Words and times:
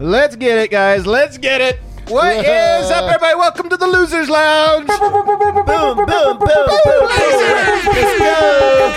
Let's 0.00 0.34
get 0.34 0.56
it, 0.58 0.70
guys. 0.70 1.06
Let's 1.06 1.36
get 1.36 1.60
it. 1.60 1.78
What 2.08 2.34
is 2.44 2.90
up, 2.90 3.04
everybody? 3.04 3.34
Welcome 3.36 3.68
to 3.68 3.76
the 3.76 3.86
Losers 3.86 4.30
Lounge. 4.30 4.86
Boom, 4.88 4.98
boom, 4.98 5.26
boom, 5.26 5.38
boom, 5.38 5.54
boom. 5.54 5.58
Let's 7.86 8.18
go. 8.18 8.94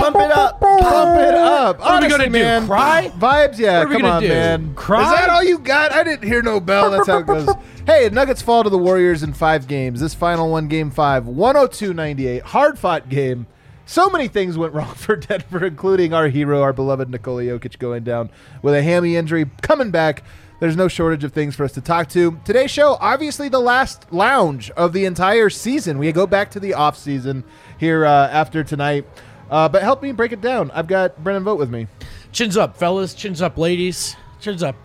Pump 0.00 0.16
it 0.16 0.32
up. 0.32 0.60
Pump 0.60 1.20
it 1.20 1.34
up. 1.34 1.78
What 1.78 1.86
are 1.86 1.90
we 1.92 1.96
Honestly, 1.96 2.10
gonna 2.10 2.24
do, 2.24 2.30
man. 2.30 2.66
cry? 2.66 3.12
Vibes, 3.16 3.58
yeah. 3.58 3.78
What 3.78 3.86
are 3.86 3.88
we 3.90 3.94
Come 3.94 4.02
gonna 4.02 4.14
on, 4.14 4.22
do, 4.22 4.28
man. 4.28 4.74
cry? 4.74 5.04
Is 5.04 5.20
that 5.20 5.30
all 5.30 5.44
you 5.44 5.58
got? 5.60 5.92
I 5.92 6.02
didn't 6.02 6.26
hear 6.26 6.42
no 6.42 6.58
bell. 6.60 6.90
That's 6.90 7.06
how 7.06 7.18
it 7.18 7.26
goes. 7.26 7.48
Hey, 7.86 8.08
Nuggets 8.10 8.42
fall 8.42 8.64
to 8.64 8.70
the 8.70 8.76
Warriors 8.78 9.22
in 9.22 9.32
five 9.32 9.66
games. 9.68 10.00
This 10.00 10.14
final 10.14 10.50
one, 10.50 10.66
game 10.68 10.90
five, 10.90 11.26
102 11.28 11.94
98. 11.94 12.42
Hard 12.42 12.78
fought 12.78 13.08
game. 13.08 13.46
So 13.90 14.08
many 14.08 14.28
things 14.28 14.56
went 14.56 14.72
wrong 14.72 14.94
for 14.94 15.16
Denver, 15.16 15.66
including 15.66 16.14
our 16.14 16.28
hero, 16.28 16.62
our 16.62 16.72
beloved 16.72 17.10
Nikola 17.10 17.42
Jokic, 17.42 17.80
going 17.80 18.04
down 18.04 18.30
with 18.62 18.72
a 18.72 18.84
hammy 18.84 19.16
injury, 19.16 19.50
coming 19.62 19.90
back. 19.90 20.22
There's 20.60 20.76
no 20.76 20.86
shortage 20.86 21.24
of 21.24 21.32
things 21.32 21.56
for 21.56 21.64
us 21.64 21.72
to 21.72 21.80
talk 21.80 22.08
to. 22.10 22.38
Today's 22.44 22.70
show, 22.70 22.96
obviously 23.00 23.48
the 23.48 23.58
last 23.58 24.06
lounge 24.12 24.70
of 24.76 24.92
the 24.92 25.06
entire 25.06 25.50
season. 25.50 25.98
We 25.98 26.12
go 26.12 26.24
back 26.24 26.52
to 26.52 26.60
the 26.60 26.74
off 26.74 26.96
season 26.96 27.42
here 27.78 28.06
uh, 28.06 28.28
after 28.28 28.62
tonight. 28.62 29.06
Uh, 29.50 29.68
but 29.68 29.82
help 29.82 30.04
me 30.04 30.12
break 30.12 30.30
it 30.30 30.40
down. 30.40 30.70
I've 30.70 30.86
got 30.86 31.24
Brendan 31.24 31.42
Vogt 31.42 31.58
with 31.58 31.70
me. 31.70 31.88
Chins 32.30 32.56
up, 32.56 32.76
fellas. 32.76 33.12
Chins 33.12 33.42
up, 33.42 33.58
ladies. 33.58 34.14
Chins 34.38 34.62
up. 34.62 34.76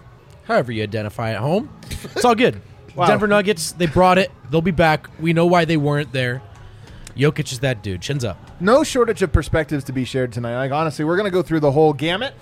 However 0.45 0.71
you 0.71 0.81
identify 0.81 1.33
at 1.33 1.41
home. 1.41 1.69
It's 1.91 2.25
all 2.25 2.33
good. 2.33 2.59
Wow. 2.95 3.07
Denver 3.07 3.27
Nuggets, 3.27 3.73
they 3.73 3.87
brought 3.87 4.17
it. 4.17 4.31
They'll 4.49 4.61
be 4.61 4.71
back. 4.71 5.09
We 5.19 5.33
know 5.33 5.47
why 5.47 5.65
they 5.65 5.75
weren't 5.75 6.13
there. 6.13 6.41
Jokic 7.17 7.51
is 7.51 7.59
that 7.59 7.81
dude. 7.81 8.01
Chins 8.01 8.25
up. 8.25 8.37
No 8.59 8.83
shortage 8.83 9.21
of 9.21 9.31
perspectives 9.31 9.83
to 9.85 9.93
be 9.93 10.03
shared 10.05 10.31
tonight. 10.33 10.55
Like 10.57 10.71
honestly, 10.71 11.05
we're 11.05 11.17
gonna 11.17 11.31
go 11.31 11.41
through 11.41 11.61
the 11.61 11.71
whole 11.71 11.93
gamut. 11.93 12.33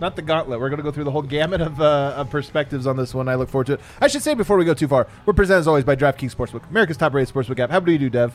Not 0.00 0.14
the 0.16 0.22
gauntlet. 0.22 0.60
We're 0.60 0.70
gonna 0.70 0.82
go 0.82 0.90
through 0.92 1.04
the 1.04 1.10
whole 1.10 1.22
gamut 1.22 1.60
of, 1.60 1.80
uh, 1.80 2.14
of 2.16 2.30
perspectives 2.30 2.86
on 2.86 2.96
this 2.96 3.14
one. 3.14 3.28
I 3.28 3.34
look 3.36 3.48
forward 3.48 3.66
to 3.68 3.72
it. 3.74 3.80
I 4.00 4.06
should 4.08 4.22
say 4.22 4.34
before 4.34 4.56
we 4.56 4.64
go 4.64 4.74
too 4.74 4.88
far, 4.88 5.06
we're 5.26 5.32
presented 5.32 5.60
as 5.60 5.68
always 5.68 5.84
by 5.84 5.96
DraftKings 5.96 6.34
Sportsbook, 6.34 6.68
America's 6.70 6.96
top-rated 6.96 7.32
sportsbook 7.34 7.58
app. 7.58 7.70
How 7.70 7.80
do 7.80 7.90
you 7.92 7.98
do, 7.98 8.08
Dev? 8.10 8.32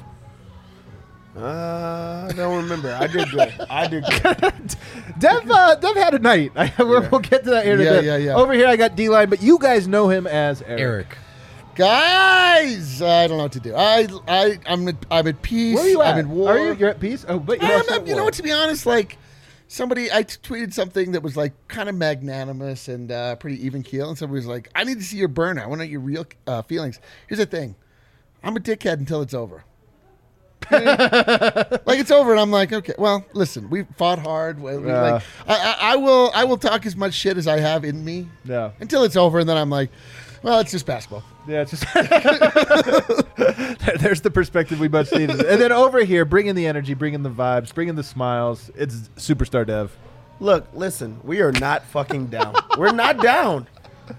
Uh, 1.36 2.28
I 2.30 2.34
don't 2.36 2.56
remember. 2.64 2.94
I 2.94 3.08
did 3.08 3.30
good. 3.32 3.54
I 3.70 3.88
did 3.88 4.04
good. 4.04 4.76
Dev, 5.20 5.50
uh, 5.50 5.76
Dev 5.76 5.96
had 5.96 6.14
a 6.14 6.20
night. 6.20 6.52
We'll, 6.78 7.10
we'll 7.10 7.22
get 7.22 7.44
to 7.46 7.50
that 7.52 7.66
here 7.66 7.74
in 7.76 7.82
a 7.82 7.84
Yeah, 7.84 7.92
bit. 7.94 8.04
yeah, 8.06 8.18
yeah. 8.18 8.36
Over 8.36 8.54
here, 8.54 8.68
I 8.68 8.76
got 8.76 8.96
D-line, 8.96 9.30
but 9.30 9.42
you 9.42 9.58
guys 9.58 9.88
know 9.88 10.10
him 10.10 10.28
as 10.28 10.62
Eric. 10.62 10.80
Eric. 10.82 11.18
Guys, 11.76 13.02
I 13.02 13.28
don't 13.28 13.38
know 13.38 13.44
what 13.44 13.52
to 13.54 13.60
do. 13.60 13.74
I, 13.76 14.08
I, 14.28 14.60
I'm, 14.66 14.88
at, 14.88 14.96
I'm 15.10 15.28
at 15.28 15.42
peace. 15.42 15.76
Where 15.76 15.86
are 15.86 15.90
you 15.90 16.02
at? 16.02 16.14
I'm 16.14 16.20
in 16.20 16.30
war. 16.30 16.52
Are 16.52 16.58
you? 16.60 16.74
You're 16.76 16.90
at 16.90 17.00
peace. 17.00 17.26
Oh, 17.28 17.40
but 17.40 17.62
you're 17.62 17.72
at- 17.72 17.90
at 17.92 18.08
you 18.08 18.16
know 18.16 18.24
what? 18.24 18.36
To 18.36 18.44
be 18.44 18.52
honest, 18.52 18.86
like 18.86 19.18
somebody, 19.68 20.12
I 20.12 20.24
t- 20.24 20.38
tweeted 20.44 20.74
something 20.74 21.14
that 21.14 21.24
was 21.24 21.36
like 21.36 21.54
kind 21.68 21.90
of 21.90 21.96
magnanimous 21.96 22.88
and 22.88 23.12
uh, 23.12 23.36
pretty 23.38 23.66
even 23.66 23.82
keel, 23.84 24.10
and 24.10 24.18
somebody 24.18 24.38
was 24.40 24.46
like, 24.48 24.70
"I 24.76 24.84
need 24.84 25.00
to 25.00 25.04
see 25.04 25.18
your 25.18 25.30
burnout. 25.30 25.64
I 25.64 25.68
want 25.68 25.82
to 25.82 25.86
know 25.88 25.92
your 25.92 26.00
real 26.02 26.26
uh, 26.46 26.62
feelings." 26.62 27.00
Here's 27.28 27.40
the 27.40 27.46
thing: 27.48 27.76
I'm 28.44 28.56
a 28.56 28.60
dickhead 28.60 28.94
until 29.00 29.22
it's 29.22 29.34
over. 29.34 29.64
like 30.72 32.00
it's 32.00 32.10
over, 32.12 32.32
and 32.32 32.40
I'm 32.40 32.50
like, 32.52 32.72
okay, 32.72 32.94
well, 32.98 33.26
listen, 33.34 33.70
we 33.70 33.84
fought 33.98 34.20
hard. 34.20 34.62
We, 34.62 34.78
we, 34.78 34.88
Yeah. 34.88 35.02
like, 35.02 35.24
I, 35.46 35.56
I, 35.58 35.76
I 35.80 35.96
will, 35.98 36.32
I 36.34 36.46
will 36.46 36.56
talk 36.58 36.86
as 36.86 36.96
much 36.96 37.14
shit 37.14 37.36
as 37.36 37.48
I 37.48 37.60
have 37.60 37.84
in 37.84 38.06
me 38.06 38.30
Yeah. 38.46 38.72
until 38.80 39.04
it's 39.04 39.18
over, 39.18 39.40
and 39.40 39.50
then 39.50 39.58
I'm 39.58 39.70
like, 39.70 39.90
well, 40.44 40.60
it's 40.60 40.72
just 40.72 40.86
basketball. 40.86 41.24
Yeah, 41.48 41.62
it's 41.62 41.72
just 41.72 41.84
there's 44.00 44.22
the 44.22 44.32
perspective 44.34 44.80
we 44.80 44.88
much 44.88 45.12
needed. 45.12 45.40
And 45.42 45.62
then 45.62 45.72
over 45.72 46.04
here, 46.04 46.26
bring 46.26 46.48
in 46.48 46.56
the 46.56 46.68
energy, 46.68 46.94
bring 46.94 47.14
in 47.14 47.24
the 47.24 47.30
vibes, 47.30 47.74
bring 47.74 47.90
in 47.90 47.96
the 47.96 48.04
smiles. 48.04 48.72
It's 48.76 49.10
superstar 49.18 49.66
Dev. 49.66 49.96
Look, 50.40 50.68
listen, 50.74 51.20
we 51.24 51.42
are 51.42 51.52
not 51.54 51.84
fucking 51.86 52.28
down. 52.28 52.56
We're 52.78 52.92
not 52.92 53.22
down. 53.22 53.68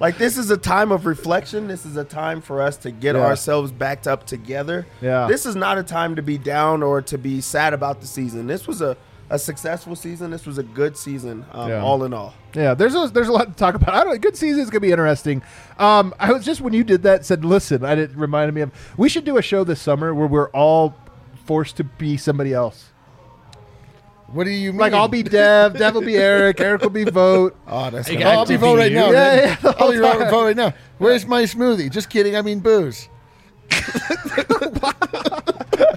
Like 0.00 0.16
this 0.16 0.38
is 0.38 0.50
a 0.50 0.56
time 0.56 0.92
of 0.92 1.04
reflection. 1.06 1.68
This 1.68 1.84
is 1.84 1.96
a 1.96 2.04
time 2.04 2.40
for 2.40 2.62
us 2.62 2.76
to 2.78 2.90
get 2.90 3.16
Yeah. 3.16 3.22
ourselves 3.22 3.70
backed 3.70 4.06
up 4.06 4.26
together. 4.26 4.86
Yeah. 5.02 5.26
This 5.26 5.44
is 5.44 5.56
not 5.56 5.76
a 5.76 5.82
time 5.82 6.16
to 6.16 6.22
be 6.22 6.38
down 6.38 6.82
or 6.82 7.02
to 7.02 7.18
be 7.18 7.40
sad 7.42 7.74
about 7.74 8.00
the 8.00 8.06
season. 8.06 8.46
This 8.46 8.66
was 8.66 8.80
a, 8.80 8.96
a 9.34 9.38
successful 9.38 9.96
season. 9.96 10.30
This 10.30 10.46
was 10.46 10.58
a 10.58 10.62
good 10.62 10.96
season, 10.96 11.44
um, 11.52 11.68
Yeah. 11.68 11.82
all 11.82 12.04
in 12.04 12.12
all. 12.14 12.34
Yeah, 12.54 12.74
there's 12.74 12.94
a, 12.94 13.08
there's 13.12 13.28
a 13.28 13.32
lot 13.32 13.48
to 13.48 13.54
talk 13.54 13.74
about. 13.74 13.94
I 13.94 14.04
don't. 14.04 14.20
Good 14.20 14.36
season 14.36 14.60
is 14.62 14.70
gonna 14.70 14.80
be 14.80 14.92
interesting. 14.92 15.42
Um, 15.78 16.14
I 16.18 16.32
was 16.32 16.44
just 16.44 16.60
when 16.60 16.72
you 16.72 16.84
did 16.84 17.02
that 17.02 17.24
said, 17.26 17.44
listen, 17.44 17.84
I 17.84 17.94
did 17.96 18.14
reminded 18.16 18.54
me 18.54 18.60
of 18.62 18.72
we 18.96 19.08
should 19.08 19.24
do 19.24 19.36
a 19.36 19.42
show 19.42 19.64
this 19.64 19.80
summer 19.80 20.14
where 20.14 20.26
we're 20.28 20.50
all 20.50 20.94
forced 21.46 21.76
to 21.78 21.84
be 21.84 22.16
somebody 22.16 22.52
else. 22.52 22.90
What 24.28 24.44
do 24.44 24.50
you 24.50 24.72
mean? 24.72 24.80
Like 24.80 24.92
I'll 24.94 25.08
be 25.08 25.22
Dev, 25.22 25.76
Dev 25.78 25.94
will 25.94 26.02
be 26.02 26.16
Eric, 26.30 26.60
Eric 26.60 26.82
will 26.82 26.90
be 26.90 27.04
Vogt. 27.04 27.56
Oh, 27.66 27.90
that's 27.90 28.08
Hey, 28.08 28.22
I'll 28.24 28.46
be 28.46 28.56
Vogt 28.56 28.78
right 28.78 28.90
you. 28.90 28.96
now. 28.98 29.06
Yeah, 29.06 29.12
man. 29.12 29.58
yeah, 29.62 29.72
I'll 29.78 29.90
be 29.92 29.98
whole 29.98 30.12
vote 30.18 30.30
vote 30.30 30.44
right 30.44 30.56
now. 30.56 30.72
Where's 30.98 31.26
my 31.26 31.42
smoothie? 31.42 31.90
Just 31.90 32.08
kidding. 32.08 32.34
I 32.36 32.42
mean 32.42 32.60
booze. 32.60 33.08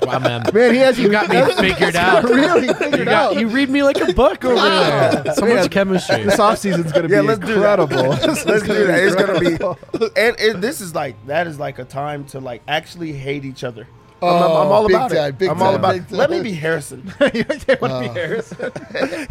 Wow, 0.07 0.19
man. 0.19 0.43
Man, 0.53 0.73
he 0.73 0.79
has 0.79 0.97
You 0.99 1.09
got 1.09 1.29
me 1.29 1.41
figured 1.69 1.95
out. 1.97 2.23
really 2.23 2.67
You, 2.67 2.73
figured 2.73 3.05
got, 3.05 3.33
out. 3.33 3.39
you 3.39 3.47
read 3.47 3.69
me 3.69 3.83
like 3.83 3.97
a 3.99 4.13
book 4.13 4.43
over 4.45 4.55
there. 4.55 5.33
So 5.35 5.45
much 5.45 5.69
chemistry. 5.71 6.23
This 6.23 6.39
off 6.39 6.57
season's 6.59 6.91
gonna 6.91 7.07
Yeah, 7.09 7.21
be 7.21 7.27
let's 7.27 7.39
do 7.39 7.59
that. 7.59 7.79
incredible. 7.79 8.09
Let's 8.27 8.43
do 8.43 8.87
that. 8.87 9.03
It's 9.03 9.15
gonna 9.15 9.39
be, 9.39 10.19
and, 10.19 10.39
and 10.39 10.63
this 10.63 10.81
is 10.81 10.95
like 10.95 11.15
that 11.27 11.47
is 11.47 11.59
like 11.59 11.79
a 11.79 11.85
time 11.85 12.25
to 12.27 12.39
like 12.39 12.61
actually 12.67 13.13
hate 13.13 13.45
each 13.45 13.63
other. 13.63 13.87
I'm, 14.21 14.27
I'm- 14.29 14.41
I'm 14.43 14.49
Oh, 14.49 14.71
all 14.71 14.87
big 14.87 14.95
about 14.95 15.11
time, 15.11 15.29
it. 15.29 15.37
big 15.37 15.49
I'm 15.49 15.61
all 15.61 15.75
about. 15.75 15.93
big 15.93 16.11
Let 16.11 16.31
me 16.31 16.41
be 16.41 16.53
Harrison. 16.53 17.03
you 17.33 17.45
want 17.45 17.61
to 17.65 17.99
be 18.01 18.07
Harrison? 18.07 18.71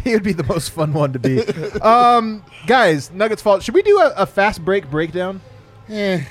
he 0.03 0.13
would 0.13 0.23
be 0.23 0.31
the 0.33 0.45
most 0.45 0.69
fun 0.69 0.93
one 0.93 1.11
to 1.13 1.19
be. 1.19 1.41
Um, 1.81 2.43
guys, 2.67 3.11
Nuggets 3.11 3.41
fault. 3.41 3.63
Should 3.63 3.73
we 3.73 3.81
do 3.81 3.99
a, 3.99 4.13
a 4.15 4.25
fast 4.25 4.63
break 4.63 4.89
breakdown? 4.89 5.41
Eh. 5.89 6.23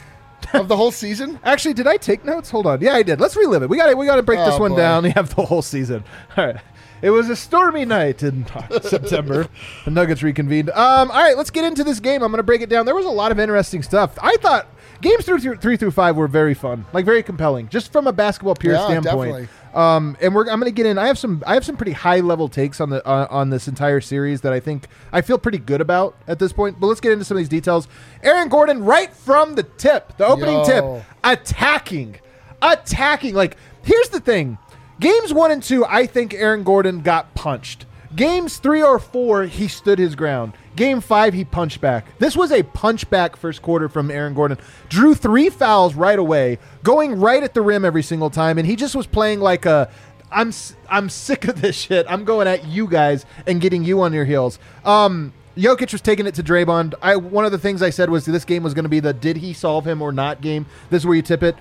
of 0.55 0.69
the 0.69 0.77
whole 0.77 0.91
season. 0.91 1.39
Actually, 1.45 1.75
did 1.75 1.87
I 1.87 1.97
take 1.97 2.25
notes? 2.25 2.51
Hold 2.51 2.67
on. 2.67 2.81
Yeah, 2.81 2.95
I 2.95 3.03
did. 3.03 3.21
Let's 3.21 3.37
relive 3.37 3.63
it. 3.63 3.69
We 3.69 3.77
got 3.77 3.87
to 3.91 3.95
we 3.97 4.07
got 4.07 4.17
to 4.17 4.23
break 4.23 4.39
this 4.39 4.59
one 4.59 4.73
boy. 4.73 4.77
down. 4.79 5.03
We 5.07 5.11
have 5.11 5.35
the 5.35 5.45
whole 5.45 5.63
season. 5.63 6.05
All 6.37 6.47
right. 6.47 6.57
It 7.03 7.11
was 7.11 7.29
a 7.29 7.37
stormy 7.37 7.85
night 7.85 8.23
in 8.23 8.47
September. 8.83 9.49
The 9.85 9.91
Nuggets 9.91 10.23
reconvened. 10.23 10.71
Um, 10.71 11.11
all 11.11 11.23
right, 11.23 11.37
let's 11.37 11.51
get 11.51 11.65
into 11.65 11.85
this 11.85 12.01
game. 12.01 12.23
I'm 12.23 12.31
going 12.31 12.39
to 12.39 12.43
break 12.43 12.63
it 12.63 12.71
down. 12.71 12.87
There 12.87 12.95
was 12.95 13.05
a 13.05 13.11
lot 13.11 13.31
of 13.33 13.39
interesting 13.39 13.83
stuff. 13.83 14.19
I 14.23 14.37
thought 14.39 14.67
games 15.01 15.25
through, 15.25 15.41
through 15.41 15.57
three 15.57 15.77
through 15.77 15.91
five 15.91 16.17
were 16.17 16.29
very 16.29 16.55
fun, 16.55 16.85
like 16.93 17.05
very 17.05 17.23
compelling, 17.23 17.69
just 17.69 17.93
from 17.93 18.07
a 18.07 18.13
basketball 18.13 18.55
pure 18.55 18.75
Yeah, 18.75 18.87
standpoint. 18.87 19.49
Um, 19.75 20.17
and 20.23 20.35
we're 20.35 20.49
I'm 20.51 20.59
going 20.59 20.73
to 20.73 20.75
get 20.75 20.87
in. 20.87 20.97
I 20.97 21.07
have 21.07 21.19
some 21.19 21.43
I 21.47 21.55
have 21.55 21.65
some 21.65 21.77
pretty 21.77 21.93
high 21.93 22.21
level 22.21 22.49
takes 22.49 22.81
on 22.81 22.89
the 22.89 23.07
uh, 23.07 23.27
on 23.29 23.51
this 23.51 23.69
entire 23.69 24.01
series 24.01 24.41
that 24.41 24.53
I 24.53 24.61
think 24.61 24.87
I 25.13 25.21
feel 25.21 25.39
pretty 25.39 25.59
good 25.59 25.81
about 25.83 26.17
at 26.27 26.39
this 26.39 26.53
point. 26.53 26.81
But 26.81 26.87
let's 26.87 27.01
get 27.01 27.13
into 27.13 27.25
some 27.25 27.37
of 27.37 27.41
these 27.41 27.49
details. 27.49 27.87
Aaron 28.23 28.49
Gordon, 28.49 28.85
right 28.85 29.13
from 29.13 29.55
the 29.55 29.65
tip, 29.65 30.17
the 30.17 30.27
opening 30.27 30.57
Yo. 30.57 30.65
tip, 30.65 31.05
attacking, 31.23 32.17
attacking. 32.63 33.35
Like 33.35 33.57
here's 33.83 34.09
the 34.09 34.21
thing: 34.21 34.57
games 34.99 35.35
one 35.35 35.51
and 35.51 35.63
two, 35.63 35.85
I 35.85 36.07
think 36.07 36.33
Aaron 36.33 36.63
Gordon 36.63 37.01
got 37.01 37.35
punched. 37.35 37.85
Games 38.15 38.59
three 38.59 38.83
or 38.83 38.99
four, 38.99 39.45
he 39.45 39.69
stood 39.69 39.99
his 39.99 40.15
ground. 40.15 40.53
Game 40.77 41.01
five, 41.01 41.35
he 41.35 41.45
punched 41.45 41.81
back. 41.81 42.19
This 42.19 42.37
was 42.37 42.53
a 42.53 42.63
punchback 42.63 43.37
first 43.37 43.63
quarter 43.63 43.89
from 43.89 44.11
Aaron 44.11 44.35
Gordon. 44.35 44.59
Drew 44.89 45.15
three 45.15 45.49
fouls 45.49 45.95
right 45.95 46.19
away, 46.19 46.59
going 46.83 47.19
right 47.19 47.43
at 47.43 47.55
the 47.55 47.63
rim 47.63 47.85
every 47.85 48.03
single 48.03 48.31
time, 48.31 48.59
and 48.59 48.67
he 48.67 48.77
just 48.77 48.95
was 48.95 49.07
playing 49.07 49.41
like 49.41 49.67
a. 49.67 49.91
I'm 50.31 50.53
I'm 50.91 51.09
sick 51.09 51.47
of 51.47 51.61
this 51.63 51.77
shit. 51.77 52.05
I'm 52.09 52.25
going 52.25 52.49
at 52.49 52.67
you 52.67 52.89
guys 52.89 53.25
and 53.47 53.61
getting 53.61 53.85
you 53.85 54.03
on 54.03 54.13
your 54.13 54.25
heels. 54.25 54.59
Um, 54.85 55.33
Jokic 55.57 55.93
was 55.93 56.03
taking 56.03 56.27
it 56.27 56.35
to 56.35 56.43
Draymond. 56.43 56.95
I 57.01 57.17
one 57.17 57.45
of 57.47 57.53
the 57.53 57.59
things 57.59 57.81
I 57.81 57.91
said 57.91 58.11
was 58.11 58.27
this 58.27 58.45
game 58.45 58.63
was 58.63 58.75
going 58.75 58.85
to 58.85 58.91
be 58.91 59.01
the 59.01 59.15
did 59.15 59.39
he 59.39 59.53
solve 59.53 59.87
him 59.87 60.03
or 60.03 60.13
not 60.13 60.41
game. 60.41 60.67
This 60.91 61.03
is 61.03 61.07
where 61.07 61.17
you 61.17 61.23
tip 61.23 61.43
it. 61.43 61.57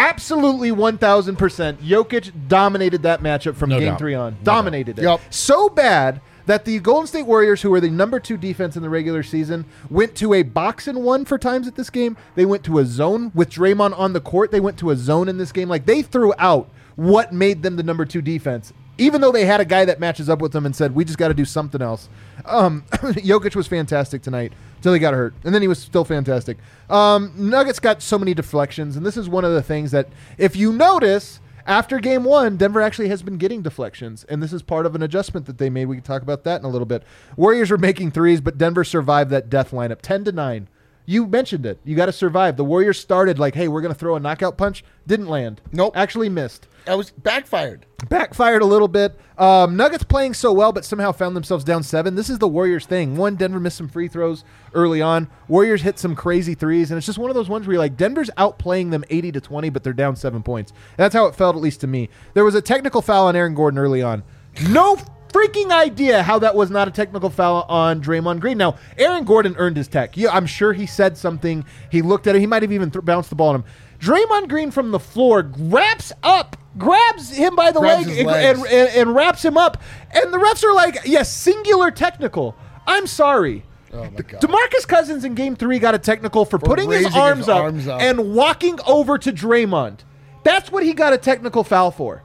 Absolutely 0.00 0.70
1000%. 0.70 1.76
Jokic 1.76 2.32
dominated 2.48 3.02
that 3.02 3.20
matchup 3.20 3.54
from 3.54 3.70
No 3.70 3.78
game 3.78 3.88
doubt. 3.90 3.98
3 3.98 4.14
on. 4.14 4.32
No 4.32 4.38
dominated 4.42 4.98
it. 4.98 5.02
Yep. 5.02 5.20
So 5.28 5.68
bad 5.68 6.22
that 6.46 6.64
the 6.64 6.78
Golden 6.80 7.06
State 7.06 7.26
Warriors, 7.26 7.60
who 7.60 7.70
were 7.70 7.80
the 7.80 7.90
number 7.90 8.18
2 8.18 8.38
defense 8.38 8.76
in 8.76 8.82
the 8.82 8.88
regular 8.88 9.22
season, 9.22 9.66
went 9.90 10.14
to 10.16 10.32
a 10.32 10.42
box 10.42 10.88
and 10.88 11.04
one 11.04 11.26
for 11.26 11.36
times 11.36 11.68
at 11.68 11.76
this 11.76 11.90
game. 11.90 12.16
They 12.34 12.46
went 12.46 12.64
to 12.64 12.78
a 12.78 12.84
zone 12.86 13.30
with 13.34 13.50
Draymond 13.50 13.96
on 13.98 14.14
the 14.14 14.20
court. 14.20 14.50
They 14.50 14.60
went 14.60 14.78
to 14.78 14.90
a 14.90 14.96
zone 14.96 15.28
in 15.28 15.36
this 15.36 15.52
game. 15.52 15.68
Like 15.68 15.84
they 15.84 16.00
threw 16.00 16.32
out 16.38 16.70
what 16.96 17.32
made 17.32 17.62
them 17.62 17.76
the 17.76 17.82
number 17.82 18.04
2 18.04 18.22
defense 18.22 18.72
even 18.98 19.22
though 19.22 19.32
they 19.32 19.46
had 19.46 19.60
a 19.60 19.64
guy 19.64 19.86
that 19.86 19.98
matches 19.98 20.28
up 20.28 20.42
with 20.42 20.52
them 20.52 20.66
and 20.66 20.76
said, 20.76 20.94
"We 20.94 21.06
just 21.06 21.16
got 21.16 21.28
to 21.28 21.34
do 21.34 21.46
something 21.46 21.80
else." 21.80 22.10
Um, 22.44 22.84
Jokic 22.92 23.56
was 23.56 23.66
fantastic 23.66 24.20
tonight 24.20 24.52
until 24.80 24.94
he 24.94 24.98
got 24.98 25.12
hurt, 25.12 25.34
and 25.44 25.54
then 25.54 25.60
he 25.60 25.68
was 25.68 25.78
still 25.78 26.04
fantastic. 26.06 26.56
Um, 26.88 27.32
Nuggets 27.36 27.78
got 27.78 28.00
so 28.00 28.18
many 28.18 28.32
deflections, 28.32 28.96
and 28.96 29.04
this 29.04 29.18
is 29.18 29.28
one 29.28 29.44
of 29.44 29.52
the 29.52 29.62
things 29.62 29.90
that, 29.90 30.08
if 30.38 30.56
you 30.56 30.72
notice, 30.72 31.38
after 31.66 31.98
game 32.00 32.24
one, 32.24 32.56
Denver 32.56 32.80
actually 32.80 33.08
has 33.10 33.22
been 33.22 33.36
getting 33.36 33.60
deflections, 33.60 34.24
and 34.24 34.42
this 34.42 34.54
is 34.54 34.62
part 34.62 34.86
of 34.86 34.94
an 34.94 35.02
adjustment 35.02 35.44
that 35.44 35.58
they 35.58 35.68
made. 35.68 35.84
We 35.84 35.96
can 35.96 36.02
talk 36.02 36.22
about 36.22 36.44
that 36.44 36.60
in 36.60 36.64
a 36.64 36.70
little 36.70 36.86
bit. 36.86 37.02
Warriors 37.36 37.70
were 37.70 37.76
making 37.76 38.12
threes, 38.12 38.40
but 38.40 38.56
Denver 38.56 38.82
survived 38.82 39.28
that 39.30 39.50
death 39.50 39.70
lineup, 39.70 40.00
ten 40.00 40.24
to 40.24 40.32
nine. 40.32 40.66
You 41.10 41.26
mentioned 41.26 41.66
it. 41.66 41.80
You 41.84 41.96
got 41.96 42.06
to 42.06 42.12
survive. 42.12 42.56
The 42.56 42.62
Warriors 42.62 42.96
started 42.96 43.36
like, 43.36 43.56
"Hey, 43.56 43.66
we're 43.66 43.80
going 43.80 43.92
to 43.92 43.98
throw 43.98 44.14
a 44.14 44.20
knockout 44.20 44.56
punch." 44.56 44.84
Didn't 45.08 45.26
land. 45.26 45.60
Nope. 45.72 45.96
Actually 45.96 46.28
missed. 46.28 46.68
I 46.86 46.94
was 46.94 47.10
backfired. 47.10 47.84
Backfired 48.08 48.62
a 48.62 48.64
little 48.64 48.86
bit. 48.86 49.18
Um, 49.36 49.76
Nuggets 49.76 50.04
playing 50.04 50.34
so 50.34 50.52
well, 50.52 50.70
but 50.70 50.84
somehow 50.84 51.10
found 51.10 51.34
themselves 51.34 51.64
down 51.64 51.82
seven. 51.82 52.14
This 52.14 52.30
is 52.30 52.38
the 52.38 52.46
Warriors 52.46 52.86
thing. 52.86 53.16
One, 53.16 53.34
Denver 53.34 53.58
missed 53.58 53.78
some 53.78 53.88
free 53.88 54.06
throws 54.06 54.44
early 54.72 55.02
on. 55.02 55.28
Warriors 55.48 55.82
hit 55.82 55.98
some 55.98 56.14
crazy 56.14 56.54
threes, 56.54 56.92
and 56.92 56.96
it's 56.98 57.06
just 57.06 57.18
one 57.18 57.28
of 57.28 57.34
those 57.34 57.48
ones 57.48 57.66
where 57.66 57.74
you're 57.74 57.82
like, 57.82 57.96
Denver's 57.96 58.30
outplaying 58.38 58.92
them 58.92 59.02
80 59.10 59.32
to 59.32 59.40
20, 59.40 59.68
but 59.70 59.82
they're 59.82 59.92
down 59.92 60.14
seven 60.14 60.44
points. 60.44 60.72
That's 60.96 61.12
how 61.12 61.26
it 61.26 61.34
felt, 61.34 61.56
at 61.56 61.60
least 61.60 61.80
to 61.80 61.88
me. 61.88 62.08
There 62.34 62.44
was 62.44 62.54
a 62.54 62.62
technical 62.62 63.02
foul 63.02 63.26
on 63.26 63.34
Aaron 63.34 63.56
Gordon 63.56 63.78
early 63.78 64.00
on. 64.00 64.22
No 64.68 64.96
freaking 65.32 65.70
idea 65.70 66.22
how 66.22 66.38
that 66.40 66.54
was 66.54 66.70
not 66.70 66.88
a 66.88 66.90
technical 66.90 67.30
foul 67.30 67.64
on 67.68 68.02
Draymond 68.02 68.40
Green. 68.40 68.58
Now, 68.58 68.76
Aaron 68.98 69.24
Gordon 69.24 69.54
earned 69.58 69.76
his 69.76 69.88
tech. 69.88 70.16
Yeah, 70.16 70.30
I'm 70.32 70.46
sure 70.46 70.72
he 70.72 70.86
said 70.86 71.16
something. 71.16 71.64
He 71.90 72.02
looked 72.02 72.26
at 72.26 72.36
it. 72.36 72.40
He 72.40 72.46
might 72.46 72.62
have 72.62 72.72
even 72.72 72.90
th- 72.90 73.04
bounced 73.04 73.30
the 73.30 73.36
ball 73.36 73.50
on 73.50 73.54
him. 73.56 73.64
Draymond 73.98 74.48
Green 74.48 74.70
from 74.70 74.90
the 74.92 74.98
floor 74.98 75.50
wraps 75.58 76.12
up, 76.22 76.56
grabs 76.78 77.30
him 77.36 77.54
by 77.54 77.70
the 77.70 77.80
Grabs 77.80 78.06
leg, 78.06 78.18
and, 78.18 78.30
and, 78.30 78.58
and, 78.66 78.88
and 78.96 79.14
wraps 79.14 79.44
him 79.44 79.58
up. 79.58 79.82
And 80.12 80.32
the 80.32 80.38
refs 80.38 80.64
are 80.64 80.74
like, 80.74 81.00
yes, 81.04 81.32
singular 81.32 81.90
technical. 81.90 82.56
I'm 82.86 83.06
sorry. 83.06 83.64
Oh 83.92 84.04
my 84.04 84.10
god. 84.10 84.40
DeMarcus 84.40 84.86
Cousins 84.86 85.24
in 85.24 85.34
game 85.34 85.56
three 85.56 85.78
got 85.78 85.94
a 85.94 85.98
technical 85.98 86.44
for, 86.44 86.58
putting 86.58 86.90
his 86.90 87.04
raising 87.04 87.12
his 87.12 87.18
arms, 87.20 87.48
up, 87.48 87.62
arms 87.62 87.88
up. 87.88 88.00
and 88.00 88.34
walking 88.34 88.78
over 88.86 89.18
to 89.18 89.32
Draymond. 89.32 90.00
That's 90.44 90.72
what 90.72 90.82
he 90.84 90.94
got 90.94 91.12
a 91.12 91.18
technical 91.18 91.64
foul 91.64 91.90
for. 91.90 92.22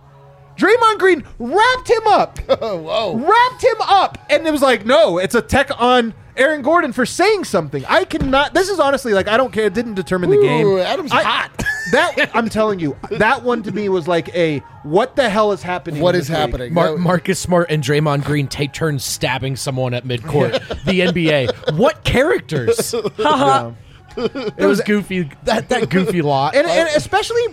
Draymond 0.57 0.99
Green 0.99 1.23
wrapped 1.39 1.89
him 1.89 2.07
up, 2.07 2.39
Whoa. 2.59 3.15
wrapped 3.17 3.63
him 3.63 3.81
up, 3.81 4.17
and 4.29 4.47
it 4.47 4.51
was 4.51 4.61
like, 4.61 4.85
no, 4.85 5.17
it's 5.17 5.35
a 5.35 5.41
tech 5.41 5.69
on 5.81 6.13
Aaron 6.37 6.61
Gordon 6.61 6.91
for 6.93 7.05
saying 7.05 7.43
something. 7.45 7.83
I 7.85 8.03
cannot. 8.05 8.53
This 8.53 8.69
is 8.69 8.79
honestly 8.79 9.13
like 9.13 9.27
I 9.27 9.37
don't 9.37 9.51
care. 9.53 9.65
It 9.65 9.73
didn't 9.73 9.93
determine 9.95 10.29
the 10.29 10.37
game. 10.41 10.65
Ooh, 10.65 10.79
Adam's 10.79 11.11
I- 11.11 11.23
hot. 11.23 11.63
That 11.91 12.31
I'm 12.33 12.49
telling 12.49 12.79
you, 12.79 12.97
that 13.11 13.43
one 13.43 13.61
to 13.61 13.71
me 13.71 13.89
was 13.89 14.07
like 14.07 14.33
a 14.35 14.57
what 14.81 15.15
the 15.15 15.29
hell 15.29 15.51
is 15.51 15.61
happening? 15.61 16.01
What 16.01 16.15
in 16.15 16.21
is 16.21 16.27
this 16.29 16.35
league? 16.35 16.47
happening? 16.49 16.73
Mar- 16.73 16.97
Marcus 16.97 17.39
Smart 17.39 17.69
and 17.69 17.83
Draymond 17.83 18.23
Green 18.25 18.47
take 18.47 18.73
turns 18.73 19.03
stabbing 19.05 19.55
someone 19.55 19.93
at 19.93 20.03
midcourt. 20.03 20.53
the 20.85 21.01
NBA. 21.01 21.77
What 21.77 22.03
characters? 22.03 22.91
Haha. 23.17 23.73
It 24.17 24.65
was 24.65 24.81
goofy. 24.81 25.29
That 25.43 25.69
that 25.69 25.91
goofy 25.91 26.23
lot. 26.23 26.55
and, 26.55 26.65
and 26.65 26.89
especially 26.95 27.43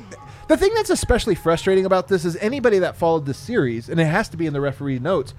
the 0.52 0.58
thing 0.58 0.74
that's 0.74 0.90
especially 0.90 1.34
frustrating 1.34 1.86
about 1.86 2.08
this 2.08 2.26
is 2.26 2.36
anybody 2.36 2.78
that 2.80 2.94
followed 2.96 3.24
the 3.24 3.32
series, 3.32 3.88
and 3.88 3.98
it 3.98 4.04
has 4.04 4.28
to 4.28 4.36
be 4.36 4.46
in 4.46 4.52
the 4.52 4.60
referee 4.60 4.98
notes. 4.98 5.32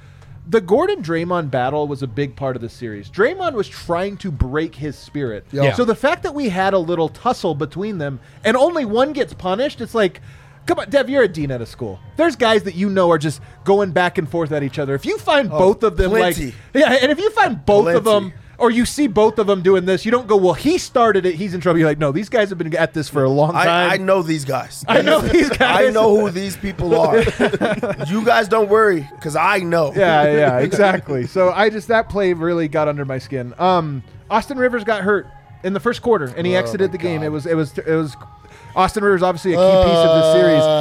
The 0.50 0.60
Gordon 0.60 1.04
Draymond 1.04 1.52
battle 1.52 1.88
was 1.88 2.02
a 2.02 2.08
big 2.08 2.36
part 2.36 2.56
of 2.56 2.64
the 2.64 2.70
series. 2.70 3.12
Draymond 3.12 3.54
was 3.54 3.70
trying 3.70 4.18
to 4.18 4.32
break 4.32 4.74
his 4.74 4.98
spirit. 4.98 5.46
Yeah. 5.52 5.74
So 5.74 5.86
the 5.86 5.96
fact 5.96 6.24
that 6.24 6.34
we 6.34 6.50
had 6.50 6.74
a 6.74 6.80
little 6.80 7.10
tussle 7.10 7.54
between 7.54 8.00
them 8.00 8.20
and 8.44 8.58
only 8.58 8.86
one 8.86 9.14
gets 9.14 9.36
punished, 9.36 9.82
it's 9.82 9.94
like, 9.94 10.20
come 10.66 10.80
on, 10.80 10.90
Dev, 10.90 11.10
you're 11.10 11.24
a 11.24 11.28
dean 11.28 11.52
at 11.52 11.62
a 11.62 11.66
school. 11.66 12.00
There's 12.18 12.36
guys 12.36 12.64
that 12.64 12.74
you 12.74 12.90
know 12.90 13.12
are 13.12 13.20
just 13.20 13.40
going 13.64 13.92
back 13.92 14.18
and 14.18 14.28
forth 14.28 14.52
at 14.52 14.64
each 14.64 14.80
other. 14.80 14.96
If 14.96 15.06
you 15.06 15.20
find 15.20 15.50
oh, 15.52 15.60
both 15.60 15.84
of 15.84 15.96
them, 15.96 16.10
plenty. 16.10 16.48
like, 16.48 16.56
yeah, 16.74 16.92
and 16.92 17.12
if 17.12 17.20
you 17.20 17.30
find 17.30 17.64
both 17.64 17.96
of 17.96 18.04
them 18.04 18.34
or 18.58 18.72
you 18.72 18.86
see 18.86 19.08
both 19.08 19.40
of 19.40 19.48
them 19.48 19.62
doing 19.62 19.86
this, 19.86 20.06
you 20.06 20.12
don't 20.12 20.28
go, 20.28 20.38
well, 20.38 20.54
he 20.54 20.78
started 20.78 21.26
it, 21.26 21.36
he's 21.36 21.54
in 21.54 21.62
trouble. 21.62 21.80
You're 21.80 21.90
like, 21.90 21.98
no, 21.98 22.12
these 22.12 22.30
guys 22.30 22.50
have 22.50 22.58
been 22.58 22.76
at 22.76 22.94
this 22.94 23.10
for 23.10 23.24
a 23.24 23.30
long 23.30 23.54
time. 23.54 23.68
I, 23.68 23.94
I 23.94 23.98
know 23.98 24.22
these 24.22 24.46
guys. 24.46 24.86
I 24.88 25.02
know 25.02 25.20
these 25.36 25.50
guys. 25.50 25.88
I 25.88 25.90
know 25.90 26.20
who 26.20 26.30
these 26.30 26.56
people 26.56 26.96
are. 27.00 27.18
you 28.08 28.24
guys 28.26 28.48
don't 28.48 28.70
worry, 28.70 29.08
because 29.16 29.36
I 29.36 29.60
know. 29.60 29.92
yeah, 29.96 30.24
yeah, 30.32 30.58
exactly. 30.60 31.28
So 31.28 31.52
I 31.52 31.70
just 31.70 31.88
that 31.88 32.10
play 32.10 32.34
really 32.34 32.68
got 32.68 32.88
under 32.88 33.06
my 33.06 33.18
skin. 33.18 33.54
Um, 33.58 34.04
Austin 34.30 34.58
Rivers 34.58 34.84
got 34.84 35.02
hurt 35.04 35.28
in 35.64 35.74
the 35.74 35.80
first 35.80 36.02
quarter, 36.02 36.26
and 36.36 36.46
he 36.48 36.56
Oh, 36.56 36.60
exited 36.60 36.92
the 36.92 36.98
game. 36.98 37.24
It 37.24 37.30
was 37.30 37.46
it 37.46 37.56
was 37.56 37.78
it 37.78 37.88
was. 37.88 38.16
Austin 38.76 39.04
Rivers 39.04 39.22
obviously 39.22 39.54
a 39.54 39.58
key 39.58 39.84
piece 39.84 39.98
of 39.98 40.10
the 40.10 40.24
Uh. 40.26 40.34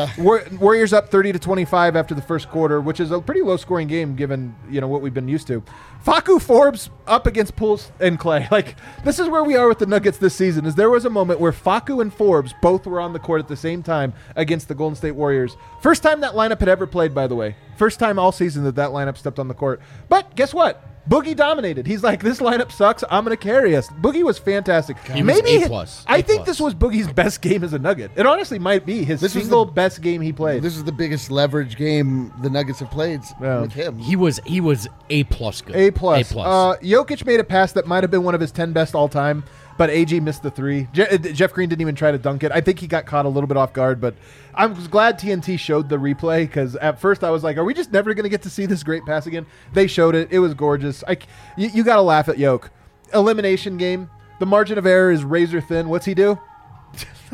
series. 0.06 0.18
War- 0.18 0.42
Warriors 0.58 0.92
up 0.92 1.10
30 1.10 1.32
to 1.32 1.38
25 1.38 1.94
after 1.96 2.14
the 2.14 2.22
first 2.22 2.48
quarter, 2.50 2.80
which 2.80 3.00
is 3.00 3.10
a 3.10 3.20
pretty 3.20 3.42
low 3.42 3.56
scoring 3.56 3.86
game 3.88 4.14
given 4.16 4.54
you 4.70 4.80
know 4.80 4.88
what 4.88 5.02
we've 5.02 5.14
been 5.14 5.28
used 5.28 5.46
to. 5.48 5.62
Facu 6.04 6.40
Forbes 6.40 6.90
up 7.06 7.26
against 7.26 7.54
Pools 7.54 7.92
and 8.00 8.18
Clay. 8.18 8.48
Like 8.52 8.76
this 9.04 9.18
is 9.18 9.28
where 9.28 9.44
we 9.44 9.56
are 9.56 9.68
with 9.68 9.78
the 9.78 9.86
Nuggets 9.86 10.18
this 10.18 10.34
season. 10.34 10.66
Is 10.66 10.74
there 10.74 10.90
was 10.90 11.04
a 11.04 11.10
moment 11.10 11.38
where 11.40 11.52
Facu 11.52 12.00
and 12.00 12.12
Forbes 12.12 12.54
both 12.62 12.86
were 12.86 13.00
on 13.00 13.12
the 13.12 13.18
court 13.18 13.40
at 13.40 13.48
the 13.48 13.56
same 13.56 13.82
time 13.82 14.12
against 14.36 14.68
the 14.68 14.74
Golden 14.74 14.96
State 14.96 15.12
Warriors. 15.14 15.56
First 15.80 16.02
time 16.02 16.20
that 16.20 16.32
lineup 16.32 16.60
had 16.60 16.68
ever 16.68 16.86
played, 16.86 17.14
by 17.14 17.26
the 17.26 17.34
way. 17.34 17.56
First 17.76 17.98
time 18.00 18.18
all 18.18 18.32
season 18.32 18.64
that 18.64 18.74
that 18.76 18.90
lineup 18.90 19.16
stepped 19.16 19.38
on 19.38 19.48
the 19.48 19.54
court. 19.54 19.80
But 20.08 20.34
guess 20.34 20.52
what? 20.54 20.82
Boogie 21.08 21.34
dominated. 21.36 21.86
He's 21.86 22.02
like, 22.04 22.22
this 22.22 22.38
lineup 22.38 22.70
sucks. 22.70 23.02
I'm 23.10 23.24
going 23.24 23.36
to 23.36 23.42
carry 23.42 23.74
us. 23.76 23.88
Boogie 23.88 24.22
was 24.22 24.38
fantastic. 24.38 24.96
He 25.08 25.22
was 25.22 25.40
A 25.40 25.66
plus. 25.66 26.04
I 26.06 26.18
A 26.18 26.22
think 26.22 26.38
plus. 26.44 26.46
this 26.48 26.60
was 26.60 26.74
Boogie's 26.74 27.12
best 27.12 27.42
game 27.42 27.64
as 27.64 27.72
a 27.72 27.78
Nugget. 27.78 28.12
It 28.14 28.24
honestly 28.24 28.58
might 28.60 28.86
be 28.86 29.02
his 29.04 29.20
This 29.20 29.34
was 29.34 29.42
single 29.44 29.64
the- 29.64 29.72
best 29.72 30.00
game 30.00 30.20
he 30.20 30.32
played. 30.32 30.62
This 30.62 30.76
is 30.76 30.84
the 30.84 30.92
biggest 30.92 31.30
leverage 31.30 31.76
game 31.76 32.32
the 32.40 32.48
Nuggets 32.50 32.78
have 32.78 32.90
played 32.90 33.20
Yeah. 33.40 33.62
with 33.62 33.72
him. 33.72 33.98
he 33.98 34.14
was 34.14 34.38
he 34.46 34.60
was 34.60 34.86
a 35.10 35.24
plus 35.24 35.60
good. 35.60 35.74
A 35.74 35.90
plus. 35.90 36.30
A 36.30 36.34
plus. 36.34 36.46
Uh, 36.46 36.80
Jokic 36.82 37.26
made 37.26 37.40
a 37.40 37.44
pass 37.44 37.72
that 37.72 37.86
might 37.86 38.04
have 38.04 38.10
been 38.12 38.22
one 38.22 38.34
of 38.36 38.40
his 38.40 38.52
ten 38.52 38.72
best 38.72 38.94
all 38.94 39.08
time, 39.08 39.42
but 39.78 39.90
AG 39.90 40.18
missed 40.20 40.42
the 40.42 40.50
three. 40.50 40.88
Je- 40.92 41.06
uh, 41.06 41.18
Jeff 41.18 41.52
Green 41.52 41.68
didn't 41.68 41.80
even 41.82 41.94
try 41.94 42.12
to 42.12 42.18
dunk 42.18 42.42
it. 42.44 42.52
I 42.52 42.60
think 42.60 42.78
he 42.78 42.86
got 42.86 43.06
caught 43.06 43.24
a 43.24 43.28
little 43.28 43.46
bit 43.46 43.56
off 43.56 43.72
guard, 43.72 44.00
but 44.00 44.14
I 44.54 44.66
was 44.66 44.88
glad 44.88 45.18
TNT 45.18 45.58
showed 45.58 45.88
the 45.88 45.96
replay 45.96 46.42
because 46.46 46.76
at 46.76 47.00
first 47.00 47.24
I 47.24 47.30
was 47.30 47.42
like, 47.42 47.56
"Are 47.56 47.64
we 47.64 47.74
just 47.74 47.92
never 47.92 48.14
going 48.14 48.24
to 48.24 48.28
get 48.28 48.42
to 48.42 48.50
see 48.50 48.66
this 48.66 48.82
great 48.82 49.04
pass 49.06 49.26
again?" 49.26 49.46
They 49.72 49.86
showed 49.86 50.14
it. 50.14 50.28
It 50.30 50.38
was 50.38 50.54
gorgeous. 50.54 51.02
I, 51.06 51.16
you, 51.56 51.68
you 51.68 51.84
got 51.84 51.96
to 51.96 52.02
laugh 52.02 52.28
at 52.28 52.38
Yoke. 52.38 52.70
Elimination 53.14 53.76
game. 53.76 54.10
The 54.38 54.46
margin 54.46 54.78
of 54.78 54.86
error 54.86 55.12
is 55.12 55.24
razor 55.24 55.60
thin. 55.60 55.88
What's 55.88 56.06
he 56.06 56.14
do? 56.14 56.38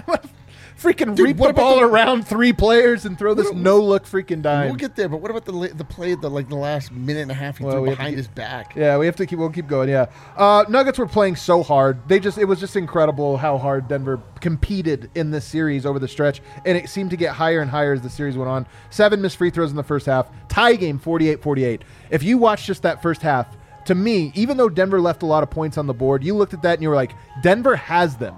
freaking 0.80 1.14
Dude, 1.16 1.26
reap 1.26 1.36
the 1.38 1.52
ball 1.52 1.76
the- 1.80 1.86
around 1.86 2.26
three 2.26 2.52
players 2.52 3.04
and 3.04 3.18
throw 3.18 3.34
this 3.34 3.52
no 3.52 3.80
look 3.80 4.04
freaking 4.06 4.42
dime. 4.42 4.66
We'll 4.68 4.76
get 4.76 4.94
there, 4.96 5.08
but 5.08 5.20
what 5.20 5.30
about 5.30 5.44
the 5.44 5.72
the 5.74 5.84
play 5.84 6.14
the 6.14 6.30
like 6.30 6.48
the 6.48 6.54
last 6.56 6.92
minute 6.92 7.22
and 7.22 7.30
a 7.30 7.34
half 7.34 7.58
he 7.58 7.64
Well, 7.64 7.74
threw 7.74 7.82
we 7.82 7.88
have 7.88 7.96
to 7.96 7.98
behind 7.98 8.12
keep- 8.12 8.18
his 8.18 8.28
back? 8.28 8.76
Yeah, 8.76 8.96
we 8.98 9.06
have 9.06 9.16
to 9.16 9.26
keep. 9.26 9.38
We'll 9.38 9.50
keep 9.50 9.66
going. 9.66 9.88
Yeah, 9.88 10.06
uh, 10.36 10.64
Nuggets 10.68 10.98
were 10.98 11.06
playing 11.06 11.36
so 11.36 11.62
hard. 11.62 11.98
They 12.08 12.20
just. 12.20 12.38
It 12.38 12.44
was 12.44 12.60
just 12.60 12.76
incredible 12.76 13.36
how 13.38 13.58
hard 13.58 13.88
Denver 13.88 14.20
competed 14.40 15.10
in 15.14 15.30
this 15.30 15.44
series 15.44 15.84
over 15.84 15.98
the 15.98 16.08
stretch, 16.08 16.40
and 16.64 16.78
it 16.78 16.88
seemed 16.88 17.10
to 17.10 17.16
get 17.16 17.32
higher 17.34 17.60
and 17.60 17.70
higher 17.70 17.92
as 17.92 18.00
the 18.02 18.10
series 18.10 18.36
went 18.36 18.48
on. 18.48 18.66
Seven 18.90 19.20
missed 19.20 19.36
free 19.36 19.50
throws 19.50 19.70
in 19.70 19.76
the 19.76 19.82
first 19.82 20.06
half. 20.06 20.28
Tie 20.48 20.76
game, 20.76 20.98
48-48. 20.98 21.80
If 22.10 22.22
you 22.22 22.38
watch 22.38 22.66
just 22.66 22.82
that 22.82 23.02
first 23.02 23.20
half, 23.22 23.56
to 23.86 23.94
me, 23.94 24.32
even 24.34 24.56
though 24.56 24.68
Denver 24.68 25.00
left 25.00 25.22
a 25.22 25.26
lot 25.26 25.42
of 25.42 25.50
points 25.50 25.76
on 25.78 25.86
the 25.86 25.94
board, 25.94 26.22
you 26.24 26.34
looked 26.34 26.54
at 26.54 26.62
that 26.62 26.74
and 26.74 26.82
you 26.82 26.88
were 26.88 26.94
like, 26.94 27.12
Denver 27.42 27.76
has 27.76 28.16
them. 28.16 28.34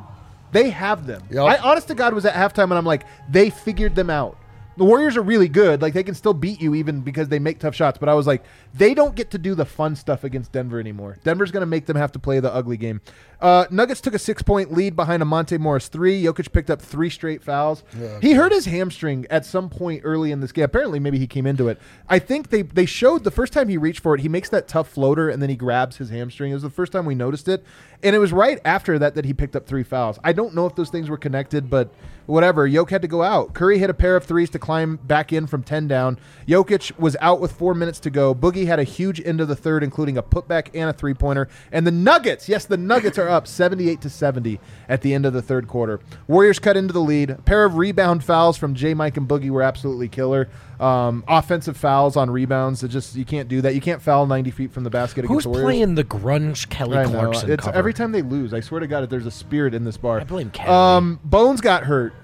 They 0.53 0.71
have 0.71 1.07
them. 1.07 1.23
Yep. 1.31 1.45
I 1.45 1.57
honest 1.59 1.89
to 1.89 1.95
God 1.95 2.15
was 2.15 2.25
at 2.25 2.35
halftime 2.35 2.65
and 2.65 2.75
I'm 2.75 2.87
like, 2.87 3.05
they 3.29 3.51
figured 3.51 3.95
them 3.95 4.11
out. 4.11 4.37
The 4.77 4.85
Warriors 4.85 5.17
are 5.19 5.23
really 5.23 5.49
good. 5.49 5.83
Like 5.83 5.93
they 5.93 6.05
can 6.05 6.15
still 6.15 6.33
beat 6.33 6.61
you 6.61 6.75
even 6.75 7.01
because 7.03 7.29
they 7.29 7.39
make 7.39 7.59
tough 7.59 7.75
shots. 7.75 7.99
But 7.99 8.09
I 8.09 8.15
was 8.15 8.27
like, 8.27 8.45
they 8.73 8.95
don't 8.95 9.15
get 9.15 9.33
to 9.33 9.39
do 9.39 9.55
the 9.55 9.67
fun 9.67 9.95
stuff 9.95 10.25
against 10.25 10.53
Denver 10.53 10.81
anymore. 10.81 11.19
Denver's 11.23 11.51
going 11.51 11.61
to 11.61 11.67
make 11.67 11.85
them 11.85 11.97
have 11.97 12.13
to 12.13 12.19
play 12.19 12.41
the 12.41 12.55
ugly 12.55 12.79
game. 12.79 13.03
Uh, 13.41 13.67
Nuggets 13.71 14.01
took 14.01 14.15
a 14.15 14.19
six 14.19 14.43
point 14.43 14.73
lead 14.73 14.97
behind 14.97 15.23
a 15.23 15.25
Monte 15.27 15.59
Morris 15.59 15.89
three. 15.89 16.23
Jokic 16.23 16.53
picked 16.53 16.71
up 16.71 16.81
three 16.81 17.11
straight 17.11 17.43
fouls. 17.43 17.83
He 18.23 18.33
hurt 18.33 18.53
his 18.53 18.67
hamstring 18.67 19.27
at 19.29 19.45
some 19.45 19.69
point 19.69 20.03
early 20.05 20.31
in 20.31 20.41
this 20.41 20.53
game. 20.53 20.65
Apparently, 20.65 20.99
maybe 20.99 21.19
he 21.19 21.27
came 21.27 21.47
into 21.47 21.69
it. 21.69 21.79
I 22.09 22.19
think 22.19 22.49
they 22.49 22.63
they 22.63 22.87
showed 22.87 23.25
the 23.25 23.31
first 23.31 23.53
time 23.53 23.69
he 23.69 23.77
reached 23.77 24.01
for 24.01 24.15
it, 24.15 24.21
he 24.21 24.29
makes 24.29 24.49
that 24.51 24.69
tough 24.69 24.89
floater 24.89 25.29
and 25.29 25.43
then 25.43 25.51
he 25.51 25.57
grabs 25.57 25.97
his 25.97 26.11
hamstring. 26.11 26.53
It 26.53 26.55
was 26.55 26.63
the 26.63 26.71
first 26.71 26.93
time 26.93 27.05
we 27.05 27.15
noticed 27.15 27.49
it, 27.49 27.65
and 28.03 28.17
it 28.17 28.19
was 28.19 28.33
right 28.33 28.59
after 28.65 28.99
that 28.99 29.15
that 29.15 29.25
he 29.25 29.35
picked 29.35 29.57
up 29.57 29.67
three 29.67 29.83
fouls. 29.83 30.19
I 30.25 30.33
don't 30.33 30.55
know 30.55 30.67
if 30.67 30.75
those 30.75 30.91
things 30.91 31.09
were 31.09 31.19
connected, 31.19 31.69
but 31.69 31.93
whatever. 32.27 32.67
Yoke 32.67 32.91
had 32.91 33.03
to 33.03 33.09
go 33.09 33.23
out. 33.23 33.53
Curry 33.55 33.79
hit 33.79 33.91
a 33.91 33.95
pair 33.95 34.17
of 34.17 34.25
threes 34.25 34.49
to 34.51 34.59
climb 34.59 34.97
back 34.97 35.33
in 35.33 35.47
from 35.47 35.63
10 35.63 35.89
down. 35.89 36.19
Jokic 36.47 36.99
was 36.99 37.17
out 37.21 37.41
with 37.41 37.53
four 37.53 37.75
minutes 37.75 38.01
to 38.01 38.11
go. 38.11 38.35
Boogie 38.35 38.67
had 38.67 38.79
a 38.79 38.85
huge 38.85 39.21
end 39.21 39.41
of 39.41 39.49
the 39.49 39.57
third, 39.57 39.83
including 39.83 40.17
a 40.17 40.23
putback 40.23 40.69
and 40.75 40.89
a 40.89 40.93
three 40.93 41.15
pointer. 41.15 41.49
And 41.73 41.87
the 41.87 41.91
Nuggets, 41.91 42.49
yes, 42.49 42.65
the 42.65 42.77
Nuggets 42.77 43.19
are 43.19 43.29
up 43.29 43.47
78 43.47 44.01
to 44.01 44.09
70 44.09 44.61
at 44.89 45.03
the 45.03 45.13
end 45.13 45.27
of 45.27 45.33
the 45.33 45.43
third 45.43 45.69
quarter. 45.69 46.01
Warriors 46.27 46.59
cut 46.59 46.77
into 46.77 46.93
the 46.93 47.01
lead. 47.01 47.31
A 47.31 47.43
pair 47.43 47.65
of 47.65 47.77
rebound 47.77 48.25
fouls 48.25 48.57
from 48.57 48.75
J. 48.75 48.95
Mike 48.95 49.17
and 49.17 49.29
Boogie 49.29 49.51
were 49.51 49.63
absolutely 49.63 50.09
killer. 50.09 50.49
Um, 50.81 51.25
offensive 51.29 51.77
fouls 51.77 52.17
on 52.17 52.31
rebounds. 52.31 52.83
It 52.83 52.89
just 52.89 53.15
you 53.15 53.25
can't 53.27 53.49
do 53.49 53.61
that. 53.61 53.75
You 53.75 53.81
can't 53.83 54.01
foul 54.01 54.27
90 54.27 54.51
feet 54.51 54.73
from 54.73 54.85
the 54.85 54.91
basket 54.91 55.27
Who's 55.27 55.31
against 55.31 55.45
the 55.45 55.49
Warriors. 55.51 55.65
playing 55.67 55.95
the 55.95 56.05
grunge 56.05 56.69
Kelly 56.71 56.97
I 56.97 57.05
know. 57.05 57.11
Clarkson 57.11 57.51
It's 57.51 57.65
cover? 57.65 57.77
every 57.77 57.93
time 57.93 58.13
they 58.13 58.23
lose. 58.23 58.55
I 58.55 58.61
swear 58.61 58.81
to 58.81 58.87
God, 58.87 59.09
there's 59.11 59.27
a 59.27 59.31
spirit 59.31 59.75
in 59.75 59.85
this 59.85 59.97
bar. 59.99 60.21
I 60.21 60.25
blame 60.25 60.51
Kelly. 60.51 60.71
Um, 60.71 61.21
Bones 61.23 61.61
got 61.61 61.85
hurt. 61.85 62.15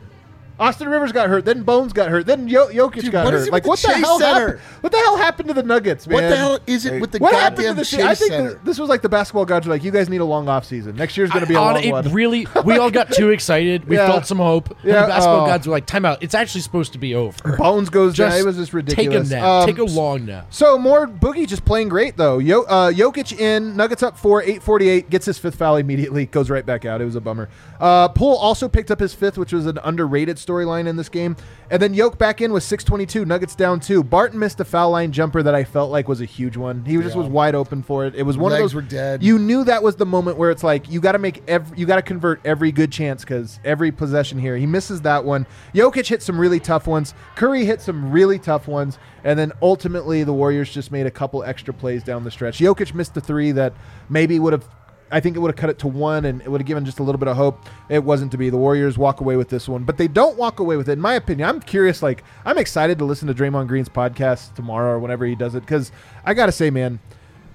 Austin 0.58 0.88
Rivers 0.88 1.12
got 1.12 1.28
hurt. 1.28 1.44
Then 1.44 1.62
Bones 1.62 1.92
got 1.92 2.08
hurt. 2.10 2.26
Then 2.26 2.48
Yo- 2.48 2.68
Jokic 2.68 3.02
Dude, 3.02 3.12
got 3.12 3.25
what 3.25 3.34
is 3.34 3.44
hurt. 3.44 3.52
Like 3.52 3.64
with 3.64 3.68
what 3.68 3.78
the 3.80 3.88
the 3.88 3.94
Chase 3.94 4.04
hell 4.04 4.18
Center? 4.18 4.40
happened? 4.46 4.60
What 4.80 4.92
the 4.92 4.98
hell 4.98 5.16
happened 5.18 5.48
to 5.48 5.54
the 5.54 5.62
Nuggets, 5.62 6.06
man? 6.06 6.14
What 6.14 6.30
the 6.30 6.36
hell 6.36 6.58
is 6.66 6.86
it 6.86 7.00
with 7.00 7.10
the 7.12 7.18
What 7.18 7.34
happened 7.34 7.56
to 7.58 7.62
goddamn 7.64 7.76
the 7.76 7.84
Chase 7.84 8.00
I 8.04 8.14
think 8.14 8.30
Center? 8.32 8.48
th- 8.52 8.60
this 8.64 8.78
was 8.78 8.88
like 8.88 9.02
the 9.02 9.08
basketball 9.08 9.44
gods 9.44 9.66
were 9.66 9.75
like, 9.75 9.84
you 9.84 9.90
guys 9.90 10.08
need 10.08 10.20
a 10.20 10.25
long 10.25 10.48
off 10.48 10.64
season. 10.64 10.96
Next 10.96 11.16
year's 11.16 11.30
going 11.30 11.42
to 11.44 11.48
be 11.48 11.54
a 11.54 11.58
On- 11.58 11.75
long 11.75 11.82
it 11.84 11.92
one. 11.92 12.12
really, 12.12 12.46
we 12.64 12.78
all 12.78 12.90
got 12.90 13.12
too 13.12 13.30
excited. 13.30 13.84
We 13.86 13.96
Yeah. 13.96 14.06
felt 14.06 14.26
some 14.26 14.38
hope. 14.38 14.70
And 14.70 14.78
Yeah, 14.84 15.02
the 15.02 15.08
basketball 15.08 15.42
oh. 15.42 15.46
gods 15.46 15.66
were 15.66 15.72
like, 15.72 15.86
"Time 15.86 16.04
out! 16.04 16.22
It's 16.22 16.34
actually 16.34 16.62
supposed 16.62 16.92
to 16.94 16.98
be 16.98 17.14
over." 17.14 17.56
Bones 17.58 17.90
goes 17.90 18.16
down. 18.16 18.30
Just 18.30 18.40
It 18.40 18.46
was 18.46 18.56
just 18.56 18.72
ridiculous. 18.72 19.28
Take 19.28 19.38
a 19.38 19.40
nap. 19.42 19.44
Um, 19.46 19.66
take 19.66 19.78
a 19.78 19.84
long 19.84 20.25
nap. 20.26 20.46
So 20.50 20.78
more 20.78 21.06
Boogie 21.06 21.46
just 21.46 21.64
playing 21.64 21.88
great 21.90 22.16
though. 22.16 22.38
Yo, 22.38 22.62
uh, 22.62 22.90
Jokic 22.92 23.38
in 23.38 23.76
Nuggets 23.76 24.02
up 24.02 24.16
four, 24.18 24.42
eight 24.42 24.62
forty 24.62 24.88
eight 24.88 25.10
gets 25.10 25.26
his 25.26 25.36
fifth 25.38 25.56
foul 25.56 25.76
immediately, 25.76 26.26
goes 26.26 26.48
right 26.48 26.64
back 26.64 26.84
out. 26.84 27.00
It 27.00 27.04
was 27.04 27.16
a 27.16 27.20
bummer. 27.20 27.48
Uh, 27.78 28.08
Poole 28.08 28.36
also 28.36 28.68
picked 28.68 28.90
up 28.90 29.00
his 29.00 29.12
fifth, 29.12 29.36
which 29.36 29.52
was 29.52 29.66
an 29.66 29.78
underrated 29.84 30.38
storyline 30.47 30.87
in 30.87 30.97
this 30.97 31.09
game. 31.09 31.37
And 31.71 31.83
then 31.83 31.95
Yoke 31.95 32.17
back 32.17 32.41
in 32.41 32.53
with 32.53 32.62
six 32.62 32.85
twenty 32.85 33.07
two. 33.07 33.25
Nuggets 33.25 33.57
down 33.57 33.81
two. 33.81 34.05
Barton 34.05 34.38
missed 34.38 34.61
a 34.61 34.65
foul 34.65 34.91
line 34.91 35.11
jumper 35.11 35.43
that 35.43 35.55
I 35.55 35.65
felt 35.65 35.91
like 35.91 36.07
was 36.07 36.21
a 36.21 36.25
huge 36.25 36.57
one. 36.57 36.85
He 36.85 36.97
just 36.99 37.17
was 37.17 37.26
wide 37.26 37.55
open 37.55 37.83
for 37.83 38.07
it. 38.07 38.15
It 38.15 38.23
was 38.23 38.38
one 38.38 38.53
of 38.53 38.59
those 38.59 38.75
were 38.75 38.83
dead. 38.83 39.23
You 39.23 39.38
knew 39.38 39.65
that 39.65 39.83
was 39.83 39.97
the 39.97 40.07
moment 40.07 40.37
where 40.37 40.50
it's 40.50 40.62
like 40.62 40.88
you 40.88 41.00
got 41.00 41.12
to 41.12 41.19
make 41.19 41.43
every, 41.49 41.76
you 41.76 41.87
got 41.87 41.97
to 41.97 42.03
convert 42.03 42.41
every 42.45 42.71
good 42.71 42.93
chance 42.93 43.25
because 43.25 43.59
every 43.65 43.91
possession 43.91 44.38
here. 44.38 44.57
He 44.57 44.67
misses 44.67 45.00
that 45.03 45.25
one. 45.25 45.47
Jokic 45.75 46.07
hit 46.07 46.23
some 46.23 46.38
really 46.38 46.61
tough 46.61 46.87
ones. 46.87 47.15
Curry 47.35 47.65
hit 47.65 47.81
some 47.81 48.12
really 48.12 48.38
tough 48.38 48.69
ones, 48.69 48.99
and 49.25 49.38
then 49.38 49.53
ultimately 49.61 50.23
the 50.23 50.33
Warriors 50.33 50.73
just 50.73 50.93
made 50.93 51.07
a 51.07 51.11
couple 51.11 51.43
extra 51.43 51.75
plays 51.75 52.05
down 52.05 52.23
the 52.23 52.31
stretch. 52.31 52.59
Jokic 52.59 52.95
missed 52.95 53.15
the 53.15 53.21
three 53.21 53.50
that 53.53 53.73
maybe 54.09 54.38
would 54.38 54.53
have. 54.53 54.69
I 55.10 55.20
think 55.20 55.36
it 55.36 55.38
would 55.38 55.50
have 55.50 55.56
cut 55.56 55.70
it 55.70 55.78
to 55.80 55.88
one, 55.88 56.25
and 56.25 56.40
it 56.42 56.48
would 56.48 56.60
have 56.60 56.66
given 56.66 56.84
just 56.84 56.98
a 56.98 57.02
little 57.02 57.18
bit 57.18 57.28
of 57.28 57.36
hope. 57.36 57.64
It 57.88 58.02
wasn't 58.02 58.32
to 58.32 58.38
be. 58.38 58.50
The 58.50 58.56
Warriors 58.56 58.98
walk 58.98 59.20
away 59.20 59.36
with 59.36 59.48
this 59.48 59.68
one, 59.68 59.84
but 59.84 59.98
they 59.98 60.08
don't 60.08 60.36
walk 60.36 60.58
away 60.58 60.76
with 60.76 60.88
it. 60.88 60.92
In 60.92 61.00
my 61.00 61.14
opinion, 61.14 61.48
I'm 61.48 61.60
curious. 61.60 62.02
Like 62.02 62.25
I'm 62.44 62.58
excited 62.58 62.98
to 62.98 63.04
listen 63.04 63.28
to 63.28 63.34
Draymond 63.34 63.68
Green's 63.68 63.88
podcast 63.88 64.54
tomorrow 64.54 64.94
or 64.94 64.98
whenever 64.98 65.25
he 65.25 65.34
does 65.34 65.54
it, 65.54 65.60
because 65.60 65.92
I 66.25 66.34
gotta 66.34 66.52
say, 66.52 66.70
man, 66.70 66.98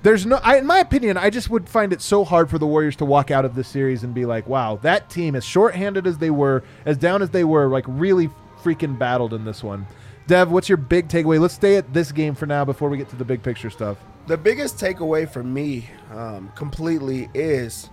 there's 0.04 0.26
no, 0.26 0.38
I, 0.38 0.58
in 0.58 0.66
my 0.66 0.80
opinion, 0.80 1.18
I 1.18 1.30
just 1.30 1.50
would 1.50 1.70
find 1.70 1.94
it 1.94 2.02
so 2.02 2.24
hard 2.24 2.50
for 2.50 2.58
the 2.58 2.66
Warriors 2.66 2.96
to 2.98 3.06
walk 3.06 3.30
out 3.30 3.46
of 3.46 3.54
this 3.54 3.68
series 3.68 4.04
and 4.04 4.14
be 4.14 4.26
like, 4.26 4.48
wow, 4.48 4.78
that 4.82 5.10
team, 5.10 5.36
as 5.36 5.46
shorthanded 5.46 6.08
as 6.08 6.18
they 6.18 6.32
were, 6.32 6.64
as 6.86 6.98
down 6.98 7.22
as 7.22 7.30
they 7.30 7.44
were, 7.44 7.68
like 7.68 7.86
really 7.88 8.30
freaking 8.64 8.98
battled 8.98 9.34
in 9.34 9.46
this 9.46 9.64
one. 9.64 9.86
Dev, 10.28 10.52
what's 10.52 10.70
your 10.70 10.78
big 10.78 11.08
takeaway? 11.08 11.40
Let's 11.40 11.54
stay 11.54 11.76
at 11.76 11.94
this 11.94 12.12
game 12.12 12.34
for 12.36 12.46
now 12.46 12.66
before 12.66 12.90
we 12.90 12.98
get 12.98 13.10
to 13.10 13.16
the 13.16 13.26
big 13.26 13.44
picture 13.44 13.70
stuff. 13.70 13.98
The 14.28 14.38
biggest 14.38 14.78
takeaway 14.78 15.28
for 15.28 15.44
me, 15.44 15.90
um, 16.12 16.52
completely, 16.56 17.30
is 17.34 17.90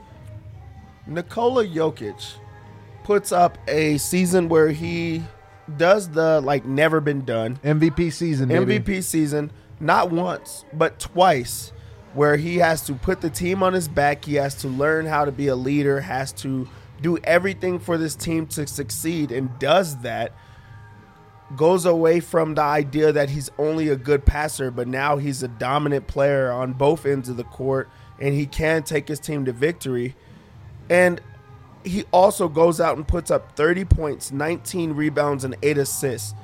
Nikola 1.07 1.67
Jokic 1.67 2.35
puts 3.03 3.33
up 3.33 3.57
a 3.67 3.97
season 3.97 4.49
where 4.49 4.69
he 4.69 5.23
does 5.77 6.11
the 6.11 6.41
like 6.43 6.65
never 6.65 7.01
been 7.01 7.25
done 7.25 7.59
MVP 7.65 8.13
season, 8.13 8.49
baby. 8.49 8.79
MVP 8.79 9.03
season, 9.03 9.51
not 9.81 10.11
once 10.11 10.65
but 10.73 10.99
twice, 10.99 11.73
where 12.13 12.37
he 12.37 12.57
has 12.57 12.83
to 12.83 12.95
put 12.95 13.21
the 13.21 13.31
team 13.31 13.63
on 13.63 13.73
his 13.73 13.89
back. 13.89 14.25
He 14.25 14.35
has 14.35 14.55
to 14.57 14.69
learn 14.69 15.07
how 15.07 15.25
to 15.25 15.33
be 15.33 15.49
a 15.49 15.57
leader. 15.57 16.01
Has 16.01 16.33
to 16.35 16.69
do 17.01 17.17
everything 17.25 17.79
for 17.79 17.97
this 17.97 18.15
team 18.15 18.47
to 18.49 18.67
succeed, 18.67 19.33
and 19.33 19.59
does 19.59 19.97
that 20.03 20.33
goes 21.57 21.87
away 21.87 22.21
from 22.21 22.55
the 22.55 22.63
idea 22.63 23.13
that 23.13 23.31
he's 23.31 23.51
only 23.59 23.89
a 23.89 23.97
good 23.97 24.25
passer, 24.27 24.71
but 24.71 24.87
now 24.87 25.17
he's 25.17 25.43
a 25.43 25.49
dominant 25.49 26.07
player 26.07 26.51
on 26.51 26.73
both 26.73 27.07
ends 27.07 27.29
of 27.29 27.37
the 27.37 27.45
court 27.45 27.89
and 28.21 28.35
he 28.35 28.47
can 28.47 28.83
take 28.83 29.09
his 29.09 29.21
team 29.21 29.45
to 29.45 29.53
victory. 29.53 30.15
And 30.91 31.21
he 31.85 32.05
also 32.13 32.49
goes 32.49 32.81
out 32.81 32.97
and 32.97 33.07
puts 33.07 33.31
up 33.31 33.57
30 33.57 33.85
points, 33.87 34.33
19 34.33 34.93
rebounds, 34.93 35.45
and 35.45 35.57
8 35.63 35.79
assists. 35.79 36.35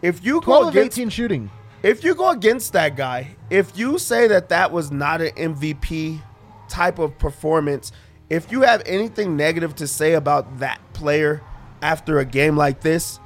If 0.00 0.24
you 0.24 0.40
go 0.40 0.68
against, 0.68 0.98
18 0.98 1.10
shooting. 1.10 1.50
if 1.82 2.04
you 2.04 2.14
go 2.14 2.30
against 2.30 2.72
that 2.74 2.96
guy, 2.96 3.36
if 3.50 3.76
you 3.76 3.98
say 3.98 4.28
that 4.28 4.48
that 4.50 4.70
was 4.72 4.90
not 4.90 5.20
an 5.20 5.32
MVP 5.34 6.20
type 6.68 6.98
of 6.98 7.18
performance, 7.18 7.92
if 8.30 8.52
you 8.52 8.62
have 8.62 8.82
anything 8.86 9.36
negative 9.36 9.74
to 9.76 9.86
say 9.86 10.12
about 10.12 10.60
that 10.60 10.80
player 10.92 11.42
after 11.82 12.18
a 12.18 12.24
game 12.24 12.56
like 12.56 12.80
this, 12.80 13.18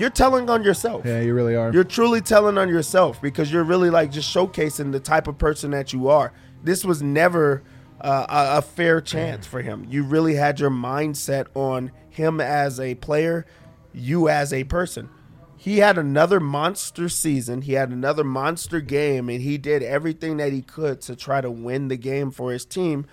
you're 0.00 0.10
telling 0.10 0.48
on 0.50 0.62
yourself. 0.62 1.04
Yeah, 1.04 1.20
you 1.20 1.34
really 1.34 1.54
are. 1.54 1.72
You're 1.72 1.84
truly 1.84 2.20
telling 2.20 2.58
on 2.58 2.68
yourself 2.68 3.20
because 3.20 3.52
you're 3.52 3.64
really 3.64 3.90
like 3.90 4.10
just 4.10 4.34
showcasing 4.34 4.92
the 4.92 5.00
type 5.00 5.28
of 5.28 5.38
person 5.38 5.70
that 5.72 5.92
you 5.92 6.08
are. 6.08 6.32
This 6.62 6.84
was 6.84 7.02
never 7.02 7.62
uh, 8.00 8.26
a, 8.28 8.58
a 8.58 8.62
fair 8.62 9.00
chance 9.00 9.46
for 9.46 9.62
him. 9.62 9.86
You 9.88 10.02
really 10.02 10.34
had 10.34 10.58
your 10.58 10.70
mindset 10.70 11.46
on 11.54 11.92
him 12.08 12.40
as 12.40 12.80
a 12.80 12.94
player, 12.96 13.46
you 13.92 14.28
as 14.28 14.52
a 14.52 14.64
person. 14.64 15.10
He 15.56 15.78
had 15.78 15.98
another 15.98 16.40
monster 16.40 17.10
season. 17.10 17.62
He 17.62 17.74
had 17.74 17.90
another 17.90 18.24
monster 18.24 18.80
game, 18.80 19.28
and 19.28 19.42
he 19.42 19.58
did 19.58 19.82
everything 19.82 20.38
that 20.38 20.52
he 20.52 20.62
could 20.62 21.02
to 21.02 21.14
try 21.14 21.42
to 21.42 21.50
win 21.50 21.88
the 21.88 21.98
game 21.98 22.30
for 22.30 22.50
his 22.50 22.64
team 22.64 23.06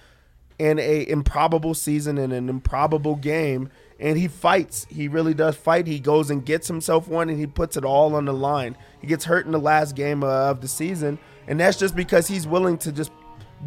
in 0.57 0.79
a 0.79 1.07
improbable 1.07 1.73
season 1.73 2.17
in 2.17 2.31
an 2.31 2.49
improbable 2.49 3.15
game 3.15 3.69
and 3.99 4.17
he 4.17 4.27
fights. 4.27 4.85
He 4.89 5.07
really 5.07 5.33
does 5.33 5.55
fight. 5.55 5.87
He 5.87 5.99
goes 5.99 6.29
and 6.29 6.45
gets 6.45 6.67
himself 6.67 7.07
one 7.07 7.29
and 7.29 7.39
he 7.39 7.47
puts 7.47 7.77
it 7.77 7.83
all 7.85 8.15
on 8.15 8.25
the 8.25 8.33
line. 8.33 8.77
He 9.01 9.07
gets 9.07 9.25
hurt 9.25 9.45
in 9.45 9.51
the 9.51 9.59
last 9.59 9.95
game 9.95 10.23
of 10.23 10.61
the 10.61 10.67
season 10.67 11.19
and 11.47 11.59
that's 11.59 11.77
just 11.77 11.95
because 11.95 12.27
he's 12.27 12.45
willing 12.45 12.77
to 12.79 12.91
just 12.91 13.11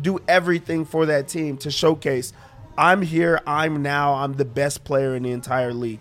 do 0.00 0.20
everything 0.28 0.84
for 0.84 1.06
that 1.06 1.26
team 1.26 1.56
to 1.56 1.70
showcase 1.70 2.32
i'm 2.78 3.02
here 3.02 3.40
i'm 3.46 3.82
now 3.82 4.14
i'm 4.14 4.34
the 4.34 4.44
best 4.44 4.84
player 4.84 5.16
in 5.16 5.22
the 5.24 5.32
entire 5.32 5.74
league. 5.74 6.00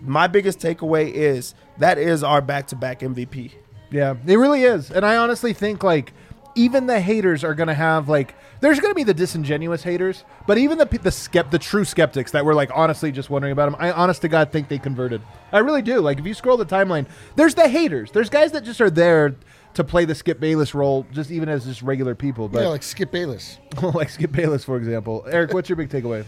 My 0.00 0.26
biggest 0.26 0.58
takeaway 0.58 1.12
is 1.12 1.54
that 1.78 1.98
is 1.98 2.22
our 2.22 2.40
back-to-back 2.40 3.00
mvp 3.00 3.52
Yeah, 3.90 4.14
it 4.26 4.36
really 4.36 4.62
is. 4.62 4.90
And 4.90 5.04
I 5.04 5.16
honestly 5.16 5.52
think 5.52 5.82
like 5.82 6.12
even 6.56 6.86
the 6.86 7.00
haters 7.00 7.44
are 7.44 7.54
going 7.54 7.68
to 7.68 7.74
have 7.74 8.08
like 8.08 8.34
there's 8.60 8.80
going 8.80 8.90
to 8.90 8.96
be 8.96 9.04
the 9.04 9.14
disingenuous 9.14 9.82
haters, 9.82 10.24
but 10.46 10.58
even 10.58 10.78
the 10.78 10.86
the 10.86 11.10
skept 11.10 11.50
the 11.50 11.58
true 11.58 11.84
skeptics 11.84 12.32
that 12.32 12.44
were 12.44 12.54
like 12.54 12.70
honestly 12.74 13.12
just 13.12 13.30
wondering 13.30 13.52
about 13.52 13.68
him. 13.68 13.76
I 13.78 13.92
honest 13.92 14.22
to 14.22 14.28
God 14.28 14.50
think 14.50 14.68
they 14.68 14.78
converted. 14.78 15.22
I 15.52 15.58
really 15.58 15.82
do. 15.82 16.00
Like 16.00 16.18
if 16.18 16.26
you 16.26 16.34
scroll 16.34 16.56
the 16.56 16.66
timeline, 16.66 17.06
there's 17.36 17.54
the 17.54 17.68
haters. 17.68 18.10
There's 18.10 18.30
guys 18.30 18.52
that 18.52 18.64
just 18.64 18.80
are 18.80 18.90
there 18.90 19.36
to 19.74 19.84
play 19.84 20.06
the 20.06 20.14
Skip 20.14 20.40
Bayless 20.40 20.74
role 20.74 21.06
just 21.12 21.30
even 21.30 21.48
as 21.48 21.66
just 21.66 21.82
regular 21.82 22.14
people, 22.14 22.48
but 22.48 22.62
yeah, 22.62 22.68
like 22.68 22.82
Skip 22.82 23.12
Bayless. 23.12 23.58
like 23.82 24.08
Skip 24.08 24.32
Bayless 24.32 24.64
for 24.64 24.78
example. 24.78 25.24
Eric, 25.30 25.52
what's 25.52 25.68
your 25.68 25.76
big 25.76 25.90
takeaway? 25.90 26.24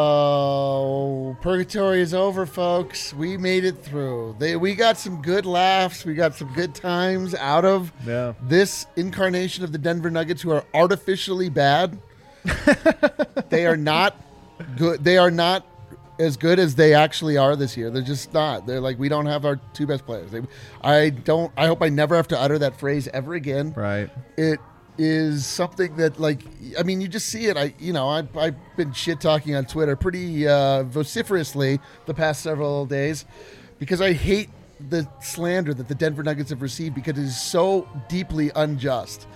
Oh, 0.00 1.36
purgatory 1.40 2.00
is 2.00 2.12
over, 2.14 2.46
folks. 2.46 3.12
We 3.14 3.36
made 3.36 3.64
it 3.64 3.78
through. 3.78 4.36
They, 4.38 4.56
we 4.56 4.74
got 4.74 4.96
some 4.98 5.20
good 5.22 5.46
laughs. 5.46 6.04
We 6.04 6.14
got 6.14 6.34
some 6.34 6.52
good 6.54 6.74
times 6.74 7.34
out 7.34 7.64
of 7.64 7.92
Yeah. 8.06 8.34
this 8.42 8.86
incarnation 8.96 9.64
of 9.64 9.72
the 9.72 9.78
Denver 9.78 10.10
Nuggets, 10.10 10.42
who 10.42 10.50
are 10.50 10.64
artificially 10.74 11.48
bad. 11.48 11.98
they 13.50 13.66
are 13.66 13.76
not 13.76 14.16
good. 14.76 15.02
They 15.04 15.18
are 15.18 15.30
not 15.30 15.66
as 16.18 16.36
good 16.36 16.58
as 16.58 16.74
they 16.74 16.94
actually 16.94 17.36
are 17.36 17.56
this 17.56 17.76
year. 17.76 17.90
They're 17.90 18.02
just 18.02 18.32
not. 18.32 18.66
They're 18.66 18.80
like 18.80 18.98
we 18.98 19.08
don't 19.08 19.26
have 19.26 19.44
our 19.44 19.56
two 19.74 19.86
best 19.86 20.06
players. 20.06 20.30
They, 20.30 20.42
I 20.82 21.10
don't. 21.10 21.52
I 21.56 21.66
hope 21.66 21.82
I 21.82 21.88
never 21.88 22.16
have 22.16 22.28
to 22.28 22.38
utter 22.40 22.58
that 22.58 22.78
phrase 22.78 23.08
ever 23.12 23.34
again 23.34 23.72
Right. 23.76 24.08
it 24.36 24.58
is 25.00 25.46
something 25.46 25.96
that 25.96 26.20
like 26.20 26.42
i 26.78 26.82
mean 26.82 27.00
you 27.00 27.08
just 27.08 27.26
see 27.26 27.46
it 27.46 27.56
i 27.56 27.72
you 27.78 27.90
know 27.90 28.06
I, 28.06 28.18
i've 28.36 28.56
been 28.76 28.92
shit 28.92 29.18
talking 29.18 29.56
on 29.56 29.64
twitter 29.64 29.96
pretty 29.96 30.46
uh, 30.46 30.82
vociferously 30.82 31.80
the 32.04 32.12
past 32.12 32.42
several 32.42 32.84
days 32.84 33.24
because 33.78 34.02
i 34.02 34.12
hate 34.12 34.50
the 34.90 35.08
slander 35.22 35.72
that 35.72 35.88
the 35.88 35.94
denver 35.94 36.22
nuggets 36.22 36.50
have 36.50 36.60
received 36.60 36.94
because 36.94 37.16
it 37.16 37.24
is 37.24 37.40
so 37.40 37.88
deeply 38.10 38.50
unjust 38.54 39.26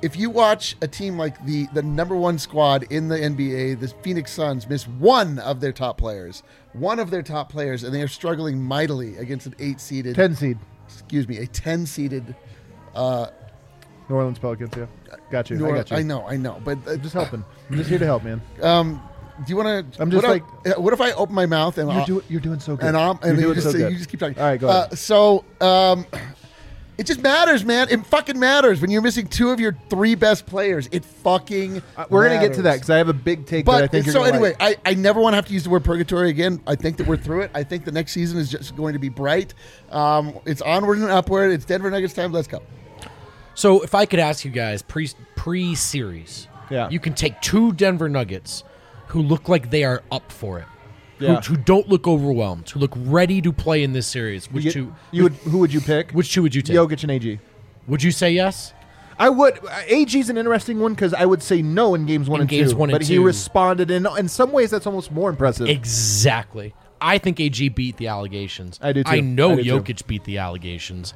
if 0.00 0.16
you 0.16 0.30
watch 0.30 0.74
a 0.80 0.88
team 0.88 1.18
like 1.18 1.44
the 1.44 1.66
the 1.74 1.82
number 1.82 2.16
one 2.16 2.38
squad 2.38 2.84
in 2.84 3.08
the 3.08 3.16
nba 3.16 3.78
the 3.78 3.88
phoenix 4.02 4.32
suns 4.32 4.66
miss 4.70 4.88
one 4.88 5.38
of 5.40 5.60
their 5.60 5.72
top 5.72 5.98
players 5.98 6.42
one 6.72 6.98
of 6.98 7.10
their 7.10 7.22
top 7.22 7.52
players 7.52 7.84
and 7.84 7.94
they 7.94 8.00
are 8.00 8.08
struggling 8.08 8.58
mightily 8.58 9.18
against 9.18 9.44
an 9.44 9.54
eight 9.58 9.82
seeded 9.82 10.14
10 10.14 10.34
seed. 10.34 10.58
excuse 10.86 11.28
me 11.28 11.36
a 11.36 11.46
10 11.46 11.84
seeded 11.84 12.34
New 14.10 14.16
Orleans 14.16 14.38
Pelicans, 14.40 14.72
yeah. 14.76 14.86
Got 15.30 15.48
you. 15.50 15.56
New 15.56 15.70
I 15.70 15.76
got 15.76 15.90
you. 15.90 15.96
I 15.96 16.02
know, 16.02 16.26
I 16.26 16.36
know, 16.36 16.60
but 16.64 16.78
uh, 16.86 16.92
I'm 16.92 17.00
just 17.00 17.14
helping. 17.14 17.44
I'm 17.70 17.76
just 17.76 17.88
here 17.88 17.98
to 18.00 18.04
help, 18.04 18.24
man. 18.24 18.42
Um, 18.60 19.00
do 19.38 19.50
you 19.50 19.56
want 19.56 19.92
to? 19.94 20.02
I'm 20.02 20.10
just 20.10 20.26
what 20.26 20.36
if- 20.64 20.76
uh, 20.76 20.80
what 20.80 20.92
if 20.92 21.00
I 21.00 21.12
open 21.12 21.34
my 21.34 21.46
mouth 21.46 21.78
and 21.78 21.90
You're, 21.92 22.04
do, 22.20 22.24
you're 22.28 22.40
doing 22.40 22.58
so 22.60 22.76
good. 22.76 22.86
and 22.86 22.96
I'm 22.96 23.18
and 23.22 23.40
you 23.40 23.54
just, 23.54 23.70
so 23.70 23.76
you 23.78 23.96
just 23.96 24.10
keep 24.10 24.18
talking. 24.20 24.36
All 24.38 24.44
right, 24.44 24.60
go 24.60 24.68
Uh, 24.68 24.72
ahead. 24.86 24.98
so, 24.98 25.44
um, 25.60 26.04
it 26.98 27.06
just 27.06 27.22
matters, 27.22 27.64
man. 27.64 27.86
It 27.88 28.04
fucking 28.04 28.38
matters 28.38 28.80
when 28.82 28.90
you're 28.90 29.00
missing 29.00 29.28
two 29.28 29.50
of 29.50 29.60
your 29.60 29.74
three 29.88 30.16
best 30.16 30.44
players. 30.44 30.88
It 30.92 31.04
fucking. 31.04 31.80
Uh, 31.96 32.04
we're 32.10 32.28
gonna 32.28 32.40
get 32.40 32.54
to 32.56 32.62
that 32.62 32.74
because 32.74 32.90
I 32.90 32.98
have 32.98 33.08
a 33.08 33.14
big 33.14 33.46
take 33.46 33.64
that 33.66 33.72
I 33.72 33.80
But 33.82 33.90
think 33.92 34.06
you're 34.06 34.12
so 34.12 34.24
anyway, 34.24 34.56
like. 34.60 34.78
I, 34.84 34.90
I 34.90 34.94
never 34.94 35.20
want 35.20 35.32
to 35.34 35.36
have 35.36 35.46
to 35.46 35.52
use 35.54 35.62
the 35.62 35.70
word 35.70 35.84
purgatory 35.84 36.28
again. 36.30 36.60
I 36.66 36.74
think 36.74 36.96
that 36.96 37.06
we're 37.06 37.16
through 37.16 37.42
it. 37.42 37.52
I 37.54 37.62
think 37.62 37.84
the 37.84 37.92
next 37.92 38.10
season 38.12 38.38
is 38.38 38.50
just 38.50 38.74
going 38.76 38.94
to 38.94 38.98
be 38.98 39.08
bright. 39.08 39.54
Um, 39.90 40.34
it's 40.44 40.60
onward 40.60 40.98
and 40.98 41.08
upward. 41.08 41.52
It's 41.52 41.64
Denver 41.64 41.90
Nuggets 41.90 42.12
time. 42.12 42.32
Let's 42.32 42.48
go. 42.48 42.60
So 43.60 43.82
if 43.82 43.94
I 43.94 44.06
could 44.06 44.20
ask 44.20 44.42
you 44.46 44.50
guys 44.50 44.80
pre 44.80 45.10
pre 45.36 45.74
series, 45.74 46.48
Yeah. 46.70 46.88
you 46.88 46.98
can 46.98 47.12
take 47.12 47.38
two 47.42 47.72
Denver 47.74 48.08
Nuggets 48.08 48.64
who 49.08 49.20
look 49.20 49.50
like 49.50 49.68
they 49.70 49.84
are 49.84 50.02
up 50.10 50.32
for 50.32 50.60
it. 50.60 50.64
Yeah. 51.18 51.42
who, 51.42 51.54
who 51.54 51.56
don't 51.60 51.86
look 51.86 52.06
overwhelmed, 52.08 52.70
who 52.70 52.80
look 52.80 52.94
ready 52.96 53.42
to 53.42 53.52
play 53.52 53.82
in 53.82 53.92
this 53.92 54.06
series. 54.06 54.50
Which 54.50 54.64
You, 54.64 54.70
two? 54.72 54.94
you 55.12 55.22
would 55.24 55.34
who 55.34 55.58
would 55.58 55.74
you 55.74 55.82
pick? 55.82 56.12
Which 56.12 56.32
two 56.32 56.40
would 56.40 56.54
you 56.54 56.62
take? 56.62 56.74
Jokic 56.74 57.02
and 57.02 57.12
AG. 57.12 57.38
Would 57.86 58.02
you 58.02 58.10
say 58.12 58.30
yes? 58.30 58.72
I 59.18 59.28
would. 59.28 59.58
uh, 59.62 59.82
AG's 59.88 60.30
an 60.30 60.38
interesting 60.38 60.80
one 60.80 60.94
because 60.94 61.12
I 61.12 61.26
would 61.26 61.42
say 61.42 61.60
no 61.60 61.94
in 61.94 62.06
games 62.06 62.30
one 62.30 62.38
In 62.38 62.42
and 62.42 62.48
games 62.48 62.70
two, 62.72 62.78
one 62.78 62.88
and 62.88 62.94
but 62.98 63.06
he 63.06 63.16
two. 63.16 63.22
responded 63.22 63.90
in 63.90 64.06
in 64.18 64.28
some 64.28 64.52
ways 64.52 64.70
that's 64.70 64.86
almost 64.86 65.12
more 65.12 65.28
impressive. 65.28 65.68
Exactly. 65.68 66.72
I 67.02 67.16
think 67.18 67.40
AG 67.40 67.68
beat 67.70 67.96
the 67.98 68.08
allegations. 68.08 68.78
I 68.82 68.92
do 68.92 69.02
too. 69.04 69.10
I 69.10 69.20
know 69.20 69.52
I 69.52 69.56
do 69.56 69.64
too. 69.64 69.80
Jokic 69.80 70.06
beat 70.06 70.24
the 70.24 70.38
allegations. 70.38 71.12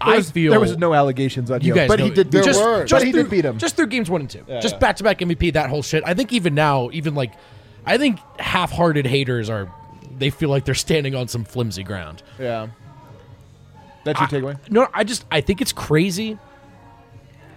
I 0.00 0.16
was- 0.16 0.30
feel 0.30 0.50
there 0.50 0.60
was 0.60 0.76
no 0.76 0.94
allegations 0.94 1.50
on 1.50 1.60
You 1.62 1.74
guys, 1.74 1.88
but 1.88 1.98
know, 1.98 2.06
he 2.06 2.10
did. 2.10 2.30
There 2.30 2.42
just, 2.42 2.60
him. 2.60 2.66
were. 2.66 2.78
but 2.80 2.88
just 2.88 3.04
he 3.04 3.12
through, 3.12 3.22
did 3.22 3.30
beat 3.30 3.44
him. 3.44 3.58
Just 3.58 3.76
through 3.76 3.86
games 3.86 4.10
one 4.10 4.20
and 4.22 4.30
two, 4.30 4.44
just 4.60 4.74
yeah. 4.74 4.78
back 4.78 4.96
to 4.96 5.04
back 5.04 5.18
MVP. 5.18 5.52
That 5.54 5.70
whole 5.70 5.82
shit. 5.82 6.02
I 6.06 6.14
think 6.14 6.32
even 6.32 6.54
now, 6.54 6.90
even 6.92 7.14
like, 7.14 7.32
I 7.84 7.98
think 7.98 8.18
half-hearted 8.38 9.06
haters 9.06 9.48
are, 9.48 9.72
they 10.18 10.30
feel 10.30 10.48
like 10.48 10.64
they're 10.64 10.74
standing 10.74 11.14
on 11.14 11.28
some 11.28 11.44
flimsy 11.44 11.82
ground. 11.82 12.22
yeah. 12.38 12.68
That's 14.04 14.20
your 14.20 14.28
takeaway. 14.28 14.70
No, 14.70 14.86
I 14.94 15.02
just 15.02 15.24
I 15.32 15.40
think 15.40 15.60
it's 15.60 15.72
crazy. 15.72 16.38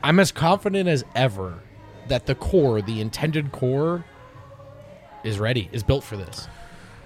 I'm 0.02 0.20
as 0.20 0.32
confident 0.32 0.90
as 0.90 1.06
ever 1.16 1.60
that 2.08 2.26
the 2.26 2.34
core, 2.34 2.82
the 2.82 3.02
intended 3.02 3.52
core, 3.52 4.04
is 5.24 5.38
ready, 5.38 5.70
is 5.72 5.84
built 5.84 6.04
for 6.04 6.18
this. 6.18 6.48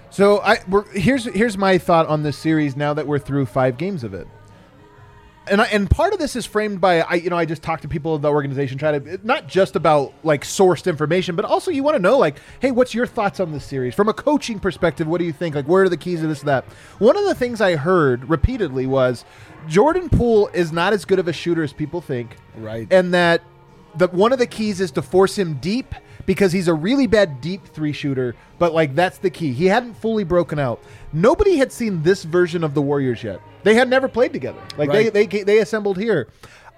So 0.08 0.40
I 0.40 0.60
we're, 0.66 0.90
here's 0.92 1.24
here's 1.26 1.58
my 1.58 1.76
thought 1.76 2.06
on 2.06 2.22
this 2.22 2.38
series 2.38 2.74
now 2.74 2.94
that 2.94 3.06
we're 3.06 3.18
through 3.18 3.44
five 3.46 3.76
games 3.76 4.02
of 4.02 4.14
it. 4.14 4.26
And 5.46 5.60
I, 5.60 5.66
and 5.66 5.90
part 5.90 6.12
of 6.12 6.18
this 6.18 6.36
is 6.36 6.46
framed 6.46 6.80
by 6.80 7.00
I 7.02 7.14
you 7.14 7.30
know 7.30 7.36
I 7.36 7.44
just 7.44 7.62
talk 7.62 7.82
to 7.82 7.88
people 7.88 8.16
in 8.16 8.22
the 8.22 8.30
organization 8.30 8.78
try 8.78 8.98
to 8.98 9.20
not 9.26 9.46
just 9.46 9.76
about 9.76 10.14
like 10.22 10.42
sourced 10.44 10.86
information 10.86 11.36
but 11.36 11.44
also 11.44 11.70
you 11.70 11.82
want 11.82 11.96
to 11.96 12.02
know 12.02 12.18
like 12.18 12.36
hey 12.60 12.70
what's 12.70 12.94
your 12.94 13.06
thoughts 13.06 13.40
on 13.40 13.52
this 13.52 13.64
series? 13.64 13.94
From 13.94 14.08
a 14.08 14.14
coaching 14.14 14.58
perspective 14.58 15.06
what 15.06 15.18
do 15.18 15.24
you 15.24 15.32
think? 15.32 15.54
Like 15.54 15.66
where 15.66 15.84
are 15.84 15.88
the 15.88 15.96
keys 15.96 16.20
to 16.20 16.26
this 16.26 16.40
and 16.40 16.48
that? 16.48 16.64
One 16.98 17.16
of 17.16 17.24
the 17.24 17.34
things 17.34 17.60
I 17.60 17.76
heard 17.76 18.28
repeatedly 18.28 18.86
was 18.86 19.24
Jordan 19.68 20.08
Poole 20.08 20.48
is 20.54 20.72
not 20.72 20.92
as 20.92 21.04
good 21.04 21.18
of 21.18 21.28
a 21.28 21.32
shooter 21.32 21.62
as 21.62 21.72
people 21.72 22.00
think. 22.00 22.36
Right. 22.56 22.90
and 22.90 23.12
that 23.14 23.42
the 23.96 24.08
one 24.08 24.32
of 24.32 24.38
the 24.38 24.46
keys 24.46 24.80
is 24.80 24.90
to 24.92 25.02
force 25.02 25.36
him 25.38 25.54
deep 25.54 25.94
because 26.26 26.52
he's 26.52 26.68
a 26.68 26.74
really 26.74 27.06
bad 27.06 27.40
deep 27.40 27.66
three 27.66 27.92
shooter 27.92 28.34
but 28.58 28.72
like 28.72 28.94
that's 28.94 29.18
the 29.18 29.30
key. 29.30 29.52
He 29.52 29.66
hadn't 29.66 29.94
fully 29.94 30.24
broken 30.24 30.58
out 30.58 30.80
nobody 31.14 31.56
had 31.56 31.72
seen 31.72 32.02
this 32.02 32.24
version 32.24 32.62
of 32.64 32.74
the 32.74 32.82
warriors 32.82 33.22
yet 33.22 33.40
they 33.62 33.74
had 33.74 33.88
never 33.88 34.08
played 34.08 34.32
together 34.32 34.60
like 34.76 34.88
Right. 34.90 35.12
they, 35.12 35.26
they 35.26 35.42
they 35.42 35.58
assembled 35.58 35.96
here 35.96 36.28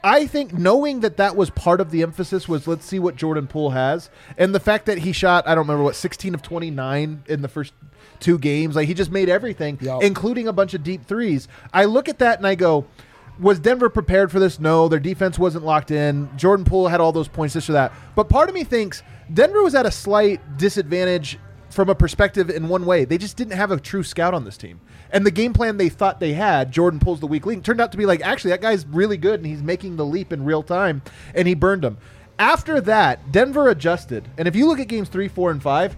I 0.04 0.26
think 0.26 0.52
knowing 0.52 1.00
that 1.00 1.16
that 1.16 1.34
was 1.34 1.50
part 1.50 1.80
of 1.80 1.90
the 1.90 2.02
emphasis 2.02 2.46
was 2.46 2.68
let's 2.68 2.84
see 2.84 3.00
what 3.00 3.16
Jordan 3.16 3.48
Poole 3.48 3.70
has, 3.70 4.08
and 4.38 4.54
the 4.54 4.60
fact 4.60 4.86
that 4.86 4.98
he 4.98 5.10
shot 5.10 5.48
I 5.48 5.54
don't 5.56 5.64
remember 5.64 5.82
what 5.82 5.96
16 5.96 6.32
of 6.32 6.42
29 6.42 7.24
in 7.26 7.42
the 7.42 7.48
first 7.48 7.72
two 8.20 8.38
games, 8.38 8.76
like 8.76 8.86
he 8.86 8.94
just 8.94 9.10
made 9.10 9.28
everything, 9.28 9.78
Yup. 9.80 10.02
including 10.04 10.46
a 10.46 10.52
bunch 10.52 10.74
of 10.74 10.84
deep 10.84 11.06
threes. 11.06 11.48
I 11.72 11.86
look 11.86 12.08
at 12.08 12.18
that 12.20 12.38
and 12.38 12.46
I 12.46 12.54
go, 12.54 12.86
was 13.40 13.58
Denver 13.58 13.88
prepared 13.88 14.30
for 14.30 14.38
this? 14.38 14.60
No, 14.60 14.86
their 14.86 15.00
defense 15.00 15.38
wasn't 15.40 15.64
locked 15.64 15.90
in. 15.90 16.28
Jordan 16.36 16.64
Poole 16.64 16.86
had 16.88 17.00
all 17.00 17.10
those 17.10 17.26
points, 17.28 17.54
this 17.54 17.68
or 17.68 17.72
that. 17.72 17.92
But 18.14 18.28
part 18.28 18.48
of 18.48 18.54
me 18.54 18.62
thinks 18.62 19.02
Denver 19.32 19.62
was 19.62 19.74
at 19.74 19.86
a 19.86 19.90
slight 19.90 20.56
disadvantage 20.56 21.38
from 21.76 21.88
a 21.90 21.94
perspective 21.94 22.50
in 22.50 22.68
one 22.68 22.84
way. 22.86 23.04
They 23.04 23.18
just 23.18 23.36
didn't 23.36 23.52
have 23.52 23.70
a 23.70 23.78
true 23.78 24.02
scout 24.02 24.34
on 24.34 24.44
this 24.44 24.56
team. 24.56 24.80
And 25.12 25.24
the 25.24 25.30
game 25.30 25.52
plan 25.52 25.76
they 25.76 25.90
thought 25.90 26.18
they 26.18 26.32
had, 26.32 26.72
Jordan 26.72 26.98
Poole's 26.98 27.20
the 27.20 27.26
weak 27.26 27.46
link, 27.46 27.62
turned 27.62 27.80
out 27.80 27.92
to 27.92 27.98
be 27.98 28.06
like, 28.06 28.22
actually, 28.22 28.50
that 28.50 28.62
guy's 28.62 28.84
really 28.86 29.18
good 29.18 29.38
and 29.38 29.46
he's 29.46 29.62
making 29.62 29.96
the 29.96 30.04
leap 30.04 30.32
in 30.32 30.44
real 30.44 30.62
time, 30.64 31.02
and 31.34 31.46
he 31.46 31.54
burned 31.54 31.82
them. 31.82 31.98
After 32.38 32.80
that, 32.80 33.30
Denver 33.30 33.68
adjusted. 33.68 34.28
And 34.36 34.48
if 34.48 34.56
you 34.56 34.66
look 34.66 34.80
at 34.80 34.88
games 34.88 35.08
three, 35.08 35.28
four, 35.28 35.50
and 35.50 35.62
five, 35.62 35.96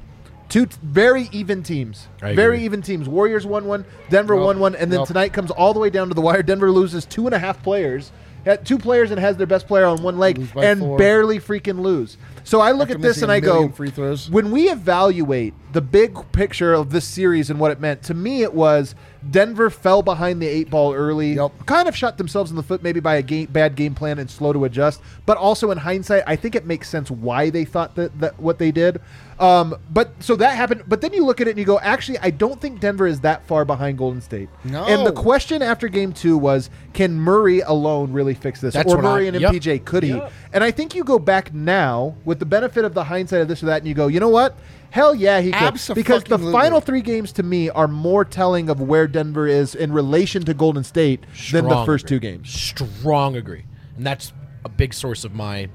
two 0.49 0.66
t- 0.66 0.76
very 0.82 1.28
even 1.32 1.62
teams. 1.62 2.08
Very 2.20 2.64
even 2.64 2.82
teams. 2.82 3.08
Warriors 3.08 3.47
won 3.47 3.66
one, 3.66 3.85
Denver 4.11 4.35
Yup. 4.35 4.44
won 4.44 4.58
one, 4.58 4.75
and 4.75 4.90
then 4.92 5.00
Yup. 5.00 5.08
tonight 5.08 5.32
comes 5.32 5.50
all 5.50 5.73
the 5.73 5.80
way 5.80 5.90
down 5.90 6.08
to 6.08 6.14
the 6.14 6.20
wire. 6.20 6.42
Denver 6.42 6.70
loses 6.70 7.06
two 7.06 7.26
and 7.26 7.35
a 7.35 7.38
half 7.38 7.62
players. 7.62 8.12
Had 8.49 8.64
two 8.64 8.78
players 8.78 9.11
and 9.11 9.21
has 9.21 9.37
their 9.37 9.47
best 9.47 9.67
player 9.67 9.85
on 9.85 10.02
one 10.02 10.17
leg 10.19 10.38
and 10.57 10.81
four. 10.81 10.97
barely 10.97 11.38
freaking 11.38 11.80
lose. 11.80 12.17
So 12.45 12.61
I 12.61 12.73
look 12.73 12.89
After 12.89 12.95
at 12.95 13.02
this 13.02 13.21
and 13.21 13.30
I 13.30 13.41
go, 13.41 13.69
free 13.69 13.91
throws. 13.91 14.30
when 14.30 14.50
we 14.50 14.71
evaluate 14.71 15.52
the 15.75 15.82
big 15.82 16.17
picture 16.32 16.73
of 16.73 16.89
this 16.89 17.04
series 17.04 17.50
and 17.50 17.61
what 17.61 17.73
it 17.73 17.78
meant, 17.78 18.02
to 18.04 18.15
me 18.15 18.43
it 18.43 18.54
was 18.54 18.95
Denver 19.31 19.71
fell 19.71 20.02
behind 20.02 20.41
the 20.41 20.47
eight 20.47 20.71
ball 20.71 20.95
early, 20.95 21.35
Yep. 21.35 21.67
kind 21.67 21.89
of 21.89 21.97
shot 21.97 22.19
themselves 22.19 22.50
in 22.50 22.57
the 22.57 22.63
foot 22.63 22.83
maybe 22.83 23.00
by 23.00 23.17
a 23.17 23.23
game, 23.23 23.47
bad 23.50 23.75
game 23.75 23.95
plan 23.95 24.19
and 24.19 24.31
slow 24.31 24.52
to 24.52 24.65
adjust. 24.65 25.00
But 25.26 25.37
also 25.39 25.71
in 25.71 25.78
hindsight, 25.78 26.23
I 26.26 26.37
think 26.37 26.54
it 26.54 26.67
makes 26.67 26.89
sense 26.89 27.11
why 27.11 27.50
they 27.50 27.65
thought 27.65 27.95
that, 27.97 28.19
that 28.21 28.39
what 28.39 28.59
they 28.59 28.71
did. 28.71 29.00
Um, 29.41 29.76
but 29.91 30.11
so 30.21 30.35
that 30.37 30.57
happened. 30.57 30.83
But 30.89 31.00
then 31.00 31.13
you 31.13 31.25
look 31.25 31.41
at 31.41 31.47
it 31.47 31.50
and 31.50 31.59
you 31.61 31.65
go, 31.65 31.78
actually, 31.78 32.19
I 32.19 32.31
don't 32.31 32.61
think 32.61 32.81
Denver 32.81 33.07
is 33.07 33.21
that 33.21 33.47
far 33.47 33.65
behind 33.65 33.97
Golden 33.99 34.21
State. 34.21 34.49
No. 34.65 34.85
And 34.85 35.07
the 35.07 35.13
question 35.13 35.63
after 35.63 35.87
game 35.89 36.13
two 36.13 36.37
was, 36.37 36.71
can 36.93 37.15
Murray 37.15 37.61
alone 37.61 38.13
really 38.13 38.35
fix 38.35 38.61
this? 38.61 38.75
That's 38.75 38.93
or 38.93 38.97
what 38.97 39.04
I- 39.04 39.09
Murray 39.15 39.28
and 39.28 39.41
yep. 39.41 39.52
MPJ, 39.52 39.85
could 39.85 40.02
he? 40.02 40.11
Yep. 40.11 40.33
And 40.52 40.65
I 40.65 40.71
think 40.73 40.95
you 40.95 41.04
go 41.04 41.19
back 41.21 41.54
now 41.54 42.17
with 42.25 42.41
the 42.41 42.47
benefit 42.47 42.85
of 42.85 42.95
the 42.95 43.04
hindsight 43.04 43.41
of 43.43 43.49
this 43.49 43.63
or 43.63 43.67
that, 43.67 43.78
and 43.78 43.87
you 43.87 43.95
go, 43.95 44.09
you 44.09 44.19
know 44.19 44.28
what? 44.28 44.57
Hell 44.91 45.15
yeah, 45.15 45.41
he 45.41 45.53
could. 45.53 45.75
Because 45.95 46.25
the 46.25 46.39
final 46.39 46.81
three 46.81 47.03
games 47.03 47.33
to 47.33 47.43
me 47.43 47.69
are 47.71 47.89
more 47.89 48.25
telling 48.25 48.71
of 48.71 48.81
where 48.81 49.07
Denver 49.07 49.47
is 49.47 49.75
in 49.75 49.93
relation 49.93 50.45
to 50.45 50.55
Golden 50.55 50.83
State 50.83 51.25
than 51.53 51.69
the 51.69 51.85
first 51.85 52.07
agree. 52.07 52.17
two 52.17 52.21
games. 52.21 52.51
Strong 52.51 53.37
agree, 53.37 53.65
and 53.97 54.07
that's 54.07 54.33
a 54.65 54.69
big 54.69 54.95
source 54.95 55.25
of 55.25 55.35
my. 55.35 55.69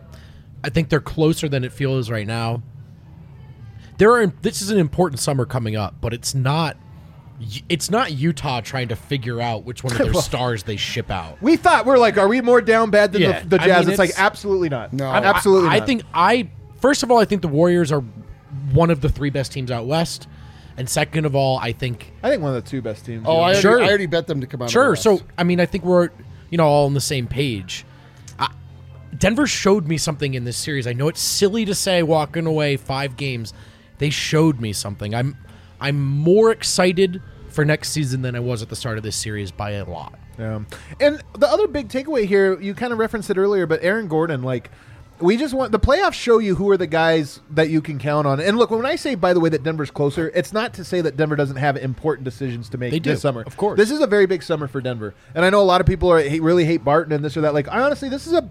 I 0.63 0.69
think 0.69 0.89
they're 0.89 0.99
closer 1.02 1.47
than 1.47 1.63
it 1.63 1.71
feels 1.73 2.10
right 2.10 2.26
now. 2.26 2.63
There 3.97 4.12
are. 4.12 4.28
This 4.28 4.62
is 4.62 4.71
an 4.71 4.80
important 4.80 5.19
summer 5.19 5.45
coming 5.45 5.76
up, 5.76 5.95
but 6.02 6.13
it's 6.13 6.34
not. 6.34 6.78
It's 7.67 7.91
not 7.91 8.13
Utah 8.13 8.62
trying 8.62 8.88
to 8.88 8.95
figure 8.95 9.41
out 9.41 9.63
which 9.65 9.84
one 9.84 9.91
of 9.93 9.99
their 9.99 10.13
stars 10.21 10.63
they 10.63 10.78
ship 10.78 11.12
out. 11.12 11.41
We 11.41 11.58
thought 11.58 11.86
we're 11.86 11.97
like, 11.97 12.17
are 12.17 12.28
we 12.28 12.41
more 12.41 12.62
down 12.62 12.89
bad 12.89 13.12
than 13.12 13.21
Yeah, 13.21 13.41
the, 13.41 13.58
the 13.58 13.62
I 13.62 13.65
Jazz? 13.65 13.86
mean, 13.86 13.89
it's, 13.91 13.99
like 13.99 14.12
absolutely 14.17 14.69
not. 14.69 14.93
No. 14.93 15.08
I- 15.10 15.17
absolutely. 15.23 15.69
I, 15.69 15.76
I 15.76 15.80
think 15.82 16.04
I 16.13 16.49
first 16.80 17.04
of 17.04 17.12
all, 17.12 17.19
I 17.19 17.26
think 17.26 17.41
the 17.41 17.47
Warriors 17.47 17.91
are 17.91 18.04
one 18.71 18.89
of 18.89 19.01
the 19.01 19.09
three 19.09 19.29
best 19.29 19.51
teams 19.51 19.71
out 19.71 19.85
west, 19.85 20.27
and 20.77 20.89
second 20.89 21.25
of 21.25 21.35
all, 21.35 21.57
I 21.59 21.71
think 21.71 22.11
I 22.23 22.29
think 22.29 22.41
one 22.41 22.55
of 22.55 22.63
the 22.63 22.69
two 22.69 22.81
best 22.81 23.05
teams. 23.05 23.23
Oh, 23.27 23.33
yeah. 23.33 23.37
I 23.37 23.43
already, 23.45 23.61
Sure. 23.61 23.81
I 23.83 23.87
already 23.87 24.05
bet 24.05 24.27
them 24.27 24.41
to 24.41 24.47
come 24.47 24.61
out. 24.61 24.65
of 24.65 24.69
the 24.69 24.73
Sure. 24.73 24.95
So 24.95 25.21
I 25.37 25.43
mean, 25.43 25.59
I 25.59 25.65
think 25.65 25.83
we're 25.83 26.09
you 26.49 26.57
know 26.57 26.65
all 26.67 26.85
on 26.85 26.93
the 26.93 27.01
same 27.01 27.27
page. 27.27 27.85
I, 28.39 28.51
Denver 29.17 29.47
showed 29.47 29.87
me 29.87 29.97
something 29.97 30.33
in 30.33 30.43
this 30.43 30.57
series. 30.57 30.87
I 30.87 30.93
know 30.93 31.07
it's 31.07 31.21
silly 31.21 31.65
to 31.65 31.75
say 31.75 32.03
walking 32.03 32.45
away 32.47 32.77
five 32.77 33.17
games. 33.17 33.53
They 33.99 34.09
showed 34.09 34.59
me 34.59 34.73
something. 34.73 35.13
I'm 35.13 35.37
I'm 35.79 36.01
more 36.01 36.51
excited 36.51 37.21
for 37.49 37.63
next 37.65 37.89
season 37.89 38.23
than 38.23 38.35
I 38.35 38.39
was 38.39 38.61
at 38.63 38.69
the 38.69 38.75
start 38.75 38.97
of 38.97 39.03
this 39.03 39.15
series 39.15 39.51
by 39.51 39.71
a 39.71 39.85
lot. 39.85 40.17
Yeah. 40.39 40.61
And 40.99 41.21
the 41.37 41.47
other 41.47 41.67
big 41.67 41.89
takeaway 41.89 42.25
here, 42.25 42.59
you 42.59 42.73
kind 42.73 42.91
of 42.91 42.97
referenced 42.97 43.29
it 43.29 43.37
earlier, 43.37 43.67
but 43.67 43.83
Aaron 43.83 44.07
Gordon, 44.07 44.41
like, 44.41 44.71
we 45.19 45.38
just 45.38 45.54
want 45.54 45.71
the 45.71 45.80
playoffs 45.80 46.13
show 46.13 46.39
you 46.39 46.56
who 46.56 46.69
are 46.69 46.78
the 46.78 46.88
guys 46.88 47.39
that 47.52 47.69
you 47.69 47.82
can 47.82 47.99
count 47.99 48.28
on. 48.28 48.39
And 48.39 48.58
look, 48.58 48.71
when 48.71 48.86
I 48.86 48.95
say, 48.95 49.15
by 49.15 49.34
the 49.34 49.39
way, 49.39 49.49
that 49.49 49.63
Denver's 49.63 49.91
closer, 49.91 50.30
it's 50.36 50.52
not 50.52 50.73
to 50.73 50.84
say 50.84 51.02
that 51.02 51.15
Denver 51.15 51.36
doesn't 51.36 51.56
have 51.58 51.78
important 51.78 52.26
decisions 52.26 52.67
to 52.69 52.78
make 52.78 52.91
They 52.91 52.99
do, 52.99 53.12
this 53.12 53.21
summer. 53.21 53.43
of 53.45 53.56
course. 53.56 53.78
This 53.78 53.91
is 53.91 54.02
a 54.02 54.08
very 54.08 54.26
big 54.26 54.43
summer 54.43 54.67
for 54.67 54.82
Denver. 54.82 55.13
And 55.36 55.45
I 55.45 55.49
know 55.49 55.62
a 55.62 55.63
lot 55.63 55.82
of 55.82 55.88
people 55.88 56.12
are 56.12 56.19
hate, 56.21 56.41
really 56.41 56.65
hate 56.65 56.84
Barton 56.84 57.13
and 57.13 57.23
this 57.23 57.38
or 57.38 57.41
that. 57.41 57.54
Like, 57.54 57.67
I 57.69 57.82
honestly, 57.82 58.10
this 58.10 58.28
is 58.28 58.34
a. 58.34 58.49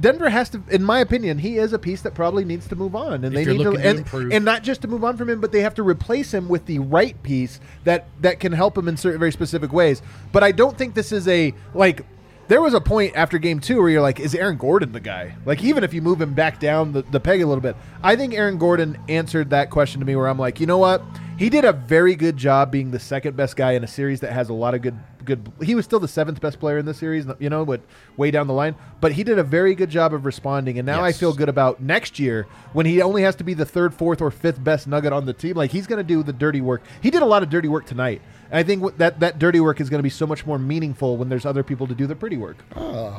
Denver 0.00 0.28
has 0.28 0.50
to, 0.50 0.62
in 0.70 0.82
my 0.82 1.00
opinion, 1.00 1.38
he 1.38 1.56
is 1.56 1.72
a 1.72 1.78
piece 1.78 2.02
that 2.02 2.14
probably 2.14 2.44
needs 2.44 2.66
to 2.68 2.76
move 2.76 2.94
on, 2.94 3.24
and 3.24 3.26
If 3.26 3.32
they 3.32 3.52
need 3.52 3.62
to, 3.62 3.70
looking 3.70 3.82
to 3.82 3.88
improve. 3.98 4.32
and 4.32 4.44
not 4.44 4.62
just 4.62 4.82
to 4.82 4.88
move 4.88 5.04
on 5.04 5.16
from 5.16 5.30
him, 5.30 5.40
but 5.40 5.52
they 5.52 5.62
have 5.62 5.74
to 5.76 5.82
replace 5.82 6.34
him 6.34 6.48
with 6.48 6.66
the 6.66 6.80
right 6.80 7.20
piece 7.22 7.60
that 7.84 8.06
that 8.20 8.40
can 8.40 8.52
help 8.52 8.76
him 8.76 8.88
in 8.88 8.96
certain 8.98 9.18
very 9.18 9.32
specific 9.32 9.72
ways. 9.72 10.02
But 10.32 10.42
I 10.44 10.52
don't 10.52 10.76
think 10.76 10.94
this 10.94 11.12
is 11.12 11.26
a 11.28 11.54
like. 11.74 12.04
There 12.50 12.60
was 12.60 12.74
a 12.74 12.80
point 12.80 13.14
after 13.14 13.38
game 13.38 13.60
two 13.60 13.78
where 13.78 13.88
you're 13.88 14.02
like, 14.02 14.18
is 14.18 14.34
Aaron 14.34 14.56
Gordon 14.56 14.90
the 14.90 14.98
guy? 14.98 15.36
Like, 15.46 15.62
even 15.62 15.84
if 15.84 15.94
you 15.94 16.02
move 16.02 16.20
him 16.20 16.34
back 16.34 16.58
down 16.58 16.90
the, 16.90 17.02
the 17.02 17.20
peg 17.20 17.42
a 17.42 17.46
little 17.46 17.62
bit, 17.62 17.76
I 18.02 18.16
think 18.16 18.34
Aaron 18.34 18.58
Gordon 18.58 18.98
answered 19.08 19.50
that 19.50 19.70
question 19.70 20.00
to 20.00 20.04
me 20.04 20.16
where 20.16 20.26
I'm 20.26 20.36
like, 20.36 20.58
you 20.58 20.66
know 20.66 20.78
what? 20.78 21.00
He 21.38 21.48
did 21.48 21.64
a 21.64 21.72
very 21.72 22.16
good 22.16 22.36
job 22.36 22.72
being 22.72 22.90
the 22.90 22.98
second 22.98 23.36
best 23.36 23.54
guy 23.54 23.74
in 23.74 23.84
a 23.84 23.86
series 23.86 24.18
that 24.20 24.32
has 24.32 24.48
a 24.48 24.52
lot 24.52 24.74
of 24.74 24.82
good 24.82 24.98
good. 25.24 25.52
He 25.62 25.76
was 25.76 25.84
still 25.84 26.00
the 26.00 26.08
seventh 26.08 26.40
best 26.40 26.58
player 26.58 26.78
in 26.78 26.86
the 26.86 26.94
series, 26.94 27.24
you 27.38 27.50
know, 27.50 27.64
but 27.64 27.82
way 28.16 28.30
down 28.30 28.48
the 28.48 28.52
line. 28.52 28.74
But 29.00 29.12
he 29.12 29.22
did 29.22 29.38
a 29.38 29.44
very 29.44 29.76
good 29.76 29.90
job 29.90 30.12
of 30.12 30.26
responding, 30.26 30.78
and 30.78 30.86
now 30.86 31.04
I 31.04 31.12
feel 31.12 31.32
good 31.32 31.48
about 31.48 31.80
next 31.80 32.18
year 32.18 32.48
when 32.72 32.84
he 32.84 33.00
only 33.00 33.22
has 33.22 33.36
to 33.36 33.44
be 33.44 33.54
the 33.54 33.64
third, 33.64 33.94
fourth, 33.94 34.20
or 34.20 34.30
fifth 34.30 34.62
best 34.62 34.88
nugget 34.88 35.12
on 35.12 35.24
the 35.24 35.32
team. 35.32 35.56
Like 35.56 35.70
he's 35.70 35.86
going 35.86 35.98
to 35.98 36.04
do 36.04 36.24
the 36.24 36.32
dirty 36.32 36.60
work. 36.60 36.82
He 37.00 37.10
did 37.10 37.22
a 37.22 37.26
lot 37.26 37.44
of 37.44 37.48
dirty 37.48 37.68
work 37.68 37.86
tonight. 37.86 38.22
And 38.50 38.58
I 38.58 38.62
think 38.62 38.96
that 38.98 39.20
that 39.20 39.38
dirty 39.38 39.60
work 39.60 39.80
is 39.80 39.88
going 39.88 40.00
to 40.00 40.02
be 40.02 40.10
so 40.10 40.26
much 40.26 40.44
more 40.44 40.58
meaningful 40.58 41.16
when 41.16 41.28
there's 41.28 41.46
other 41.46 41.62
people 41.62 41.86
to 41.86 41.94
do 41.94 42.06
the 42.06 42.16
pretty 42.16 42.36
work. 42.36 42.56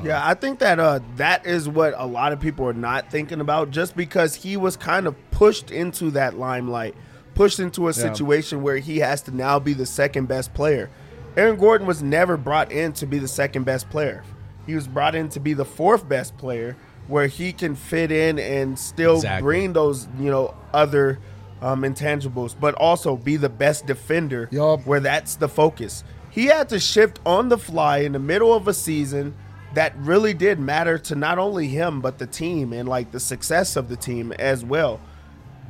Yeah, 0.03 0.21
I 0.23 0.33
think 0.33 0.59
that 0.59 0.79
uh, 0.79 0.99
that 1.15 1.45
is 1.45 1.69
what 1.69 1.93
a 1.97 2.05
lot 2.05 2.33
of 2.33 2.39
people 2.39 2.65
are 2.67 2.73
not 2.73 3.09
thinking 3.09 3.39
about. 3.39 3.71
Just 3.71 3.95
because 3.95 4.35
he 4.35 4.57
was 4.57 4.75
kind 4.75 5.07
of 5.07 5.15
pushed 5.31 5.71
into 5.71 6.11
that 6.11 6.37
limelight, 6.37 6.95
pushed 7.33 7.59
into 7.59 7.87
a 7.87 7.93
situation 7.93 8.61
where 8.61 8.77
he 8.77 8.97
has 8.99 9.21
to 9.23 9.31
now 9.35 9.57
be 9.59 9.73
the 9.73 9.85
second 9.85 10.27
best 10.27 10.53
player. 10.53 10.89
Aaron 11.37 11.55
Gordon 11.57 11.87
was 11.87 12.03
never 12.03 12.35
brought 12.35 12.71
in 12.73 12.91
to 12.93 13.05
be 13.05 13.17
the 13.17 13.27
second 13.27 13.63
best 13.63 13.89
player. 13.89 14.23
He 14.65 14.75
was 14.75 14.85
brought 14.87 15.15
in 15.15 15.29
to 15.29 15.39
be 15.39 15.53
the 15.53 15.63
fourth 15.63 16.07
best 16.09 16.37
player, 16.37 16.75
where 17.07 17.27
he 17.27 17.53
can 17.53 17.75
fit 17.75 18.11
in 18.11 18.37
and 18.37 18.77
still 18.77 19.15
Exactly. 19.15 19.41
bring 19.43 19.73
those 19.73 20.09
you 20.19 20.29
know 20.29 20.53
other 20.73 21.19
um, 21.61 21.81
intangibles, 21.83 22.55
but 22.59 22.73
also 22.75 23.15
be 23.15 23.37
the 23.37 23.49
best 23.49 23.85
defender 23.85 24.49
Yup. 24.51 24.85
where 24.85 24.99
that's 24.99 25.35
the 25.35 25.47
focus. 25.47 26.03
He 26.29 26.45
had 26.45 26.69
to 26.69 26.79
shift 26.79 27.19
on 27.25 27.49
the 27.49 27.57
fly 27.57 27.99
in 27.99 28.13
the 28.13 28.19
middle 28.19 28.53
of 28.53 28.67
a 28.67 28.73
season 28.73 29.35
that 29.73 29.95
really 29.97 30.33
did 30.33 30.59
matter 30.59 30.97
to 30.97 31.15
not 31.15 31.37
only 31.37 31.67
him 31.67 32.01
but 32.01 32.17
the 32.17 32.27
team 32.27 32.73
and 32.73 32.87
like 32.87 33.11
the 33.11 33.19
success 33.19 33.75
of 33.75 33.89
the 33.89 33.95
team 33.95 34.31
as 34.33 34.65
well. 34.65 34.99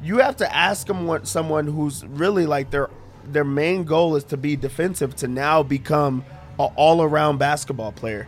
You 0.03 0.17
have 0.19 0.37
to 0.37 0.55
ask 0.55 0.89
him 0.89 1.05
what 1.05 1.27
someone 1.27 1.67
who's 1.67 2.05
really 2.05 2.45
like 2.45 2.71
their 2.71 2.89
their 3.23 3.43
main 3.43 3.83
goal 3.83 4.15
is 4.15 4.23
to 4.25 4.37
be 4.37 4.55
defensive 4.55 5.15
to 5.17 5.27
now 5.27 5.61
become 5.61 6.25
an 6.59 6.71
all-around 6.75 7.37
basketball 7.37 7.91
player. 7.91 8.27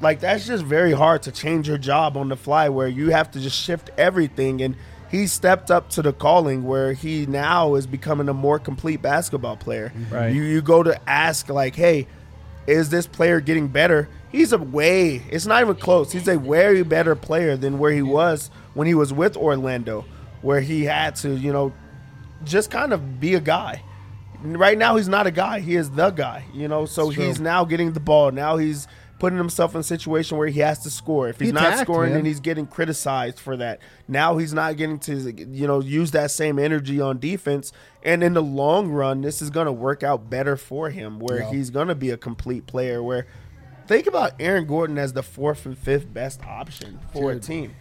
Like 0.00 0.20
that's 0.20 0.46
just 0.46 0.64
very 0.64 0.92
hard 0.92 1.22
to 1.24 1.32
change 1.32 1.66
your 1.68 1.78
job 1.78 2.16
on 2.16 2.28
the 2.28 2.36
fly 2.36 2.68
where 2.68 2.86
you 2.86 3.10
have 3.10 3.32
to 3.32 3.40
just 3.40 3.60
shift 3.60 3.90
everything 3.98 4.62
and 4.62 4.76
he 5.10 5.26
stepped 5.26 5.70
up 5.70 5.88
to 5.90 6.02
the 6.02 6.12
calling 6.12 6.64
where 6.64 6.92
he 6.92 7.26
now 7.26 7.74
is 7.74 7.86
becoming 7.86 8.28
a 8.28 8.34
more 8.34 8.58
complete 8.58 9.00
basketball 9.02 9.56
player. 9.56 9.92
Mm-hmm. 9.96 10.14
Right. 10.14 10.34
You 10.34 10.42
you 10.42 10.62
go 10.62 10.82
to 10.82 10.98
ask 11.08 11.48
like, 11.48 11.74
"Hey, 11.74 12.06
is 12.66 12.90
this 12.90 13.06
player 13.06 13.40
getting 13.40 13.68
better?" 13.68 14.08
He's 14.30 14.52
a 14.52 14.58
way. 14.58 15.22
It's 15.30 15.46
not 15.46 15.62
even 15.62 15.76
close. 15.76 16.12
He's 16.12 16.28
a 16.28 16.38
way 16.38 16.82
better 16.82 17.14
player 17.14 17.56
than 17.56 17.78
where 17.78 17.92
he 17.92 18.02
was 18.02 18.50
when 18.74 18.86
he 18.86 18.94
was 18.94 19.12
with 19.12 19.36
Orlando, 19.38 20.04
where 20.42 20.60
he 20.60 20.84
had 20.84 21.16
to, 21.16 21.30
you 21.30 21.50
know, 21.50 21.72
just 22.44 22.70
kind 22.70 22.92
of 22.92 23.20
be 23.20 23.34
a 23.34 23.40
guy. 23.40 23.82
Right 24.42 24.76
now, 24.76 24.96
he's 24.96 25.08
not 25.08 25.26
a 25.26 25.30
guy. 25.30 25.60
He 25.60 25.76
is 25.76 25.90
the 25.90 26.10
guy. 26.10 26.44
You 26.52 26.68
know, 26.68 26.84
so 26.84 27.08
he's 27.08 27.40
now 27.40 27.64
getting 27.64 27.92
the 27.92 28.00
ball. 28.00 28.30
Now 28.30 28.58
he's 28.58 28.86
putting 29.18 29.38
himself 29.38 29.74
in 29.74 29.80
a 29.80 29.84
situation 29.84 30.38
where 30.38 30.48
he 30.48 30.60
has 30.60 30.78
to 30.80 30.90
score. 30.90 31.28
If 31.28 31.38
he's 31.38 31.48
He 31.48 31.52
not 31.52 31.78
scoring, 31.78 32.10
man. 32.10 32.18
then 32.18 32.24
he's 32.26 32.40
getting 32.40 32.66
criticized 32.66 33.40
for 33.40 33.56
that. 33.56 33.80
Now 34.06 34.38
he's 34.38 34.52
not 34.52 34.76
getting 34.76 34.98
to, 35.00 35.32
you 35.32 35.66
know, 35.66 35.80
use 35.80 36.12
that 36.12 36.30
same 36.30 36.58
energy 36.58 37.00
on 37.00 37.18
defense. 37.18 37.72
And 38.02 38.22
in 38.22 38.34
the 38.34 38.42
long 38.42 38.88
run, 38.88 39.22
this 39.22 39.42
is 39.42 39.50
going 39.50 39.66
to 39.66 39.72
work 39.72 40.02
out 40.02 40.30
better 40.30 40.56
for 40.56 40.90
him, 40.90 41.18
where 41.18 41.42
he's 41.42 41.70
going 41.70 41.88
to 41.88 41.94
be 41.94 42.10
a 42.10 42.16
complete 42.16 42.66
player. 42.66 43.02
Where 43.02 43.26
think 43.86 44.06
about 44.06 44.32
Aaron 44.38 44.66
Gordon 44.66 44.98
as 44.98 45.12
the 45.12 45.22
fourth 45.22 45.66
and 45.66 45.76
fifth 45.76 46.12
best 46.12 46.40
option 46.44 47.00
for 47.12 47.32
a 47.32 47.38
team 47.38 47.74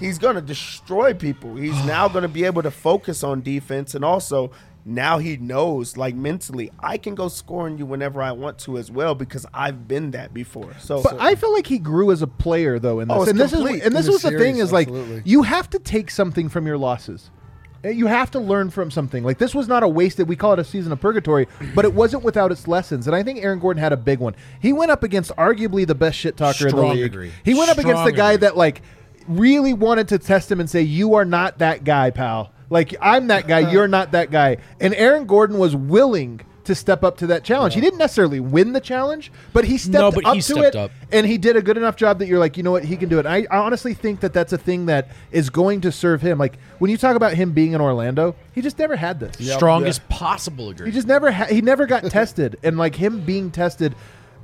he's 0.00 0.18
going 0.18 0.34
to 0.34 0.40
destroy 0.40 1.14
people. 1.14 1.54
He's 1.54 1.84
now 1.84 2.08
going 2.08 2.22
to 2.22 2.28
be 2.28 2.44
able 2.44 2.62
to 2.62 2.70
focus 2.70 3.22
on 3.22 3.42
defense 3.42 3.94
and 3.94 4.04
also 4.04 4.50
now 4.90 5.18
he 5.18 5.36
knows 5.36 5.96
like 5.96 6.14
mentally 6.14 6.70
I 6.80 6.98
can 6.98 7.14
go 7.14 7.28
score 7.28 7.66
on 7.66 7.78
you 7.78 7.86
whenever 7.86 8.20
I 8.20 8.32
want 8.32 8.58
to 8.60 8.76
as 8.76 8.90
well 8.90 9.14
because 9.14 9.46
I've 9.54 9.86
been 9.88 10.10
that 10.10 10.34
before. 10.34 10.74
So, 10.80 11.02
But 11.02 11.20
I 11.20 11.34
feel 11.34 11.52
like 11.52 11.66
he 11.66 11.78
grew 11.78 12.10
as 12.10 12.22
a 12.22 12.26
player 12.26 12.78
though 12.78 13.00
in 13.00 13.08
this. 13.08 13.16
Oh, 13.16 13.22
it's 13.22 13.30
and 13.30 13.40
this 13.40 13.52
is 13.52 13.60
and 13.60 13.68
this 13.68 13.84
In 13.84 13.92
the 13.92 14.12
was 14.12 14.22
the 14.22 14.30
thing 14.30 14.56
series, 14.56 14.58
is 14.64 14.72
like 14.72 14.88
you 15.24 15.42
have 15.42 15.70
to 15.70 15.78
take 15.78 16.10
something 16.10 16.48
from 16.48 16.66
your 16.66 16.76
losses. 16.78 17.30
Uh, 17.84 17.88
You 17.88 18.06
have 18.08 18.30
to 18.32 18.40
learn 18.40 18.70
from 18.70 18.90
something. 18.90 19.24
Like 19.24 19.38
this 19.38 19.54
was 19.54 19.68
not 19.68 19.82
a 19.82 19.88
wasted. 19.88 20.28
We 20.28 20.36
call 20.36 20.52
it 20.52 20.58
a 20.58 20.64
season 20.64 20.92
of 20.92 21.00
purgatory, 21.00 21.46
but 21.74 21.84
it 21.84 21.94
wasn't 21.94 22.22
without 22.24 22.52
its 22.52 22.68
lessons. 22.68 23.06
And 23.06 23.16
I 23.16 23.22
think 23.22 23.42
Aaron 23.42 23.58
Gordon 23.58 23.82
had 23.82 23.92
a 23.92 23.96
big 23.96 24.18
one. 24.18 24.34
He 24.60 24.72
went 24.72 24.90
up 24.90 25.02
against 25.02 25.34
arguably 25.36 25.86
the 25.86 25.94
best 25.94 26.18
shit 26.18 26.36
talker 26.36 26.68
in 26.68 26.76
the 26.76 26.82
league. 26.82 27.04
agree. 27.04 27.32
He 27.44 27.54
went 27.54 27.70
up 27.70 27.78
against 27.78 28.04
the 28.04 28.12
guy 28.12 28.32
agree. 28.32 28.46
that 28.46 28.56
like 28.56 28.82
really 29.28 29.72
wanted 29.72 30.08
to 30.08 30.18
test 30.18 30.50
him 30.50 30.60
and 30.60 30.68
say, 30.68 30.82
"You 30.82 31.14
are 31.14 31.24
not 31.24 31.58
that 31.58 31.84
guy, 31.84 32.10
pal. 32.10 32.52
Like 32.70 32.94
I'm 33.00 33.26
that 33.26 33.46
guy. 33.46 33.70
You're 33.70 33.88
not 33.88 34.12
that 34.12 34.30
guy." 34.30 34.56
And 34.80 34.94
Aaron 34.94 35.26
Gordon 35.26 35.58
was 35.58 35.76
willing 35.76 36.40
to 36.64 36.74
step 36.74 37.02
up 37.02 37.16
to 37.16 37.26
that 37.26 37.42
challenge. 37.42 37.74
He 37.74 37.80
didn't 37.80 37.98
necessarily 37.98 38.38
win 38.38 38.74
the 38.74 38.80
challenge, 38.80 39.32
but 39.52 39.64
he 39.64 39.76
stepped 39.78 39.94
No, 39.94 40.12
but 40.12 40.24
up 40.26 40.34
he 40.34 40.40
to 40.40 40.44
stepped 40.54 40.66
it, 40.66 40.76
up. 40.76 40.90
and 41.10 41.26
he 41.26 41.36
did 41.38 41.56
a 41.56 41.62
good 41.62 41.76
enough 41.78 41.96
job 41.96 42.18
that 42.18 42.28
you're 42.28 42.38
like, 42.38 42.56
you 42.58 42.62
know 42.62 42.70
what, 42.70 42.84
he 42.84 42.96
can 42.98 43.08
do 43.08 43.18
it. 43.18 43.24
I, 43.26 43.46
I 43.50 43.56
honestly 43.56 43.94
think 43.94 44.20
that 44.20 44.32
that's 44.34 44.52
a 44.52 44.58
thing 44.58 44.86
that 44.86 45.08
is 45.32 45.48
going 45.50 45.80
to 45.80 45.90
serve 45.90 46.20
him. 46.20 46.38
Like 46.38 46.58
when 46.78 46.90
you 46.90 46.98
talk 46.98 47.16
about 47.16 47.32
him 47.32 47.52
being 47.52 47.72
in 47.72 47.80
Orlando, 47.80 48.36
he 48.52 48.60
just 48.60 48.78
never 48.78 48.94
had 48.94 49.18
this. 49.20 49.34
Strongest 49.54 50.06
possible 50.10 50.68
agree. 50.68 50.86
He 50.86 50.92
just 50.92 51.08
never 51.08 51.32
ha- 51.32 51.46
he 51.46 51.62
never 51.62 51.86
got 51.86 52.04
tested, 52.04 52.56
and 52.62 52.76
like 52.78 52.94
him 52.94 53.24
being 53.24 53.50
tested, 53.50 53.94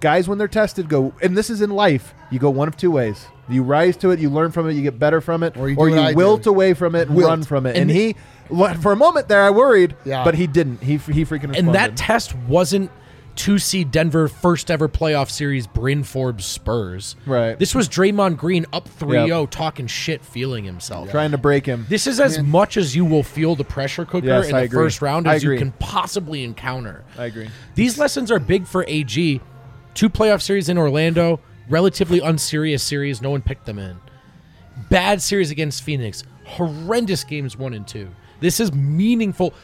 guys 0.01 0.27
when 0.27 0.39
they're 0.39 0.49
tested 0.49 0.89
go, 0.89 1.13
and 1.23 1.37
this 1.37 1.51
is 1.51 1.61
in 1.61 1.71
life, 1.71 2.15
you 2.31 2.39
go 2.39 2.51
one 2.51 2.67
of 2.67 2.77
two 2.79 2.91
ways. 2.91 3.27
You 3.49 3.63
rise 3.63 3.97
to 3.99 4.11
it, 4.11 4.19
you 4.19 4.29
learn 4.31 4.51
from 4.53 4.69
it, 4.69 4.73
you 4.73 4.83
get 4.83 4.99
better 4.99 5.21
from 5.21 5.43
it, 5.43 5.57
Or 5.57 5.69
you 5.69 5.77
do 5.77 5.81
what 5.83 5.99
I 5.99 6.13
wilt 6.15 6.43
did. 6.43 6.49
away 6.51 6.75
from 6.75 6.95
it 6.95 7.09
and 7.09 7.17
Wilt. 7.17 7.29
run 7.29 7.43
from 7.45 7.67
it. 7.67 7.77
And, 7.77 7.91
And- 7.91 7.91
he, 7.91 8.17
for 8.81 8.93
a 8.93 8.97
moment 8.97 9.29
there, 9.29 9.43
I 9.43 9.51
worried, 9.51 9.95
Yeah. 10.05 10.25
but 10.25 10.35
he 10.35 10.47
didn't. 10.47 10.83
He 10.83 10.97
he 10.97 11.25
freaking 11.25 11.49
responded. 11.51 11.59
and 11.59 11.75
that 11.75 11.97
test 11.97 12.35
wasn't 12.49 12.91
to 13.37 13.59
see 13.59 13.85
Denver 13.85 14.29
first 14.29 14.71
ever 14.71 14.89
playoff 14.89 15.29
series 15.29 15.67
Bryn 15.67 16.03
Forbes 16.05 16.47
Spurs. 16.47 17.17
Right. 17.27 17.59
This 17.59 17.75
was 17.75 17.87
Draymond 17.87 18.39
Green 18.39 18.65
up 18.73 18.89
3-0 18.89 19.43
Yep. 19.43 19.51
talking 19.51 19.87
shit, 19.87 20.25
feeling 20.25 20.65
himself. 20.65 21.11
trying 21.11 21.33
to 21.33 21.39
break 21.39 21.67
him. 21.67 21.85
This 21.91 22.07
is 22.07 22.19
as 22.19 22.43
much 22.43 22.79
as 22.79 22.97
you 22.97 23.05
will 23.05 23.23
feel 23.23 23.55
the 23.55 23.63
pressure 23.63 24.07
cooker 24.07 24.27
Yes, 24.27 24.49
in 24.49 24.55
I 24.55 24.61
the 24.61 24.65
agree. 24.65 24.85
first 24.87 25.03
round 25.03 25.27
as 25.29 25.45
you 25.45 25.55
can 25.59 25.73
possibly 25.73 26.45
encounter. 26.45 27.05
I 27.19 27.27
agree. 27.27 27.49
These 27.75 27.99
lessons 27.99 28.31
are 28.31 28.39
big 28.39 28.67
for 28.67 28.87
AG. 28.89 29.41
Two 29.93 30.09
playoff 30.09 30.41
series 30.41 30.71
in 30.71 30.79
Orlando, 30.79 31.39
relatively 31.69 32.21
unserious 32.21 32.83
series. 32.83 33.23
No 33.23 33.31
one 33.31 33.43
picked 33.43 33.67
them 33.67 33.79
in. 33.79 33.99
Bad 34.91 35.23
series 35.23 35.51
against 35.51 35.83
Phoenix. 35.83 36.25
Horrendous 36.45 37.25
games 37.25 37.57
one 37.57 37.75
and 37.75 37.87
two. 37.87 38.09
This 38.41 38.61
is 38.61 38.73
meaningful. 38.73 39.55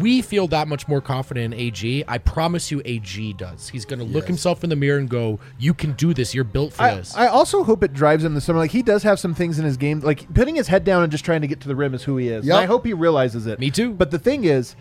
We 0.00 0.22
feel 0.22 0.48
that 0.48 0.66
much 0.66 0.88
more 0.88 1.02
confident 1.02 1.52
in 1.52 1.60
AG. 1.60 2.04
I 2.08 2.16
promise 2.16 2.70
you, 2.70 2.80
AG 2.86 3.34
does. 3.34 3.68
He's 3.68 3.84
going 3.84 3.98
to 3.98 4.04
look 4.04 4.26
himself 4.26 4.64
in 4.64 4.70
the 4.70 4.76
mirror 4.76 4.98
and 4.98 5.10
go, 5.10 5.40
"You 5.58 5.74
can 5.74 5.92
do 5.92 6.14
this. 6.14 6.34
You're 6.34 6.42
built 6.42 6.72
for 6.72 6.84
I, 6.84 6.94
this." 6.94 7.14
I 7.14 7.26
also 7.26 7.62
hope 7.64 7.82
it 7.82 7.92
drives 7.92 8.24
him 8.24 8.32
this 8.34 8.44
summer. 8.44 8.58
Like 8.58 8.70
he 8.70 8.82
does 8.82 9.02
have 9.02 9.20
some 9.20 9.34
things 9.34 9.58
in 9.58 9.66
his 9.66 9.76
game, 9.76 10.00
like 10.00 10.32
putting 10.32 10.54
his 10.54 10.68
head 10.68 10.84
down 10.84 11.02
and 11.02 11.12
just 11.12 11.24
trying 11.24 11.42
to 11.42 11.46
get 11.46 11.60
to 11.60 11.68
the 11.68 11.76
rim 11.76 11.92
is 11.92 12.02
who 12.04 12.16
he 12.16 12.28
is. 12.28 12.44
And 12.46 12.54
I 12.54 12.64
hope 12.64 12.86
he 12.86 12.94
realizes 12.94 13.46
it. 13.46 13.58
Me 13.60 13.70
too. 13.70 13.92
But 13.92 14.10
the 14.10 14.18
thing 14.18 14.44
is, 14.44 14.74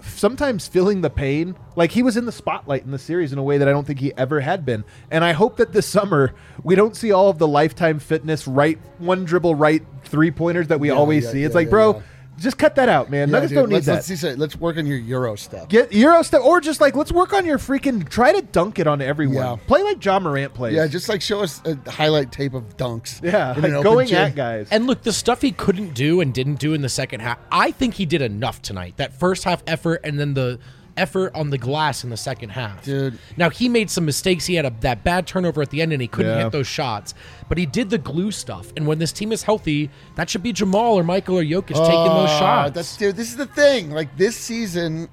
sometimes 0.00 0.68
feeling 0.68 1.00
the 1.00 1.10
pain, 1.10 1.56
like 1.76 1.92
he 1.92 2.02
was 2.02 2.16
in 2.16 2.24
the 2.26 2.32
spotlight 2.32 2.84
in 2.84 2.90
the 2.90 2.98
series 2.98 3.32
in 3.32 3.38
a 3.38 3.42
way 3.42 3.58
that 3.58 3.68
I 3.68 3.72
don't 3.72 3.86
think 3.86 3.98
he 4.00 4.12
ever 4.16 4.40
had 4.40 4.64
been. 4.64 4.84
And 5.10 5.24
I 5.24 5.32
hope 5.32 5.56
that 5.56 5.72
this 5.72 5.86
summer 5.86 6.34
we 6.62 6.74
don't 6.74 6.96
see 6.96 7.12
all 7.12 7.28
of 7.30 7.38
the 7.38 7.48
lifetime 7.48 7.98
fitness 7.98 8.46
right 8.46 8.78
one 8.98 9.24
dribble 9.24 9.54
right 9.54 9.82
three 10.04 10.30
pointers 10.30 10.68
that 10.68 10.80
we 10.80 10.88
Yeah, 10.88 10.94
always 10.94 11.24
yeah, 11.24 11.30
see. 11.30 11.42
It's 11.44 11.52
yeah, 11.52 11.58
like, 11.60 11.70
bro. 11.70 12.02
Just 12.38 12.58
cut 12.58 12.76
that 12.76 12.88
out, 12.88 13.10
man. 13.10 13.28
Yeah, 13.28 13.32
Nuggets 13.32 13.50
dude, 13.50 13.56
don't 13.58 13.68
need 13.68 13.74
let's, 13.74 13.86
that. 13.86 13.92
Let's, 13.94 14.06
see, 14.06 14.16
so- 14.16 14.34
let's 14.34 14.56
work 14.56 14.76
on 14.76 14.86
your 14.86 14.98
Euro 14.98 15.36
stuff. 15.36 15.68
Get 15.68 15.92
Euro 15.92 16.22
stuff, 16.22 16.42
or 16.44 16.60
just 16.60 16.80
like 16.80 16.94
let's 16.96 17.12
work 17.12 17.32
on 17.32 17.44
your 17.44 17.58
freaking. 17.58 18.08
Try 18.08 18.32
to 18.32 18.42
dunk 18.42 18.78
it 18.78 18.86
on 18.86 19.00
everyone. 19.02 19.36
Yeah. 19.36 19.56
Play 19.66 19.82
like 19.82 20.04
Ja 20.04 20.18
Morant 20.18 20.54
plays. 20.54 20.74
yeah, 20.74 20.86
just 20.86 21.08
like 21.08 21.20
show 21.20 21.40
us 21.40 21.60
a 21.64 21.76
highlight 21.90 22.32
tape 22.32 22.54
of 22.54 22.76
dunks. 22.76 23.22
yeah, 23.22 23.54
like 23.56 23.82
going 23.82 24.08
gym. 24.08 24.18
at 24.18 24.34
guys. 24.34 24.68
And 24.70 24.86
look, 24.86 25.02
the 25.02 25.12
stuff 25.12 25.42
he 25.42 25.52
couldn't 25.52 25.94
do 25.94 26.20
and 26.20 26.32
didn't 26.32 26.60
do 26.60 26.74
in 26.74 26.82
the 26.82 26.88
second 26.88 27.20
half, 27.20 27.38
I 27.50 27.70
think 27.72 27.94
he 27.94 28.06
did 28.06 28.22
enough 28.22 28.62
tonight. 28.62 28.96
That 28.96 29.12
first 29.12 29.44
half 29.44 29.62
effort 29.66 30.00
and 30.04 30.18
then 30.18 30.34
the 30.34 30.58
effort 30.98 31.34
on 31.34 31.50
the 31.50 31.58
glass 31.58 32.02
in 32.04 32.10
the 32.10 32.16
second 32.16 32.50
half. 32.50 32.84
Dude. 32.84 33.18
Now, 33.36 33.48
he 33.50 33.68
made 33.68 33.88
some 33.90 34.04
mistakes. 34.04 34.46
He 34.46 34.54
had 34.56 34.64
a, 34.66 34.72
that 34.80 35.04
bad 35.04 35.26
turnover 35.26 35.62
at 35.62 35.70
the 35.70 35.80
end 35.80 35.92
and 35.92 36.02
he 36.02 36.08
couldn't 36.08 36.36
Yeah. 36.36 36.42
hit 36.44 36.52
those 36.52 36.66
shots. 36.66 37.14
But 37.48 37.56
he 37.58 37.66
did 37.66 37.90
the 37.90 37.98
glue 37.98 38.30
stuff. 38.30 38.72
And 38.76 38.86
when 38.86 38.98
this 38.98 39.12
team 39.12 39.32
is 39.32 39.42
healthy, 39.44 39.90
that 40.16 40.28
should 40.28 40.42
be 40.42 40.52
Jamal 40.52 40.94
or 40.98 41.04
Michael 41.04 41.38
or 41.38 41.42
Jokic 41.44 41.68
taking 41.68 41.76
those 41.76 42.28
Ah, 42.30 42.38
shots. 42.38 42.74
That's 42.74 42.96
dude. 42.96 43.16
This 43.16 43.28
is 43.30 43.36
the 43.36 43.46
thing. 43.46 43.90
Like 43.92 44.16
this 44.16 44.36
season, 44.36 45.08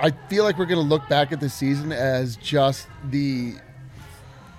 I 0.00 0.10
feel 0.28 0.44
like 0.44 0.58
we're 0.58 0.66
gonna 0.66 0.80
look 0.80 1.08
back 1.08 1.30
at 1.32 1.40
this 1.40 1.54
season 1.54 1.92
as 1.92 2.36
just 2.36 2.88
the 3.10 3.54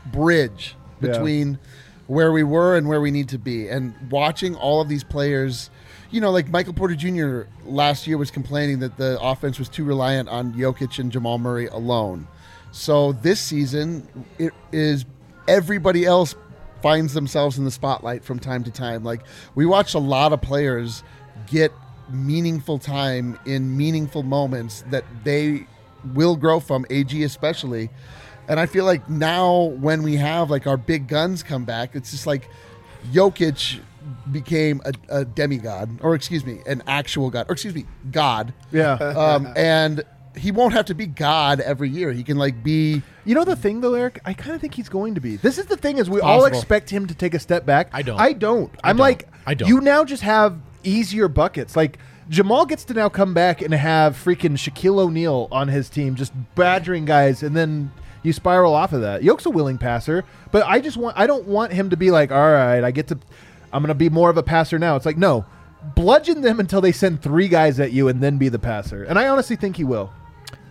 bridge 0.06 0.76
Yeah. 1.02 1.10
between 1.12 1.60
where 2.08 2.32
we 2.32 2.44
were 2.44 2.76
and 2.78 2.88
where 2.88 3.02
we 3.02 3.12
need 3.12 3.30
to 3.30 3.38
be. 3.38 3.68
And 3.70 3.94
watching 4.10 4.56
all 4.56 4.82
of 4.82 4.90
these 4.90 5.04
players, 5.04 5.70
you 6.14 6.22
know, 6.22 6.30
like 6.30 6.48
Michael 6.50 6.74
Porter 6.74 6.94
Jr. 6.94 7.50
last 7.66 8.06
year 8.06 8.20
was 8.20 8.30
complaining 8.30 8.78
that 8.80 8.98
the 8.98 9.20
offense 9.20 9.58
was 9.58 9.68
too 9.68 9.84
reliant 9.84 10.30
on 10.30 10.54
Jokic 10.54 11.00
and 11.00 11.12
Jamal 11.12 11.40
Murray 11.40 11.66
alone. 11.66 12.28
So 12.72 13.14
this 13.14 13.40
season, 13.40 14.08
it 14.38 14.54
is 14.72 15.06
everybody 15.48 16.06
else 16.06 16.36
finds 16.84 17.16
themselves 17.16 17.58
in 17.58 17.66
the 17.66 17.72
spotlight 17.72 18.24
from 18.24 18.38
time 18.38 18.64
to 18.66 18.70
time. 18.70 19.04
Like 19.04 19.22
we 19.56 19.66
watch 19.66 19.96
a 19.96 20.00
lot 20.00 20.34
of 20.34 20.42
players 20.42 21.04
get 21.48 21.72
meaningful 22.12 22.78
time 22.78 23.40
in 23.48 23.76
meaningful 23.76 24.22
moments 24.22 24.84
that 24.92 25.06
they 25.24 25.66
will 26.14 26.36
grow 26.36 26.60
from, 26.60 26.86
AG 26.92 27.24
especially. 27.24 27.90
And 28.48 28.60
I 28.60 28.68
feel 28.68 28.86
like 28.86 29.10
now 29.10 29.64
when 29.80 30.04
we 30.04 30.18
have 30.18 30.52
like 30.52 30.68
our 30.68 30.78
big 30.78 31.08
guns 31.08 31.42
come 31.42 31.66
back, 31.66 31.96
it's 31.96 32.12
just 32.12 32.28
like 32.28 32.50
Jokic 33.12 33.80
became 34.32 34.82
a, 34.86 34.94
a 35.10 35.26
demigod, 35.26 36.00
or 36.02 36.16
excuse 36.16 36.46
me, 36.46 36.60
an 36.66 36.84
actual 36.88 37.30
god, 37.30 37.46
or 37.50 37.54
excuse 37.54 37.76
me, 37.76 37.86
God. 38.12 38.54
yeah. 38.72 38.94
Um, 38.94 39.52
and 39.56 40.04
he 40.36 40.52
won't 40.52 40.74
have 40.74 40.86
to 40.86 40.96
be 40.96 41.06
God 41.06 41.60
every 41.60 41.90
year. 41.90 42.12
He 42.12 42.24
can 42.24 42.38
like 42.38 42.64
be 42.64 43.02
You 43.26 43.36
know 43.36 43.44
the 43.44 43.56
thing 43.56 43.82
though, 43.82 43.94
Eric. 43.94 44.20
I 44.26 44.34
kind 44.34 44.56
of 44.56 44.62
think 44.62 44.74
he's 44.74 44.90
going 44.90 45.16
to 45.16 45.22
be. 45.22 45.36
This 45.38 45.58
is 45.58 45.66
the 45.68 45.78
thing: 45.78 45.98
is 45.98 46.10
we 46.10 46.20
all 46.22 46.40
Possible. 46.40 46.58
expect 46.58 46.90
him 46.90 47.08
to 47.08 47.16
take 47.16 47.34
a 47.34 47.40
step 47.40 47.66
back. 47.66 47.90
I 47.94 48.02
don't. 48.02 48.20
I 48.20 48.34
don't. 48.34 48.72
I'm 48.84 48.98
don't. 48.98 49.04
like, 49.04 49.28
I 49.46 49.54
don't. 49.54 49.70
You 49.70 49.80
now 49.82 50.04
just 50.04 50.24
have 50.24 50.58
easier 50.84 51.28
buckets. 51.28 51.76
Like 51.76 52.00
Jamal 52.30 52.66
gets 52.66 52.84
to 52.86 52.94
now 52.94 53.10
come 53.10 53.34
back 53.34 53.62
and 53.62 53.74
have 53.74 54.16
freaking 54.16 54.54
Shaquille 54.58 55.00
O'Neal 55.00 55.48
on 55.52 55.68
his 55.68 55.90
team, 55.90 56.16
just 56.16 56.34
badgering 56.56 57.06
guys, 57.06 57.44
and 57.44 57.56
then 57.56 57.92
you 58.24 58.34
spiral 58.34 58.74
off 58.74 58.94
of 58.94 59.02
that. 59.02 59.22
Yoke's 59.24 59.46
a 59.46 59.50
willing 59.50 59.78
passer, 59.78 60.24
but 60.52 60.66
I 60.66 60.80
just 60.80 60.98
want. 60.98 61.18
I 61.18 61.28
don't 61.28 61.46
want 61.48 61.74
him 61.74 61.90
to 61.92 61.98
be 61.98 62.10
like, 62.10 62.32
all 62.32 62.52
right, 62.52 62.84
I 62.84 62.92
get 62.92 63.08
to. 63.10 63.20
I'm 63.74 63.82
gonna 63.82 63.94
be 63.96 64.10
more 64.10 64.30
of 64.30 64.38
a 64.38 64.44
passer 64.44 64.78
now. 64.80 64.96
It's 64.96 65.06
like 65.06 65.18
no. 65.18 65.46
bludgeon 65.96 66.42
them 66.42 66.60
until 66.62 66.80
they 66.80 66.94
send 66.94 67.22
three 67.22 67.48
guys 67.50 67.78
at 67.80 67.92
you 67.92 68.08
and 68.08 68.22
then 68.24 68.38
be 68.38 68.48
the 68.48 68.60
passer. 68.60 69.04
And 69.04 69.20
I 69.20 69.28
honestly 69.28 69.56
think 69.58 69.76
he 69.76 69.84
will. 69.84 70.14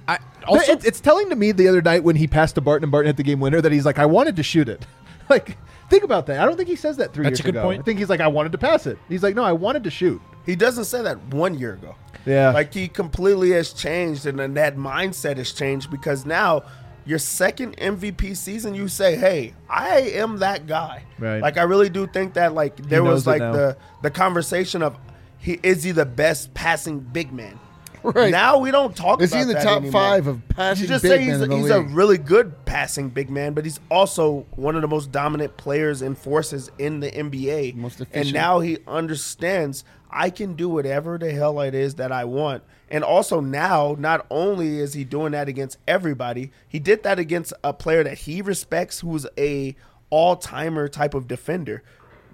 I 0.08 0.18
also 0.46 0.72
it- 0.72 0.84
it's 0.86 1.00
telling 1.00 1.28
to 1.28 1.36
me 1.36 1.52
the 1.52 1.68
other 1.68 1.82
night 1.82 2.02
when 2.02 2.16
he 2.16 2.26
passed 2.26 2.54
to 2.54 2.60
Barton 2.62 2.84
and 2.84 2.90
Barton 2.92 3.08
hit 3.08 3.16
the 3.18 3.22
game 3.22 3.38
winner 3.40 3.60
that 3.60 3.72
he's 3.72 3.84
like, 3.84 3.98
I 3.98 4.06
wanted 4.06 4.36
to 4.36 4.42
shoot 4.42 4.68
it. 4.70 4.86
like, 5.28 5.58
think 5.90 6.02
about 6.02 6.26
that. 6.26 6.40
I 6.40 6.46
don't 6.46 6.56
think 6.56 6.68
he 6.68 6.76
says 6.76 6.96
that 6.96 7.12
three 7.12 7.24
That's 7.24 7.32
years 7.38 7.40
a 7.40 7.42
good 7.44 7.56
ago. 7.56 7.64
point. 7.64 7.80
I 7.80 7.84
think 7.84 7.98
he's 7.98 8.08
like, 8.08 8.20
I 8.20 8.26
wanted 8.28 8.52
to 8.52 8.58
pass 8.58 8.86
it. 8.86 8.98
He's 9.08 9.22
like, 9.22 9.34
no, 9.34 9.44
I 9.44 9.52
wanted 9.52 9.84
to 9.84 9.90
shoot. 9.90 10.20
He 10.46 10.56
doesn't 10.56 10.86
say 10.86 11.02
that 11.02 11.22
one 11.26 11.58
year 11.58 11.74
ago. 11.74 11.94
Yeah. 12.24 12.50
Like 12.52 12.72
he 12.72 12.88
completely 12.88 13.50
has 13.50 13.72
changed 13.72 14.24
and 14.26 14.38
then 14.38 14.54
that 14.54 14.76
mindset 14.76 15.36
has 15.36 15.52
changed 15.52 15.90
because 15.90 16.24
now 16.24 16.62
your 17.04 17.18
second 17.18 17.76
MVP 17.76 18.36
season 18.36 18.74
you 18.74 18.88
say, 18.88 19.16
"Hey, 19.16 19.54
I 19.68 20.00
am 20.00 20.38
that 20.38 20.66
guy." 20.66 21.04
Right. 21.18 21.40
Like 21.42 21.56
I 21.56 21.62
really 21.62 21.88
do 21.88 22.06
think 22.06 22.34
that 22.34 22.54
like 22.54 22.76
there 22.76 23.02
was 23.02 23.26
like 23.26 23.40
the 23.40 23.76
the 24.02 24.10
conversation 24.10 24.82
of 24.82 24.96
he 25.38 25.58
is 25.62 25.82
he 25.82 25.90
the 25.90 26.06
best 26.06 26.54
passing 26.54 27.00
big 27.00 27.32
man? 27.32 27.58
Right. 28.04 28.32
Now 28.32 28.58
we 28.58 28.72
don't 28.72 28.96
talk 28.96 29.22
Is 29.22 29.32
he 29.32 29.42
about 29.42 29.50
in 29.50 29.56
the 29.56 29.62
top 29.62 29.76
anymore. 29.82 29.92
five 29.92 30.26
of 30.26 30.48
passing 30.48 30.82
You 30.82 30.88
just 30.88 31.02
big 31.02 31.10
say 31.12 31.24
he's, 31.24 31.40
in 31.40 31.50
he's 31.52 31.70
a 31.70 31.82
really 31.82 32.18
good 32.18 32.64
passing 32.64 33.08
big 33.10 33.30
man, 33.30 33.54
but 33.54 33.64
he's 33.64 33.78
also 33.90 34.44
one 34.56 34.74
of 34.74 34.82
the 34.82 34.88
most 34.88 35.12
dominant 35.12 35.56
players 35.56 36.02
and 36.02 36.18
forces 36.18 36.70
in 36.78 36.98
the 37.00 37.10
NBA. 37.10 37.76
Most 37.76 38.00
efficient. 38.00 38.26
and 38.26 38.34
now 38.34 38.58
he 38.58 38.78
understands 38.88 39.84
I 40.12 40.30
can 40.30 40.54
do 40.54 40.68
whatever 40.68 41.18
the 41.18 41.32
hell 41.32 41.60
it 41.60 41.74
is 41.74 41.94
that 41.96 42.12
I 42.12 42.24
want. 42.24 42.62
And 42.90 43.02
also 43.02 43.40
now, 43.40 43.96
not 43.98 44.26
only 44.30 44.78
is 44.78 44.92
he 44.94 45.04
doing 45.04 45.32
that 45.32 45.48
against 45.48 45.78
everybody, 45.88 46.50
he 46.68 46.78
did 46.78 47.02
that 47.04 47.18
against 47.18 47.52
a 47.64 47.72
player 47.72 48.04
that 48.04 48.18
he 48.18 48.42
respects, 48.42 49.00
who's 49.00 49.26
a 49.38 49.74
all 50.10 50.36
timer 50.36 50.88
type 50.88 51.14
of 51.14 51.26
defender. 51.26 51.82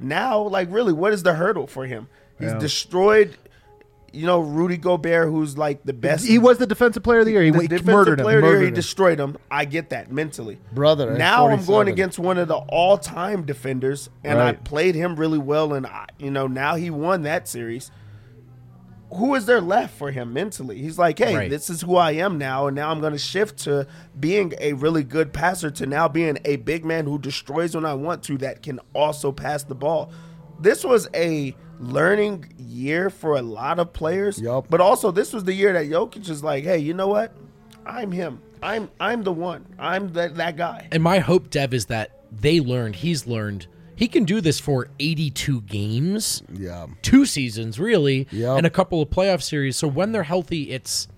Now, 0.00 0.40
like 0.42 0.68
really, 0.70 0.92
what 0.92 1.12
is 1.12 1.22
the 1.22 1.34
hurdle 1.34 1.66
for 1.66 1.86
him? 1.86 2.08
He's 2.38 2.50
Yeah. 2.52 2.58
destroyed. 2.58 3.36
You 4.18 4.26
know, 4.26 4.40
Rudy 4.40 4.76
Gobert, 4.76 5.28
who's 5.28 5.56
like 5.56 5.84
the 5.84 5.92
best 5.92 6.26
He 6.26 6.38
was 6.38 6.58
the 6.58 6.66
defensive 6.66 7.02
player 7.04 7.20
of 7.20 7.26
the 7.26 7.32
year. 7.32 7.42
He, 7.42 7.50
the 7.50 7.76
he 7.78 7.82
murdered 7.84 8.18
him. 8.18 8.24
player 8.24 8.38
of 8.38 8.44
the 8.44 8.50
year, 8.50 8.62
he 8.62 8.70
destroyed 8.70 9.20
him. 9.20 9.36
I 9.50 9.64
get 9.64 9.90
that 9.90 10.10
mentally, 10.10 10.58
Brother, 10.72 11.16
Now 11.16 11.48
I'm 11.48 11.64
going 11.64 11.88
against 11.88 12.18
one 12.18 12.36
of 12.36 12.48
the 12.48 12.56
all-time 12.56 13.44
defenders, 13.44 14.10
and 14.24 14.40
I 14.40 14.52
played 14.54 14.94
him 14.96 15.14
really 15.16 15.38
well, 15.38 15.72
and 15.72 15.86
I, 15.86 16.06
you 16.18 16.30
know 16.30 16.46
now 16.48 16.74
he 16.74 16.90
won 16.90 17.22
that 17.22 17.46
series. 17.48 17.90
Who 19.14 19.34
is 19.36 19.46
there 19.46 19.60
left 19.62 19.96
for 19.96 20.10
him 20.10 20.34
mentally? 20.34 20.82
He's 20.82 20.98
like, 20.98 21.18
hey, 21.18 21.34
Right. 21.34 21.50
this 21.50 21.70
is 21.70 21.80
who 21.80 21.96
I 21.96 22.12
am 22.12 22.36
now, 22.36 22.66
and 22.66 22.74
now 22.74 22.90
I'm 22.90 23.00
going 23.00 23.14
to 23.14 23.18
shift 23.18 23.56
to 23.60 23.86
being 24.18 24.52
a 24.60 24.74
really 24.74 25.02
good 25.02 25.32
passer 25.32 25.70
to 25.70 25.86
now 25.86 26.08
being 26.08 26.36
a 26.44 26.56
big 26.56 26.84
man 26.84 27.06
who 27.06 27.18
destroys 27.18 27.74
when 27.74 27.86
I 27.86 27.94
want 27.94 28.22
to, 28.24 28.36
that 28.38 28.62
can 28.62 28.80
also 28.94 29.32
pass 29.32 29.62
the 29.62 29.74
ball. 29.74 30.12
This 30.60 30.84
was 30.84 31.08
a 31.14 31.56
learning 31.80 32.52
year 32.58 33.10
for 33.10 33.36
a 33.36 33.42
lot 33.42 33.78
of 33.78 33.92
players, 33.92 34.40
Yup. 34.40 34.66
but 34.68 34.80
also 34.80 35.10
this 35.10 35.32
was 35.32 35.44
the 35.44 35.54
year 35.54 35.72
that 35.72 35.86
Jokic 35.86 36.28
is 36.28 36.42
like, 36.42 36.64
hey, 36.64 36.78
you 36.78 36.94
know 36.94 37.08
what? 37.08 37.32
I'm 37.86 38.10
him. 38.12 38.40
I'm 38.62 38.90
I'm 38.98 39.22
the 39.22 39.32
one. 39.32 39.64
I'm 39.78 40.12
that 40.14 40.34
that 40.36 40.56
guy. 40.56 40.88
and 40.90 41.02
my 41.02 41.20
hope, 41.20 41.50
Dev, 41.50 41.72
is 41.72 41.86
that 41.86 42.22
they 42.32 42.60
learned, 42.60 42.96
he's 42.96 43.26
learned, 43.26 43.66
he 43.96 44.08
can 44.08 44.24
do 44.24 44.40
this 44.40 44.60
for 44.60 44.88
82 44.98 45.62
games, 45.62 46.42
Yeah. 46.52 46.86
two 47.02 47.24
seasons 47.24 47.78
really, 47.80 48.26
Yep. 48.32 48.58
and 48.58 48.66
a 48.66 48.70
couple 48.70 49.00
of 49.00 49.08
playoff 49.10 49.42
series. 49.42 49.76
So 49.76 49.86
when 49.88 50.12
they're 50.12 50.24
healthy, 50.24 50.70
it's 50.72 51.08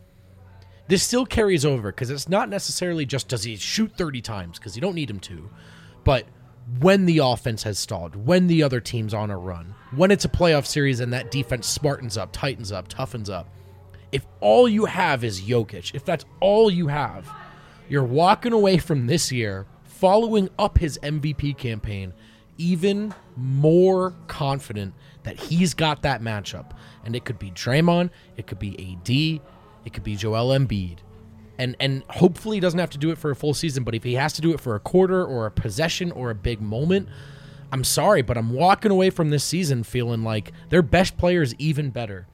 this 0.89 1.03
still 1.03 1.25
carries 1.27 1.65
over 1.65 1.91
because 1.93 2.11
it's 2.11 2.29
not 2.29 2.49
necessarily 2.49 3.07
just 3.07 3.29
does 3.29 3.45
he 3.45 3.57
shoot 3.57 3.93
30 3.97 4.21
times 4.21 4.59
because 4.59 4.77
you 4.77 4.83
don't 4.83 4.95
need 4.95 5.09
him 5.11 5.21
to, 5.21 5.49
but 6.05 6.27
when 6.79 7.07
the 7.07 7.19
offense 7.19 7.63
has 7.65 7.79
stalled, 7.79 8.15
when 8.17 8.47
the 8.49 8.63
other 8.63 8.81
team's 8.81 9.15
on 9.15 9.31
a 9.31 9.37
run, 9.39 9.75
when 9.93 10.11
it's 10.11 10.25
a 10.25 10.29
playoff 10.29 10.67
series 10.67 11.01
and 11.01 11.13
that 11.13 11.31
defense 11.31 11.77
smartens 11.77 12.21
up, 12.21 12.33
tightens 12.33 12.73
up, 12.73 12.89
toughens 12.89 13.29
up. 13.29 13.49
If 14.13 14.27
all 14.41 14.69
you 14.69 14.87
have 14.87 15.25
is 15.25 15.41
Jokic, 15.41 15.95
if 15.95 16.05
that's 16.05 16.25
all 16.41 16.71
you 16.71 16.89
have, 16.89 17.31
you're 17.89 18.05
walking 18.05 18.53
away 18.53 18.79
from 18.79 19.07
this 19.07 19.31
year 19.31 19.67
following 19.85 20.49
up 20.59 20.79
his 20.79 20.99
MVP 21.03 21.57
campaign 21.59 22.13
even 22.57 23.15
more 23.37 24.15
confident 24.27 24.95
that 25.23 25.39
he's 25.39 25.75
got 25.75 26.03
that 26.03 26.23
matchup. 26.23 26.73
And 27.05 27.17
it 27.17 27.25
could 27.25 27.39
be 27.39 27.51
Draymond, 27.51 28.11
it 28.37 28.47
could 28.47 28.59
be 28.59 28.73
AD, 28.73 29.11
it 29.87 29.93
could 29.93 30.05
be 30.05 30.15
Joel 30.17 30.57
Embiid. 30.57 30.99
And 31.59 31.77
and 31.81 32.03
hopefully 32.09 32.57
he 32.57 32.61
doesn't 32.61 32.79
have 32.79 32.91
to 32.91 32.99
do 32.99 33.11
it 33.11 33.19
for 33.19 33.31
a 33.31 33.37
full 33.37 33.55
season, 33.55 33.85
but 33.85 33.95
if 33.95 34.05
he 34.05 34.15
has 34.15 34.33
to 34.35 34.41
do 34.41 34.53
it 34.53 34.61
for 34.61 34.75
a 34.75 34.81
quarter 34.81 35.25
or 35.25 35.47
a 35.47 35.51
possession 35.51 36.13
or 36.13 36.31
a 36.31 36.35
big 36.35 36.61
moment, 36.61 37.09
I'm 37.73 37.85
sorry, 37.85 38.23
but 38.23 38.37
I'm 38.37 38.53
walking 38.53 38.91
away 38.91 39.11
from 39.11 39.31
this 39.31 39.45
season 39.45 39.85
feeling 39.85 40.25
like 40.25 40.53
their 40.69 40.83
best 40.83 41.17
player 41.17 41.43
is 41.43 41.55
even 41.59 41.91
better. 41.91 42.27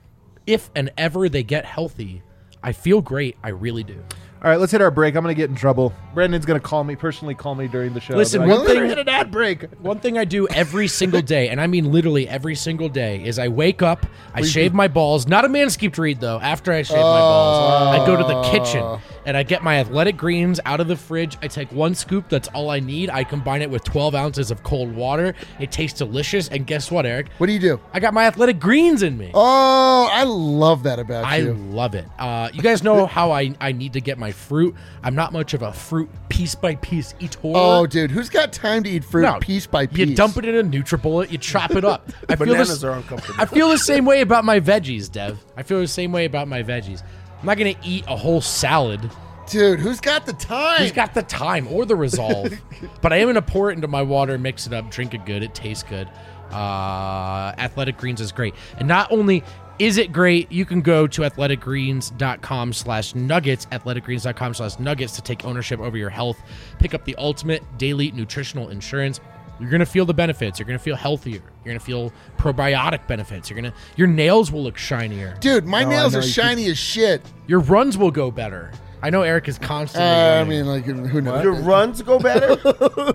If 0.46 0.70
and 0.74 0.90
ever 0.96 1.28
they 1.28 1.42
get 1.42 1.64
healthy, 1.64 2.22
I 2.62 2.72
feel 2.72 3.02
great. 3.02 3.36
I 3.42 3.50
really 3.50 3.84
do. 3.84 4.02
All 4.42 4.50
right, 4.50 4.60
let's 4.60 4.70
hit 4.70 4.82
our 4.82 4.90
break. 4.90 5.16
I'm 5.16 5.22
going 5.22 5.34
to 5.34 5.40
get 5.40 5.48
in 5.48 5.56
trouble. 5.56 5.94
Brandon's 6.14 6.44
going 6.44 6.60
to 6.60 6.64
call 6.64 6.84
me, 6.84 6.94
personally 6.94 7.34
call 7.34 7.54
me 7.54 7.68
during 7.68 7.94
the 7.94 8.00
show. 8.00 8.14
Listen, 8.14 8.42
like, 8.42 8.50
one 8.50 8.60
"We're 8.60 8.66
thing- 8.66 8.86
hit 8.86 8.98
an 8.98 9.08
ad 9.08 9.30
break. 9.30 9.64
One 9.80 9.98
thing 9.98 10.18
I 10.18 10.24
do 10.24 10.46
every 10.48 10.88
single 10.88 11.22
day, 11.22 11.48
and 11.48 11.60
I 11.60 11.66
mean 11.66 11.90
literally 11.90 12.28
every 12.28 12.54
single 12.54 12.88
day, 12.88 13.24
is 13.24 13.38
I 13.38 13.48
wake 13.48 13.82
up, 13.82 14.06
I 14.34 14.42
shave 14.42 14.74
my 14.74 14.88
balls. 14.88 15.26
Not 15.26 15.44
a 15.44 15.48
manscaped 15.48 15.98
read 15.98 16.20
though. 16.20 16.38
After 16.40 16.72
I 16.72 16.82
shave 16.82 16.96
my 16.98 17.02
balls, 17.02 17.96
I 17.96 18.06
go 18.06 18.16
to 18.16 18.24
the 18.24 18.42
kitchen 18.50 18.98
and 19.26 19.36
I 19.36 19.42
get 19.42 19.62
my 19.62 19.78
athletic 19.78 20.16
greens 20.16 20.60
out 20.64 20.80
of 20.80 20.86
the 20.86 20.96
fridge. 20.96 21.36
I 21.42 21.48
take 21.48 21.70
one 21.72 21.94
scoop. 21.94 22.28
That's 22.28 22.48
all 22.48 22.70
I 22.70 22.78
need. 22.78 23.10
I 23.10 23.24
combine 23.24 23.60
it 23.60 23.68
with 23.68 23.82
12 23.84 24.14
ounces 24.14 24.50
of 24.50 24.62
cold 24.62 24.94
water. 24.94 25.34
It 25.58 25.72
tastes 25.72 25.98
delicious. 25.98 26.48
And 26.48 26.66
guess 26.66 26.90
what, 26.90 27.04
Eric? 27.04 27.28
What 27.38 27.48
do 27.48 27.52
you 27.52 27.58
do? 27.58 27.80
I 27.92 28.00
got 28.00 28.14
my 28.14 28.26
athletic 28.26 28.60
greens 28.60 29.02
in 29.02 29.18
me. 29.18 29.32
Oh, 29.34 30.08
I 30.10 30.22
love 30.22 30.84
that 30.84 31.00
about 31.00 31.24
I 31.24 31.38
you. 31.38 31.50
I 31.50 31.52
love 31.52 31.94
it. 31.96 32.06
Uh, 32.18 32.50
you 32.52 32.62
guys 32.62 32.84
know 32.84 33.06
how 33.06 33.32
I, 33.32 33.52
I 33.60 33.72
need 33.72 33.94
to 33.94 34.00
get 34.00 34.16
my 34.16 34.30
fruit. 34.36 34.74
I'm 35.02 35.14
not 35.14 35.32
much 35.32 35.54
of 35.54 35.62
a 35.62 35.72
fruit 35.72 36.08
piece 36.28 36.54
by 36.54 36.76
piece 36.76 37.14
eater. 37.18 37.38
Oh, 37.42 37.86
dude, 37.86 38.10
who's 38.10 38.28
got 38.28 38.52
time 38.52 38.82
to 38.84 38.90
eat 38.90 39.04
fruit 39.04 39.22
No, 39.22 39.38
piece 39.40 39.66
by 39.66 39.86
piece? 39.86 40.10
You 40.10 40.14
dump 40.14 40.36
it 40.36 40.44
in 40.44 40.54
a 40.54 40.62
NutriBullet, 40.62 41.30
you 41.30 41.38
chop 41.38 41.72
it 41.72 41.84
up. 41.84 42.10
I 42.28 42.36
feel 42.36 42.46
Bananas 42.46 42.68
this, 42.68 42.84
are 42.84 42.92
uncomfortable. 42.92 43.40
I 43.40 43.46
feel 43.46 43.68
the 43.68 43.78
same 43.78 44.04
way 44.04 44.20
about 44.20 44.44
my 44.44 44.60
veggies, 44.60 45.10
Dev. 45.10 45.42
I 45.56 45.62
feel 45.62 45.80
the 45.80 45.88
same 45.88 46.12
way 46.12 46.24
about 46.24 46.48
my 46.48 46.62
veggies. 46.62 47.02
I'm 47.40 47.46
not 47.46 47.58
gonna 47.58 47.74
eat 47.82 48.04
a 48.06 48.16
whole 48.16 48.40
salad. 48.40 49.10
Dude, 49.48 49.78
who's 49.78 50.00
got 50.00 50.26
the 50.26 50.32
time? 50.32 50.80
Who's 50.80 50.92
got 50.92 51.14
the 51.14 51.22
time 51.22 51.68
or 51.68 51.84
the 51.84 51.94
resolve? 51.94 52.52
but 53.00 53.12
I 53.12 53.16
am 53.16 53.28
gonna 53.28 53.42
pour 53.42 53.70
it 53.70 53.74
into 53.74 53.88
my 53.88 54.02
water, 54.02 54.38
mix 54.38 54.66
it 54.66 54.72
up, 54.72 54.90
drink 54.90 55.14
it 55.14 55.24
good. 55.24 55.42
It 55.42 55.54
tastes 55.54 55.84
good. 55.84 56.08
Uh, 56.50 57.52
Athletic 57.58 57.96
Greens 57.96 58.20
is 58.20 58.32
great, 58.32 58.54
and 58.78 58.86
not 58.86 59.10
only 59.10 59.42
is 59.78 59.98
it 59.98 60.12
great, 60.12 60.50
you 60.50 60.64
can 60.64 60.80
go 60.80 61.06
to 61.06 61.22
athleticgreens.com 61.22 62.72
slash 62.72 63.14
nuggets, 63.14 63.66
athleticgreens.com 63.66 64.54
slash 64.54 64.78
nuggets 64.78 65.14
to 65.16 65.22
take 65.22 65.44
ownership 65.44 65.80
over 65.80 65.96
your 65.96 66.10
health. 66.10 66.40
Pick 66.78 66.94
up 66.94 67.04
the 67.04 67.14
ultimate 67.16 67.62
daily 67.78 68.10
nutritional 68.12 68.68
insurance. 68.70 69.20
You're 69.58 69.70
gonna 69.70 69.86
feel 69.86 70.04
the 70.04 70.14
benefits. 70.14 70.58
You're 70.58 70.66
gonna 70.66 70.78
feel 70.78 70.96
healthier. 70.96 71.40
You're 71.64 71.74
gonna 71.74 71.80
feel 71.80 72.12
probiotic 72.36 73.06
benefits. 73.06 73.48
You're 73.48 73.56
gonna 73.56 73.72
your 73.96 74.06
nails 74.06 74.52
will 74.52 74.62
look 74.62 74.76
shinier. 74.76 75.36
Dude, 75.40 75.64
my 75.64 75.82
No, 75.82 75.90
nails 75.90 76.14
are 76.14 76.20
you 76.20 76.28
shiny 76.28 76.66
as 76.66 76.76
shit. 76.78 77.22
Your 77.46 77.60
runs 77.60 77.96
will 77.96 78.10
go 78.10 78.30
better. 78.30 78.70
I 79.02 79.10
know 79.10 79.22
Eric 79.22 79.46
is 79.48 79.58
constantly. 79.58 80.10
Uh, 80.10 80.40
I 80.40 80.44
mean, 80.44 80.66
like, 80.66 80.84
who 80.84 81.20
knows? 81.20 81.44
Your 81.44 81.54
runs 81.54 82.02
go 82.02 82.18
better. 82.18 82.56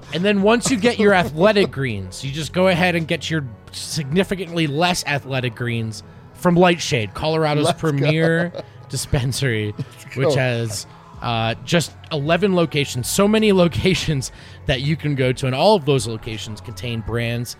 And 0.14 0.24
then 0.26 0.42
once 0.42 0.70
you 0.70 0.78
get 0.78 1.00
your 1.00 1.14
athletic 1.14 1.72
greens, 1.72 2.24
you 2.24 2.32
just 2.32 2.54
go 2.54 2.68
ahead 2.68 2.96
and 2.96 3.08
get 3.08 3.30
your 3.30 3.46
significantly 3.72 4.68
less 4.68 5.06
athletic 5.06 5.56
greens 5.56 6.04
from 6.42 6.56
Lightshade, 6.56 7.14
Colorado's 7.14 7.72
premier 7.74 8.52
dispensary, 8.90 9.72
which 10.16 10.36
has 10.36 10.88
uh, 11.22 11.54
just 11.64 11.92
11 12.12 12.56
locations, 12.56 13.08
so 13.08 13.28
many 13.28 13.52
locations 13.64 14.32
that 14.66 14.82
you 14.82 14.96
can 14.96 15.16
go 15.16 15.32
to. 15.32 15.46
And 15.46 15.56
all 15.56 15.76
of 15.76 15.86
those 15.86 16.08
locations 16.08 16.60
contain 16.60 17.02
brands 17.02 17.56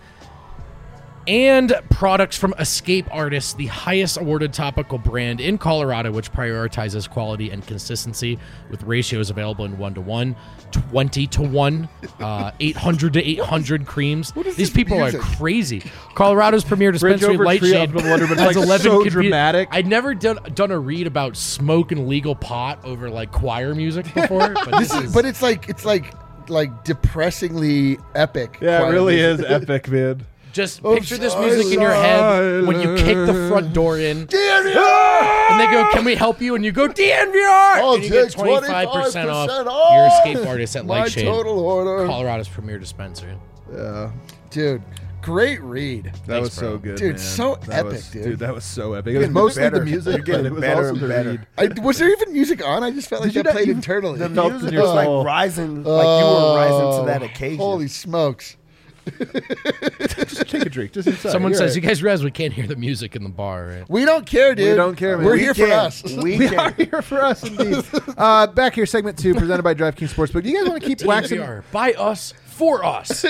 and 1.26 1.74
products 1.90 2.36
from 2.36 2.54
Escape 2.58 3.06
Artists, 3.10 3.52
the 3.54 3.66
highest 3.66 4.16
awarded 4.16 4.52
topical 4.52 4.98
brand 4.98 5.40
in 5.40 5.58
Colorado, 5.58 6.10
which 6.12 6.32
prioritizes 6.32 7.08
quality 7.08 7.50
and 7.50 7.66
consistency 7.66 8.38
with 8.70 8.82
ratios 8.82 9.30
available 9.30 9.64
in 9.64 9.78
1 9.78 9.94
to 9.94 10.00
1, 10.00 10.36
20 10.72 11.26
to 11.28 11.42
1, 11.42 11.88
uh, 12.20 12.50
800 12.60 13.12
to 13.14 13.22
800 13.24 13.86
creams. 13.86 14.32
is 14.46 14.56
These 14.56 14.70
people 14.70 14.98
music? 14.98 15.20
are 15.20 15.36
crazy. 15.36 15.82
Colorado's 16.14 16.64
premier 16.64 16.92
dispensary, 16.92 17.34
over 17.34 17.44
tree 17.44 17.46
Lightshade, 17.60 17.90
of 17.90 17.94
Wonderment, 18.04 18.40
has 18.40 18.56
like, 18.56 18.64
11 18.64 18.84
so 18.84 19.04
conven- 19.04 19.10
dramatic. 19.10 19.68
I'd 19.70 19.86
never 19.86 20.14
done, 20.14 20.38
done 20.54 20.70
a 20.70 20.78
read 20.78 21.06
about 21.06 21.36
smoke 21.36 21.92
and 21.92 22.08
legal 22.08 22.34
pot 22.34 22.84
over 22.84 23.08
like 23.10 23.30
choir 23.32 23.74
music 23.74 24.12
before, 24.14 24.50
but 24.54 24.70
this, 24.78 24.88
This 24.88 24.94
is, 24.94 25.04
is. 25.04 25.14
but 25.14 25.24
it's 25.24 25.42
like 25.42 25.68
it's 25.68 25.84
like 25.84 26.12
like 26.48 26.82
depressingly 26.84 27.98
epic. 28.16 28.58
Yeah, 28.60 28.86
it 28.86 28.90
really 28.90 29.14
music. 29.16 29.46
is 29.46 29.52
epic, 29.52 29.88
man. 29.88 30.26
Just 30.52 30.84
Of 30.84 30.96
picture 30.96 31.16
this 31.16 31.34
music 31.36 31.72
in 31.72 31.80
your 31.80 31.94
head 31.94 32.66
when 32.66 32.78
you 32.80 32.94
kick 32.96 33.16
the 33.26 33.48
front 33.48 33.72
door 33.72 33.98
in, 33.98 34.26
DNVR! 34.26 35.50
and 35.50 35.60
they 35.60 35.66
go, 35.66 35.88
"Can 35.92 36.04
we 36.04 36.14
help 36.14 36.40
you?" 36.42 36.54
And 36.54 36.64
you 36.64 36.72
go, 36.72 36.88
"DNVR!" 36.88 37.80
I'll 37.80 37.94
and 37.94 38.04
you 38.04 38.10
get 38.10 38.32
25% 38.32 38.86
25% 38.86 39.30
off 39.30 39.66
off 39.66 39.92
your 40.24 40.32
escape 40.34 40.46
artist 40.48 40.76
at 40.76 40.84
my 40.84 41.00
Lightshade, 41.00 41.24
total 41.24 41.58
order. 41.58 42.06
Colorado's 42.06 42.48
premier 42.48 42.78
dispensary. 42.78 43.34
Yeah, 43.74 44.10
Dude, 44.50 44.82
great 45.22 45.62
read. 45.62 46.04
that 46.04 46.16
Thanks, 46.26 46.40
was 46.48 46.52
so 46.52 46.76
good, 46.76 46.96
Dude, 46.98 47.10
man. 47.16 47.18
so 47.18 47.54
That 47.66 47.78
epic, 47.86 47.92
was- 47.92 48.08
dude. 48.10 48.38
That 48.40 48.54
was 48.54 48.64
so 48.64 48.92
epic. 48.92 49.08
It 49.08 49.12
You're 49.12 49.20
was 49.22 49.30
mostly 49.30 49.62
better. 49.62 49.78
the 49.78 49.84
music, 49.86 50.16
You're 50.16 50.22
getting 50.24 50.42
but 50.42 50.46
it 50.48 50.52
was 50.52 50.60
better 50.60 50.76
also 50.80 50.88
and 50.92 51.00
the 51.00 51.08
better. 51.08 51.30
read. 51.56 51.78
I, 51.78 51.80
was 51.80 51.98
there 51.98 52.10
even 52.10 52.32
music 52.34 52.62
on? 52.66 52.82
I 52.84 52.90
just 52.90 53.08
felt 53.08 53.22
like 53.22 53.30
Did 53.32 53.36
you 53.38 53.42
that 53.44 53.52
played 53.54 53.68
internally. 53.70 54.18
The 54.18 54.28
felt 54.28 54.52
music 54.52 54.74
in 54.74 54.80
was 54.80 54.90
like 54.90 55.06
soul. 55.06 55.24
rising, 55.24 55.82
like 55.84 56.04
you 56.20 56.26
were 56.26 56.56
rising 56.56 57.00
to 57.00 57.06
that 57.06 57.22
Oh, 57.22 57.24
occasion. 57.24 57.56
Holy 57.58 57.88
smokes. 57.88 58.56
Just 59.18 60.48
take 60.48 60.62
a 60.66 60.68
drink. 60.70 60.92
Just 60.92 61.08
inside. 61.08 61.30
Someone 61.32 61.52
You're 61.52 61.58
says, 61.58 61.70
right. 61.76 61.82
"You 61.82 61.88
guys 61.88 62.02
realize 62.02 62.22
we 62.24 62.30
can't 62.30 62.52
hear 62.52 62.66
the 62.66 62.76
music 62.76 63.16
in 63.16 63.22
the 63.24 63.28
bar, 63.28 63.66
right?" 63.66 63.88
We 63.90 64.04
don't 64.04 64.24
care, 64.26 64.54
dude. 64.54 64.70
We 64.70 64.76
don't 64.76 64.96
care, 64.96 65.16
man. 65.16 65.26
We're 65.26 65.32
We 65.34 65.40
here 65.40 65.54
for 65.54 65.66
us. 65.72 66.02
We 66.04 66.38
We 66.38 66.48
can. 66.48 66.58
are 66.58 66.70
here 66.72 67.02
for 67.02 67.20
us 67.22 67.42
indeed. 67.42 67.84
uh, 68.16 68.46
back 68.48 68.74
here, 68.74 68.86
segment 68.86 69.18
two, 69.18 69.34
presented 69.34 69.62
by 69.62 69.74
DraftKings 69.74 70.14
Sportsbook. 70.14 70.42
Do 70.44 70.50
you 70.50 70.60
guys 70.60 70.68
want 70.68 70.82
to 70.82 70.88
keep 70.88 71.02
waxing? 71.04 71.40
DNVR 71.40 71.62
by 71.72 71.92
us 71.94 72.32
for 72.46 72.84
us. 72.84 73.24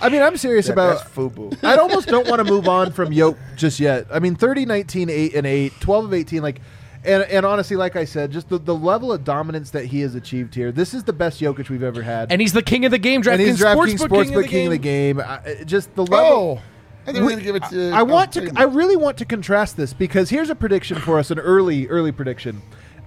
I 0.00 0.10
mean, 0.10 0.22
I'm 0.22 0.36
serious 0.36 0.66
That- 0.66 0.74
about. 0.74 0.98
that's 0.98 1.10
FUBU. 1.10 1.64
I 1.64 1.76
almost 1.76 2.06
don't 2.08 2.28
want 2.28 2.38
to 2.38 2.44
move 2.44 2.68
on 2.68 2.92
from 2.92 3.12
Yoke 3.12 3.36
just 3.56 3.80
yet. 3.80 4.06
I 4.12 4.20
mean, 4.20 4.36
30, 4.36 4.64
19, 4.64 5.10
8, 5.10 5.34
and 5.34 5.46
8, 5.46 5.72
12 5.80 6.04
of 6.04 6.14
18, 6.14 6.40
like, 6.42 6.60
and, 7.08 7.22
and 7.24 7.44
honestly, 7.46 7.76
like 7.76 7.96
I 7.96 8.04
said, 8.04 8.30
just 8.30 8.48
the, 8.48 8.58
the 8.58 8.74
level 8.74 9.12
of 9.12 9.24
dominance 9.24 9.70
that 9.70 9.86
he 9.86 10.00
has 10.02 10.14
achieved 10.14 10.54
here. 10.54 10.70
This 10.70 10.94
is 10.94 11.04
the 11.04 11.12
best 11.12 11.40
Jokic 11.40 11.68
we've 11.70 11.82
ever 11.82 12.02
had. 12.02 12.30
and 12.30 12.40
he's 12.40 12.52
the 12.52 12.62
king 12.62 12.84
of 12.84 12.90
the 12.90 12.98
game. 12.98 13.22
And 13.22 13.24
DraftKings 13.26 13.46
he's 13.46 13.60
DraftKings 13.60 13.98
Sportsbook, 13.98 14.24
king, 14.24 14.34
of 14.36 14.42
the 14.42 14.48
king 14.48 14.66
of 14.66 14.70
the 14.72 14.78
game. 14.78 15.16
game. 15.16 15.26
I- 15.26 15.40
I- 15.60 15.64
just 15.64 15.94
the 15.94 16.04
level. 16.06 16.60
Oh. 16.60 16.62
I 17.06 17.12
think 17.12 17.24
we're 17.24 17.30
going 17.30 17.38
to 17.38 17.44
give 17.44 17.56
it 17.56 17.62
to. 17.70 17.90
I 17.92 18.02
want 18.02 18.32
to. 18.32 18.40
wait 18.40 18.48
a 18.50 18.52
I 18.52 18.64
minute. 18.66 18.76
really 18.76 18.96
want 18.96 19.16
to 19.18 19.24
contrast 19.24 19.76
this 19.78 19.94
because 19.94 20.28
here's 20.28 20.50
a 20.50 20.54
prediction 20.54 20.98
for 20.98 21.18
us, 21.18 21.30
an 21.30 21.38
early, 21.38 21.88
early 21.88 22.12
prediction. 22.12 22.60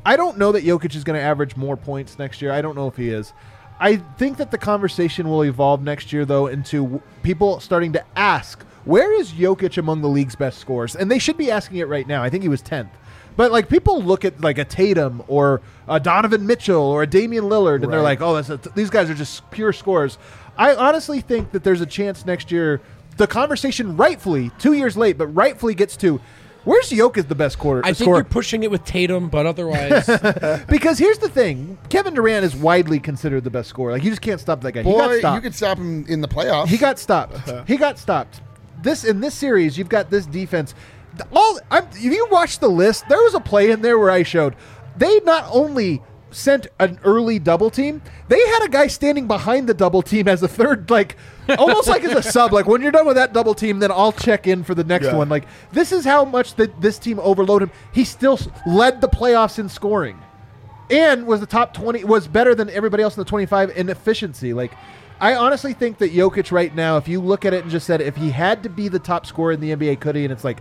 I 0.04 0.16
don't 0.16 0.40
know 0.40 0.52
that 0.54 0.64
Jokic 0.64 0.96
is 0.96 1.04
going 1.04 1.20
to 1.20 1.24
average 1.24 1.56
more 1.56 1.78
points 1.78 2.18
next 2.18 2.42
year. 2.42 2.52
I 2.52 2.64
don't 2.64 2.76
know 2.76 2.88
if 2.88 2.96
he 2.96 3.10
is. 3.10 3.32
I 3.80 3.98
think 3.98 4.38
that 4.38 4.50
the 4.50 4.58
conversation 4.58 5.30
will 5.30 5.44
evolve 5.44 5.84
next 5.84 6.12
year, 6.12 6.26
though, 6.26 6.48
into 6.48 6.82
w- 6.84 7.02
people 7.22 7.60
starting 7.60 7.94
to 7.94 8.04
ask, 8.16 8.64
where 8.86 9.14
is 9.20 9.32
Jokic 9.34 9.78
among 9.78 10.02
the 10.02 10.08
league's 10.08 10.36
best 10.36 10.58
scorers? 10.58 10.96
And 10.96 11.12
they 11.12 11.20
should 11.20 11.38
be 11.38 11.52
asking 11.52 11.78
it 11.78 11.88
right 11.88 12.08
now. 12.08 12.24
I 12.24 12.30
think 12.32 12.42
he 12.42 12.50
was 12.50 12.62
tenth. 12.64 12.90
But 13.38 13.52
like 13.52 13.70
people 13.70 14.02
look 14.02 14.26
at 14.26 14.41
like 14.41 14.58
a 14.58 14.65
Tatum 14.65 15.24
or 15.28 15.62
a 15.88 16.00
Donovan 16.00 16.46
Mitchell 16.46 16.84
or 16.84 17.04
a 17.04 17.08
Damian 17.08 17.46
Lillard, 17.46 17.84
and 17.84 17.91
they're 17.91 18.02
like, 18.02 18.22
"Oh, 18.22 18.39
that's 18.39 18.50
a, 18.50 18.70
these 18.72 18.89
guys 18.89 19.10
are 19.10 19.15
just 19.15 19.50
pure 19.52 19.74
scorers." 19.74 20.17
I 20.58 20.76
honestly 20.76 21.22
think 21.22 21.52
that 21.52 21.63
there's 21.63 21.82
a 21.82 21.86
chance 21.86 22.26
next 22.26 22.52
year 22.52 22.82
the 23.17 23.28
conversation 23.28 23.98
rightfully 23.98 24.52
two 24.60 24.74
years 24.74 24.98
late, 24.98 25.17
but 25.17 25.28
rightfully 25.28 25.76
gets 25.76 25.96
to 25.98 26.20
where's 26.63 26.89
Jokic 26.89 27.28
the 27.28 27.36
best 27.36 27.58
quarter 27.58 27.82
I 27.84 27.89
think 27.89 27.98
scorer? 27.98 28.17
you're 28.17 28.24
pushing 28.26 28.63
it 28.63 28.72
with 28.72 28.84
Tatum, 28.86 29.30
but 29.30 29.46
otherwise, 29.46 30.06
because 30.67 30.98
here's 30.98 31.17
the 31.20 31.30
thing: 31.30 31.78
Kevin 31.89 32.13
Durant 32.13 32.46
is 32.46 32.56
widely 32.56 33.00
considered 33.00 33.44
the 33.44 33.50
best 33.50 33.70
scorer. 33.70 33.91
Like 33.91 34.04
you 34.04 34.10
just 34.10 34.22
can't 34.22 34.39
stop 34.39 34.62
that 34.62 34.72
guy. 34.74 34.84
he 34.84 34.91
got 34.91 35.10
Boy, 35.10 35.20
stopped. 35.20 35.36
you 35.36 35.41
could 35.41 35.56
stop 35.56 35.78
him 35.78 36.06
in 36.08 36.22
the 36.22 36.28
playoffs. 36.28 36.67
He 36.67 36.78
got 36.78 37.00
stopped. 37.00 37.38
he 37.67 37.78
got 37.78 37.98
stopped. 37.98 38.41
This 38.82 39.04
in 39.04 39.22
this 39.22 39.36
series, 39.36 39.78
you've 39.78 39.89
got 39.89 40.10
this 40.10 40.26
defense. 40.26 40.74
All 41.34 41.60
I'm, 41.69 41.86
if 41.91 42.04
you 42.04 42.28
watch 42.32 42.60
the 42.60 42.69
list, 42.69 43.08
there 43.10 43.21
was 43.21 43.34
a 43.34 43.39
play 43.39 43.71
in 43.71 43.82
there 43.82 43.97
where 44.00 44.12
I 44.12 44.24
showed 44.24 44.56
they 44.97 45.19
not 45.21 45.45
only 45.52 46.02
sent 46.32 46.67
an 46.80 46.97
early 47.04 47.39
double 47.39 47.69
team, 47.69 48.02
they 48.30 48.39
had 48.39 48.63
a 48.63 48.69
guy 48.69 48.88
standing 48.88 49.28
behind 49.28 49.67
the 49.67 49.74
double 49.74 50.02
team 50.02 50.28
as 50.28 50.41
a 50.41 50.47
third, 50.47 50.89
like 50.89 51.17
almost 51.58 51.88
like 51.89 52.04
as 52.04 52.13
a 52.13 52.21
sub. 52.32 52.54
Like 52.54 52.67
when 52.67 52.82
you're 52.82 52.91
done 52.91 53.06
with 53.06 53.15
that 53.17 53.34
double 53.34 53.54
team, 53.54 53.80
then 53.80 53.91
I'll 53.91 54.13
check 54.13 54.47
in 54.47 54.63
for 54.63 54.74
the 54.74 54.84
next 54.86 55.08
Yeah. 55.08 55.15
one. 55.17 55.28
Like 55.30 55.45
this 55.71 55.91
is 55.91 56.06
how 56.06 56.24
much 56.24 56.56
that 56.56 56.82
this 56.82 56.97
team 56.97 57.19
overloaded 57.19 57.69
him. 57.69 57.76
He 57.93 58.06
still 58.06 58.39
led 58.65 59.02
the 59.02 59.10
playoffs 59.10 59.60
in 59.60 59.67
scoring 59.69 60.19
and 60.89 61.26
was 61.26 61.39
the 61.39 61.45
top 61.45 61.74
20 61.74 62.04
was 62.04 62.28
better 62.28 62.54
than 62.54 62.69
everybody 62.69 63.02
else 63.02 63.15
in 63.15 63.21
the 63.21 63.30
25 63.30 63.69
in 63.78 63.88
efficiency 63.88 64.52
like 64.52 64.74
i 65.21 65.34
honestly 65.36 65.71
think 65.71 65.97
that 66.00 66.12
Jokic 66.12 66.52
right 66.52 66.76
now 66.76 66.97
if 66.97 67.08
you 67.08 67.21
look 67.21 67.45
at 67.45 67.54
it 67.54 67.62
and 67.62 67.71
just 67.71 67.88
said 67.88 68.02
if 68.02 68.17
he 68.17 68.30
had 68.30 68.62
to 68.63 68.69
be 68.69 68.89
the 68.89 69.00
top 69.00 69.26
scorer 69.26 69.54
in 69.54 69.62
the 69.62 69.69
nba 69.71 69.97
could 70.02 70.17
he 70.17 70.26
and 70.26 70.34
it's 70.34 70.43
like 70.43 70.58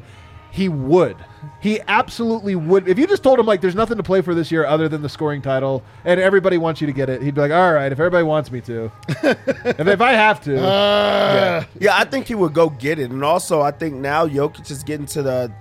he 0.50 0.68
would 0.68 1.16
he 1.60 1.80
absolutely 1.88 2.54
would 2.56 2.88
if 2.88 2.98
you 2.98 3.06
just 3.06 3.22
told 3.22 3.38
him 3.38 3.46
like 3.46 3.60
there's 3.60 3.74
nothing 3.74 3.96
to 3.96 4.02
play 4.02 4.20
for 4.20 4.34
this 4.34 4.50
year 4.50 4.66
other 4.66 4.88
than 4.88 5.00
the 5.00 5.08
scoring 5.08 5.40
title 5.40 5.82
and 6.04 6.18
everybody 6.20 6.58
wants 6.58 6.80
you 6.80 6.86
to 6.86 6.92
get 6.92 7.08
it 7.08 7.22
he'd 7.22 7.34
be 7.34 7.40
like 7.40 7.52
all 7.52 7.72
right 7.72 7.92
if 7.92 8.00
everybody 8.00 8.24
wants 8.24 8.50
me 8.50 8.60
to 8.60 8.90
if, 9.08 9.78
if 9.86 10.00
i 10.00 10.12
have 10.12 10.40
to 10.40 10.56
Uh, 10.60 11.64
Yeah, 11.78 11.96
I 11.96 12.04
think 12.04 12.26
he 12.26 12.34
would 12.34 12.52
go 12.52 12.68
get 12.70 12.98
it, 12.98 13.10
and 13.10 13.22
also 13.24 13.60
I 13.60 13.70
think 13.70 13.94
now 13.94 14.26
Jokic 14.26 14.70
is 14.70 14.82
getting 14.82 15.06
to 15.06 15.22
the 15.22 15.52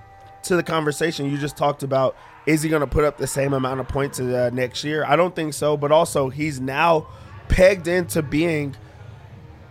to 0.43 0.55
the 0.55 0.63
conversation 0.63 1.29
you 1.29 1.37
just 1.37 1.55
talked 1.57 1.83
about. 1.83 2.15
Is 2.45 2.63
he 2.63 2.69
going 2.69 2.79
to 2.79 2.87
put 2.87 3.03
up 3.03 3.17
the 3.17 3.27
same 3.27 3.53
amount 3.53 3.79
of 3.79 3.87
points 3.87 4.19
uh, 4.19 4.49
next 4.53 4.83
year? 4.83 5.05
I 5.05 5.15
don't 5.15 5.35
think 5.35 5.53
so, 5.53 5.77
but 5.77 5.91
also 5.91 6.29
he's 6.29 6.59
now 6.59 7.07
pegged 7.47 7.87
into 7.87 8.21
being 8.23 8.75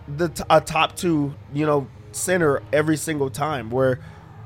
the 0.07 0.29
t- 0.29 0.45
a 0.49 0.61
top 0.61 0.95
two, 0.97 1.35
you 1.53 1.67
know, 1.67 1.89
center 2.13 2.63
every 2.73 2.97
single 2.97 3.31
time. 3.31 3.71
Where 3.71 3.99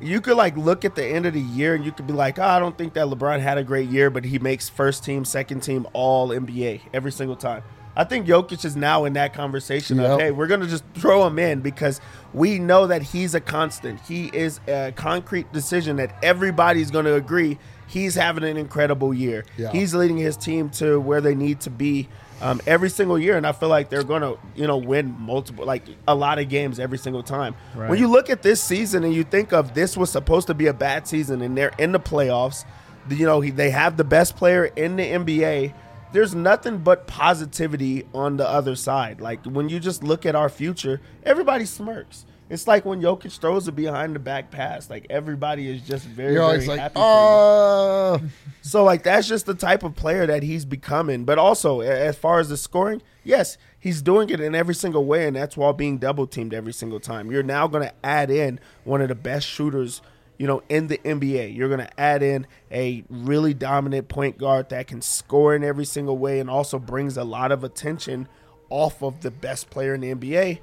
you 0.03 0.21
could 0.21 0.37
like 0.37 0.57
look 0.57 0.85
at 0.85 0.95
the 0.95 1.05
end 1.05 1.27
of 1.27 1.35
the 1.35 1.41
year 1.41 1.75
and 1.75 1.85
you 1.85 1.93
could 1.93 2.07
be 2.07 2.13
like, 2.13 2.39
oh, 2.39 2.45
I 2.45 2.59
don't 2.59 2.77
think 2.77 2.95
that 2.95 3.07
LeBron 3.07 3.41
had 3.41 3.59
a 3.59 3.65
great 3.65 3.89
year, 3.89 4.11
but 4.11 4.25
he 4.25 4.39
makes 4.39 4.69
first 4.69 5.05
team, 5.05 5.25
second 5.25 5.61
team, 5.61 5.87
all 5.93 6.29
NBA 6.29 6.81
every 6.93 7.13
single 7.13 7.37
time. 7.37 7.63
I 7.95 8.05
think 8.05 8.27
Jokic 8.27 8.65
is 8.65 8.75
now 8.75 9.05
in 9.05 9.13
that 9.15 9.35
conversation 9.35 10.01
of, 10.01 10.19
hey, 10.19 10.31
we're 10.31 10.47
gonna 10.47 10.67
just 10.67 10.85
throw 10.95 11.27
him 11.27 11.39
in 11.39 11.61
because 11.61 12.01
we 12.33 12.59
know 12.59 12.87
that 12.87 13.03
he's 13.03 13.35
a 13.35 13.41
constant. 13.41 14.01
He 14.01 14.31
is 14.33 14.61
a 14.67 14.93
concrete 14.97 15.53
decision 15.53 15.97
that 15.97 16.17
everybody's 16.23 16.91
gonna 16.91 17.13
agree 17.13 17.59
he's 17.87 18.15
having 18.15 18.45
an 18.45 18.57
incredible 18.57 19.13
year. 19.13 19.45
Yeah. 19.59 19.71
He's 19.71 19.95
leading 19.95 20.17
his 20.17 20.39
team 20.39 20.71
to 20.71 20.99
where 20.99 21.21
they 21.21 21.35
need 21.35 21.61
to 21.61 21.71
be 21.71 22.09
um, 22.43 22.61
every 22.67 22.91
single 22.91 23.19
year, 23.19 23.37
and 23.37 23.47
I 23.47 23.53
feel 23.53 23.69
like 23.69 23.89
they're 23.89 24.03
gonna, 24.03 24.35
you 24.55 24.67
know, 24.67 24.77
win 24.77 25.15
multiple, 25.19 25.65
like 25.65 25.85
a 26.09 26.15
lot 26.15 26.39
of 26.39 26.49
games 26.49 26.81
every 26.81 26.99
single 26.99 27.23
time. 27.23 27.55
Right. 27.75 27.89
When 27.89 27.99
you 27.99 28.09
look 28.09 28.29
at 28.29 28.43
this 28.43 28.61
season 28.63 29.05
and 29.05 29.15
you 29.15 29.23
think 29.23 29.53
of 29.53 29.75
this 29.75 29.97
was 29.97 30.11
supposed 30.11 30.49
to 30.49 30.55
be 30.55 30.67
a 30.67 30.75
bad 30.75 31.07
season, 31.07 31.41
and 31.41 31.57
they're 31.57 31.73
in 31.79 31.93
the 31.93 32.01
playoffs, 32.01 32.65
you 33.09 33.27
know, 33.27 33.41
he, 33.41 33.51
they 33.51 33.71
have 33.71 33.97
the 33.97 34.05
best 34.05 34.37
player 34.37 34.67
in 34.67 34.97
the 34.97 35.05
NBA. 35.05 35.73
There's 36.13 36.35
nothing 36.35 36.79
but 36.79 37.07
positivity 37.07 38.07
on 38.13 38.37
the 38.37 38.49
other 38.49 38.75
side. 38.75 39.21
Like 39.21 39.45
when 39.45 39.69
you 39.69 39.81
just 39.81 40.03
look 40.03 40.27
at 40.27 40.35
our 40.35 40.49
future, 40.49 41.01
everybody 41.23 41.65
smirks. 41.65 42.27
It's 42.53 42.67
like 42.67 42.85
when 42.85 43.01
Jokic 43.01 43.41
throws 43.41 43.67
a 43.67 43.73
behind 43.73 44.15
the 44.15 44.19
back 44.19 44.51
pass. 44.51 44.91
Like 44.91 45.07
everybody 45.09 45.71
is 45.71 45.81
just 45.81 46.05
very, 46.05 46.35
you're 46.35 46.47
very 46.47 46.67
like, 46.67 46.81
happy. 46.81 47.01
uh, 47.01 48.19
So 48.61 48.85
like 48.85 49.05
that's 49.05 49.27
just 49.27 49.47
the 49.47 49.55
type 49.55 49.83
of 49.83 49.97
player 49.97 50.27
that 50.27 50.43
he's 50.43 50.67
becoming. 50.67 51.25
But 51.25 51.39
also 51.39 51.81
as 51.81 52.19
far 52.19 52.41
as 52.41 52.51
the 52.51 52.59
scoring, 52.59 53.01
yes, 53.25 53.57
he's 53.81 54.03
doing 54.03 54.29
it 54.29 54.39
in 54.39 54.55
every 54.55 54.75
single 54.75 55.07
way, 55.07 55.27
and 55.27 55.35
that's 55.35 55.57
while 55.57 55.73
being 55.73 55.97
double 55.97 56.27
teamed 56.27 56.53
every 56.53 56.75
single 56.75 57.01
time. 57.01 57.31
You're 57.31 57.43
now 57.43 57.67
going 57.69 57.85
to 57.85 57.95
add 58.05 58.31
in 58.31 58.61
one 58.85 59.01
of 59.01 59.09
the 59.09 59.15
best 59.15 59.47
shooters, 59.47 60.03
you 60.37 60.47
know, 60.47 60.63
in 60.69 60.89
the 60.89 60.99
NBA. 60.99 61.57
You're 61.57 61.69
going 61.69 61.81
to 61.81 61.99
add 62.01 62.23
in 62.23 62.47
a 62.71 63.03
really 63.09 63.55
dominant 63.55 64.09
point 64.09 64.37
guard 64.37 64.69
that 64.69 64.89
can 64.89 65.01
score 65.01 65.55
in 65.55 65.65
every 65.65 65.87
single 65.87 66.19
way 66.19 66.39
and 66.39 66.51
also 66.51 66.79
brings 66.79 67.17
a 67.17 67.25
lot 67.25 67.51
of 67.51 67.65
attention 67.65 68.29
off 68.69 69.03
of 69.03 69.23
the 69.23 69.31
best 69.31 69.71
player 69.71 69.95
in 69.95 70.03
the 70.03 70.15
NBA 70.15 70.59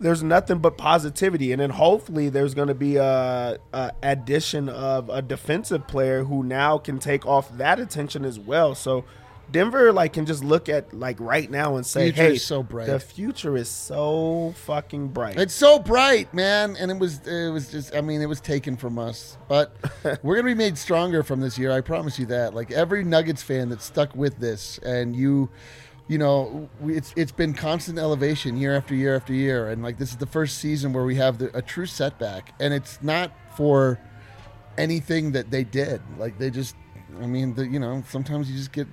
there's 0.00 0.22
nothing 0.22 0.58
but 0.58 0.76
positivity, 0.76 1.52
and 1.52 1.60
then 1.60 1.70
hopefully 1.70 2.28
there's 2.28 2.54
going 2.54 2.68
to 2.68 2.74
be 2.74 2.96
a, 2.96 3.58
a 3.72 3.92
addition 4.02 4.68
of 4.68 5.08
a 5.08 5.22
defensive 5.22 5.86
player 5.86 6.24
who 6.24 6.42
now 6.42 6.78
can 6.78 6.98
take 6.98 7.24
off 7.26 7.56
that 7.56 7.78
attention 7.78 8.24
as 8.24 8.38
well. 8.38 8.74
So 8.74 9.04
Denver 9.50 9.92
like 9.92 10.12
can 10.12 10.26
just 10.26 10.42
look 10.42 10.68
at 10.68 10.92
like 10.92 11.18
right 11.20 11.50
now 11.50 11.76
and 11.76 11.86
say, 11.86 12.06
Future 12.06 12.22
"Hey, 12.22 12.34
is 12.34 12.44
so 12.44 12.62
bright." 12.62 12.86
The 12.86 12.98
future 12.98 13.56
is 13.56 13.68
so 13.68 14.54
fucking 14.64 15.08
bright." 15.08 15.38
It's 15.38 15.54
so 15.54 15.78
bright, 15.78 16.32
man, 16.34 16.76
and 16.78 16.90
it 16.90 16.98
was 16.98 17.26
it 17.26 17.50
was 17.50 17.70
just 17.70 17.94
I 17.94 18.00
mean 18.00 18.20
it 18.20 18.28
was 18.28 18.40
taken 18.40 18.76
from 18.76 18.98
us, 18.98 19.38
but 19.48 19.76
we're 20.22 20.36
gonna 20.36 20.46
be 20.48 20.54
made 20.54 20.76
stronger 20.76 21.22
from 21.22 21.40
this 21.40 21.58
year. 21.58 21.70
I 21.70 21.80
promise 21.80 22.18
you 22.18 22.26
that. 22.26 22.54
Like 22.54 22.72
every 22.72 23.04
Nuggets 23.04 23.42
fan 23.42 23.68
that 23.68 23.82
stuck 23.82 24.14
with 24.16 24.38
this, 24.38 24.78
and 24.78 25.14
you, 25.14 25.48
you 26.08 26.18
know, 26.18 26.68
it's 26.84 27.12
it's 27.16 27.32
been 27.32 27.52
constant 27.52 27.98
elevation 27.98 28.56
year 28.56 28.76
after 28.76 28.94
year 28.94 29.16
after 29.16 29.32
year, 29.32 29.70
and 29.70 29.82
like 29.82 29.98
this 29.98 30.10
is 30.10 30.16
the 30.16 30.26
first 30.26 30.58
season 30.58 30.92
where 30.92 31.04
we 31.04 31.16
have 31.16 31.38
the, 31.38 31.56
a 31.56 31.62
true 31.62 31.86
setback, 31.86 32.54
and 32.60 32.72
it's 32.72 32.98
not 33.02 33.32
for 33.56 33.98
anything 34.78 35.32
that 35.32 35.50
they 35.50 35.64
did. 35.64 36.00
Like 36.18 36.38
they 36.38 36.50
just 36.50 36.76
I 37.20 37.26
mean, 37.26 37.54
the, 37.54 37.66
you 37.66 37.78
know, 37.78 38.02
sometimes 38.08 38.50
you 38.50 38.56
just 38.56 38.72
get 38.72 38.86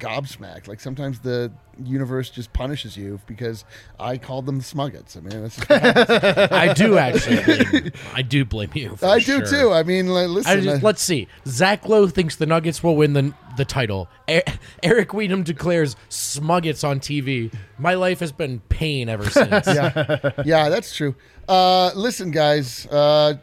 gobsmacked. 0.00 0.66
Like 0.66 0.80
sometimes 0.80 1.20
the 1.20 1.52
universe 1.84 2.28
just 2.30 2.52
punishes 2.52 2.96
you 2.96 3.20
because 3.26 3.64
I 3.98 4.18
called 4.18 4.46
them 4.46 4.58
the 4.58 4.64
Smuggets. 4.64 5.16
I 5.16 5.20
mean, 5.20 5.42
that's. 5.42 6.50
I 6.52 6.72
do 6.74 6.98
actually. 6.98 7.42
blame- 7.64 7.92
I 8.14 8.22
do 8.22 8.44
blame 8.44 8.70
you. 8.74 8.98
I 9.02 9.18
do 9.18 9.44
sure. 9.44 9.46
too. 9.46 9.72
I 9.72 9.82
mean, 9.82 10.08
like, 10.08 10.28
listen. 10.28 10.50
I 10.58 10.60
just, 10.60 10.82
I- 10.82 10.86
let's 10.86 11.02
see. 11.02 11.28
Zach 11.46 11.88
Lowe 11.88 12.08
thinks 12.08 12.36
the 12.36 12.46
Nuggets 12.46 12.82
will 12.82 12.96
win 12.96 13.12
the 13.12 13.34
the 13.56 13.64
title. 13.64 14.08
E- 14.28 14.40
Eric 14.82 15.10
Wedum 15.10 15.44
declares 15.44 15.96
Smuggets 16.08 16.86
on 16.86 16.98
TV. 17.00 17.52
My 17.78 17.94
life 17.94 18.20
has 18.20 18.32
been 18.32 18.60
pain 18.68 19.08
ever 19.08 19.28
since. 19.28 19.66
yeah, 19.66 20.30
yeah, 20.44 20.68
that's 20.68 20.94
true. 20.94 21.14
Uh, 21.48 21.90
listen, 21.94 22.30
guys, 22.30 22.86
uh, 22.86 23.34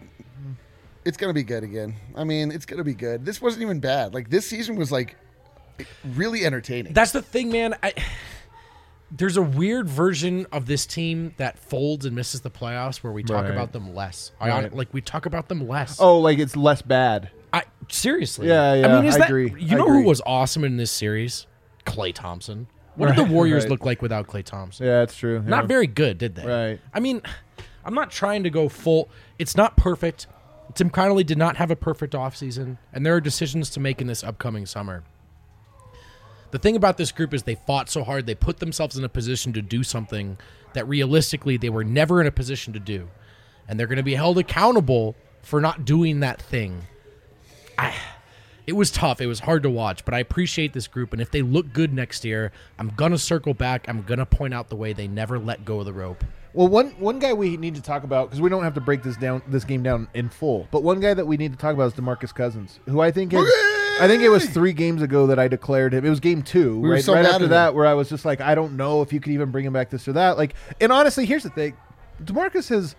it's 1.06 1.18
gonna 1.18 1.34
be 1.34 1.44
good 1.44 1.64
again. 1.64 1.96
I 2.16 2.24
mean, 2.24 2.52
it's 2.52 2.66
gonna 2.66 2.84
be 2.84 2.94
good. 2.94 3.26
This 3.26 3.42
wasn't 3.42 3.64
even 3.64 3.80
bad. 3.80 4.14
Like 4.14 4.30
this 4.30 4.46
season 4.48 4.76
was 4.76 4.92
like 4.92 5.16
really 6.16 6.46
entertaining. 6.46 6.94
That's 6.94 7.12
the 7.12 7.22
thing, 7.22 7.52
man. 7.52 7.76
I, 7.84 7.94
there's 9.12 9.38
a 9.38 9.42
weird 9.42 9.88
version 9.88 10.46
of 10.52 10.66
this 10.66 10.86
team 10.86 11.34
that 11.38 11.58
folds 11.58 12.06
and 12.06 12.16
misses 12.16 12.42
the 12.42 12.52
playoffs 12.52 12.98
where 12.98 13.14
we 13.14 13.24
talk 13.24 13.44
Right. 13.44 13.52
about 13.52 13.72
them 13.72 13.96
less. 13.96 14.32
I 14.40 14.50
Right. 14.50 14.74
like 14.74 14.94
we 14.94 15.02
talk 15.02 15.26
about 15.26 15.48
them 15.48 15.68
less. 15.68 15.98
Oh, 16.00 16.20
like 16.20 16.40
it's 16.40 16.56
less 16.56 16.82
bad. 16.82 17.30
I 17.54 17.64
seriously. 17.90 18.48
Yeah, 18.50 18.74
yeah. 18.74 18.88
I 18.88 18.96
mean, 18.98 19.06
is 19.06 19.16
I 19.16 19.20
that 19.20 19.30
agree. 19.30 19.54
you 19.58 19.76
I 19.76 19.80
know 19.80 19.86
agree. 19.86 20.02
who 20.02 20.08
was 20.10 20.22
awesome 20.26 20.64
in 20.66 20.76
this 20.78 20.92
series? 20.92 21.48
Klay 21.86 22.14
Thompson. 22.14 22.68
What 22.96 23.16
did 23.16 23.16
the 23.28 23.32
Warriors 23.32 23.64
right. 23.64 23.72
look 23.72 23.86
like 23.86 24.02
without 24.02 24.28
Klay 24.28 24.44
Thompson? 24.44 24.86
Yeah, 24.88 25.00
that's 25.00 25.16
true. 25.16 25.42
Not 25.46 25.68
very 25.68 25.86
good, 25.88 26.18
did 26.18 26.36
they? 26.36 26.46
Right. 26.46 26.80
I 26.94 27.00
mean, 27.00 27.22
I'm 27.86 27.94
not 27.94 28.10
trying 28.12 28.44
to 28.44 28.50
go 28.50 28.68
full. 28.68 29.08
It's 29.40 29.56
not 29.56 29.78
perfect. 29.78 30.26
Tim 30.74 30.90
Connelly 30.90 31.24
did 31.24 31.38
not 31.38 31.56
have 31.58 31.72
a 31.72 31.76
perfect 31.76 32.14
offseason, 32.14 32.78
and 32.92 33.06
there 33.06 33.16
are 33.16 33.22
decisions 33.22 33.70
to 33.70 33.80
make 33.80 34.02
in 34.02 34.08
this 34.08 34.24
upcoming 34.24 34.66
summer. 34.66 35.04
The 36.58 36.64
thing 36.64 36.76
about 36.76 36.98
this 36.98 37.12
group 37.12 37.36
is 37.36 37.44
they 37.44 37.54
fought 37.54 37.88
so 37.88 38.04
hard, 38.04 38.26
they 38.26 38.34
put 38.34 38.58
themselves 38.58 38.98
in 38.98 39.04
a 39.04 39.10
position 39.10 39.54
to 39.54 39.62
do 39.62 39.84
something 39.84 40.40
that 40.74 40.88
realistically 40.88 41.56
they 41.56 41.70
were 41.70 41.84
never 41.84 42.20
in 42.20 42.26
a 42.26 42.32
position 42.32 42.74
to 42.74 42.80
do. 42.80 43.10
And 43.68 43.80
they're 43.80 43.86
going 43.86 43.98
to 43.98 44.04
be 44.04 44.16
held 44.16 44.40
accountable 44.40 45.16
for 45.44 45.62
not 45.62 45.86
doing 45.86 46.22
that 46.22 46.42
thing. 46.42 46.82
I, 47.78 47.94
it 48.66 48.72
was 48.72 48.90
tough. 48.90 49.22
It 49.22 49.28
was 49.28 49.42
hard 49.42 49.62
to 49.62 49.70
watch, 49.70 50.04
but 50.04 50.16
I 50.16 50.20
appreciate 50.20 50.74
this 50.74 50.88
group. 50.88 51.14
And 51.14 51.22
if 51.22 51.30
they 51.30 51.44
look 51.44 51.74
good 51.74 51.94
next 51.94 52.26
year, 52.26 52.52
I'm 52.80 52.90
going 52.90 53.12
to 53.12 53.20
circle 53.20 53.54
back. 53.54 53.88
I'm 53.88 54.02
going 54.02 54.18
to 54.18 54.26
point 54.26 54.56
out 54.56 54.70
the 54.70 54.76
way 54.76 54.94
they 54.94 55.08
never 55.08 55.38
let 55.38 55.64
go 55.64 55.82
of 55.82 55.86
the 55.86 55.94
rope. 55.94 56.24
Well, 56.54 56.70
one 56.70 56.90
one 56.98 57.20
guy 57.20 57.34
we 57.34 57.56
need 57.58 57.76
to 57.76 57.84
talk 57.84 58.04
about 58.04 58.30
because 58.30 58.42
we 58.42 58.50
don't 58.50 58.64
have 58.64 58.74
to 58.74 58.82
break 58.82 59.04
this 59.04 59.16
down 59.16 59.44
this 59.48 59.64
game 59.64 59.84
down 59.84 60.08
in 60.16 60.28
full, 60.28 60.68
but 60.72 60.82
one 60.82 61.00
guy 61.00 61.14
that 61.14 61.28
we 61.28 61.38
need 61.38 61.52
to 61.52 61.58
talk 61.60 61.76
about 61.76 61.86
is 61.86 61.94
DeMarcus 61.94 62.34
Cousins, 62.34 62.80
who 62.88 63.00
I 63.00 63.12
think 63.12 63.32
is, 63.32 63.48
I 64.00 64.08
think 64.08 64.22
it 64.24 64.30
was 64.30 64.46
three 64.50 64.74
games 64.74 65.02
ago 65.02 65.28
that 65.28 65.40
I 65.40 65.48
declared 65.48 65.94
him. 65.94 66.06
It 66.06 66.10
was 66.10 66.20
game 66.20 66.42
two, 66.42 66.80
were 66.80 66.92
right, 66.92 67.04
so 67.04 67.14
right 67.14 67.26
after 67.26 67.48
that, 67.48 67.74
where 67.74 67.86
I 67.86 67.94
was 67.94 68.10
just 68.10 68.26
like, 68.26 68.42
I 68.42 68.56
don't 68.56 68.78
know 68.78 69.02
if 69.02 69.12
you 69.12 69.20
could 69.20 69.32
even 69.34 69.52
bring 69.52 69.66
him 69.66 69.74
back 69.74 69.90
this 69.90 70.08
or 70.08 70.14
that. 70.14 70.38
Like, 70.38 70.56
and 70.80 70.92
honestly, 70.92 71.26
here's 71.26 71.44
the 71.44 71.50
thing: 71.50 71.76
DeMarcus 72.24 72.70
has 72.70 72.96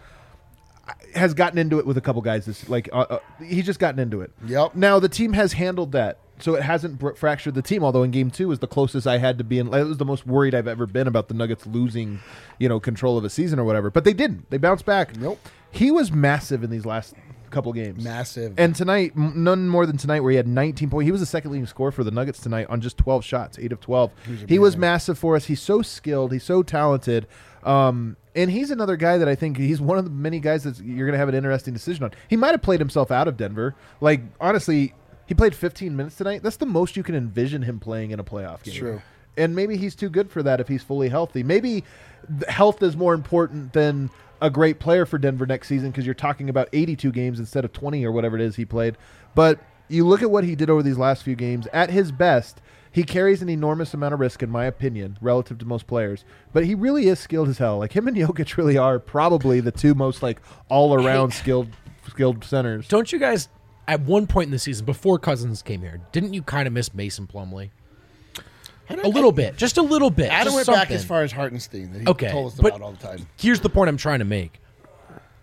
has 1.14 1.34
gotten 1.34 1.58
into 1.58 1.78
it 1.78 1.86
with 1.86 1.96
a 1.96 2.00
couple 2.00 2.22
guys. 2.22 2.46
This 2.46 2.68
like 2.68 2.88
uh, 2.92 3.06
uh, 3.10 3.18
he's 3.44 3.66
just 3.66 3.78
gotten 3.78 4.00
into 4.00 4.20
it. 4.20 4.32
Yep. 4.46 4.74
Now 4.74 4.98
the 4.98 5.08
team 5.08 5.32
has 5.34 5.52
handled 5.52 5.92
that, 5.92 6.18
so 6.38 6.54
it 6.54 6.62
hasn't 6.62 6.98
br- 6.98 7.12
fractured 7.12 7.54
the 7.54 7.62
team. 7.62 7.84
Although 7.84 8.02
in 8.02 8.10
game 8.10 8.30
two 8.30 8.48
was 8.48 8.58
the 8.58 8.66
closest 8.66 9.06
I 9.06 9.18
had 9.18 9.38
to 9.38 9.44
be 9.44 9.58
in. 9.58 9.72
It 9.72 9.84
was 9.84 9.98
the 9.98 10.04
most 10.04 10.26
worried 10.26 10.54
I've 10.54 10.68
ever 10.68 10.86
been 10.86 11.06
about 11.06 11.28
the 11.28 11.34
Nuggets 11.34 11.66
losing, 11.66 12.20
you 12.58 12.68
know, 12.68 12.80
control 12.80 13.18
of 13.18 13.24
a 13.24 13.30
season 13.30 13.58
or 13.58 13.64
whatever. 13.64 13.90
But 13.90 14.04
they 14.04 14.12
didn't. 14.12 14.50
They 14.50 14.58
bounced 14.58 14.86
back. 14.86 15.16
Nope. 15.16 15.38
He 15.70 15.90
was 15.90 16.10
massive 16.10 16.64
in 16.64 16.70
these 16.70 16.86
last 16.86 17.14
couple 17.50 17.72
games. 17.72 18.02
Massive. 18.02 18.54
And 18.58 18.74
tonight, 18.74 19.12
m- 19.16 19.44
none 19.44 19.68
more 19.68 19.86
than 19.86 19.96
tonight, 19.96 20.20
where 20.20 20.30
he 20.30 20.36
had 20.36 20.46
19 20.46 20.90
points. 20.90 21.06
He 21.06 21.12
was 21.12 21.20
the 21.20 21.26
second 21.26 21.50
leading 21.52 21.66
scorer 21.66 21.90
for 21.90 22.04
the 22.04 22.10
Nuggets 22.10 22.40
tonight 22.40 22.66
on 22.68 22.80
just 22.80 22.96
12 22.98 23.24
shots, 23.24 23.58
eight 23.58 23.72
of 23.72 23.80
12. 23.80 24.12
He 24.48 24.58
was, 24.58 24.76
massive 24.76 25.18
for 25.18 25.36
us. 25.36 25.46
He's 25.46 25.60
so 25.60 25.82
skilled. 25.82 26.32
He's 26.32 26.44
so 26.44 26.62
talented. 26.62 27.26
Um, 27.64 28.16
and 28.34 28.50
he's 28.50 28.70
another 28.70 28.96
guy 28.96 29.18
that 29.18 29.28
I 29.28 29.34
think 29.34 29.56
he's 29.56 29.80
one 29.80 29.98
of 29.98 30.04
the 30.04 30.10
many 30.10 30.38
guys 30.38 30.62
that 30.64 30.78
you're 30.78 31.06
going 31.06 31.12
to 31.14 31.18
have 31.18 31.28
an 31.28 31.34
interesting 31.34 31.74
decision 31.74 32.04
on. 32.04 32.12
He 32.28 32.36
might 32.36 32.52
have 32.52 32.62
played 32.62 32.78
himself 32.80 33.10
out 33.10 33.26
of 33.26 33.36
Denver. 33.36 33.74
Like 34.00 34.20
honestly, 34.40 34.94
he 35.26 35.34
played 35.34 35.54
15 35.54 35.96
minutes 35.96 36.16
tonight. 36.16 36.42
That's 36.42 36.56
the 36.56 36.66
most 36.66 36.96
you 36.96 37.02
can 37.02 37.14
envision 37.16 37.62
him 37.62 37.80
playing 37.80 38.12
in 38.12 38.20
a 38.20 38.24
playoff 38.24 38.62
game. 38.62 38.74
True. 38.74 39.02
And 39.36 39.54
maybe 39.54 39.76
he's 39.76 39.94
too 39.94 40.08
good 40.08 40.30
for 40.30 40.42
that 40.44 40.60
if 40.60 40.68
he's 40.68 40.82
fully 40.82 41.08
healthy. 41.08 41.42
Maybe 41.42 41.84
health 42.48 42.82
is 42.82 42.96
more 42.96 43.14
important 43.14 43.72
than 43.72 44.10
a 44.40 44.50
great 44.50 44.78
player 44.78 45.06
for 45.06 45.18
Denver 45.18 45.46
next 45.46 45.68
season 45.68 45.90
because 45.90 46.04
you're 46.06 46.14
talking 46.14 46.48
about 46.48 46.68
82 46.72 47.10
games 47.12 47.38
instead 47.38 47.64
of 47.64 47.72
20 47.72 48.04
or 48.04 48.12
whatever 48.12 48.36
it 48.36 48.42
is 48.42 48.56
he 48.56 48.64
played. 48.64 48.96
But 49.34 49.60
you 49.88 50.06
look 50.06 50.22
at 50.22 50.30
what 50.30 50.44
he 50.44 50.54
did 50.54 50.70
over 50.70 50.82
these 50.82 50.98
last 50.98 51.22
few 51.22 51.34
games. 51.34 51.66
At 51.72 51.90
his 51.90 52.12
best, 52.12 52.60
he 52.92 53.04
carries 53.04 53.42
an 53.42 53.48
enormous 53.48 53.94
amount 53.94 54.14
of 54.14 54.20
risk, 54.20 54.42
in 54.42 54.50
my 54.50 54.64
opinion, 54.64 55.18
relative 55.20 55.58
to 55.58 55.64
most 55.64 55.86
players. 55.86 56.24
But 56.52 56.64
he 56.64 56.74
really 56.74 57.08
is 57.08 57.18
skilled 57.18 57.48
as 57.48 57.58
hell. 57.58 57.78
Like 57.78 57.94
him 57.94 58.08
and 58.08 58.16
Jokic 58.16 58.56
really 58.56 58.76
are 58.78 58.98
probably 58.98 59.60
the 59.60 59.72
two 59.72 59.94
most 59.94 60.22
like 60.22 60.40
all 60.68 60.94
around 60.94 61.32
skilled 61.32 61.68
skilled 62.08 62.44
centers. 62.44 62.88
Don't 62.88 63.12
you 63.12 63.18
guys, 63.18 63.48
at 63.86 64.00
one 64.00 64.26
point 64.26 64.46
in 64.46 64.50
the 64.50 64.58
season, 64.58 64.86
before 64.86 65.18
Cousins 65.18 65.62
came 65.62 65.82
here, 65.82 66.00
didn't 66.12 66.34
you 66.34 66.42
kind 66.42 66.66
of 66.66 66.72
miss 66.72 66.94
Mason 66.94 67.26
Plumlee? 67.26 67.70
A 68.90 69.08
little 69.08 69.32
bit. 69.32 69.56
Just 69.56 69.76
a 69.78 69.82
little 69.82 70.10
bit. 70.10 70.30
Adam 70.30 70.52
just 70.54 70.68
went 70.68 70.78
back 70.78 70.90
as 70.90 71.04
far 71.04 71.22
as 71.22 71.32
Hartenstein 71.32 71.92
that 71.92 72.00
he 72.02 72.06
Okay, 72.08 72.30
told 72.30 72.52
us 72.52 72.58
about 72.58 72.80
all 72.80 72.92
the 72.92 72.96
time. 73.06 73.26
Here's 73.38 73.60
the 73.60 73.68
point 73.70 73.88
I'm 73.88 73.96
trying 73.96 74.18
to 74.20 74.24
make. 74.24 74.60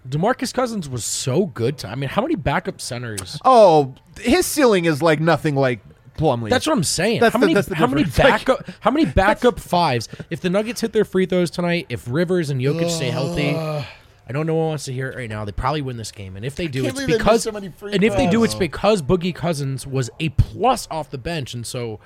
DeMarcus 0.07 0.53
Cousins 0.53 0.87
was 0.87 1.03
so 1.03 1.47
good. 1.47 1.79
To, 1.79 1.89
I 1.89 1.95
mean, 1.95 2.09
how 2.09 2.21
many 2.21 2.35
backup 2.35 2.79
centers? 2.79 3.39
Oh, 3.43 3.95
his 4.19 4.45
ceiling 4.45 4.85
is 4.85 5.01
like 5.01 5.19
nothing 5.19 5.55
like 5.55 5.79
Plumlee. 6.17 6.49
That's 6.49 6.67
what 6.67 6.73
I'm 6.73 6.83
saying. 6.83 7.21
That's 7.21 7.33
how 7.33 7.39
the- 7.39 7.45
many 7.47 7.53
that's 7.55 7.67
the 7.67 7.75
how 7.75 7.87
many 7.87 8.03
difference. 8.03 8.19
Like- 8.31 8.45
backup 8.45 8.69
how 8.81 8.91
many 8.91 9.05
backup 9.05 9.59
fives? 9.59 10.07
If 10.29 10.41
the 10.41 10.49
Nuggets 10.49 10.81
hit 10.81 10.93
their 10.93 11.05
free 11.05 11.25
throws 11.25 11.49
tonight, 11.49 11.87
if 11.89 12.05
Rivers 12.09 12.49
and 12.51 12.61
Jokic 12.61 12.89
stay 12.89 13.09
healthy, 13.09 13.55
uh. 13.55 13.83
I 14.27 14.33
know 14.33 14.41
no 14.43 14.55
one 14.55 14.67
wants 14.69 14.85
to 14.85 14.93
hear 14.93 15.09
it 15.09 15.15
right 15.15 15.29
now. 15.29 15.45
They 15.45 15.51
probably 15.51 15.81
win 15.83 15.97
this 15.97 16.11
game, 16.11 16.35
and 16.35 16.43
if 16.45 16.55
they 16.55 16.67
do, 16.67 16.83
it's 16.85 16.93
believe 16.93 17.07
they 17.07 17.13
missed 17.13 17.19
because 17.25 17.43
so 17.43 17.51
many 17.51 17.69
free 17.69 17.93
and 17.93 18.03
if 18.03 18.15
they 18.15 18.27
do, 18.27 18.43
it's 18.43 18.55
because 18.55 19.01
Boogie 19.03 19.35
Cousins 19.35 19.85
was 19.85 20.09
a 20.19 20.29
plus 20.29 20.87
off 20.89 21.09
the 21.11 21.17
bench, 21.19 21.53
and 21.53 21.65
so 21.65 21.99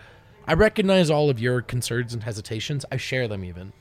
I 0.49 0.53
recognize 0.53 1.11
all 1.11 1.29
of 1.29 1.39
your 1.39 1.61
concerns 1.61 2.11
and 2.15 2.23
hesitations. 2.23 2.83
I 2.91 2.97
share 2.97 3.27
them 3.27 3.45
even, 3.45 3.71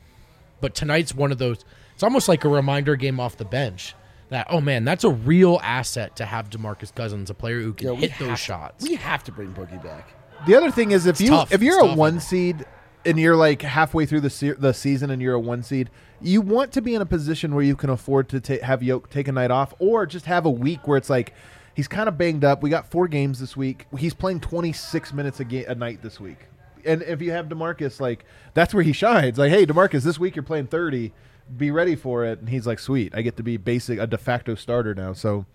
but 0.61 0.75
tonight's 0.75 1.15
one 1.15 1.31
of 1.31 1.39
those. 1.39 1.65
It's 1.95 2.03
almost 2.03 2.29
like 2.29 2.45
a 2.45 2.49
reminder 2.49 2.95
game 2.95 3.19
off 3.19 3.37
the 3.37 3.43
bench. 3.45 3.95
That 4.29 4.45
oh 4.51 4.61
man, 4.61 4.83
that's 4.85 5.03
a 5.03 5.09
real 5.09 5.59
asset 5.63 6.15
to 6.17 6.25
have 6.25 6.51
DeMarcus 6.51 6.93
Cousins, 6.93 7.31
a 7.31 7.33
player 7.33 7.59
who 7.61 7.73
can 7.73 7.87
Yeah, 7.87 7.95
hit 7.95 8.11
have 8.11 8.27
those 8.27 8.37
to- 8.37 8.43
shots. 8.45 8.87
We 8.87 8.95
have 8.97 9.23
to 9.23 9.31
bring 9.31 9.51
Boogie 9.53 9.83
back. 9.83 10.09
The 10.45 10.53
other 10.53 10.69
thing 10.69 10.91
is 10.91 11.07
if 11.07 11.19
you 11.19 11.29
tough. 11.31 11.51
if 11.51 11.63
you're 11.63 11.77
It's 11.79 11.85
a 11.85 11.87
tough. 11.87 11.97
one 11.97 12.19
seed 12.19 12.65
and 13.03 13.19
you're 13.19 13.35
like 13.35 13.63
halfway 13.63 14.05
through 14.05 14.21
the 14.21 14.29
se- 14.29 14.57
the 14.59 14.71
season 14.73 15.09
and 15.09 15.19
you're 15.23 15.33
a 15.33 15.39
one 15.39 15.63
seed, 15.63 15.89
you 16.21 16.41
want 16.41 16.71
to 16.73 16.81
be 16.83 16.93
in 16.93 17.01
a 17.01 17.05
position 17.07 17.55
where 17.55 17.63
you 17.63 17.75
can 17.75 17.89
afford 17.89 18.29
to 18.29 18.39
ta- 18.39 18.63
have 18.63 18.83
Yoke 18.83 19.09
take 19.09 19.27
a 19.27 19.31
night 19.31 19.49
off 19.49 19.73
or 19.79 20.05
just 20.05 20.27
have 20.27 20.45
a 20.45 20.51
week 20.51 20.87
where 20.87 20.97
it's 20.97 21.09
like 21.09 21.33
he's 21.73 21.87
kind 21.87 22.07
of 22.07 22.15
banged 22.15 22.43
up. 22.43 22.61
We 22.61 22.69
got 22.69 22.91
four 22.91 23.07
games 23.07 23.39
this 23.39 23.57
week. 23.57 23.87
He's 23.97 24.13
playing 24.13 24.41
26 24.41 25.11
minutes 25.13 25.39
a, 25.39 25.45
ga- 25.45 25.65
a 25.65 25.73
night 25.73 26.03
this 26.03 26.19
week. 26.19 26.37
And 26.85 27.01
if 27.03 27.21
you 27.21 27.31
have 27.31 27.47
DeMarcus 27.47 27.99
like 27.99 28.25
that's 28.53 28.73
where 28.73 28.83
he 28.83 28.93
shines. 28.93 29.37
Like, 29.37 29.51
"Hey, 29.51 29.65
DeMarcus, 29.65 30.03
this 30.03 30.19
week 30.19 30.35
you're 30.35 30.43
playing 30.43 30.67
30. 30.67 31.13
Be 31.57 31.71
ready 31.71 31.95
for 31.95 32.25
it." 32.25 32.39
And 32.39 32.49
he's 32.49 32.67
like, 32.67 32.79
"Sweet. 32.79 33.13
I 33.15 33.21
get 33.21 33.37
to 33.37 33.43
be 33.43 33.57
basic 33.57 33.99
a 33.99 34.07
de 34.07 34.17
facto 34.17 34.55
starter 34.55 34.93
now." 34.95 35.13
So 35.13 35.45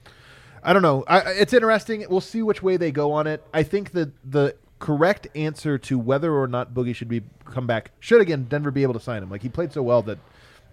I 0.63 0.73
don't 0.73 0.83
know. 0.83 1.05
I- 1.07 1.33
it's 1.33 1.53
interesting. 1.53 2.05
We'll 2.09 2.21
see 2.21 2.43
which 2.43 2.63
way 2.63 2.77
they 2.77 2.91
go 2.91 3.13
on 3.13 3.27
it. 3.27 3.43
I 3.53 3.63
think 3.63 3.93
that 3.93 4.11
the 4.29 4.57
correct 4.79 5.29
answer 5.35 5.79
to 5.79 5.99
whether 5.99 6.35
or 6.35 6.47
not 6.47 6.75
Boogie 6.75 6.95
should 6.95 7.09
be 7.09 7.23
come 7.45 7.67
back 7.67 7.91
should 8.01 8.21
again 8.21 8.45
Denver 8.49 8.71
be 8.71 8.83
able 8.83 8.95
to 8.95 9.01
sign 9.01 9.23
him. 9.23 9.31
Like 9.31 9.43
he 9.43 9.49
played 9.49 9.73
so 9.73 9.83
well 9.83 10.03
that 10.03 10.19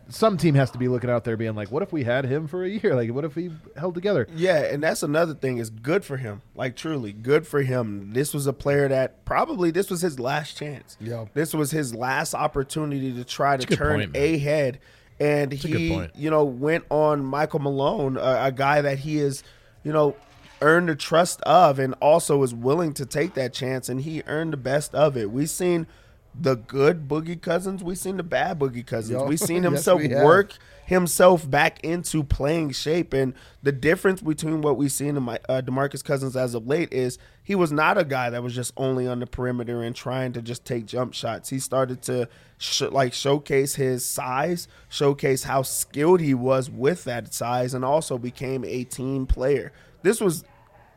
some 0.09 0.37
team 0.37 0.55
has 0.55 0.71
to 0.71 0.77
be 0.77 0.87
looking 0.87 1.09
out 1.09 1.23
there 1.23 1.37
being 1.37 1.55
like, 1.55 1.71
what 1.71 1.83
if 1.83 1.91
we 1.93 2.03
had 2.03 2.25
him 2.25 2.47
for 2.47 2.63
a 2.63 2.69
year? 2.69 2.95
Like 3.01 3.11
what 3.11 3.23
if 3.25 3.35
he 3.35 3.49
held 3.77 3.95
together? 3.95 4.27
Yeah, 4.35 4.59
and 4.59 4.83
that's 4.83 5.01
another 5.01 5.33
thing 5.33 5.57
is 5.57 5.69
good 5.69 6.03
for 6.03 6.17
him. 6.17 6.41
Like 6.55 6.75
truly 6.75 7.13
good 7.13 7.47
for 7.47 7.61
him. 7.61 8.11
This 8.13 8.33
was 8.33 8.47
a 8.47 8.53
player 8.53 8.87
that 8.89 9.23
probably 9.25 9.71
this 9.71 9.89
was 9.89 10.01
his 10.01 10.19
last 10.19 10.57
chance. 10.57 10.97
Yeah. 10.99 11.25
This 11.33 11.53
was 11.53 11.71
his 11.71 11.95
last 11.95 12.33
opportunity 12.33 13.13
to 13.13 13.23
try 13.23 13.57
to 13.57 13.73
a 13.73 13.75
turn 13.75 13.99
point, 13.99 14.11
a 14.15 14.37
head. 14.37 14.79
And 15.19 15.53
a 15.53 15.55
good 15.55 15.71
he, 15.71 16.07
you 16.15 16.29
know, 16.29 16.43
went 16.43 16.83
on 16.89 17.23
Michael 17.23 17.59
Malone, 17.59 18.17
a, 18.17 18.45
a 18.45 18.51
guy 18.51 18.81
that 18.81 18.99
he 18.99 19.19
is, 19.19 19.43
you 19.83 19.93
know, 19.93 20.15
earned 20.61 20.89
the 20.89 20.95
trust 20.95 21.41
of 21.41 21.79
and 21.79 21.93
also 21.95 22.41
is 22.43 22.53
willing 22.53 22.93
to 22.93 23.05
take 23.05 23.33
that 23.33 23.53
chance 23.53 23.89
and 23.89 24.01
he 24.01 24.21
earned 24.27 24.53
the 24.53 24.57
best 24.57 24.93
of 24.93 25.17
it. 25.17 25.31
We've 25.31 25.49
seen 25.49 25.87
the 26.33 26.55
good 26.55 27.07
Boogie 27.07 27.41
Cousins, 27.41 27.83
we've 27.83 27.97
seen 27.97 28.17
the 28.17 28.23
bad 28.23 28.59
Boogie 28.59 28.85
Cousins. 28.85 29.19
Yo, 29.19 29.25
We've 29.25 29.39
seen 29.39 29.57
yes, 29.63 29.71
himself 29.71 30.01
we 30.01 30.09
work 30.09 30.57
himself 30.85 31.49
back 31.49 31.83
into 31.83 32.23
playing 32.23 32.71
shape. 32.71 33.13
And 33.13 33.33
the 33.63 33.71
difference 33.71 34.21
between 34.21 34.61
what 34.61 34.77
we've 34.77 34.91
seen 34.91 35.17
in 35.17 35.23
my, 35.23 35.39
uh, 35.47 35.61
DeMarcus 35.61 36.03
Cousins 36.03 36.35
as 36.35 36.53
of 36.53 36.67
late 36.67 36.93
is 36.93 37.17
he 37.43 37.55
was 37.55 37.71
not 37.71 37.97
a 37.97 38.03
guy 38.03 38.29
that 38.29 38.43
was 38.43 38.53
just 38.53 38.73
only 38.77 39.07
on 39.07 39.19
the 39.19 39.27
perimeter 39.27 39.81
and 39.83 39.95
trying 39.95 40.33
to 40.33 40.41
just 40.41 40.65
take 40.65 40.85
jump 40.85 41.13
shots. 41.13 41.49
He 41.49 41.59
started 41.59 42.01
to 42.03 42.27
sh- 42.57 42.81
like 42.81 43.13
showcase 43.13 43.75
his 43.75 44.05
size, 44.05 44.67
showcase 44.89 45.43
how 45.43 45.61
skilled 45.61 46.21
he 46.21 46.33
was 46.33 46.69
with 46.69 47.03
that 47.05 47.33
size, 47.33 47.73
and 47.73 47.85
also 47.85 48.17
became 48.17 48.63
a 48.65 48.83
team 48.83 49.25
player. 49.25 49.71
This 50.01 50.19
was 50.19 50.43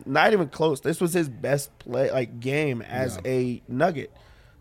not 0.06 0.32
even 0.32 0.48
close. 0.48 0.80
This 0.80 1.00
was 1.00 1.12
his 1.12 1.28
best 1.28 1.76
play 1.78 2.10
like 2.10 2.40
game 2.40 2.82
as 2.82 3.18
a 3.24 3.62
Nugget. 3.68 4.12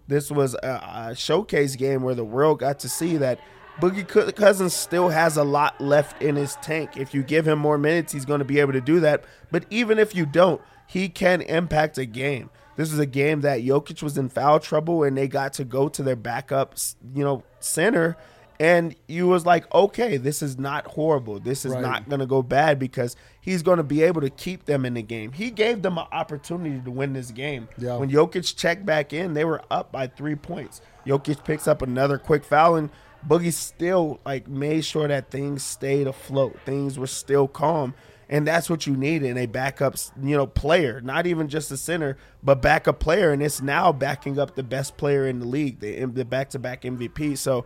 This 0.08 0.30
was 0.30 0.56
a, 0.56 1.10
a 1.10 1.16
showcase 1.16 1.76
game 1.76 2.04
where 2.04 2.16
the 2.16 2.26
world 2.26 2.60
got 2.60 2.80
to 2.80 2.90
see 2.90 3.18
that 3.18 3.40
Boogie 3.80 4.08
Cou- 4.08 4.32
Cousins 4.32 4.74
still 4.74 5.10
has 5.10 5.38
a 5.38 5.44
lot 5.44 5.80
left 5.82 6.22
in 6.22 6.36
his 6.36 6.56
tank. 6.58 6.98
If 6.98 7.14
you 7.14 7.24
give 7.24 7.48
him 7.48 7.60
more 7.60 7.78
minutes, 7.78 8.14
he's 8.14 8.26
going 8.26 8.40
to 8.40 8.46
be 8.46 8.60
able 8.60 8.74
to 8.74 8.82
do 8.82 9.00
that. 9.00 9.24
But 9.52 9.66
even 9.70 9.98
if 9.98 10.16
you 10.16 10.26
don't, 10.26 10.62
he 10.88 11.10
can 11.10 11.42
impact 11.42 11.98
a 11.98 12.06
game. 12.06 12.50
This 12.76 12.92
is 12.92 13.00
a 13.00 13.06
game 13.06 13.42
that 13.42 13.62
Jokic 13.62 14.02
was 14.02 14.18
in 14.18 14.30
foul 14.30 14.60
trouble 14.60 15.04
and 15.04 15.18
they 15.18 15.28
got 15.28 15.54
to 15.54 15.66
go 15.66 15.90
to 15.90 16.04
their 16.04 16.16
backup, 16.16 16.76
you 17.14 17.24
know, 17.24 17.44
center 17.60 18.18
and 18.64 18.96
you 19.10 19.28
was 19.28 19.46
like, 19.46 19.72
okay, 19.76 20.16
this 20.16 20.42
is 20.42 20.58
not 20.58 20.88
horrible. 20.88 21.38
This 21.38 21.66
is 21.66 21.74
Right. 21.74 21.82
not 21.82 22.08
going 22.08 22.22
to 22.22 22.26
go 22.26 22.42
bad 22.42 22.80
because 22.80 23.18
he's 23.42 23.62
going 23.62 23.76
to 23.76 23.84
be 23.84 24.02
able 24.04 24.22
to 24.22 24.30
keep 24.30 24.64
them 24.64 24.86
in 24.86 24.94
the 24.94 25.02
game. 25.02 25.34
He 25.34 25.52
gave 25.52 25.82
them 25.82 25.98
an 25.98 26.06
opportunity 26.14 26.80
to 26.80 26.90
win 26.90 27.12
this 27.12 27.30
game. 27.30 27.68
Yeah. 27.78 27.98
When 27.98 28.10
Jokic 28.10 28.56
checked 28.56 28.86
back 28.86 29.12
in, 29.12 29.34
they 29.34 29.44
were 29.44 29.62
up 29.70 29.92
by 29.92 30.08
three 30.08 30.36
points. 30.36 30.80
Jokic 31.06 31.44
picks 31.44 31.68
up 31.68 31.82
another 31.82 32.18
quick 32.18 32.46
foul, 32.46 32.78
and 32.78 32.90
Boogie 33.28 33.52
still 33.52 34.22
like 34.26 34.48
made 34.48 34.86
sure 34.86 35.10
that 35.10 35.30
things 35.30 35.62
stayed 35.62 36.08
afloat. 36.08 36.58
Things 36.66 36.98
were 36.98 37.08
still 37.08 37.50
calm. 37.50 37.94
And 38.30 38.48
that's 38.48 38.70
what 38.70 38.88
you 38.88 38.96
need 38.96 39.24
in 39.24 39.38
a 39.38 39.46
backup, 39.46 39.96
you 40.22 40.38
know, 40.38 40.48
player, 40.48 41.02
not 41.02 41.28
even 41.28 41.50
just 41.50 41.70
a 41.70 41.78
center, 41.78 42.18
but 42.42 42.62
backup 42.62 43.00
player. 43.02 43.32
And 43.32 43.44
it's 43.44 43.62
now 43.62 43.92
backing 43.92 44.40
up 44.40 44.56
the 44.56 44.64
best 44.64 44.96
player 44.96 45.28
in 45.28 45.40
the 45.40 45.46
league, 45.46 45.82
the, 45.82 46.06
the 46.06 46.24
back-to-back 46.24 46.84
MVP. 46.84 47.38
So, 47.38 47.66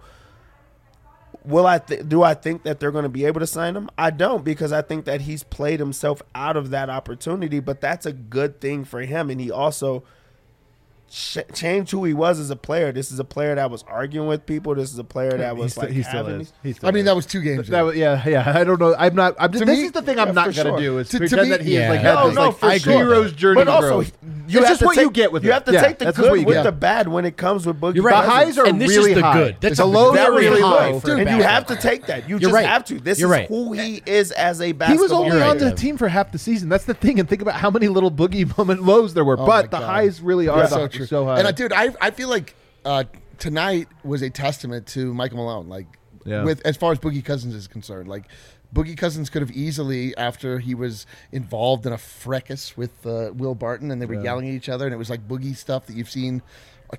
will 1.47 1.65
I 1.65 1.79
th- 1.79 2.07
do 2.07 2.23
I 2.23 2.33
think 2.33 2.63
that 2.63 2.79
they're 2.79 2.91
going 2.91 3.03
to 3.03 3.09
be 3.09 3.25
able 3.25 3.39
to 3.39 3.47
sign 3.47 3.75
him? 3.75 3.89
I 3.97 4.09
don't 4.09 4.43
because 4.43 4.71
I 4.71 4.81
think 4.81 5.05
that 5.05 5.21
he's 5.21 5.43
played 5.43 5.79
himself 5.79 6.21
out 6.35 6.57
of 6.57 6.69
that 6.71 6.89
opportunity, 6.89 7.59
but 7.59 7.81
that's 7.81 8.05
a 8.05 8.13
good 8.13 8.59
thing 8.59 8.83
for 8.83 9.01
him 9.01 9.29
and 9.29 9.39
he 9.39 9.49
also 9.49 10.03
ch- 11.09 11.37
changed 11.53 11.91
who 11.91 12.03
he 12.05 12.13
was 12.13 12.39
as 12.39 12.49
a 12.49 12.55
player. 12.55 12.91
This 12.91 13.11
is 13.11 13.19
a 13.19 13.23
player 13.23 13.55
that 13.55 13.69
was 13.71 13.83
arguing 13.87 14.27
with 14.27 14.45
people. 14.45 14.75
This 14.75 14.91
is 14.93 14.99
a 14.99 15.03
player 15.03 15.31
that 15.37 15.55
was 15.57 15.73
st- 15.73 15.87
like 15.87 15.93
he 15.95 16.03
still 16.03 16.25
having 16.25 16.41
is. 16.41 16.53
He 16.63 16.73
still 16.73 16.89
I 16.89 16.91
mean, 16.91 16.99
is. 17.01 17.05
that 17.05 17.15
was 17.15 17.25
two 17.25 17.41
games. 17.41 17.67
That 17.69 17.81
was, 17.81 17.95
yeah, 17.95 18.21
yeah. 18.27 18.51
I 18.55 18.63
don't 18.63 18.79
know. 18.79 18.95
I'm 18.97 19.15
not. 19.15 19.35
I'm 19.39 19.51
just, 19.51 19.61
To 19.63 19.65
this 19.65 19.79
me- 19.79 19.85
is 19.85 19.91
the 19.91 20.01
thing 20.01 20.17
yeah, 20.17 20.23
I'm 20.23 20.35
not 20.35 20.53
gonna 20.55 20.69
sure. 20.69 20.79
do 20.79 20.97
is 20.99 21.09
To- 21.09 21.19
to 21.19 21.19
pretend 21.27 21.41
me- 21.43 21.49
that 21.57 21.61
he 21.61 21.73
Yeah. 21.75 21.83
is 21.83 21.89
like 21.95 22.03
No, 22.03 22.15
had 22.17 22.27
this 22.29 22.35
no, 22.35 22.41
like 22.49 22.55
for 22.57 22.79
sure. 22.79 22.93
hero's 22.97 23.33
journey. 23.33 23.61
But 23.61 23.67
also, 23.67 23.87
growth. 23.89 24.11
you 24.23 24.29
it's 24.45 24.53
have 24.53 24.67
just 24.67 24.79
to 24.81 24.85
what 24.85 24.95
take, 24.95 25.03
you 25.05 25.11
get 25.11 25.31
with 25.31 25.43
you 25.43 25.49
it. 25.49 25.53
have 25.53 25.65
to 25.65 25.73
Yeah, 25.73 25.81
take 25.81 25.99
the 25.99 26.11
good 26.11 26.31
with 26.45 26.55
get. 26.55 26.63
the 26.63 26.71
bad 26.71 27.07
when 27.07 27.25
it 27.25 27.37
comes 27.37 27.65
with 27.65 27.79
Boogie. 27.79 27.95
You're 27.95 28.09
The 28.09 28.15
highs 28.17 28.57
are 28.57 28.65
and 28.65 28.79
this 28.81 28.89
really 28.89 29.11
is 29.11 29.17
the 29.17 29.23
high. 29.23 29.33
good. 29.33 29.55
That's 29.61 29.77
the 29.77 29.83
a 29.83 29.85
lows 29.85 30.11
are 30.17 30.31
very 30.31 30.45
really 30.49 30.61
high 30.61 30.89
low. 30.91 30.99
for 30.99 31.11
a 31.15 31.17
and 31.19 31.29
you 31.29 31.43
have 31.43 31.65
to 31.67 31.75
take 31.75 32.05
that. 32.07 32.27
You 32.29 32.39
just 32.39 32.53
right. 32.53 32.65
have 32.65 32.83
to. 32.85 32.99
This 32.99 33.19
You're 33.19 33.29
is 33.33 33.39
right. 33.39 33.47
who 33.47 33.73
he 33.73 34.01
is 34.05 34.31
as 34.31 34.61
a 34.61 34.71
basketball. 34.71 34.97
He 34.97 35.01
was 35.01 35.11
only 35.11 35.37
right, 35.37 35.49
on 35.49 35.57
the 35.57 35.71
team 35.73 35.97
for 35.97 36.07
half 36.07 36.31
the 36.31 36.37
season. 36.37 36.69
That's 36.69 36.85
the 36.85 36.93
thing. 36.93 37.19
And 37.19 37.27
think 37.29 37.41
about 37.41 37.55
how 37.55 37.69
many 37.69 37.87
little 37.87 38.11
boogie 38.11 38.45
moment 38.57 38.83
lows 38.83 39.13
there 39.13 39.23
were. 39.25 39.39
Oh 39.39 39.45
but 39.45 39.71
the 39.71 39.79
God. 39.79 39.85
highs 39.85 40.21
really 40.21 40.47
are 40.47 40.57
Yeah, 40.59 40.63
the, 40.67 40.69
so 40.69 40.87
true. 40.97 41.05
so 41.07 41.25
high. 41.25 41.39
And 41.39 41.47
uh, 41.47 41.51
dude, 41.51 41.73
I 41.73 41.89
I 42.01 42.11
feel 42.11 42.29
like 42.29 42.55
uh, 42.85 43.03
tonight 43.37 43.87
was 44.03 44.21
a 44.21 44.29
testament 44.29 44.87
to 44.87 45.13
Michael 45.13 45.37
Malone. 45.37 45.67
Like 45.69 45.87
Yeah. 46.25 46.43
with 46.43 46.65
as 46.65 46.75
far 46.77 46.91
as 46.91 46.99
Boogie 46.99 47.23
Cousins 47.23 47.53
is 47.55 47.67
concerned, 47.67 48.07
like. 48.07 48.25
Boogie 48.75 48.97
Cousins 48.97 49.29
could 49.29 49.41
have 49.41 49.51
easily, 49.51 50.13
after 50.17 50.59
he 50.59 50.75
was 50.75 51.05
involved 51.31 51.85
in 51.85 51.93
a 51.93 51.97
fracas 51.97 52.75
with 52.75 52.91
uh, 53.07 53.31
Will 53.33 53.55
Barton, 53.55 53.91
and 53.91 54.01
they 54.01 54.05
were 54.05 54.21
yelling 54.21 54.45
at 54.49 54.53
each 54.53 54.67
other, 54.67 54.83
and 54.85 54.93
it 54.93 54.97
was 54.97 55.09
like 55.09 55.25
Boogie 55.25 55.55
stuff 55.55 55.85
that 55.85 55.95
you've 55.95 56.09
seen 56.09 56.41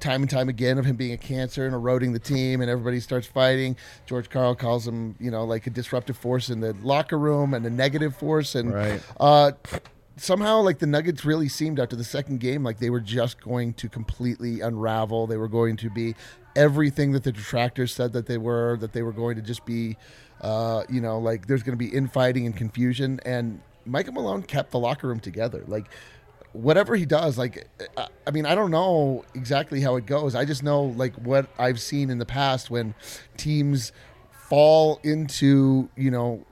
time 0.01 0.23
and 0.23 0.31
time 0.31 0.49
again 0.49 0.79
of 0.79 0.87
him 0.87 0.97
being 0.97 1.13
a 1.13 1.19
cancer 1.19 1.67
and 1.67 1.75
eroding 1.75 2.15
the 2.15 2.19
team, 2.19 2.63
and 2.63 2.71
everybody 2.71 3.01
starts 3.01 3.27
fighting. 3.27 3.77
George 4.07 4.31
Karl 4.31 4.55
calls 4.55 4.89
him, 4.89 5.15
you 5.21 5.31
know, 5.31 5.45
like 5.45 5.67
a 5.67 5.71
disruptive 5.71 6.17
force 6.17 6.49
in 6.49 6.61
the 6.61 6.73
locker 6.83 7.19
room 7.19 7.53
and 7.53 7.67
a 7.67 7.71
negative 7.71 8.17
force, 8.17 8.55
and 8.55 8.73
Right. 8.73 9.03
uh, 9.21 9.53
somehow 10.19 10.61
like 10.61 10.79
the 10.79 10.87
Nuggets 10.87 11.25
really 11.25 11.49
seemed 11.49 11.79
after 11.81 11.97
the 11.97 12.05
second 12.05 12.41
game 12.41 12.63
like 12.63 12.79
they 12.79 12.91
were 12.91 13.01
just 13.01 13.41
going 13.41 13.75
to 13.75 13.89
completely 13.89 14.61
unravel. 14.61 15.27
They 15.27 15.37
were 15.37 15.49
going 15.49 15.77
to 15.79 15.91
be 15.91 16.15
everything 16.57 17.13
that 17.13 17.25
the 17.25 17.33
detractors 17.33 17.95
said 17.95 18.13
that 18.13 18.27
they 18.27 18.39
were. 18.39 18.77
That 18.79 18.93
they 18.93 19.03
were 19.03 19.13
going 19.13 19.37
to 19.37 19.43
just 19.43 19.65
be, 19.65 19.97
uh, 20.41 20.85
you 20.89 21.01
know, 21.01 21.19
like 21.19 21.47
there's 21.47 21.63
going 21.63 21.79
to 21.79 21.85
be 21.85 21.95
infighting 21.95 22.47
and 22.47 22.57
confusion. 22.57 23.21
And 23.25 23.61
Michael 23.87 24.13
Malone 24.15 24.43
kept 24.43 24.71
the 24.71 24.79
locker 24.79 25.09
room 25.09 25.21
together. 25.21 25.65
Like 25.67 25.87
whatever 26.53 26.97
he 26.97 27.05
does, 27.07 27.39
like 27.39 27.67
I- 27.97 28.09
I 28.27 28.31
mean, 28.31 28.47
I 28.47 28.55
don't 28.55 28.71
know 28.71 29.25
exactly 29.35 29.81
how 29.81 29.97
it 29.97 30.07
goes. 30.07 30.35
I 30.35 30.45
just 30.45 30.63
know 30.63 30.83
like 30.85 31.15
what 31.17 31.49
I've 31.59 31.81
seen 31.81 32.11
in 32.11 32.19
the 32.19 32.27
past 32.27 32.71
when 32.71 32.95
teams 33.37 33.93
fall 34.49 34.99
into 35.03 35.89
you 35.97 36.11
know 36.11 36.45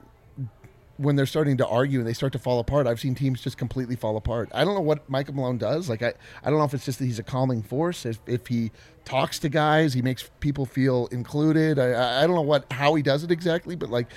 when 0.99 1.17
they're 1.17 1.27
starting 1.27 1.57
to 1.59 1.67
argue 1.67 1.99
and 1.99 2.09
they 2.09 2.13
start 2.13 2.33
to 2.33 2.39
fall 2.39 2.59
apart, 2.59 2.87
I've 2.87 3.01
seen 3.01 3.15
teams 3.15 3.43
just 3.43 3.59
completely 3.59 3.97
fall 3.97 4.17
apart. 4.17 4.49
I 4.55 4.65
don't 4.65 4.75
know 4.75 4.81
what 4.81 5.09
Michael 5.11 5.35
Malone 5.35 5.59
does. 5.59 5.89
Like 5.89 6.03
I, 6.03 6.15
I 6.43 6.51
don't 6.51 6.59
know 6.59 6.65
if 6.65 6.75
it's 6.75 6.85
just 6.85 6.99
that 6.99 7.05
he's 7.05 7.19
a 7.19 7.23
calming 7.23 7.63
force. 7.63 8.07
If, 8.07 8.19
if 8.27 8.47
he 8.47 8.71
talks 9.05 9.39
to 9.41 9.49
guys, 9.49 9.95
he 9.95 10.03
makes 10.03 10.31
people 10.41 10.67
feel 10.67 11.07
included. 11.09 11.79
I- 11.79 12.23
I, 12.23 12.27
don't 12.27 12.37
know 12.37 12.43
what 12.43 12.71
how 12.73 12.95
he 12.95 13.03
does 13.03 13.25
it 13.25 13.31
exactly, 13.31 13.77
but 13.77 13.91
like 13.91 14.09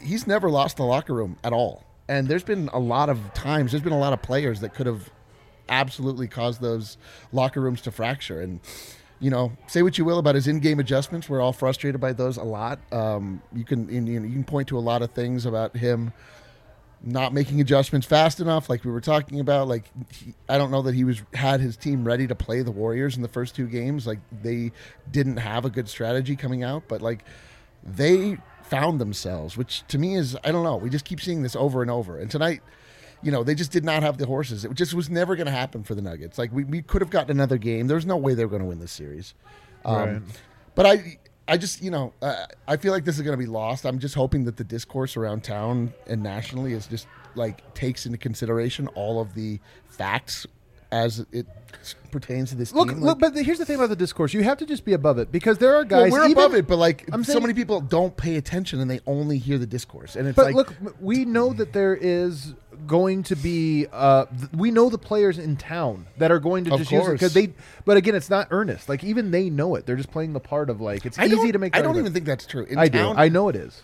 he's 0.00 0.26
never 0.26 0.48
lost 0.50 0.76
the 0.76 0.84
locker 0.84 1.14
room 1.14 1.36
at 1.44 1.52
all. 1.52 1.84
And 2.08 2.28
there's 2.28 2.44
been 2.44 2.68
a 2.72 2.78
lot 2.78 3.08
of 3.08 3.32
times, 3.34 3.72
there's 3.72 3.82
been 3.82 3.92
a 3.92 3.98
lot 3.98 4.12
of 4.12 4.22
players 4.22 4.60
that 4.60 4.74
could 4.74 4.86
have 4.86 5.10
absolutely 5.68 6.28
caused 6.28 6.60
those 6.60 6.98
locker 7.32 7.60
rooms 7.60 7.80
to 7.82 7.90
fracture. 7.90 8.40
And 8.40 8.60
you 9.22 9.30
know, 9.30 9.52
say 9.68 9.82
what 9.82 9.96
you 9.96 10.04
will 10.04 10.18
about 10.18 10.34
his 10.34 10.48
in-game 10.48 10.80
adjustments. 10.80 11.28
We're 11.28 11.40
all 11.40 11.52
frustrated 11.52 12.00
by 12.00 12.12
those 12.12 12.36
a 12.36 12.42
lot. 12.42 12.80
Um, 12.92 13.40
you 13.54 13.64
can 13.64 13.88
you, 13.88 14.00
know, 14.00 14.26
you 14.26 14.32
can 14.32 14.44
point 14.44 14.66
to 14.68 14.78
a 14.78 14.80
lot 14.80 15.00
of 15.00 15.12
things 15.12 15.46
about 15.46 15.76
him 15.76 16.12
not 17.04 17.32
making 17.32 17.60
adjustments 17.60 18.06
fast 18.06 18.40
enough, 18.40 18.68
like 18.68 18.84
we 18.84 18.90
were 18.90 19.00
talking 19.00 19.40
about. 19.40 19.68
Like 19.68 19.84
he, 20.12 20.34
I 20.48 20.58
don't 20.58 20.70
know 20.70 20.82
that 20.82 20.94
he 20.94 21.04
was 21.04 21.22
had 21.34 21.60
his 21.60 21.76
team 21.76 22.04
ready 22.04 22.26
to 22.26 22.34
play 22.34 22.62
the 22.62 22.70
Warriors 22.72 23.16
in 23.16 23.22
the 23.22 23.28
first 23.28 23.54
two 23.54 23.66
games. 23.66 24.06
Like 24.06 24.18
they 24.42 24.72
didn't 25.10 25.38
have 25.38 25.64
a 25.64 25.70
good 25.70 25.88
strategy 25.88 26.36
coming 26.36 26.64
out, 26.64 26.84
but 26.88 27.00
like 27.00 27.24
they 27.84 28.38
found 28.62 29.00
themselves, 29.00 29.56
which 29.56 29.84
to 29.88 29.98
me 29.98 30.16
is 30.16 30.36
I 30.44 30.50
don't 30.50 30.64
know. 30.64 30.76
We 30.76 30.90
just 30.90 31.04
keep 31.04 31.20
seeing 31.20 31.42
this 31.42 31.54
over 31.54 31.82
and 31.82 31.90
over. 31.90 32.18
And 32.18 32.30
tonight, 32.30 32.60
you 33.22 33.30
know, 33.30 33.44
they 33.44 33.54
just 33.54 33.72
did 33.72 33.84
not 33.84 34.02
have 34.02 34.18
the 34.18 34.26
horses. 34.26 34.64
It 34.64 34.74
just 34.74 34.94
was 34.94 35.08
never 35.08 35.36
going 35.36 35.46
to 35.46 35.52
happen 35.52 35.84
for 35.84 35.94
the 35.94 36.02
Nuggets. 36.02 36.38
Like 36.38 36.52
we, 36.52 36.64
we 36.64 36.82
could 36.82 37.02
have 37.02 37.10
gotten 37.10 37.30
another 37.30 37.58
game. 37.58 37.86
There's 37.86 38.06
no 38.06 38.16
way 38.16 38.34
they 38.34 38.44
were 38.44 38.50
going 38.50 38.62
to 38.62 38.68
win 38.68 38.80
this 38.80 38.92
series. 38.92 39.34
Um, 39.84 39.96
Right. 39.96 40.22
But 40.74 40.86
I, 40.86 41.18
I 41.48 41.56
just 41.58 41.82
you 41.82 41.90
know, 41.90 42.12
uh, 42.22 42.46
I 42.66 42.76
feel 42.76 42.92
like 42.92 43.04
this 43.04 43.16
is 43.16 43.22
going 43.22 43.36
to 43.36 43.42
be 43.42 43.50
lost. 43.50 43.84
I'm 43.84 43.98
just 43.98 44.14
hoping 44.14 44.44
that 44.44 44.56
the 44.56 44.64
discourse 44.64 45.16
around 45.16 45.44
town 45.44 45.92
and 46.06 46.22
nationally 46.22 46.72
is 46.72 46.86
just 46.86 47.06
like 47.34 47.74
takes 47.74 48.06
into 48.06 48.18
consideration 48.18 48.88
all 48.88 49.20
of 49.20 49.34
the 49.34 49.60
facts 49.88 50.46
as 50.92 51.24
it 51.32 51.46
pertains 52.12 52.50
to 52.50 52.54
this 52.56 52.72
look, 52.72 52.90
team. 52.90 53.00
look. 53.00 53.20
Like- 53.20 53.32
But 53.34 53.44
here's 53.44 53.58
the 53.58 53.64
thing 53.64 53.76
about 53.76 53.88
the 53.88 53.96
discourse: 53.96 54.32
you 54.34 54.44
have 54.44 54.58
to 54.58 54.66
just 54.66 54.84
be 54.84 54.92
above 54.92 55.18
it 55.18 55.32
because 55.32 55.58
there 55.58 55.70
are 55.70 55.78
well, 55.78 56.02
guys. 56.02 56.12
we're 56.12 56.20
even- 56.26 56.32
above 56.32 56.54
it, 56.54 56.68
but 56.68 56.76
like 56.76 57.08
I'm 57.12 57.24
so 57.24 57.32
saying- 57.32 57.42
many 57.42 57.54
people 57.54 57.80
don't 57.80 58.16
pay 58.16 58.36
attention 58.36 58.78
and 58.80 58.90
they 58.90 59.00
only 59.06 59.38
hear 59.38 59.58
the 59.58 59.66
discourse, 59.66 60.14
and 60.14 60.28
it's 60.28 60.36
But 60.36 60.46
like 60.46 60.54
look, 60.54 60.74
we 61.00 61.24
know 61.24 61.52
that 61.54 61.72
there 61.72 61.96
is 62.00 62.54
going 62.86 63.22
to 63.24 63.36
be. 63.36 63.86
Uh, 63.92 64.26
th- 64.26 64.50
we 64.52 64.70
know 64.70 64.90
the 64.90 64.98
players 64.98 65.38
in 65.38 65.56
town 65.56 66.06
that 66.18 66.30
are 66.30 66.38
going 66.40 66.64
to 66.64 66.72
Of 66.74 66.80
just 66.80 66.92
use 66.92 67.08
it 67.08 67.12
because 67.12 67.32
they. 67.34 67.54
But 67.86 67.96
again, 67.96 68.14
it's 68.14 68.30
not 68.30 68.48
earnest. 68.50 68.88
Like 68.88 69.02
even 69.02 69.30
they 69.30 69.48
know 69.50 69.74
it. 69.76 69.86
They're 69.86 69.96
just 69.96 70.10
playing 70.10 70.34
the 70.34 70.40
part 70.40 70.68
of 70.68 70.80
like 70.80 71.06
it's 71.06 71.18
I 71.18 71.24
easy 71.26 71.52
to 71.52 71.58
make. 71.58 71.74
I 71.74 71.78
don't 71.78 71.88
argument. 71.88 72.06
even 72.08 72.12
think 72.14 72.26
that's 72.26 72.46
true. 72.46 72.64
In 72.64 72.78
I 72.78 72.88
do. 72.88 73.14
I 73.16 73.28
know 73.30 73.48
it 73.48 73.56
is. 73.56 73.82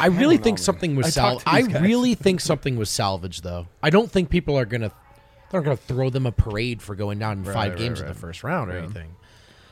I 0.00 0.06
really 0.06 0.36
know, 0.36 0.42
think 0.42 0.58
man. 0.58 0.64
something 0.64 0.96
was 0.96 1.06
I 1.06 1.10
sal- 1.10 1.42
I 1.46 1.60
really 1.60 2.14
think 2.14 2.40
something 2.40 2.76
was 2.76 2.90
salvaged 2.90 3.44
though. 3.44 3.66
I 3.82 3.90
don't 3.90 4.10
think 4.10 4.30
people 4.30 4.58
are 4.58 4.64
gonna 4.64 4.90
they're 5.50 5.60
not 5.60 5.64
gonna 5.64 5.76
throw 5.76 6.10
them 6.10 6.26
a 6.26 6.32
parade 6.32 6.82
for 6.82 6.94
going 6.94 7.18
down 7.18 7.38
in 7.38 7.44
five 7.44 7.72
right, 7.72 7.78
games 7.78 8.00
right. 8.00 8.08
in 8.08 8.14
the 8.14 8.18
first 8.18 8.42
round 8.42 8.70
or 8.70 8.76
anything. 8.76 9.16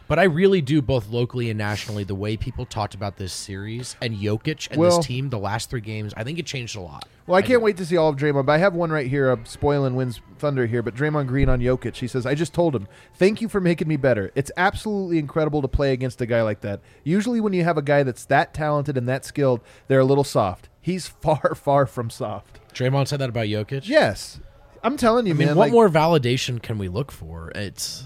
But 0.07 0.19
I 0.19 0.25
really 0.25 0.61
do 0.61 0.83
both 0.83 1.09
locally 1.09 1.49
and 1.49 1.57
nationally 1.57 2.05
the 2.05 2.15
way 2.15 2.37
people 2.37 2.67
talked 2.67 2.95
about 2.95 3.17
this 3.17 3.33
series 3.33 3.97
and 4.03 4.15
Jokic 4.15 4.71
and 4.71 4.79
Well- 4.79 4.99
this 4.99 5.07
team 5.07 5.31
the 5.31 5.39
last 5.39 5.71
three 5.71 5.81
games. 5.81 6.13
I 6.15 6.25
think 6.25 6.39
it 6.39 6.45
changed 6.45 6.77
a 6.77 6.81
lot. 6.81 7.09
Well, 7.27 7.39
I 7.39 7.43
can't 7.43 7.63
wait 7.63 7.79
to 7.79 7.87
see 7.87 7.97
all 7.97 8.11
of 8.11 8.17
Draymond. 8.17 8.45
But 8.45 8.53
I 8.53 8.59
have 8.59 8.75
one 8.75 8.91
right 8.91 9.07
here. 9.07 9.31
I'm 9.31 9.47
spoiling 9.47 9.95
Wind's 9.95 10.21
Thunder 10.39 10.67
here. 10.67 10.83
But 10.83 10.95
Draymond 10.95 11.27
Green 11.27 11.49
on 11.49 11.61
Jokic. 11.61 11.97
He 11.97 12.07
says, 12.07 12.27
"I 12.27 12.35
just 12.35 12.53
told 12.53 12.77
him, 12.77 12.87
thank 13.15 13.41
you 13.41 13.49
for 13.49 13.63
making 13.63 13.89
me 13.89 13.97
better. 13.97 14.31
It's 14.35 14.51
absolutely 14.59 15.19
incredible 15.19 15.63
to 15.63 15.69
play 15.69 15.95
against 15.95 16.21
a 16.21 16.27
guy 16.27 16.43
like 16.43 16.61
that. 16.61 16.81
Usually, 17.03 17.41
when 17.41 17.55
you 17.55 17.65
have 17.65 17.79
a 17.79 17.83
guy 17.83 18.03
that's 18.03 18.27
that 18.27 18.53
talented 18.53 18.99
and 18.99 19.09
that 19.09 19.25
skilled, 19.25 19.63
they're 19.89 20.01
a 20.01 20.05
little 20.05 20.23
soft. 20.23 20.69
He's 20.83 21.07
far, 21.23 21.55
far 21.55 21.87
from 21.87 22.11
soft. 22.11 22.61
Draymond 22.75 23.09
said 23.09 23.21
that 23.21 23.31
about 23.31 23.47
Jokic. 23.47 23.89
Yes, 23.89 24.39
I'm 24.85 24.99
telling 24.99 25.27
you, 25.27 25.33
I 25.33 25.37
mean, 25.37 25.49
man. 25.49 25.57
what 25.57 25.65
like, 25.65 25.73
more 25.73 25.89
validation 25.89 26.63
can 26.63 26.77
we 26.77 26.89
look 26.89 27.11
for? 27.11 27.51
It's 27.55 28.05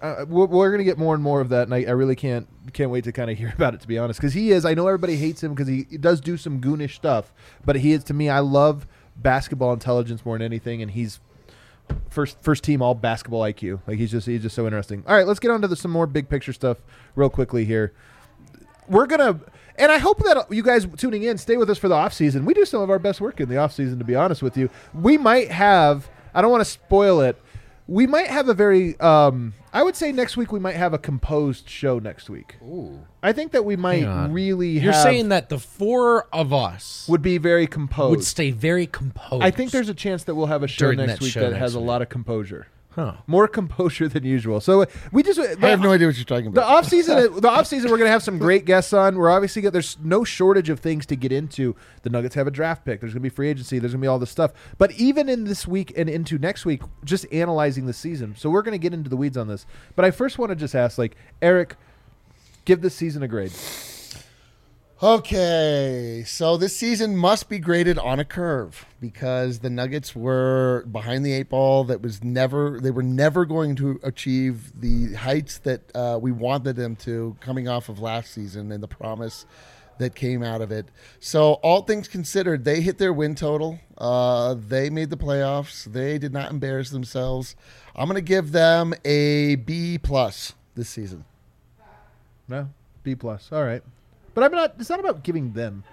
uh, 0.00 0.24
we're, 0.28 0.46
we're 0.46 0.70
gonna 0.70 0.84
get 0.84 0.96
more 0.96 1.14
and 1.14 1.22
more 1.22 1.40
of 1.40 1.50
that, 1.50 1.64
and 1.64 1.74
I, 1.74 1.84
I 1.84 1.90
really 1.90 2.16
can't 2.16 2.46
can't 2.72 2.90
wait 2.90 3.04
to 3.04 3.12
kind 3.12 3.30
of 3.30 3.36
hear 3.36 3.52
about 3.54 3.74
it. 3.74 3.80
To 3.80 3.88
be 3.88 3.98
honest, 3.98 4.20
because 4.20 4.32
he 4.32 4.52
is. 4.52 4.64
I 4.64 4.74
know 4.74 4.86
everybody 4.86 5.16
hates 5.16 5.42
him 5.42 5.52
because 5.52 5.68
he, 5.68 5.86
he 5.90 5.98
does 5.98 6.20
do 6.20 6.36
some 6.36 6.60
goonish 6.60 6.94
stuff, 6.94 7.32
but 7.64 7.76
he 7.76 7.92
is 7.92 8.04
to 8.04 8.14
me. 8.14 8.28
I 8.28 8.38
love 8.38 8.86
basketball 9.16 9.72
intelligence 9.72 10.24
more 10.24 10.38
than 10.38 10.44
anything, 10.44 10.80
and 10.80 10.92
he's 10.92 11.20
first 12.08 12.40
first 12.40 12.64
team 12.64 12.80
all 12.80 12.94
basketball 12.94 13.42
IQ. 13.42 13.80
Like 13.86 13.98
he's 13.98 14.10
just 14.10 14.26
he's 14.26 14.42
just 14.42 14.54
so 14.54 14.64
interesting. 14.66 15.02
All 15.06 15.16
right, 15.16 15.26
let's 15.26 15.40
get 15.40 15.50
on 15.50 15.60
to 15.62 15.68
the, 15.68 15.76
some 15.76 15.90
more 15.90 16.06
big 16.06 16.28
picture 16.28 16.52
stuff 16.52 16.78
real 17.14 17.30
quickly 17.30 17.64
here. 17.64 17.92
We're 18.88 19.06
gonna. 19.06 19.40
And 19.76 19.90
I 19.90 19.98
hope 19.98 20.18
that 20.24 20.46
you 20.50 20.62
guys 20.62 20.86
tuning 20.96 21.22
in 21.22 21.38
stay 21.38 21.56
with 21.56 21.70
us 21.70 21.78
for 21.78 21.88
the 21.88 21.94
off 21.94 22.12
season. 22.12 22.44
We 22.44 22.52
do 22.52 22.66
some 22.66 22.82
of 22.82 22.90
our 22.90 22.98
best 22.98 23.20
work 23.20 23.40
in 23.40 23.48
the 23.48 23.56
off 23.56 23.72
season, 23.72 23.98
to 23.98 24.04
be 24.04 24.14
honest 24.14 24.42
with 24.42 24.56
you. 24.56 24.68
We 24.92 25.16
might 25.16 25.50
have 25.50 26.10
I 26.34 26.42
don't 26.42 26.50
want 26.50 26.60
to 26.62 26.70
spoil 26.70 27.20
it. 27.20 27.40
We 27.86 28.06
might 28.06 28.28
have 28.28 28.48
a 28.48 28.54
very. 28.54 28.98
Um, 29.00 29.52
I 29.72 29.82
would 29.82 29.96
say 29.96 30.12
next 30.12 30.36
week 30.36 30.52
we 30.52 30.60
might 30.60 30.76
have 30.76 30.92
a 30.94 30.98
composed 30.98 31.68
show 31.68 31.98
next 31.98 32.30
week. 32.30 32.56
Ooh. 32.62 33.00
I 33.22 33.32
think 33.32 33.50
that 33.52 33.64
we 33.64 33.74
might 33.76 34.04
on. 34.04 34.32
really. 34.32 34.68
You're 34.78 34.92
have- 34.92 35.02
saying 35.02 35.30
that 35.30 35.48
the 35.48 35.58
four 35.58 36.26
of 36.32 36.52
us 36.52 37.06
would 37.08 37.22
be 37.22 37.38
very 37.38 37.66
composed. 37.66 38.10
would 38.10 38.24
stay 38.24 38.52
very 38.52 38.86
composed. 38.86 39.42
I 39.42 39.50
think 39.50 39.72
there's 39.72 39.88
a 39.88 39.94
chance 39.94 40.24
that 40.24 40.34
we'll 40.36 40.46
have 40.46 40.62
a 40.62 40.68
show 40.68 40.86
During 40.86 40.98
next 40.98 41.14
that 41.14 41.20
week 41.22 41.32
show 41.32 41.40
that 41.40 41.50
next 41.50 41.60
has 41.60 41.74
a 41.74 41.78
week. 41.80 41.86
lot 41.88 42.00
of 42.02 42.08
composure, 42.08 42.68
huh. 42.92 43.14
more 43.26 43.48
composure 43.48 44.08
than 44.08 44.24
usual. 44.24 44.60
So 44.60 44.82
uh, 44.82 44.86
we 45.12 45.22
just. 45.22 45.38
I 45.38 45.68
have 45.68 45.80
no 45.80 45.92
idea 45.92 46.06
what 46.06 46.16
you're 46.16 46.24
talking 46.24 46.46
about. 46.46 46.60
The 46.60 46.66
off 46.66 46.86
season, 46.86 47.40
the 47.40 47.48
off 47.48 47.66
season, 47.66 47.90
we're 47.90 47.98
gonna 47.98 48.10
have 48.10 48.22
some 48.22 48.38
great 48.38 48.64
guests 48.64 48.92
on. 48.92 49.16
We're 49.16 49.30
obviously 49.30 49.62
got, 49.62 49.72
there's 49.72 49.96
no 50.02 50.24
shortage 50.24 50.68
of 50.68 50.80
things 50.80 51.06
to 51.06 51.16
get 51.16 51.32
into. 51.32 51.76
The 52.02 52.10
Nuggets 52.10 52.34
have 52.34 52.46
a 52.46 52.50
draft 52.50 52.84
pick. 52.84 53.00
There's 53.00 53.12
gonna 53.12 53.22
be 53.22 53.28
free 53.28 53.48
agency. 53.48 53.78
There's 53.78 53.92
gonna 53.92 54.02
be 54.02 54.08
all 54.08 54.18
this 54.18 54.30
stuff. 54.30 54.52
But 54.78 54.92
even 54.92 55.28
in 55.28 55.44
this 55.44 55.66
week 55.66 55.92
and 55.96 56.08
into 56.08 56.38
next 56.38 56.64
week, 56.64 56.82
just 57.04 57.26
analyzing 57.32 57.86
the 57.86 57.92
season. 57.92 58.34
So 58.36 58.50
we're 58.50 58.62
gonna 58.62 58.78
get 58.78 58.94
into 58.94 59.10
the 59.10 59.16
weeds 59.16 59.36
on 59.36 59.48
this. 59.48 59.66
But 59.96 60.04
I 60.04 60.10
first 60.10 60.38
want 60.38 60.50
to 60.50 60.56
just 60.56 60.74
ask, 60.74 60.98
like 60.98 61.16
Eric, 61.42 61.76
give 62.64 62.80
this 62.80 62.94
season 62.94 63.22
a 63.22 63.28
grade. 63.28 63.52
Okay, 65.02 66.24
so 66.26 66.58
this 66.58 66.76
season 66.76 67.16
must 67.16 67.48
be 67.48 67.58
graded 67.58 67.98
on 67.98 68.20
a 68.20 68.24
curve 68.24 68.84
because 69.00 69.60
the 69.60 69.70
Nuggets 69.70 70.14
were 70.14 70.84
behind 70.92 71.24
the 71.24 71.32
eight 71.32 71.48
ball. 71.48 71.84
That 71.84 72.02
was 72.02 72.22
never 72.22 72.78
they 72.78 72.90
were 72.90 73.02
never 73.02 73.46
going 73.46 73.76
to 73.76 73.98
achieve 74.02 74.78
the 74.78 75.14
heights 75.14 75.56
that 75.60 75.90
uh, 75.96 76.18
we 76.20 76.32
wanted 76.32 76.76
them 76.76 76.96
to 76.96 77.34
coming 77.40 77.66
off 77.66 77.88
of 77.88 77.98
last 77.98 78.34
season 78.34 78.70
and 78.70 78.82
the 78.82 78.88
promise 78.88 79.46
that 79.96 80.14
came 80.14 80.42
out 80.42 80.60
of 80.60 80.70
it. 80.70 80.84
So 81.18 81.54
all 81.54 81.80
things 81.80 82.06
considered, 82.06 82.66
they 82.66 82.82
hit 82.82 82.98
their 82.98 83.14
win 83.14 83.34
total. 83.34 83.80
Uh, 83.96 84.54
they 84.54 84.90
made 84.90 85.08
the 85.08 85.16
playoffs. 85.16 85.84
They 85.84 86.18
did 86.18 86.34
not 86.34 86.50
embarrass 86.50 86.90
themselves. 86.90 87.56
I'm 87.96 88.06
going 88.06 88.16
to 88.16 88.20
give 88.20 88.52
them 88.52 88.92
a 89.06 89.54
B 89.54 89.96
plus 89.96 90.52
this 90.74 90.90
season. 90.90 91.24
No, 92.46 92.68
B 93.02 93.14
plus. 93.14 93.50
All 93.50 93.64
right. 93.64 93.82
But 94.34 94.44
I'm 94.44 94.52
not. 94.52 94.74
It's 94.78 94.90
not 94.90 95.00
about 95.00 95.22
giving 95.22 95.52
them. 95.52 95.84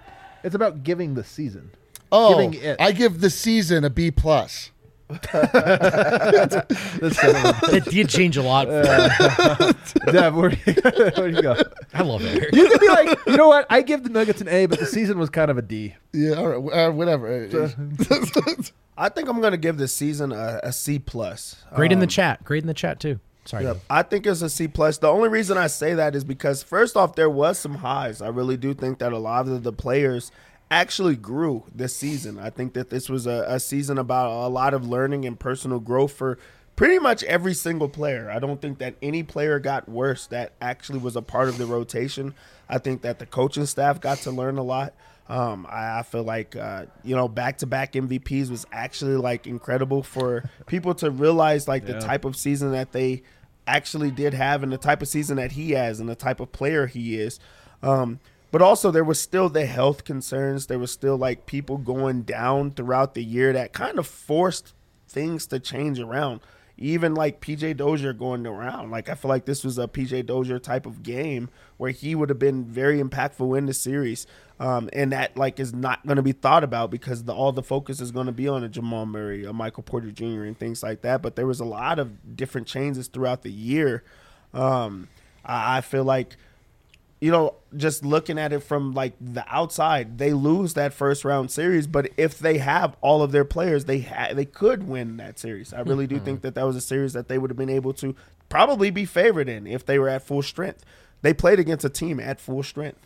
It's 0.44 0.54
about 0.54 0.84
giving 0.84 1.14
the 1.14 1.24
season. 1.24 1.70
Oh, 2.10 2.30
Giving 2.36 2.54
it. 2.62 2.76
I 2.80 2.92
give 2.92 3.20
the 3.20 3.30
season 3.30 3.84
a 3.84 3.90
B 3.90 4.10
plus. 4.10 4.70
The 5.10 6.66
seven. 7.14 7.74
It 7.76 7.84
did 7.86 8.08
change 8.08 8.36
a 8.36 8.42
lot. 8.42 8.68
Deb, 10.12 10.34
where, 10.34 10.50
where 10.50 11.30
do 11.30 11.36
you 11.36 11.42
go? 11.42 11.56
I 11.94 12.02
love 12.02 12.22
it. 12.24 12.54
You 12.54 12.68
could 12.68 12.80
be 12.80 12.88
like, 12.88 13.18
you 13.26 13.36
know 13.36 13.48
what? 13.48 13.66
I 13.70 13.82
give 13.82 14.04
the 14.04 14.10
Nuggets 14.10 14.40
an 14.40 14.48
A, 14.48 14.66
but 14.66 14.78
the 14.78 14.86
season 14.86 15.18
was 15.18 15.30
kind 15.30 15.50
of 15.50 15.58
a 15.58 15.62
D. 15.62 15.94
Yeah, 16.12 16.34
all 16.34 16.48
right, 16.48 16.86
uh, 16.86 16.90
whatever. 16.92 17.48
I 18.96 19.08
think 19.08 19.28
I'm 19.28 19.40
gonna 19.40 19.56
give 19.56 19.78
this 19.78 19.94
season 19.94 20.32
a, 20.32 20.60
a 20.62 20.72
C 20.72 20.98
plus. 20.98 21.64
Great 21.74 21.92
in 21.92 22.00
the 22.00 22.04
Um, 22.04 22.08
chat. 22.10 22.44
Great 22.44 22.62
in 22.64 22.68
the 22.68 22.74
chat 22.74 23.00
too. 23.00 23.18
Sorry. 23.48 23.64
Yep. 23.64 23.78
I 23.88 24.02
think 24.02 24.26
it's 24.26 24.42
a 24.42 24.50
C 24.50 24.68
plus. 24.68 24.98
The 24.98 25.08
only 25.08 25.30
reason 25.30 25.56
I 25.56 25.68
say 25.68 25.94
that 25.94 26.14
is 26.14 26.22
because 26.22 26.62
first 26.62 26.98
off, 26.98 27.14
there 27.14 27.30
was 27.30 27.58
some 27.58 27.76
highs. 27.76 28.20
I 28.20 28.28
really 28.28 28.58
do 28.58 28.74
think 28.74 28.98
that 28.98 29.10
a 29.10 29.18
lot 29.18 29.48
of 29.48 29.62
the 29.62 29.72
players 29.72 30.30
actually 30.70 31.16
grew 31.16 31.64
this 31.74 31.96
season. 31.96 32.38
I 32.38 32.50
think 32.50 32.74
that 32.74 32.90
this 32.90 33.08
was 33.08 33.26
a, 33.26 33.46
a 33.48 33.58
season 33.58 33.96
about 33.96 34.30
a 34.30 34.48
lot 34.48 34.74
of 34.74 34.86
learning 34.86 35.24
and 35.24 35.40
personal 35.40 35.80
growth 35.80 36.12
for 36.12 36.38
pretty 36.76 36.98
much 36.98 37.24
every 37.24 37.54
single 37.54 37.88
player. 37.88 38.30
I 38.30 38.38
don't 38.38 38.60
think 38.60 38.80
that 38.80 38.96
any 39.00 39.22
player 39.22 39.58
got 39.58 39.88
worse 39.88 40.26
that 40.26 40.52
actually 40.60 40.98
was 40.98 41.16
a 41.16 41.22
part 41.22 41.48
of 41.48 41.56
the 41.56 41.64
rotation. 41.64 42.34
I 42.68 42.76
think 42.76 43.00
that 43.00 43.18
the 43.18 43.24
coaching 43.24 43.64
staff 43.64 43.98
got 43.98 44.18
to 44.18 44.30
learn 44.30 44.58
a 44.58 44.62
lot. 44.62 44.92
Um, 45.26 45.66
I, 45.70 46.00
I 46.00 46.02
feel 46.02 46.22
like 46.22 46.54
uh, 46.54 46.84
you 47.02 47.16
know 47.16 47.28
back 47.28 47.58
to 47.58 47.66
back 47.66 47.94
MVPs 47.94 48.50
was 48.50 48.66
actually 48.72 49.16
like 49.16 49.46
incredible 49.46 50.02
for 50.02 50.50
people 50.66 50.94
to 50.96 51.10
realize 51.10 51.66
like 51.66 51.86
the 51.86 51.98
type 51.98 52.26
of 52.26 52.36
season 52.36 52.72
that 52.72 52.92
they 52.92 53.22
actually 53.68 54.10
did 54.10 54.34
have 54.34 54.62
and 54.62 54.72
the 54.72 54.78
type 54.78 55.02
of 55.02 55.08
season 55.08 55.36
that 55.36 55.52
he 55.52 55.72
has 55.72 56.00
and 56.00 56.08
the 56.08 56.16
type 56.16 56.40
of 56.40 56.50
player 56.50 56.86
he 56.86 57.20
is. 57.20 57.38
Um, 57.82 58.18
but 58.50 58.62
also 58.62 58.90
there 58.90 59.04
was 59.04 59.20
still 59.20 59.48
the 59.48 59.66
health 59.66 60.04
concerns. 60.04 60.66
There 60.66 60.78
was 60.78 60.90
still 60.90 61.16
like 61.16 61.46
people 61.46 61.76
going 61.76 62.22
down 62.22 62.70
throughout 62.70 63.14
the 63.14 63.22
year 63.22 63.52
that 63.52 63.72
kind 63.72 63.98
of 63.98 64.06
forced 64.06 64.74
things 65.06 65.46
to 65.48 65.60
change 65.60 66.00
around. 66.00 66.40
Even 66.78 67.14
like 67.14 67.40
PJ 67.40 67.76
Dozier 67.76 68.12
going 68.12 68.46
around. 68.46 68.90
Like 68.90 69.08
I 69.08 69.14
feel 69.14 69.28
like 69.28 69.44
this 69.44 69.64
was 69.64 69.78
a 69.78 69.88
PJ 69.88 70.26
Dozier 70.26 70.58
type 70.58 70.86
of 70.86 71.02
game 71.02 71.50
where 71.76 71.90
he 71.90 72.14
would 72.14 72.28
have 72.28 72.38
been 72.38 72.64
very 72.64 73.02
impactful 73.02 73.58
in 73.58 73.66
the 73.66 73.74
series. 73.74 74.26
Um, 74.60 74.88
and 74.92 75.12
that 75.12 75.36
like 75.36 75.60
is 75.60 75.72
not 75.72 76.04
going 76.06 76.16
to 76.16 76.22
be 76.22 76.32
thought 76.32 76.64
about 76.64 76.90
because 76.90 77.24
the, 77.24 77.34
all 77.34 77.52
the 77.52 77.62
focus 77.62 78.00
is 78.00 78.10
going 78.10 78.26
to 78.26 78.32
be 78.32 78.48
on 78.48 78.64
a 78.64 78.68
Jamal 78.68 79.06
Murray, 79.06 79.44
a 79.44 79.52
Michael 79.52 79.82
Porter 79.82 80.10
Jr. 80.10 80.44
and 80.44 80.58
things 80.58 80.82
like 80.82 81.02
that. 81.02 81.22
But 81.22 81.36
there 81.36 81.46
was 81.46 81.60
a 81.60 81.64
lot 81.64 81.98
of 81.98 82.36
different 82.36 82.66
changes 82.66 83.08
throughout 83.08 83.42
the 83.42 83.52
year. 83.52 84.02
Um, 84.54 85.08
I, 85.44 85.78
I 85.78 85.80
feel 85.80 86.04
like 86.04 86.36
you 87.20 87.32
know, 87.32 87.54
just 87.76 88.04
looking 88.04 88.38
at 88.38 88.52
it 88.52 88.60
from 88.60 88.92
like 88.92 89.14
the 89.20 89.44
outside, 89.48 90.18
they 90.18 90.32
lose 90.32 90.74
that 90.74 90.92
first 90.92 91.24
round 91.24 91.50
series. 91.50 91.86
But 91.86 92.10
if 92.16 92.38
they 92.38 92.58
have 92.58 92.96
all 93.00 93.22
of 93.22 93.32
their 93.32 93.44
players, 93.44 93.86
they 93.86 94.00
ha- 94.00 94.32
they 94.32 94.44
could 94.44 94.88
win 94.88 95.16
that 95.16 95.38
series. 95.38 95.72
I 95.72 95.80
really 95.80 96.06
do 96.06 96.16
mm-hmm. 96.16 96.24
think 96.24 96.42
that 96.42 96.54
that 96.54 96.64
was 96.64 96.76
a 96.76 96.80
series 96.80 97.12
that 97.14 97.28
they 97.28 97.38
would 97.38 97.50
have 97.50 97.56
been 97.56 97.68
able 97.68 97.92
to 97.94 98.14
probably 98.48 98.90
be 98.90 99.04
favored 99.04 99.48
in 99.48 99.66
if 99.66 99.84
they 99.84 99.98
were 99.98 100.08
at 100.08 100.22
full 100.22 100.42
strength. 100.42 100.84
They 101.22 101.34
played 101.34 101.58
against 101.58 101.84
a 101.84 101.90
team 101.90 102.20
at 102.20 102.40
full 102.40 102.62
strength. 102.62 103.00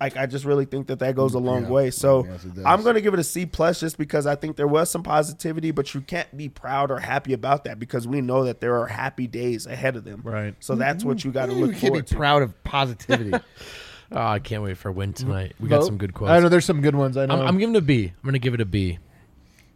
Like 0.00 0.16
I 0.16 0.26
just 0.26 0.44
really 0.44 0.64
think 0.66 0.88
that 0.88 0.98
that 0.98 1.14
goes 1.16 1.34
a 1.34 1.38
long 1.38 1.64
Yeah. 1.64 1.70
way. 1.70 1.90
So 1.90 2.24
Yes. 2.26 2.46
I'm 2.64 2.82
going 2.82 2.94
to 2.96 3.00
give 3.00 3.14
it 3.14 3.20
a 3.20 3.24
C 3.24 3.46
plus 3.46 3.80
just 3.80 3.96
because 3.98 4.26
I 4.26 4.34
think 4.34 4.56
there 4.56 4.66
was 4.66 4.90
some 4.90 5.02
positivity, 5.02 5.70
but 5.70 5.94
you 5.94 6.00
can't 6.02 6.36
be 6.36 6.48
proud 6.48 6.90
or 6.90 6.98
happy 6.98 7.32
about 7.32 7.64
that 7.64 7.78
because 7.78 8.06
we 8.06 8.20
know 8.20 8.44
that 8.44 8.60
there 8.60 8.78
are 8.80 8.86
happy 8.86 9.26
days 9.26 9.66
ahead 9.66 9.96
of 9.96 10.04
them. 10.04 10.20
Right. 10.24 10.54
So 10.60 10.74
that's 10.74 11.04
what 11.04 11.24
you 11.24 11.32
got 11.32 11.46
to 11.46 11.52
you 11.54 11.60
look 11.66 11.70
can't 11.72 11.80
be 11.82 11.86
forward 11.88 12.06
to. 12.08 12.16
proud 12.16 12.42
of 12.42 12.64
positivity. 12.64 13.32
Oh, 14.12 14.20
I 14.24 14.38
can't 14.38 14.62
wait 14.62 14.78
for 14.78 14.90
a 14.90 14.92
win 14.92 15.12
tonight. 15.14 15.56
We 15.58 15.68
got 15.68 15.80
Vote. 15.80 15.86
some 15.86 15.98
good 15.98 16.14
quotes. 16.14 16.30
I 16.30 16.38
know 16.38 16.48
there's 16.48 16.64
some 16.64 16.80
good 16.80 16.94
ones. 16.94 17.16
I 17.16 17.26
know. 17.26 17.40
I'm, 17.40 17.48
I'm 17.48 17.58
giving 17.58 17.74
it 17.74 17.78
a 17.78 17.82
B. 17.82 18.04
I'm 18.06 18.22
going 18.22 18.34
to 18.34 18.38
give 18.38 18.54
it 18.54 18.60
a 18.60 18.64
B. 18.64 19.00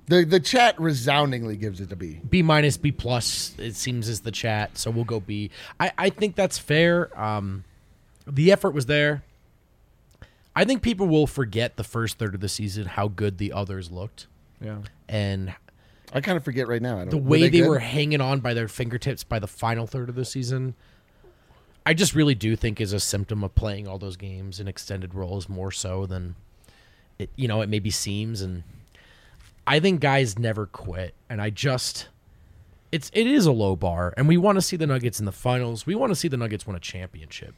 the 0.06 0.22
the 0.24 0.38
chat 0.38 0.80
resoundingly 0.80 1.56
gives 1.56 1.80
it 1.80 1.90
a 1.90 1.96
B. 1.96 2.20
B 2.30 2.40
minus, 2.40 2.76
B 2.76 2.92
plus. 2.92 3.56
It 3.58 3.74
seems 3.74 4.08
is 4.08 4.20
the 4.20 4.30
chat, 4.30 4.78
so 4.78 4.92
we'll 4.92 5.02
go 5.04 5.18
B. 5.18 5.50
I 5.80 5.90
I 5.98 6.10
think 6.10 6.36
that's 6.36 6.58
fair. 6.58 7.10
Um, 7.20 7.64
the 8.24 8.52
effort 8.52 8.70
was 8.70 8.86
there. 8.86 9.24
I 10.60 10.66
think 10.66 10.82
people 10.82 11.06
will 11.06 11.26
forget 11.26 11.78
the 11.78 11.84
first 11.84 12.18
third 12.18 12.34
of 12.34 12.42
the 12.42 12.48
season 12.48 12.84
how 12.84 13.08
good 13.08 13.38
the 13.38 13.50
others 13.50 13.90
looked 13.90 14.26
yeah. 14.60 14.80
and 15.08 15.54
I 16.12 16.20
kind 16.20 16.36
of 16.36 16.44
forget 16.44 16.68
right 16.68 16.82
now. 16.82 16.96
I 16.96 17.06
don't, 17.06 17.10
the 17.10 17.16
way 17.16 17.48
they, 17.48 17.60
good? 17.60 17.68
were 17.68 17.78
hanging 17.78 18.20
on 18.20 18.40
by 18.40 18.52
their 18.52 18.68
fingertips 18.68 19.24
by 19.24 19.38
the 19.38 19.46
final 19.46 19.86
third 19.86 20.10
of 20.10 20.16
the 20.16 20.24
season. 20.26 20.74
I 21.86 21.94
just 21.94 22.14
really 22.14 22.34
do 22.34 22.56
think 22.56 22.78
is 22.78 22.92
a 22.92 23.00
symptom 23.00 23.42
of 23.42 23.54
playing 23.54 23.88
all 23.88 23.98
those 23.98 24.18
games 24.18 24.60
in 24.60 24.68
extended 24.68 25.14
roles 25.14 25.48
more 25.48 25.70
so 25.70 26.04
than 26.04 26.34
it 27.18 27.30
you 27.36 27.48
know 27.48 27.62
it 27.62 27.70
maybe 27.70 27.88
seems 27.88 28.42
and 28.42 28.62
I 29.66 29.80
think 29.80 30.00
guys 30.00 30.38
never 30.38 30.66
quit 30.66 31.14
and 31.30 31.40
I 31.40 31.48
just 31.48 32.08
it's 32.92 33.10
it 33.14 33.26
is 33.26 33.46
a 33.46 33.52
low 33.52 33.76
bar 33.76 34.12
and 34.18 34.28
we 34.28 34.36
want 34.36 34.56
to 34.56 34.62
see 34.62 34.76
the 34.76 34.86
Nuggets 34.86 35.20
in 35.20 35.24
the 35.24 35.32
finals. 35.32 35.86
We 35.86 35.94
want 35.94 36.10
to 36.10 36.16
see 36.16 36.28
the 36.28 36.36
Nuggets 36.36 36.66
win 36.66 36.76
a 36.76 36.80
championship. 36.80 37.54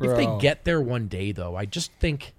If 0.00 0.16
they 0.16 0.28
get 0.38 0.64
there 0.64 0.80
one 0.80 1.08
day 1.08 1.32
though, 1.32 1.56
I 1.56 1.66
just 1.66 1.90
think 1.94 2.32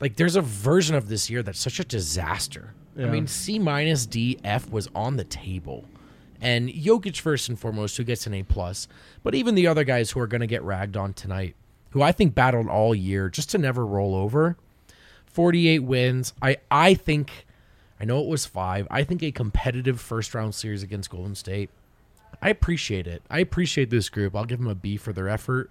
like 0.00 0.16
there's 0.16 0.36
a 0.36 0.42
version 0.42 0.96
of 0.96 1.08
this 1.08 1.30
year 1.30 1.42
that's 1.42 1.60
such 1.60 1.80
a 1.80 1.84
disaster. 1.84 2.74
I 2.98 3.04
mean, 3.04 3.26
C 3.26 3.58
minus 3.58 4.04
D 4.04 4.38
F 4.44 4.70
was 4.70 4.88
on 4.94 5.16
the 5.16 5.24
table. 5.24 5.84
And 6.40 6.68
Jokic 6.70 7.18
first 7.20 7.48
and 7.48 7.58
foremost, 7.58 7.96
who 7.96 8.04
gets 8.04 8.26
an 8.26 8.34
A 8.34 8.42
plus, 8.42 8.88
but 9.22 9.34
even 9.34 9.54
the 9.54 9.66
other 9.66 9.84
guys 9.84 10.10
who 10.10 10.20
are 10.20 10.26
going 10.26 10.40
to 10.40 10.46
get 10.46 10.62
ragged 10.62 10.96
on 10.96 11.12
tonight, 11.12 11.54
who 11.90 12.02
I 12.02 12.12
think 12.12 12.34
battled 12.34 12.68
all 12.68 12.94
year 12.94 13.28
just 13.28 13.50
to 13.50 13.58
never 13.58 13.86
roll 13.86 14.14
over. 14.14 14.56
48 15.26 15.80
wins. 15.80 16.32
I 16.42 16.56
I 16.70 16.94
think 16.94 17.46
I 18.00 18.04
know 18.04 18.20
it 18.20 18.26
was 18.26 18.46
5. 18.46 18.88
I 18.90 19.04
think 19.04 19.22
a 19.22 19.30
competitive 19.30 20.00
first 20.00 20.34
round 20.34 20.54
series 20.54 20.82
against 20.82 21.10
Golden 21.10 21.34
State. 21.34 21.70
I 22.42 22.48
appreciate 22.48 23.06
it. 23.06 23.22
I 23.30 23.40
appreciate 23.40 23.90
this 23.90 24.08
group. 24.08 24.34
I'll 24.34 24.44
give 24.46 24.58
them 24.58 24.68
a 24.68 24.74
B 24.74 24.96
for 24.96 25.12
their 25.12 25.28
effort. 25.28 25.70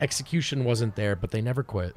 Execution 0.00 0.64
wasn't 0.64 0.94
there, 0.94 1.16
but 1.16 1.30
they 1.32 1.40
never 1.40 1.62
quit. 1.62 1.96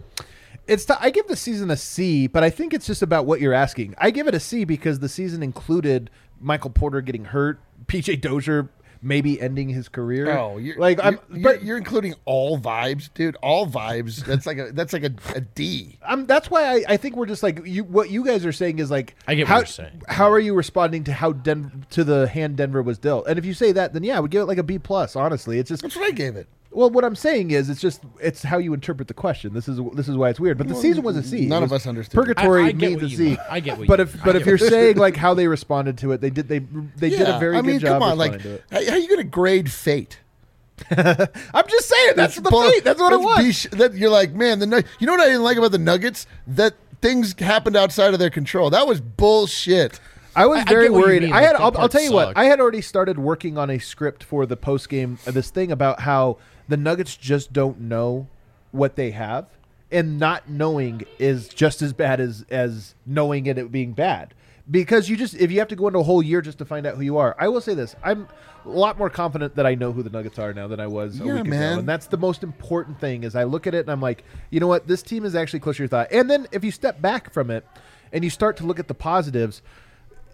It's 0.69 0.85
t- 0.85 0.93
I 0.99 1.09
give 1.09 1.27
the 1.27 1.35
season 1.35 1.71
a 1.71 1.77
C, 1.77 2.27
but 2.27 2.43
I 2.43 2.49
think 2.49 2.73
it's 2.73 2.85
just 2.85 3.01
about 3.01 3.25
what 3.25 3.41
you're 3.41 3.53
asking. 3.53 3.95
I 3.97 4.11
give 4.11 4.27
it 4.27 4.35
a 4.35 4.39
C 4.39 4.63
because 4.63 4.99
the 4.99 5.09
season 5.09 5.41
included 5.41 6.09
Michael 6.39 6.69
Porter 6.69 7.01
getting 7.01 7.25
hurt, 7.25 7.59
PJ 7.87 8.21
Dozier 8.21 8.69
maybe 9.01 9.39
ending 9.39 9.69
his 9.69 9.89
career. 9.89 10.37
Oh, 10.37 10.57
you're, 10.57 10.77
like 10.77 10.97
you're, 10.97 11.05
I'm, 11.05 11.19
you're, 11.31 11.41
but 11.41 11.63
you're 11.63 11.77
including 11.77 12.15
all 12.25 12.59
vibes, 12.59 13.09
dude. 13.13 13.35
All 13.37 13.65
vibes. 13.67 14.25
That's 14.25 14.45
like 14.45 14.57
a 14.57 14.71
that's 14.71 14.93
like 14.93 15.03
a, 15.03 15.13
a 15.35 15.41
D. 15.41 15.97
I'm, 16.05 16.25
that's 16.25 16.49
why 16.49 16.75
I, 16.75 16.83
I 16.89 16.97
think 16.97 17.15
we're 17.15 17.25
just 17.25 17.43
like 17.43 17.65
you. 17.65 17.83
What 17.83 18.09
you 18.09 18.25
guys 18.25 18.45
are 18.45 18.51
saying 18.51 18.79
is 18.79 18.91
like, 18.91 19.15
I 19.27 19.35
get 19.35 19.43
what 19.43 19.49
how, 19.49 19.57
you're 19.57 19.65
saying. 19.65 20.01
How 20.07 20.31
are 20.31 20.39
you 20.39 20.53
responding 20.53 21.03
to 21.05 21.13
how 21.13 21.31
Den- 21.31 21.85
to 21.91 22.03
the 22.03 22.27
hand 22.27 22.57
Denver 22.57 22.81
was 22.81 22.97
dealt? 22.97 23.27
And 23.27 23.39
if 23.39 23.45
you 23.45 23.53
say 23.53 23.71
that, 23.71 23.93
then 23.93 24.03
yeah, 24.03 24.17
I 24.17 24.19
would 24.19 24.31
give 24.31 24.41
it 24.41 24.45
like 24.45 24.57
a 24.57 24.63
B 24.63 24.79
plus. 24.79 25.15
Honestly, 25.15 25.59
it's 25.59 25.69
just 25.69 25.81
That's 25.81 25.95
what 25.95 26.07
I 26.07 26.11
gave 26.11 26.35
it. 26.35 26.47
Well, 26.71 26.91
what 26.91 27.03
I'm 27.03 27.15
saying 27.15 27.49
is, 27.49 27.67
it's 27.69 27.81
just 27.81 28.01
it's 28.21 28.43
how 28.43 28.59
you 28.59 28.73
interpret 28.75 29.07
the 29.07 29.13
question. 29.15 29.53
This 29.53 29.67
is 29.67 29.79
this 29.93 30.07
is 30.07 30.15
why 30.15 30.29
it's 30.29 30.39
weird. 30.39 30.57
But 30.59 30.67
the 30.67 30.75
season 30.75 31.03
was 31.03 31.17
a 31.17 31.23
C. 31.23 31.47
none 31.47 31.63
It 31.63 31.65
of 31.65 31.73
us 31.73 31.87
understood. 31.87 32.13
Purgatory 32.15 32.63
I- 32.65 32.67
I 32.69 32.73
means 32.73 32.95
what 32.97 33.03
a 33.03 33.07
you 33.07 33.17
C. 33.17 33.23
mean. 33.29 33.37
I 33.49 33.59
get 33.59 33.77
what 33.79 33.87
But 33.87 33.99
you 33.99 34.03
if 34.03 34.13
mean. 34.13 34.21
but 34.23 34.35
if 34.35 34.45
you're 34.45 34.57
saying 34.59 34.97
like 34.97 35.15
how 35.17 35.33
they 35.33 35.47
responded 35.47 35.97
to 35.99 36.11
it, 36.11 36.21
they 36.21 36.29
did 36.29 36.47
they 36.47 36.59
they 36.59 37.09
did 37.09 37.21
a 37.27 37.39
very 37.39 37.55
good 37.55 37.55
thing. 37.55 37.55
I 37.55 37.61
good 37.61 37.65
mean, 37.67 37.79
job. 37.79 37.87
come 38.01 38.03
on, 38.03 38.17
like, 38.19 38.41
to 38.43 38.53
it. 38.55 38.63
how, 38.71 38.77
are 38.77 38.97
you 38.99 39.07
going 39.07 39.17
to 39.17 39.23
grade 39.23 39.71
fate? 39.71 40.19
I'm 40.91 41.67
just 41.67 41.89
saying 41.89 42.13
that's 42.15 42.35
the 42.35 42.49
bull- 42.49 42.69
fate. 42.69 42.83
That's 42.83 42.99
what 42.99 43.13
it 43.13 43.19
was. 43.19 43.45
bish- 43.45 43.67
that 43.71 43.95
you're 43.95 44.09
like, 44.11 44.33
man, 44.33 44.59
the 44.59 44.85
you 44.99 45.07
know 45.07 45.13
what 45.13 45.21
I 45.21 45.25
didn't 45.25 45.43
like 45.43 45.57
about 45.57 45.71
the 45.71 45.77
Nuggets? 45.79 46.27
That 46.47 46.75
things 47.01 47.33
happened 47.39 47.75
outside 47.75 48.13
of 48.13 48.19
their 48.19 48.29
control. 48.29 48.69
That 48.69 48.87
was 48.87 49.01
bullshit. 49.01 49.99
I 50.35 50.45
was 50.45 50.59
I- 50.59 50.61
I 50.61 50.65
very 50.65 50.83
get 50.85 50.93
worried. 50.93 51.31
I 51.31 51.41
had. 51.41 51.55
I'll, 51.55 51.75
I'll 51.77 51.89
tell 51.89 52.01
you 52.03 52.13
what. 52.13 52.37
I 52.37 52.45
had 52.45 52.59
already 52.61 52.81
started 52.81 53.17
working 53.17 53.57
on 53.57 53.69
a 53.71 53.79
script 53.79 54.23
for 54.23 54.45
the 54.45 54.55
post 54.55 54.87
game. 54.87 55.17
Uh, 55.25 55.31
this 55.31 55.49
thing 55.49 55.71
about 55.71 55.99
how 56.01 56.37
the 56.69 56.77
Nuggets 56.77 57.17
just 57.17 57.51
don't 57.51 57.81
know 57.81 58.27
what 58.71 58.95
they 58.95 59.11
have, 59.11 59.47
and 59.91 60.17
not 60.19 60.47
knowing 60.49 61.01
is 61.17 61.49
just 61.49 61.81
as 61.81 61.91
bad 61.91 62.21
as 62.21 62.45
as 62.49 62.95
knowing 63.05 63.47
it, 63.47 63.57
it 63.57 63.71
being 63.71 63.91
bad. 63.93 64.33
Because 64.71 65.09
you 65.09 65.17
just 65.17 65.33
if 65.33 65.51
you 65.51 65.57
have 65.57 65.67
to 65.69 65.75
go 65.75 65.87
into 65.87 65.97
a 65.99 66.03
whole 66.03 66.21
year 66.21 66.41
just 66.41 66.59
to 66.59 66.65
find 66.65 66.85
out 66.85 66.95
who 66.95 67.01
you 67.01 67.17
are. 67.17 67.35
I 67.39 67.47
will 67.47 67.59
say 67.59 67.73
this: 67.73 67.95
I'm 68.03 68.27
a 68.65 68.69
lot 68.69 68.99
more 68.99 69.09
confident 69.09 69.55
that 69.55 69.65
I 69.65 69.73
know 69.73 69.91
who 69.91 70.03
the 70.03 70.11
Nuggets 70.11 70.37
are 70.37 70.53
now 70.53 70.67
than 70.67 70.79
I 70.79 70.85
was 70.85 71.19
a 71.19 71.25
Yeah, 71.25 71.35
week 71.37 71.47
man. 71.47 71.71
ago, 71.71 71.79
and 71.79 71.89
that's 71.89 72.05
the 72.05 72.17
most 72.17 72.43
important 72.43 72.99
thing. 72.99 73.23
Is 73.23 73.35
I 73.35 73.45
look 73.45 73.65
at 73.65 73.73
it 73.73 73.79
and 73.79 73.89
I'm 73.89 74.01
like, 74.01 74.23
you 74.51 74.59
know 74.59 74.67
what, 74.67 74.87
this 74.87 75.01
team 75.01 75.25
is 75.25 75.33
actually 75.33 75.61
closer 75.61 75.77
to 75.77 75.83
your 75.83 75.87
thought. 75.89 76.11
And 76.11 76.29
then 76.29 76.45
if 76.51 76.63
you 76.63 76.69
step 76.69 77.01
back 77.01 77.33
from 77.33 77.49
it 77.49 77.65
and 78.13 78.23
you 78.23 78.29
start 78.29 78.57
to 78.57 78.65
look 78.65 78.79
at 78.79 78.87
the 78.87 78.93
positives, 78.93 79.63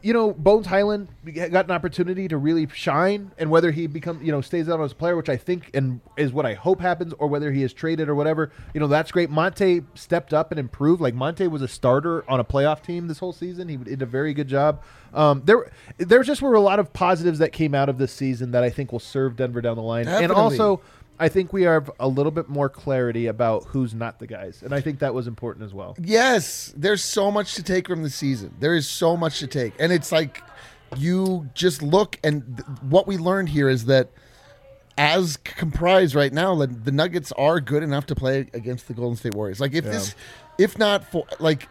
you 0.05 0.13
know, 0.13 0.33
Bones 0.33 0.67
Hyland 0.67 1.07
got 1.33 1.65
an 1.65 1.71
opportunity 1.71 2.27
to 2.27 2.37
really 2.37 2.67
shine, 2.67 3.31
and 3.39 3.49
whether 3.49 3.71
he 3.71 3.87
become, 3.87 4.21
you 4.23 4.31
know, 4.31 4.39
stays 4.39 4.69
out 4.69 4.79
as 4.79 4.91
a 4.91 4.95
player, 4.95 5.15
which 5.15 5.29
I 5.29 5.35
think 5.35 5.71
and 5.73 5.99
is 6.15 6.31
what 6.31 6.45
I 6.45 6.53
hope 6.53 6.79
happens, 6.79 7.11
or 7.17 7.27
whether 7.27 7.51
he 7.51 7.63
is 7.63 7.73
traded 7.73 8.07
or 8.07 8.13
whatever, 8.13 8.51
you 8.75 8.79
know, 8.79 8.85
that's 8.85 9.11
great. 9.11 9.31
Monte 9.31 9.81
stepped 9.95 10.31
up 10.31 10.51
and 10.51 10.59
improved. 10.59 11.01
Like 11.01 11.15
Monte 11.15 11.47
was 11.47 11.63
a 11.63 11.67
starter 11.67 12.23
on 12.29 12.39
a 12.39 12.43
playoff 12.43 12.83
team 12.83 13.07
this 13.07 13.17
whole 13.17 13.33
season. 13.33 13.67
He 13.67 13.77
did 13.77 14.03
a 14.03 14.05
very 14.05 14.35
good 14.35 14.47
job. 14.47 14.83
Um, 15.11 15.41
there, 15.43 15.71
there 15.97 16.21
just 16.21 16.39
were 16.39 16.53
a 16.53 16.59
lot 16.59 16.77
of 16.77 16.93
positives 16.93 17.39
that 17.39 17.51
came 17.51 17.73
out 17.73 17.89
of 17.89 17.97
this 17.97 18.13
season 18.13 18.51
that 18.51 18.63
I 18.63 18.69
think 18.69 18.91
will 18.91 18.99
serve 18.99 19.35
Denver 19.35 19.59
down 19.59 19.75
the 19.75 19.81
line, 19.81 20.07
and 20.07 20.31
also. 20.31 20.81
I 21.19 21.29
think 21.29 21.53
we 21.53 21.63
have 21.63 21.89
a 21.99 22.07
little 22.07 22.31
bit 22.31 22.49
more 22.49 22.69
clarity 22.69 23.27
about 23.27 23.63
who's 23.65 23.93
not 23.93 24.19
the 24.19 24.27
guys, 24.27 24.61
and 24.63 24.73
I 24.73 24.81
think 24.81 24.99
that 24.99 25.13
was 25.13 25.27
important 25.27 25.65
as 25.65 25.73
well. 25.73 25.95
Yes, 26.01 26.73
there's 26.75 27.03
so 27.03 27.31
much 27.31 27.55
to 27.55 27.63
take 27.63 27.87
from 27.87 28.03
the 28.03 28.09
season. 28.09 28.53
There 28.59 28.75
is 28.75 28.87
so 28.89 29.15
much 29.15 29.39
to 29.39 29.47
take, 29.47 29.73
and 29.79 29.93
it's 29.93 30.11
like 30.11 30.41
you 30.97 31.49
just 31.53 31.81
look 31.81 32.17
and 32.23 32.57
th- 32.57 32.67
what 32.81 33.07
we 33.07 33.17
learned 33.17 33.49
here 33.49 33.69
is 33.69 33.85
that 33.85 34.11
as 34.97 35.37
comprised 35.37 36.15
right 36.15 36.31
now, 36.31 36.55
the 36.55 36.91
Nuggets 36.91 37.31
are 37.33 37.59
good 37.59 37.83
enough 37.83 38.05
to 38.07 38.15
play 38.15 38.47
against 38.53 38.87
the 38.87 38.93
Golden 38.93 39.17
State 39.17 39.35
Warriors. 39.35 39.59
Like 39.59 39.73
if 39.73 39.83
this, 39.83 40.15
if 40.57 40.77
not 40.77 41.09
for 41.11 41.25
like. 41.39 41.67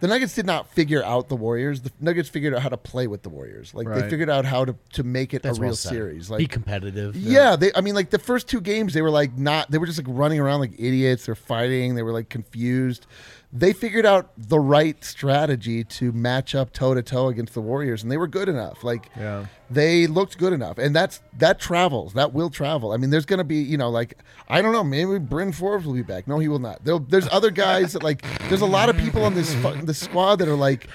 The 0.00 0.08
Nuggets 0.08 0.34
did 0.34 0.46
not 0.46 0.68
figure 0.72 1.04
out 1.04 1.28
the 1.28 1.36
Warriors. 1.36 1.82
The 1.82 1.92
Nuggets 2.00 2.28
figured 2.28 2.54
out 2.54 2.62
how 2.62 2.70
to 2.70 2.76
play 2.76 3.06
with 3.06 3.22
the 3.22 3.28
Warriors. 3.28 3.74
Like 3.74 3.86
they 3.88 4.08
figured 4.08 4.30
out 4.30 4.44
how 4.44 4.64
to, 4.64 4.74
to 4.94 5.02
make 5.02 5.34
it 5.34 5.42
That's 5.42 5.58
a 5.58 5.60
real 5.60 5.70
well 5.70 5.76
series. 5.76 6.30
Like 6.30 6.38
Be 6.38 6.46
competitive. 6.46 7.14
yeah, 7.16 7.56
they. 7.56 7.70
I 7.74 7.80
mean, 7.82 7.94
like 7.94 8.10
the 8.10 8.18
first 8.18 8.48
two 8.48 8.60
games, 8.60 8.94
they 8.94 9.02
were 9.02 9.10
like 9.10 9.36
not. 9.36 9.70
They 9.70 9.78
were 9.78 9.86
just 9.86 9.98
like 9.98 10.06
running 10.08 10.40
around 10.40 10.60
like 10.60 10.72
idiots. 10.78 11.26
They're 11.26 11.34
fighting. 11.34 11.94
They 11.94 12.02
were 12.02 12.12
like 12.12 12.28
confused. 12.30 13.06
They 13.52 13.72
figured 13.72 14.06
out 14.06 14.30
the 14.38 14.60
right 14.60 15.02
strategy 15.04 15.82
to 15.84 16.12
match 16.12 16.54
up 16.54 16.72
toe 16.72 16.94
to 16.94 17.02
toe 17.02 17.28
against 17.28 17.52
the 17.54 17.60
Warriors, 17.60 18.02
and 18.02 18.10
they 18.10 18.16
were 18.16 18.28
good 18.28 18.48
enough. 18.48 18.84
Like, 18.84 19.10
Yeah. 19.18 19.46
They 19.70 20.06
looked 20.06 20.36
good 20.38 20.52
enough, 20.52 20.78
and 20.78 20.94
that's 20.94 21.20
that 21.38 21.60
travels. 21.60 22.12
That 22.14 22.32
will 22.32 22.50
travel. 22.50 22.92
I 22.92 22.96
mean, 22.96 23.10
there's 23.10 23.26
gonna 23.26 23.44
be, 23.44 23.56
you 23.62 23.78
know, 23.78 23.88
like 23.90 24.18
I 24.48 24.60
don't 24.62 24.72
know, 24.72 24.84
maybe 24.84 25.18
Bryn 25.18 25.52
Forbes 25.52 25.86
will 25.86 25.94
be 25.94 26.02
back. 26.02 26.26
No, 26.26 26.38
he 26.38 26.48
will 26.48 26.58
not. 26.58 26.84
There'll, 26.84 27.00
there's 27.00 27.28
other 27.30 27.50
guys 27.50 27.92
that 27.92 28.02
like. 28.02 28.24
There's 28.48 28.62
a 28.62 28.66
lot 28.66 28.88
of 28.88 28.96
people 28.96 29.24
on 29.24 29.34
this 29.34 29.54
this 29.84 29.98
squad 29.98 30.36
that 30.36 30.48
are 30.48 30.56
like. 30.56 30.88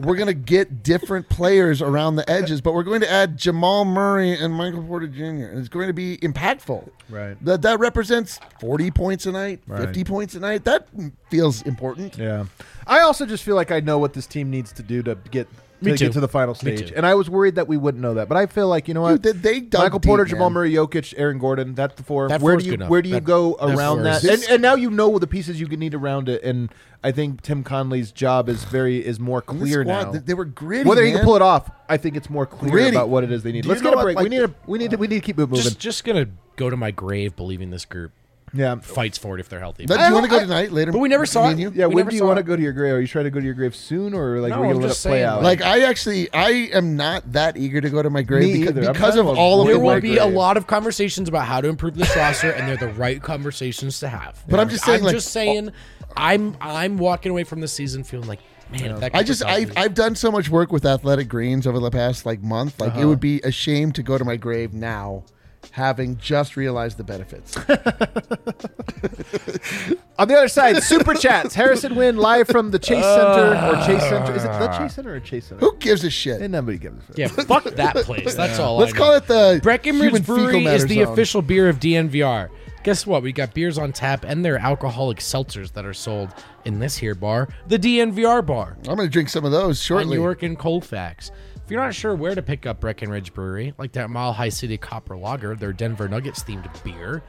We're 0.00 0.16
gonna 0.16 0.34
get 0.34 0.82
different 0.82 1.28
players 1.28 1.80
around 1.80 2.16
the 2.16 2.28
edges, 2.28 2.60
but 2.60 2.74
we're 2.74 2.82
going 2.82 3.00
to 3.02 3.10
add 3.10 3.38
Jamal 3.38 3.84
Murray 3.84 4.32
and 4.32 4.52
Michael 4.52 4.82
Porter 4.82 5.06
Jr. 5.06 5.22
and 5.22 5.58
it's 5.58 5.68
going 5.68 5.86
to 5.86 5.92
be 5.94 6.18
impactful. 6.18 6.88
Right. 7.08 7.42
That 7.44 7.62
that 7.62 7.78
represents 7.78 8.38
forty 8.60 8.90
points 8.90 9.24
a 9.24 9.32
night, 9.32 9.62
Right. 9.66 9.80
fifty 9.82 10.02
points 10.04 10.34
a 10.34 10.40
night. 10.40 10.64
That 10.64 10.88
feels 11.30 11.62
important. 11.62 12.18
Yeah. 12.18 12.46
I 12.86 13.00
also 13.00 13.24
just 13.24 13.44
feel 13.44 13.54
like 13.54 13.70
I 13.70 13.80
know 13.80 13.98
what 13.98 14.12
this 14.14 14.26
team 14.26 14.50
needs 14.50 14.72
to 14.72 14.82
do 14.82 15.02
to 15.04 15.16
get 15.30 15.48
Me 15.84 15.92
to 15.92 15.98
too. 15.98 16.04
get 16.06 16.12
to 16.14 16.20
the 16.20 16.28
final 16.28 16.54
Me 16.54 16.76
stage. 16.76 16.88
too. 16.90 16.94
And 16.96 17.04
I 17.06 17.14
was 17.14 17.28
worried 17.30 17.54
that 17.56 17.68
we 17.68 17.76
wouldn't 17.76 18.02
know 18.02 18.14
that. 18.14 18.28
But 18.28 18.36
I 18.38 18.46
feel 18.46 18.68
like, 18.68 18.88
you 18.88 18.94
know 18.94 19.02
what? 19.02 19.22
Dude, 19.22 19.42
they- 19.42 19.54
they 19.54 19.60
dug 19.60 19.82
Michael 19.82 20.00
Porter, 20.00 20.24
deep, 20.24 20.30
Jamal 20.32 20.50
man. 20.50 20.54
Murray, 20.54 20.72
Jokic, 20.72 21.14
Aaron 21.16 21.38
Gordon, 21.38 21.74
that's 21.74 21.94
the 21.96 22.02
four. 22.02 22.28
That 22.28 22.40
where 22.40 22.54
four's 22.54 22.62
do 22.64 22.66
you 22.70 22.72
good 22.72 22.80
enough. 22.80 22.90
where 22.90 23.02
do 23.02 23.08
you 23.08 23.14
That- 23.16 23.24
go 23.24 23.56
that 23.60 23.76
around 23.76 23.96
four 23.98 24.04
that? 24.04 24.24
is- 24.24 24.44
And, 24.44 24.52
and 24.54 24.62
now 24.62 24.74
you 24.74 24.90
know 24.90 25.18
the 25.18 25.26
pieces 25.26 25.60
you 25.60 25.66
can 25.66 25.80
need 25.80 25.94
around 25.94 26.28
it. 26.28 26.42
And 26.42 26.70
I 27.02 27.12
think 27.12 27.42
Tim 27.42 27.62
Connelly's 27.62 28.10
job 28.12 28.48
is 28.48 28.64
very 28.64 29.04
is 29.04 29.20
more 29.20 29.42
And 29.48 29.60
this 29.60 29.68
clear 29.68 29.82
squad, 29.82 30.04
now. 30.06 30.12
They, 30.12 30.18
they 30.20 30.34
were 30.34 30.44
gritty. 30.46 30.88
Whether 30.88 31.02
he 31.04 31.10
man. 31.10 31.18
can 31.18 31.24
pull 31.26 31.36
it 31.36 31.42
off, 31.42 31.70
I 31.88 31.96
think 31.98 32.16
it's 32.16 32.30
more 32.30 32.46
clear 32.46 32.70
Gritty. 32.72 32.96
about 32.96 33.08
what 33.10 33.24
it 33.24 33.30
is 33.30 33.42
they 33.42 33.52
need. 33.52 33.64
Do 33.64 33.68
Let's 33.68 33.80
you 33.82 33.88
get 33.90 33.94
know 33.94 34.00
a 34.00 34.02
break. 34.04 34.16
what, 34.16 34.22
we 34.24 34.30
need 34.30 34.42
a 34.42 34.54
we 34.66 34.78
need 34.78 34.90
to 34.92 34.96
we 34.96 35.06
need 35.06 35.16
to 35.16 35.20
keep 35.26 35.36
it 35.38 35.40
moving. 35.42 35.56
Just, 35.56 35.78
just 35.78 36.04
gonna 36.04 36.26
go 36.56 36.70
to 36.70 36.76
my 36.76 36.90
grave 36.90 37.36
believing 37.36 37.70
this 37.70 37.84
group 37.84 38.12
yeah. 38.54 38.76
fights 38.76 39.18
for 39.18 39.36
it 39.36 39.40
if 39.40 39.48
they're 39.48 39.60
healthy. 39.60 39.84
But 39.86 39.98
do 39.98 40.04
you 40.04 40.12
want 40.14 40.24
to 40.24 40.30
go 40.30 40.36
I- 40.38 40.42
tonight 40.42 40.72
later? 40.72 40.92
But 40.92 40.98
we 41.00 41.08
never 41.08 41.26
saw 41.26 41.50
it. 41.50 41.58
you? 41.58 41.72
Yeah, 41.74 41.86
We 41.86 41.96
when 41.96 42.06
do 42.08 42.16
you 42.16 42.24
want 42.24 42.38
to 42.38 42.42
go 42.42 42.56
to 42.56 42.62
your 42.62 42.72
grave? 42.72 42.94
Are 42.94 43.00
you 43.00 43.06
trying 43.06 43.24
to 43.24 43.30
go 43.30 43.40
to 43.40 43.44
your 43.44 43.54
grave 43.54 43.74
soon, 43.74 44.14
or 44.14 44.40
like 44.40 44.50
No, 44.50 44.60
we're 44.60 44.66
I'm 44.66 44.72
gonna 44.74 44.86
let 44.86 44.96
it 44.96 45.00
play 45.02 45.10
saying, 45.18 45.24
out? 45.24 45.42
Like 45.42 45.60
I 45.62 45.80
actually, 45.82 46.32
I 46.32 46.50
am 46.72 46.96
not 46.96 47.32
that 47.32 47.56
eager 47.56 47.80
to 47.80 47.90
go 47.90 48.02
to 48.02 48.10
my 48.10 48.22
grave 48.22 48.52
because, 48.60 48.76
either. 48.78 48.92
Because 48.92 49.16
of 49.16 49.26
of 49.26 49.36
all 49.36 49.60
of 49.60 49.66
there 49.66 49.74
the 49.74 49.80
avoiding 49.80 50.10
will 50.10 50.16
work. 50.18 50.28
be 50.30 50.34
a 50.34 50.38
lot 50.38 50.56
of 50.56 50.66
conversations 50.66 51.28
about 51.28 51.46
how 51.46 51.60
to 51.60 51.68
improve 51.68 51.94
this 51.96 52.14
roster, 52.16 52.50
and 52.52 52.68
they're 52.68 52.76
the 52.76 52.94
right 52.94 53.20
conversations 53.22 53.98
to 54.00 54.08
have. 54.08 54.42
But 54.48 54.60
I'm 54.60 54.68
just 54.68 54.84
saying, 54.84 55.00
I'm 55.00 55.04
like, 55.06 55.14
just 55.14 55.30
saying, 55.32 55.70
I'm 56.16 56.56
I'm 56.60 56.96
walking 56.98 57.30
away 57.30 57.44
from 57.44 57.60
the 57.60 57.68
season 57.68 58.04
feeling 58.04 58.28
like, 58.28 58.40
man, 58.70 58.92
if 58.92 59.00
that 59.00 59.14
I 59.14 59.22
just 59.22 59.44
I 59.44 59.60
healthy- 59.60 59.76
I've 59.76 59.94
done 59.94 60.14
so 60.14 60.30
much 60.30 60.48
work 60.48 60.70
with 60.70 60.84
Athletic 60.86 61.28
Greens 61.28 61.66
over 61.66 61.80
the 61.80 61.90
past 61.90 62.24
like 62.24 62.40
month. 62.42 62.80
Like 62.80 62.90
Uh-huh. 62.92 63.00
it 63.02 63.04
would 63.06 63.20
be 63.20 63.40
a 63.42 63.50
shame 63.50 63.90
to 63.92 64.02
go 64.02 64.16
to 64.16 64.24
my 64.24 64.36
grave 64.36 64.72
now, 64.72 65.24
having 65.72 66.16
just 66.18 66.56
realized 66.56 66.96
the 66.96 67.04
benefits. 67.04 67.56
On 70.18 70.28
the 70.28 70.36
other 70.36 70.48
side, 70.48 70.80
super 70.82 71.14
chats. 71.14 71.54
Harrison 71.54 71.96
Wind 71.96 72.18
live 72.18 72.46
from 72.46 72.70
the 72.70 72.78
Chase 72.78 73.04
Center 73.04 73.50
or 73.50 73.54
uh, 73.56 73.86
Chase 73.86 74.02
Center. 74.02 74.34
Is 74.34 74.44
it 74.44 74.48
the 74.48 74.70
uh, 74.70 74.78
Chase 74.78 74.94
Center 74.94 75.14
or 75.14 75.20
Chase 75.20 75.46
Center? 75.46 75.60
Who 75.60 75.76
gives 75.78 76.04
a 76.04 76.10
shit? 76.10 76.40
And 76.40 76.52
nobody 76.52 76.78
gives 76.78 76.98
a 76.98 77.02
fuck. 77.02 77.18
yeah, 77.18 77.28
fuck 77.28 77.64
that 77.64 77.96
place. 77.96 78.34
That's 78.34 78.58
all. 78.58 78.76
Let's 78.76 78.92
I 78.92 78.96
call 78.96 79.10
know. 79.10 79.16
it 79.16 79.26
the 79.26 79.60
Breckenridge 79.62 80.24
Brewery 80.24 80.64
is 80.66 80.86
the 80.86 81.02
zone. 81.02 81.12
official 81.12 81.42
beer 81.42 81.68
of 81.68 81.80
DNVR. 81.80 82.50
Guess 82.84 83.06
what? 83.06 83.22
We 83.22 83.32
got 83.32 83.54
beers 83.54 83.78
on 83.78 83.92
tap 83.92 84.24
and 84.24 84.44
their 84.44 84.58
alcoholic 84.58 85.18
seltzers 85.18 85.72
that 85.72 85.86
are 85.86 85.94
sold 85.94 86.30
in 86.66 86.78
this 86.78 86.98
here 86.98 87.14
bar, 87.14 87.48
the 87.66 87.78
DNVR 87.78 88.44
bar. 88.44 88.76
I'm 88.80 88.96
going 88.96 88.98
to 88.98 89.08
drink 89.08 89.30
some 89.30 89.44
of 89.44 89.52
those 89.52 89.80
on 89.80 90.02
shortly. 90.02 90.16
York 90.16 90.42
and 90.42 90.58
Colfax. 90.58 91.30
If 91.64 91.70
you're 91.70 91.80
not 91.80 91.94
sure 91.94 92.14
where 92.14 92.34
to 92.34 92.42
pick 92.42 92.66
up 92.66 92.80
Breckenridge 92.80 93.32
Brewery, 93.32 93.72
like 93.78 93.92
that 93.92 94.10
Mile 94.10 94.34
High 94.34 94.50
City 94.50 94.76
Copper 94.76 95.16
Lager, 95.16 95.54
their 95.54 95.72
Denver 95.72 96.06
Nuggets 96.08 96.44
themed 96.44 96.84
beer, 96.84 97.22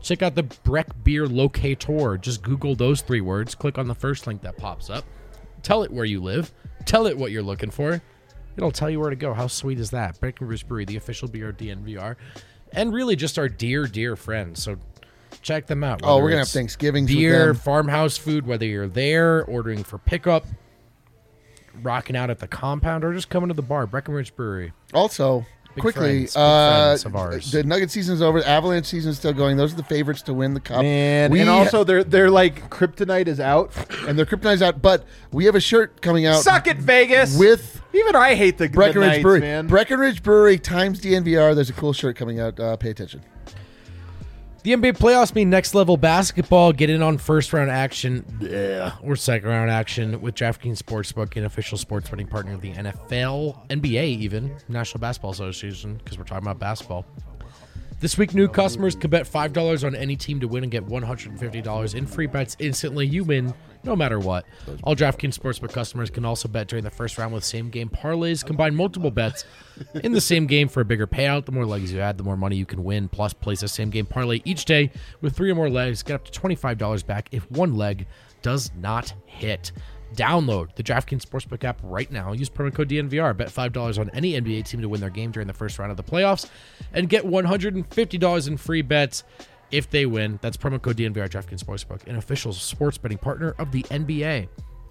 check 0.00 0.22
out 0.22 0.34
the 0.34 0.44
Breck 0.44 0.86
Beer 1.04 1.26
Locator. 1.26 2.16
Just 2.16 2.42
Google 2.42 2.74
those 2.74 3.02
three 3.02 3.20
words, 3.20 3.54
click 3.54 3.76
on 3.76 3.88
the 3.88 3.94
first 3.94 4.26
link 4.26 4.40
that 4.42 4.56
pops 4.56 4.88
up, 4.88 5.04
tell 5.62 5.82
it 5.82 5.90
where 5.90 6.06
you 6.06 6.22
live, 6.22 6.54
tell 6.86 7.06
it 7.06 7.18
what 7.18 7.32
you're 7.32 7.42
looking 7.42 7.70
for. 7.70 8.00
It'll 8.56 8.72
tell 8.72 8.88
you 8.88 8.98
where 8.98 9.10
to 9.10 9.16
go. 9.16 9.34
How 9.34 9.46
sweet 9.46 9.78
is 9.78 9.90
that? 9.90 10.18
Breckenridge 10.18 10.66
Brewery, 10.66 10.86
the 10.86 10.96
official 10.96 11.28
beer 11.28 11.50
of 11.50 11.58
DNVR, 11.58 12.16
and 12.72 12.94
really 12.94 13.14
just 13.14 13.38
our 13.38 13.48
dear, 13.48 13.86
dear 13.86 14.16
friends. 14.16 14.62
So 14.62 14.78
check 15.42 15.66
them 15.66 15.84
out. 15.84 16.00
Oh, 16.02 16.16
we're 16.16 16.30
gonna 16.30 16.38
have 16.38 16.48
Thanksgiving 16.48 17.04
beer, 17.04 17.52
farmhouse 17.52 18.16
food, 18.16 18.46
whether 18.46 18.64
you're 18.64 18.88
there 18.88 19.44
ordering 19.44 19.84
for 19.84 19.98
pickup, 19.98 20.46
rocking 21.82 22.16
out 22.16 22.30
at 22.30 22.38
the 22.38 22.48
compound, 22.48 23.04
or 23.04 23.12
just 23.12 23.28
coming 23.28 23.48
to 23.48 23.54
the 23.54 23.62
bar. 23.62 23.86
Breckenridge 23.86 24.34
Brewery. 24.36 24.72
Also, 24.94 25.44
Big 25.74 25.80
quickly, 25.80 26.26
friends, 26.26 26.34
big 26.34 26.40
uh, 26.42 26.84
friends 26.88 27.04
of 27.06 27.16
ours. 27.16 27.50
the 27.52 27.64
Nugget 27.64 27.90
season's 27.90 28.20
over. 28.20 28.40
The 28.40 28.48
Avalanche 28.48 28.84
season's 28.86 29.16
still 29.16 29.32
going. 29.32 29.56
Those 29.56 29.72
are 29.72 29.76
the 29.76 29.84
favorites 29.84 30.20
to 30.22 30.34
win 30.34 30.52
the 30.52 30.60
cup. 30.60 30.82
Man, 30.82 31.30
we 31.30 31.40
and 31.40 31.48
also 31.48 31.82
they're 31.82 32.04
they're 32.04 32.30
like 32.30 32.68
kryptonite 32.68 33.26
is 33.26 33.40
out. 33.40 33.72
and 34.06 34.18
their 34.18 34.26
kryptonite's 34.26 34.60
out. 34.60 34.82
But 34.82 35.04
we 35.32 35.46
have 35.46 35.54
a 35.54 35.60
shirt 35.60 36.02
coming 36.02 36.26
out 36.26 36.42
Suck 36.42 36.66
it, 36.66 36.76
Vegas. 36.76 37.38
with 37.38 37.80
even 37.94 38.14
I 38.14 38.34
hate 38.34 38.58
the 38.58 38.64
the 38.68 38.70
Breckenridge 38.74 39.08
Knights, 39.08 39.22
Brewery. 39.22 39.40
man. 39.40 39.66
Breckenridge 39.66 40.22
Brewery 40.22 40.58
times 40.58 41.00
DNVR. 41.00 41.54
There's 41.54 41.70
a 41.70 41.74
cool 41.74 41.94
shirt 41.94 42.16
coming 42.16 42.38
out. 42.38 42.60
Uh, 42.60 42.76
pay 42.76 42.90
attention. 42.90 43.22
The 44.62 44.70
NBA 44.74 44.96
playoffs 44.96 45.34
mean 45.34 45.50
next 45.50 45.74
level 45.74 45.96
basketball. 45.96 46.72
Get 46.72 46.88
in 46.88 47.02
on 47.02 47.18
first 47.18 47.52
round 47.52 47.68
action 47.68 48.24
bleh, 48.38 48.92
or 49.02 49.16
second 49.16 49.48
round 49.48 49.72
action 49.72 50.20
with 50.20 50.36
DraftKings 50.36 50.78
Sportsbook, 50.78 51.36
an 51.36 51.44
official 51.44 51.76
sports 51.76 52.08
betting 52.08 52.28
partner 52.28 52.52
of 52.54 52.60
the 52.60 52.72
NFL, 52.72 53.68
NBA, 53.70 54.04
even 54.04 54.56
National 54.68 55.00
Basketball 55.00 55.32
Association, 55.32 55.96
because 55.96 56.16
we're 56.16 56.22
talking 56.22 56.46
about 56.46 56.60
basketball. 56.60 57.04
This 58.02 58.18
week, 58.18 58.34
new 58.34 58.48
customers 58.48 58.96
can 58.96 59.10
bet 59.10 59.30
$5 59.30 59.86
on 59.86 59.94
any 59.94 60.16
team 60.16 60.40
to 60.40 60.48
win 60.48 60.64
and 60.64 60.72
get 60.72 60.84
$150 60.84 61.94
in 61.94 62.04
free 62.04 62.26
bets 62.26 62.56
instantly. 62.58 63.06
You 63.06 63.22
win 63.22 63.54
no 63.84 63.94
matter 63.94 64.18
what. 64.18 64.44
All 64.82 64.96
DraftKings 64.96 65.38
Sportsbook 65.38 65.72
customers 65.72 66.10
can 66.10 66.24
also 66.24 66.48
bet 66.48 66.66
during 66.66 66.82
the 66.82 66.90
first 66.90 67.16
round 67.16 67.32
with 67.32 67.44
same 67.44 67.70
game 67.70 67.88
parlays. 67.88 68.44
Combine 68.44 68.74
multiple 68.74 69.12
bets 69.12 69.44
in 70.02 70.10
the 70.10 70.20
same 70.20 70.48
game 70.48 70.66
for 70.66 70.80
a 70.80 70.84
bigger 70.84 71.06
payout. 71.06 71.46
The 71.46 71.52
more 71.52 71.64
legs 71.64 71.92
you 71.92 72.00
add, 72.00 72.18
the 72.18 72.24
more 72.24 72.36
money 72.36 72.56
you 72.56 72.66
can 72.66 72.82
win. 72.82 73.08
Plus, 73.08 73.32
place 73.32 73.62
a 73.62 73.68
same 73.68 73.90
game 73.90 74.06
parlay 74.06 74.42
each 74.44 74.64
day 74.64 74.90
with 75.20 75.36
three 75.36 75.52
or 75.52 75.54
more 75.54 75.70
legs. 75.70 76.02
Get 76.02 76.16
up 76.16 76.24
to 76.24 76.40
$25 76.40 77.06
back 77.06 77.28
if 77.30 77.48
one 77.52 77.76
leg 77.76 78.08
does 78.42 78.72
not 78.76 79.14
hit. 79.26 79.70
Download 80.14 80.74
the 80.74 80.82
DraftKings 80.82 81.24
Sportsbook 81.24 81.64
app 81.64 81.80
right 81.82 82.10
now. 82.10 82.32
Use 82.32 82.50
promo 82.50 82.74
code 82.74 82.88
DNVR. 82.88 83.36
Bet 83.36 83.48
$5 83.48 83.98
on 83.98 84.10
any 84.10 84.32
NBA 84.32 84.66
team 84.66 84.80
to 84.82 84.88
win 84.88 85.00
their 85.00 85.10
game 85.10 85.30
during 85.30 85.46
the 85.46 85.54
first 85.54 85.78
round 85.78 85.90
of 85.90 85.96
the 85.96 86.02
playoffs 86.02 86.48
and 86.92 87.08
get 87.08 87.24
$150 87.24 88.48
in 88.48 88.56
free 88.56 88.82
bets 88.82 89.24
if 89.70 89.90
they 89.90 90.06
win. 90.06 90.38
That's 90.42 90.56
promo 90.56 90.80
code 90.80 90.96
DNVR 90.96 91.28
DraftKings 91.28 91.64
Sportsbook, 91.64 92.06
an 92.06 92.16
official 92.16 92.52
sports 92.52 92.98
betting 92.98 93.18
partner 93.18 93.54
of 93.58 93.72
the 93.72 93.82
NBA. 93.84 94.48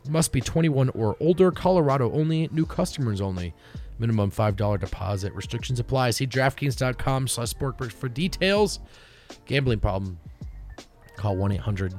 Must 0.09 0.31
be 0.31 0.41
21 0.41 0.89
or 0.89 1.15
older. 1.19 1.51
Colorado 1.51 2.11
only. 2.11 2.49
New 2.51 2.65
customers 2.65 3.21
only. 3.21 3.53
Minimum 3.99 4.31
$5 4.31 4.79
deposit. 4.79 5.31
Restrictions 5.33 5.79
apply. 5.79 6.11
See 6.11 6.25
DraftKings.com 6.25 7.27
slash 7.27 7.53
for 7.53 8.09
details. 8.09 8.79
Gambling 9.45 9.79
problem. 9.79 10.19
Call 11.17 11.37
1 11.37 11.51
800 11.51 11.93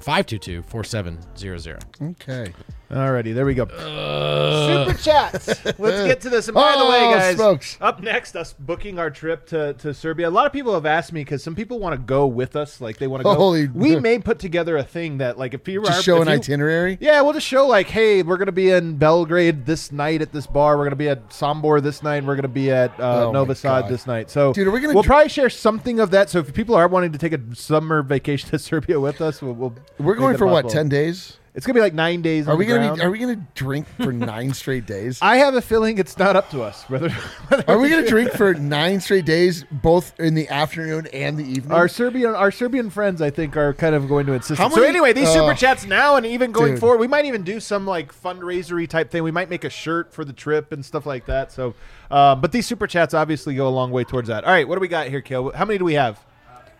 522 0.00 0.62
4700. 0.62 1.78
Okay. 2.02 2.52
Alrighty, 2.90 3.32
there 3.32 3.46
we 3.46 3.54
go. 3.54 3.62
Uh, 3.64 4.84
Super 4.84 4.98
chats. 5.00 5.46
Let's 5.78 6.06
get 6.08 6.20
to 6.22 6.28
this. 6.28 6.48
And 6.48 6.56
by 6.56 6.72
the 6.76 6.84
way, 6.86 6.98
Oh, 7.04 7.14
guys, 7.14 7.36
smokes. 7.36 7.78
up 7.80 8.02
next, 8.02 8.34
us 8.34 8.52
booking 8.52 8.98
our 8.98 9.10
trip 9.10 9.46
to, 9.48 9.74
to 9.74 9.94
Serbia. 9.94 10.28
A 10.28 10.30
lot 10.30 10.44
of 10.46 10.52
people 10.52 10.74
have 10.74 10.86
asked 10.86 11.12
me 11.12 11.20
because 11.20 11.40
some 11.40 11.54
people 11.54 11.78
want 11.78 11.92
to 11.94 11.98
go 12.04 12.26
with 12.26 12.56
us. 12.56 12.80
Like 12.80 12.98
they 12.98 13.06
want 13.06 13.20
to 13.20 13.24
go. 13.24 13.34
Holy- 13.34 13.68
we 13.68 13.94
may 14.00 14.18
put 14.18 14.40
together 14.40 14.76
a 14.76 14.82
thing 14.82 15.18
that, 15.18 15.38
like, 15.38 15.54
if 15.54 15.68
you 15.68 15.84
Just 15.84 16.00
are 16.00 16.02
show 16.02 16.16
if 16.16 16.22
an 16.22 16.28
you- 16.28 16.34
itinerary. 16.34 16.98
Yeah, 17.00 17.20
we'll 17.20 17.32
just 17.32 17.46
show 17.46 17.64
like, 17.64 17.86
hey, 17.86 18.24
we're 18.24 18.38
gonna 18.38 18.50
be 18.50 18.70
in 18.70 18.96
Belgrade 18.96 19.66
this 19.66 19.92
night 19.92 20.20
at 20.20 20.32
this 20.32 20.48
bar. 20.48 20.76
We're 20.76 20.84
gonna 20.86 20.96
be 20.96 21.08
at 21.08 21.28
Sombor 21.30 21.80
this 21.80 22.02
night. 22.02 22.24
We're 22.24 22.34
gonna 22.36 22.48
be 22.48 22.72
at 22.72 22.90
uh, 22.98 23.26
Oh 23.26 23.30
Novi 23.32 23.54
Sad 23.54 23.88
this 23.88 24.08
night. 24.08 24.30
So, 24.30 24.52
Dude, 24.52 24.66
are 24.66 24.72
we 24.72 24.80
gonna 24.80 24.94
We'll 24.94 25.04
dr- 25.04 25.10
probably 25.10 25.28
share 25.28 25.48
something 25.48 26.00
of 26.00 26.10
that. 26.10 26.28
So 26.28 26.40
if 26.40 26.52
people 26.52 26.74
are 26.74 26.88
wanting 26.88 27.12
to 27.12 27.18
take 27.18 27.34
a 27.34 27.40
summer 27.54 28.02
vacation 28.02 28.50
to 28.50 28.58
Serbia 28.70 28.98
with 28.98 29.20
us, 29.20 29.40
we'll. 29.40 29.54
we'll 29.54 29.74
We're 30.00 30.16
going 30.16 30.32
that 30.32 30.38
for 30.38 30.48
what? 30.48 30.68
Ten 30.68 30.88
days? 30.88 31.36
It's 31.52 31.66
gonna 31.66 31.74
be 31.74 31.80
like 31.80 31.94
nine 31.94 32.22
days. 32.22 32.46
Are 32.46 32.54
we 32.54 32.64
gonna 32.64 32.80
ground. 32.80 32.98
be? 32.98 33.02
Are 33.04 33.10
we 33.10 33.18
gonna 33.18 33.44
drink 33.54 33.88
for 34.00 34.12
nine 34.12 34.54
straight 34.54 34.86
days? 34.86 35.18
I 35.22 35.36
have 35.36 35.54
a 35.56 35.60
feeling 35.60 35.98
it's 35.98 36.16
not 36.16 36.36
up 36.36 36.48
to 36.50 36.62
us. 36.62 36.84
Whether, 36.84 37.10
whether 37.48 37.64
Are 37.68 37.78
we 37.78 37.90
gonna 37.90 38.06
drink 38.06 38.30
for 38.36 38.54
nine 38.54 39.00
straight 39.00 39.24
days, 39.24 39.64
both 39.70 40.18
in 40.20 40.34
the 40.34 40.48
afternoon 40.48 41.08
and 41.12 41.36
the 41.36 41.44
evening? 41.44 41.72
Our 41.72 41.88
Serbian, 41.88 42.34
our 42.36 42.52
Serbian 42.52 42.88
friends, 42.88 43.20
I 43.20 43.30
think, 43.30 43.56
are 43.56 43.74
kind 43.74 43.96
of 43.96 44.06
going 44.06 44.26
to 44.26 44.32
insist. 44.32 44.60
How 44.60 44.68
so 44.68 44.76
many- 44.76 44.88
anyway, 44.88 45.12
these 45.12 45.28
uh, 45.28 45.32
super 45.32 45.54
chats 45.54 45.86
now 45.86 46.14
and 46.14 46.24
even 46.24 46.52
going 46.52 46.72
dude. 46.72 46.80
forward, 46.80 47.00
we 47.00 47.08
might 47.08 47.24
even 47.24 47.42
do 47.42 47.58
some 47.58 47.84
like 47.84 48.14
fundraisery 48.14 48.88
type 48.88 49.10
thing. 49.10 49.24
We 49.24 49.32
might 49.32 49.50
make 49.50 49.64
a 49.64 49.70
shirt 49.70 50.12
for 50.12 50.24
the 50.24 50.32
trip 50.32 50.70
and 50.70 50.84
stuff 50.84 51.04
like 51.04 51.26
that. 51.26 51.50
So, 51.50 51.74
uh, 52.12 52.36
but 52.36 52.52
these 52.52 52.66
super 52.66 52.86
chats 52.86 53.12
obviously 53.12 53.56
go 53.56 53.66
a 53.66 53.70
long 53.70 53.90
way 53.90 54.04
towards 54.04 54.28
that. 54.28 54.44
All 54.44 54.52
right, 54.52 54.68
what 54.68 54.76
do 54.76 54.80
we 54.80 54.88
got 54.88 55.08
here, 55.08 55.20
Kale? 55.20 55.50
How 55.52 55.64
many 55.64 55.78
do 55.78 55.84
we 55.84 55.94
have? 55.94 56.24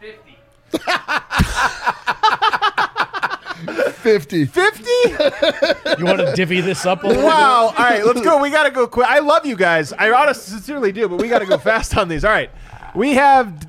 Fifty. 0.01 0.39
Fifty. 4.01 4.47
50? 4.47 4.83
you 5.99 6.05
want 6.05 6.19
to 6.19 6.33
divvy 6.35 6.61
this 6.61 6.87
up 6.87 7.05
a 7.05 7.07
little 7.07 7.25
wow. 7.25 7.67
All 7.67 7.85
right, 7.85 8.05
let's 8.05 8.21
go. 8.23 8.41
We 8.41 8.51
got 8.51 8.65
to 8.65 8.71
go 8.71 8.87
quick. 8.87 9.07
I 9.07 9.19
love 9.19 9.45
you 9.45 9.57
guys. 9.57 9.93
I 9.93 10.11
honestly, 10.11 10.53
sincerely 10.55 10.93
do, 10.93 11.09
but 11.09 11.21
we 11.21 11.29
got 11.29 11.41
to 11.41 11.47
go 11.47 11.59
fast 11.59 11.97
on 11.97 12.09
these. 12.09 12.25
All 12.25 12.31
right, 12.31 12.51
we 12.95 13.15
have. 13.15 13.67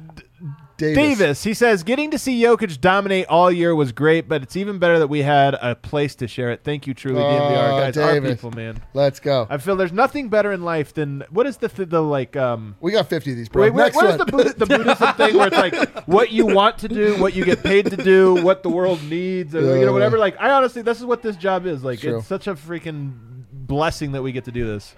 Davis. 0.82 0.96
Davis, 1.20 1.44
he 1.44 1.54
says, 1.54 1.84
getting 1.84 2.12
to 2.12 2.18
see 2.20 2.42
Jokic 2.42 2.82
dominate 2.82 3.28
all 3.28 3.50
year 3.52 3.74
was 3.74 3.92
great, 3.92 4.28
but 4.28 4.44
it's 4.44 4.56
even 4.58 4.80
better 4.80 5.00
that 5.00 5.08
we 5.08 5.22
had 5.22 5.54
a 5.56 5.76
place 5.76 6.16
to 6.16 6.28
share 6.28 6.52
it. 6.52 6.62
Thank 6.64 6.88
you, 6.88 6.94
truly, 6.94 7.22
Oh, 7.22 7.24
DNVR 7.24 7.80
guys. 7.80 7.98
Our 7.98 8.14
Davis. 8.14 8.32
people, 8.36 8.52
man. 8.52 8.82
Let's 8.94 9.20
go. 9.20 9.48
I 9.50 9.58
feel 9.58 9.76
there's 9.76 9.94
nothing 9.94 10.28
better 10.30 10.52
in 10.52 10.64
life 10.64 10.94
than 10.94 11.24
what 11.30 11.46
is 11.48 11.58
the 11.58 11.70
th- 11.70 11.88
the 11.90 12.02
like 12.02 12.36
um. 12.36 12.76
we 12.82 12.92
got 12.92 13.08
fifty 13.08 13.32
of 13.32 13.38
these, 13.38 13.48
bro. 13.50 13.64
Wait, 13.64 13.70
what, 13.74 13.84
Next 13.84 13.96
what 13.96 14.06
is 14.06 14.18
one. 14.18 14.26
the, 14.26 14.26
Buddha, 14.32 14.54
the 14.58 14.66
Buddhism 14.66 15.14
thing 15.16 15.38
where 15.38 15.48
it's 15.48 15.58
like 15.58 16.04
what 16.08 16.32
you 16.32 16.46
want 16.48 16.78
to 16.80 16.88
do, 16.88 17.20
what 17.22 17.34
you 17.36 17.46
get 17.46 17.64
paid 17.64 17.86
to 17.86 17.96
do, 17.98 18.44
what 18.44 18.64
the 18.64 18.70
world 18.70 19.02
needs, 19.04 19.56
or 19.56 19.78
you 19.78 19.86
know 19.86 19.94
whatever? 19.94 20.18
Like, 20.18 20.36
I 20.40 20.52
honestly, 20.52 20.82
this 20.82 21.00
is 21.00 21.06
what 21.06 21.22
this 21.22 21.36
job 21.36 21.66
is. 21.66 21.84
Like, 21.84 22.00
True. 22.00 22.18
it's 22.18 22.28
such 22.28 22.48
a 22.48 22.56
freaking 22.56 23.14
blessing 23.52 24.12
that 24.14 24.22
we 24.22 24.32
get 24.32 24.46
to 24.46 24.52
do 24.52 24.66
this. 24.68 24.96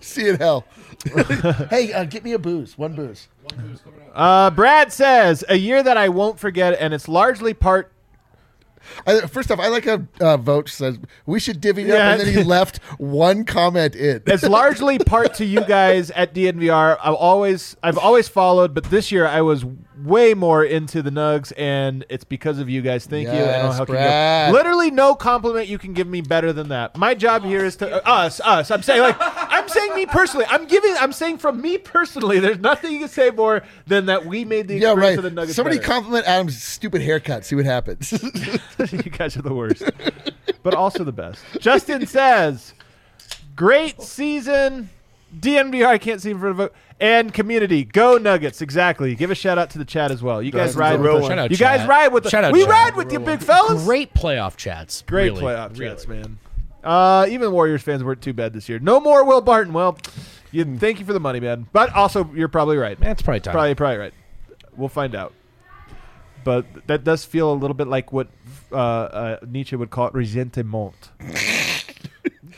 See 0.00 0.24
you 0.24 0.30
in 0.30 0.36
hell. 0.36 0.64
hey, 1.70 1.92
uh, 1.92 2.04
get 2.04 2.24
me 2.24 2.32
a 2.32 2.38
booze. 2.38 2.76
One 2.78 2.94
booze. 2.94 3.28
Uh, 4.14 4.50
Brad 4.50 4.92
says 4.92 5.44
a 5.48 5.56
year 5.56 5.82
that 5.82 5.96
I 5.96 6.08
won't 6.08 6.38
forget, 6.38 6.76
and 6.80 6.94
it's 6.94 7.08
largely 7.08 7.54
part 7.54 7.92
I, 9.06 9.20
first 9.22 9.50
off, 9.50 9.58
I 9.58 9.68
like 9.68 9.86
a 9.86 10.06
uh, 10.20 10.36
vote 10.36 10.68
says 10.68 10.98
we 11.26 11.40
should 11.40 11.60
divvy 11.60 11.84
Yeah. 11.84 11.94
up, 11.94 12.00
and 12.00 12.20
then 12.20 12.34
he 12.34 12.42
left 12.44 12.78
one 12.98 13.44
comment 13.44 13.94
in. 13.94 14.22
It's 14.26 14.42
largely 14.42 14.98
part 14.98 15.34
to 15.34 15.44
you 15.44 15.64
guys 15.64 16.10
at 16.12 16.34
DNVR. 16.34 16.98
I've 17.02 17.14
always 17.14 17.76
I've 17.82 17.98
always 17.98 18.28
followed, 18.28 18.74
but 18.74 18.84
this 18.84 19.10
year 19.10 19.26
I 19.26 19.42
was 19.42 19.64
way 20.04 20.34
more 20.34 20.64
into 20.64 21.02
the 21.02 21.10
Nugs, 21.10 21.52
and 21.56 22.04
it's 22.08 22.24
because 22.24 22.58
of 22.58 22.68
you 22.68 22.82
guys. 22.82 23.06
Thank 23.06 23.28
you. 23.28 23.32
I 23.32 23.36
don't 23.36 23.46
know 23.46 23.52
Yes, 23.68 23.78
how 23.78 23.84
can 23.84 23.94
you- 23.94 23.98
Brad. 23.98 24.52
Literally 24.52 24.90
no 24.90 25.14
compliment 25.14 25.68
you 25.68 25.78
can 25.78 25.92
give 25.92 26.06
me 26.06 26.20
better 26.20 26.52
than 26.52 26.68
that. 26.68 26.96
My 26.96 27.14
job 27.14 27.44
here 27.44 27.64
is 27.64 27.76
to 27.76 28.06
uh, 28.06 28.10
us 28.10 28.40
us. 28.40 28.70
I'm 28.70 28.82
saying 28.82 29.00
like 29.02 29.16
I'm 29.20 29.68
saying 29.68 29.94
me 29.94 30.06
personally. 30.06 30.46
I'm 30.48 30.66
giving. 30.66 30.94
I'm 30.98 31.12
saying 31.12 31.38
from 31.38 31.60
me 31.60 31.78
personally. 31.78 32.38
There's 32.38 32.58
nothing 32.58 32.92
you 32.92 33.00
can 33.00 33.08
say 33.08 33.30
more 33.30 33.62
than 33.86 34.06
that 34.06 34.26
we 34.26 34.44
made 34.44 34.68
the 34.68 34.74
yeah, 34.74 34.92
experience 34.92 35.00
right. 35.00 35.18
of 35.18 35.24
the 35.24 35.30
Nuggets. 35.30 35.56
Somebody 35.56 35.78
better. 35.78 35.88
compliment 35.88 36.26
Adam's 36.26 36.62
stupid 36.62 37.02
haircut. 37.02 37.44
See 37.44 37.56
what 37.56 37.64
happens. 37.64 38.12
you 38.92 39.02
guys 39.02 39.36
are 39.36 39.42
the 39.42 39.54
worst, 39.54 39.82
but 40.62 40.74
also 40.74 41.04
the 41.04 41.12
best. 41.12 41.42
Justin 41.60 42.06
says, 42.06 42.74
"Great 43.54 44.02
season, 44.02 44.90
DNVR. 45.38 45.86
I 45.86 45.98
can't 45.98 46.20
see 46.20 46.30
him 46.30 46.40
for 46.40 46.48
the 46.48 46.54
vote 46.54 46.74
and 47.00 47.32
community. 47.32 47.84
Go 47.84 48.18
Nuggets. 48.18 48.62
Exactly. 48.62 49.14
Give 49.14 49.30
a 49.30 49.34
shout 49.34 49.58
out 49.58 49.70
to 49.70 49.78
the 49.78 49.84
chat 49.84 50.10
as 50.10 50.22
well. 50.22 50.42
You 50.42 50.50
guys 50.50 50.74
That's 50.74 50.76
ride 50.76 51.00
with 51.00 51.06
real 51.06 51.16
us. 51.18 51.26
Shout 51.28 51.38
out 51.38 51.50
You 51.50 51.56
guys 51.56 51.80
chat. 51.80 51.88
ride 51.88 52.08
with 52.12 52.26
us. 52.26 52.32
Shout 52.32 52.44
out 52.44 52.52
We 52.52 52.62
chat. 52.62 52.70
ride 52.70 52.96
with 52.96 53.12
you, 53.12 53.20
big 53.20 53.40
fellas. 53.42 53.84
Great 53.84 54.14
playoff 54.14 54.56
chats. 54.56 55.02
Great 55.02 55.32
really, 55.32 55.42
playoff 55.42 55.78
really. 55.78 55.90
chats, 55.90 56.08
man. 56.08 56.38
Uh, 56.82 57.26
even 57.28 57.50
Warriors 57.52 57.82
fans 57.82 58.04
weren't 58.04 58.22
too 58.22 58.32
bad 58.32 58.52
this 58.52 58.68
year. 58.68 58.78
No 58.78 59.00
more 59.00 59.24
Will 59.24 59.40
Barton. 59.40 59.72
Well, 59.72 59.98
you 60.52 60.64
thank 60.78 61.00
you 61.00 61.04
for 61.04 61.12
the 61.12 61.20
money, 61.20 61.40
man. 61.40 61.66
But 61.72 61.92
also, 61.92 62.30
you're 62.34 62.48
probably 62.48 62.76
right. 62.76 62.98
That's 63.00 63.22
probably 63.22 63.40
time. 63.40 63.52
Probably, 63.52 63.74
probably 63.74 63.98
right. 63.98 64.14
We'll 64.76 64.88
find 64.88 65.14
out. 65.14 65.32
But 66.44 66.64
that 66.86 67.02
does 67.02 67.24
feel 67.24 67.52
a 67.52 67.54
little 67.54 67.74
bit 67.74 67.88
like 67.88 68.12
what 68.12 68.28
uh, 68.70 68.76
uh, 68.76 69.36
Nietzsche 69.44 69.74
would 69.74 69.90
call 69.90 70.06
it 70.06 70.14
ressentiment. 70.14 70.94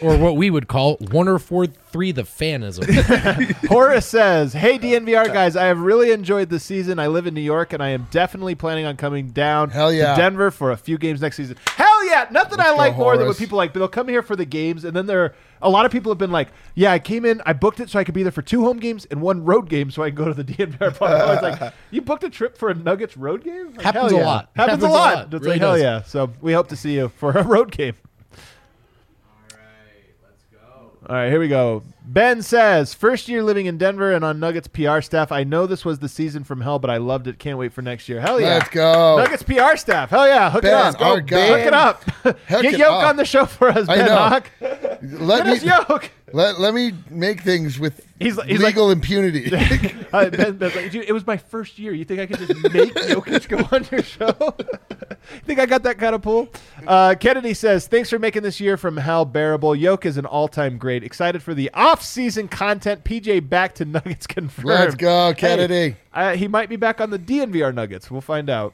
Or 0.00 0.16
what 0.16 0.36
we 0.36 0.48
would 0.50 0.68
call 0.68 0.96
one 1.10 1.26
or 1.26 1.38
four 1.40 1.66
three 1.66 2.12
the 2.12 2.22
fanism. 2.22 2.84
Horace 3.68 4.06
says, 4.06 4.52
"Hey 4.52 4.78
DNVR 4.78 5.26
guys, 5.32 5.56
I 5.56 5.64
have 5.64 5.80
really 5.80 6.12
enjoyed 6.12 6.50
the 6.50 6.60
season. 6.60 6.98
I 6.98 7.08
live 7.08 7.26
in 7.26 7.34
New 7.34 7.40
York, 7.40 7.72
and 7.72 7.82
I 7.82 7.88
am 7.88 8.06
definitely 8.10 8.54
planning 8.54 8.84
on 8.84 8.96
coming 8.96 9.28
down 9.30 9.70
Hell 9.70 9.92
yeah. 9.92 10.14
to 10.14 10.20
Denver 10.20 10.50
for 10.50 10.70
a 10.70 10.76
few 10.76 10.98
games 10.98 11.20
next 11.20 11.36
season. 11.36 11.56
Hell 11.74 12.06
yeah! 12.06 12.28
Nothing 12.30 12.60
I 12.60 12.70
go, 12.70 12.76
like 12.76 12.96
more 12.96 13.16
than 13.16 13.26
when 13.26 13.34
people 13.34 13.56
like 13.58 13.72
but 13.72 13.80
they'll 13.80 13.88
come 13.88 14.06
here 14.08 14.22
for 14.22 14.36
the 14.36 14.44
games, 14.44 14.84
and 14.84 14.94
then 14.94 15.06
there 15.06 15.34
a 15.60 15.68
lot 15.68 15.84
of 15.84 15.90
people 15.90 16.12
have 16.12 16.18
been 16.18 16.30
like, 16.30 16.48
"Yeah, 16.76 16.92
I 16.92 17.00
came 17.00 17.24
in, 17.24 17.42
I 17.44 17.52
booked 17.52 17.80
it 17.80 17.90
so 17.90 17.98
I 17.98 18.04
could 18.04 18.14
be 18.14 18.22
there 18.22 18.30
for 18.30 18.42
two 18.42 18.62
home 18.62 18.78
games 18.78 19.04
and 19.10 19.20
one 19.20 19.44
road 19.44 19.68
game, 19.68 19.90
so 19.90 20.02
I 20.04 20.10
can 20.10 20.16
go 20.16 20.32
to 20.32 20.34
the 20.34 20.44
DNVR 20.52 20.96
park." 20.96 21.10
I 21.10 21.34
was 21.34 21.42
like, 21.60 21.72
"You 21.90 22.02
booked 22.02 22.22
a 22.22 22.30
trip 22.30 22.56
for 22.56 22.68
a 22.68 22.74
Nuggets 22.74 23.16
road 23.16 23.42
game? 23.42 23.72
Like, 23.72 23.82
Happens 23.82 24.10
hell 24.12 24.20
a 24.20 24.22
yeah. 24.22 24.26
lot. 24.26 24.50
Happens, 24.54 24.70
Happens 24.74 24.82
a 24.84 24.86
a 24.86 24.88
lot. 24.90 25.14
lot. 25.16 25.24
It's 25.24 25.32
Really 25.44 25.48
like 25.54 25.60
hell 25.60 25.72
does. 25.72 25.82
yeah. 25.82 26.02
So 26.02 26.30
we 26.40 26.52
hope 26.52 26.68
to 26.68 26.76
see 26.76 26.94
you 26.94 27.08
for 27.08 27.32
a 27.32 27.42
road 27.42 27.72
game." 27.72 27.94
All 31.08 31.14
right, 31.14 31.30
here 31.30 31.40
we 31.40 31.48
go. 31.48 31.82
Ben 32.04 32.42
says, 32.42 32.92
first 32.92 33.28
year 33.28 33.42
living 33.42 33.64
in 33.64 33.78
Denver 33.78 34.12
and 34.12 34.22
on 34.22 34.38
Nuggets 34.38 34.68
PR 34.68 35.00
staff. 35.00 35.32
I 35.32 35.42
know 35.42 35.66
this 35.66 35.82
was 35.84 36.00
the 36.00 36.08
season 36.08 36.44
from 36.44 36.60
hell, 36.60 36.78
but 36.78 36.90
I 36.90 36.98
loved 36.98 37.26
it. 37.28 37.38
Can't 37.38 37.58
wait 37.58 37.72
for 37.72 37.80
next 37.80 38.08
year. 38.10 38.20
Hell 38.20 38.38
yeah. 38.38 38.58
Let's 38.58 38.68
go. 38.68 39.16
Nuggets 39.16 39.42
PR 39.42 39.76
staff. 39.76 40.10
Hell 40.10 40.26
yeah. 40.26 40.50
Hook 40.50 40.62
Ben, 40.62 40.72
it 40.72 40.94
up. 40.96 41.00
our 41.00 41.20
guy. 41.22 41.46
Hook 41.48 41.66
it 41.66 41.72
up. 41.74 42.02
Hook 42.22 42.38
Get 42.62 42.74
it 42.74 42.78
Yoke 42.78 42.90
up. 42.90 43.08
on 43.08 43.16
the 43.16 43.24
show 43.24 43.46
for 43.46 43.68
us, 43.68 43.86
Ben. 43.86 44.06
Hawk. 44.10 44.50
let 44.60 45.44
Get 45.44 45.46
me 45.46 45.52
us 45.52 45.64
Yoke. 45.88 46.10
Let, 46.32 46.58
let 46.60 46.74
me 46.74 46.92
make 47.10 47.40
things 47.42 47.78
with 47.78 48.04
He's 48.20 48.36
like- 48.36 48.48
he's 48.48 48.60
like- 48.60 48.74
legal 48.74 48.90
impunity. 48.90 49.46
Uh, 50.12 50.30
ben, 50.30 50.56
Ben's 50.56 50.74
like, 50.74 50.90
"Dude, 50.90 51.04
it 51.08 51.12
was 51.12 51.26
my 51.26 51.36
first 51.36 51.78
year. 51.78 51.92
You 51.92 52.04
think 52.04 52.20
I 52.20 52.26
could 52.26 52.38
just 52.38 52.54
make 52.74 52.94
Jokic 52.94 53.48
go 53.48 53.58
on 53.76 53.86
your 53.90 54.02
show? 54.02 54.54
you 54.58 55.40
think 55.44 55.58
I 55.60 55.66
got 55.66 55.82
that 55.84 55.98
kind 55.98 56.14
of 56.14 56.22
pull? 56.22 56.48
Uh, 56.86 57.14
Kennedy 57.18 57.54
says, 57.54 57.86
thanks 57.86 58.08
for 58.10 58.18
making 58.18 58.42
this 58.42 58.60
year 58.60 58.76
from 58.76 58.96
hell 58.96 59.24
bearable. 59.24 59.74
Yoke 59.76 60.06
is 60.06 60.16
an 60.16 60.26
all-time 60.26 60.78
great. 60.78 61.04
Excited 61.04 61.42
for 61.42 61.54
the 61.54 61.70
off-season 61.74 62.48
content. 62.48 63.04
PJ 63.04 63.48
back 63.48 63.74
to 63.76 63.84
Nuggets 63.84 64.26
confirmed. 64.28 64.66
Let's 64.68 64.94
go, 64.94 65.28
Hey, 65.28 65.34
Kennedy. 65.34 65.96
uh, 66.12 66.34
he 66.34 66.48
might 66.48 66.68
be 66.68 66.76
back 66.76 67.00
on 67.00 67.10
the 67.10 67.18
DNVR 67.18 67.74
Nuggets. 67.74 68.10
We'll 68.10 68.20
find 68.20 68.48
out. 68.50 68.72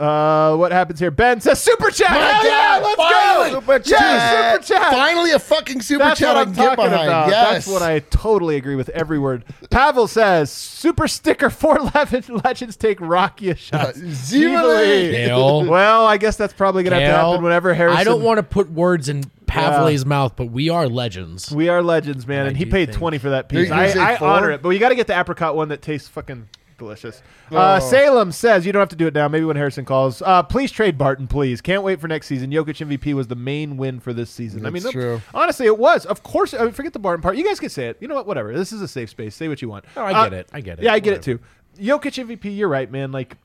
Uh, 0.00 0.56
what 0.56 0.72
happens 0.72 0.98
here? 0.98 1.10
Ben 1.10 1.40
says 1.40 1.62
super 1.62 1.90
chat. 1.90 2.08
Hell 2.08 2.44
yeah, 2.46 2.80
let's 2.82 2.96
go. 2.96 3.60
super 3.60 3.78
chat. 3.80 4.00
Yeah, 4.00 4.52
super 4.60 4.64
chat. 4.74 4.90
Finally, 4.92 5.32
a 5.32 5.38
fucking 5.38 5.82
super 5.82 6.04
That's 6.04 6.18
chat 6.20 6.28
what 6.28 6.36
I 6.38 6.40
I'm 6.40 6.46
can 6.46 6.54
get 6.54 6.76
talking 6.76 6.84
behind. 6.90 7.08
about. 7.08 7.28
Yes. 7.28 7.52
That's 7.52 7.66
what 7.68 7.82
I 7.82 7.98
totally 7.98 8.56
agree 8.56 8.76
with 8.76 8.88
every 8.90 9.18
word. 9.18 9.44
Pavel 9.70 10.06
says, 10.08 10.50
"Super 10.50 11.06
sticker 11.06 11.50
for 11.50 11.78
Legend- 11.94 12.28
Legends 12.44 12.76
take 12.76 12.98
Rocky 13.00 13.50
a 13.50 13.54
shot." 13.54 13.94
Zivali. 13.94 15.10
Kale. 15.12 15.64
Well, 15.66 16.06
I 16.06 16.16
guess 16.16 16.36
that's 16.36 16.52
probably 16.54 16.82
gonna 16.82 16.96
have 16.96 17.10
to 17.10 17.16
Kale, 17.16 17.30
happen 17.32 17.44
whenever 17.44 17.74
Harrison. 17.74 17.98
I 18.00 18.04
don't 18.04 18.22
want 18.22 18.38
to 18.38 18.42
put 18.42 18.70
words 18.70 19.08
in 19.08 19.24
Pavley's 19.46 20.06
mouth, 20.06 20.34
but 20.36 20.46
we 20.46 20.68
are 20.70 20.88
legends. 20.88 21.50
We 21.50 21.68
are 21.68 21.82
legends, 21.82 22.26
man, 22.26 22.44
I 22.46 22.48
and 22.48 22.56
he 22.56 22.64
do 22.64 22.70
paid 22.70 22.86
think- 22.86 22.98
twenty 22.98 23.18
for 23.18 23.30
that 23.30 23.48
piece. 23.48 23.68
you 23.68 23.74
I, 23.74 23.88
say 23.88 24.00
I 24.00 24.16
four? 24.16 24.28
honor 24.28 24.50
it, 24.52 24.62
but 24.62 24.70
you 24.70 24.78
got 24.78 24.90
to 24.90 24.94
get 24.94 25.06
the 25.08 25.18
apricot 25.18 25.56
one 25.56 25.68
that 25.68 25.82
tastes 25.82 26.08
fucking 26.08 26.48
delicious. 26.80 27.22
Uh, 27.52 27.78
Oh. 27.80 27.88
Salem 27.88 28.32
says 28.32 28.66
you 28.66 28.72
don't 28.72 28.80
have 28.80 28.88
to 28.88 28.96
do 28.96 29.06
it 29.06 29.14
now. 29.14 29.28
Maybe 29.28 29.44
when 29.44 29.54
Harrison 29.54 29.84
calls. 29.84 30.20
Uh, 30.22 30.42
please 30.42 30.72
trade 30.72 30.98
Barton, 30.98 31.28
please. 31.28 31.60
Can't 31.60 31.84
wait 31.84 32.00
for 32.00 32.08
next 32.08 32.26
season. 32.26 32.50
Jokic 32.50 32.84
MVP 32.84 33.14
was 33.14 33.28
the 33.28 33.36
main 33.36 33.76
win 33.76 34.00
for 34.00 34.12
this 34.12 34.30
season. 34.30 34.66
I 34.66 34.70
mean, 34.70 34.82
That's 34.82 34.92
true. 34.92 35.22
honestly, 35.32 35.66
it 35.66 35.78
was. 35.78 36.04
Of 36.06 36.24
course, 36.24 36.52
I 36.54 36.64
mean, 36.64 36.72
forget 36.72 36.92
the 36.92 36.98
Barton 36.98 37.22
part. 37.22 37.36
You 37.36 37.44
guys 37.44 37.60
can 37.60 37.68
say 37.68 37.86
it. 37.88 37.98
You 38.00 38.08
know 38.08 38.16
what? 38.16 38.26
Whatever. 38.26 38.52
This 38.56 38.72
is 38.72 38.82
a 38.82 38.88
safe 38.88 39.10
space. 39.10 39.36
Say 39.36 39.46
what 39.46 39.62
you 39.62 39.68
want. 39.68 39.84
No, 39.94 40.02
I 40.02 40.12
Uh, 40.12 40.24
get 40.24 40.32
it. 40.32 40.48
I 40.52 40.60
get 40.60 40.78
it. 40.80 40.82
Yeah, 40.84 40.92
I 40.92 40.98
get 40.98 41.12
it 41.14 41.22
too. 41.22 41.38
Jokic 41.78 42.18
MVP. 42.18 42.56
You're 42.56 42.68
right, 42.68 42.90
man. 42.90 43.12
Like. 43.12 43.36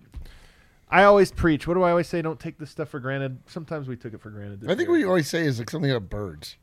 I 0.88 1.04
always 1.04 1.32
preach. 1.32 1.68
What 1.68 1.74
do 1.74 1.82
I 1.82 1.90
always 1.90 2.08
say? 2.08 2.22
Don't 2.22 2.40
take 2.40 2.60
this 2.60 2.70
stuff 2.70 2.90
for 2.90 3.00
granted. 3.00 3.40
Sometimes 3.48 3.88
we 3.88 3.96
took 3.98 4.14
it 4.14 4.22
for 4.22 4.30
granted. 4.30 4.62
this 4.62 4.70
I 4.70 4.76
think 4.76 4.82
year. 4.88 4.92
what 4.92 5.00
you 5.00 5.08
always 5.08 5.28
say 5.28 5.42
is 5.46 5.58
like 5.58 5.70
something 5.70 5.90
about 5.90 6.10
birds. 6.12 6.58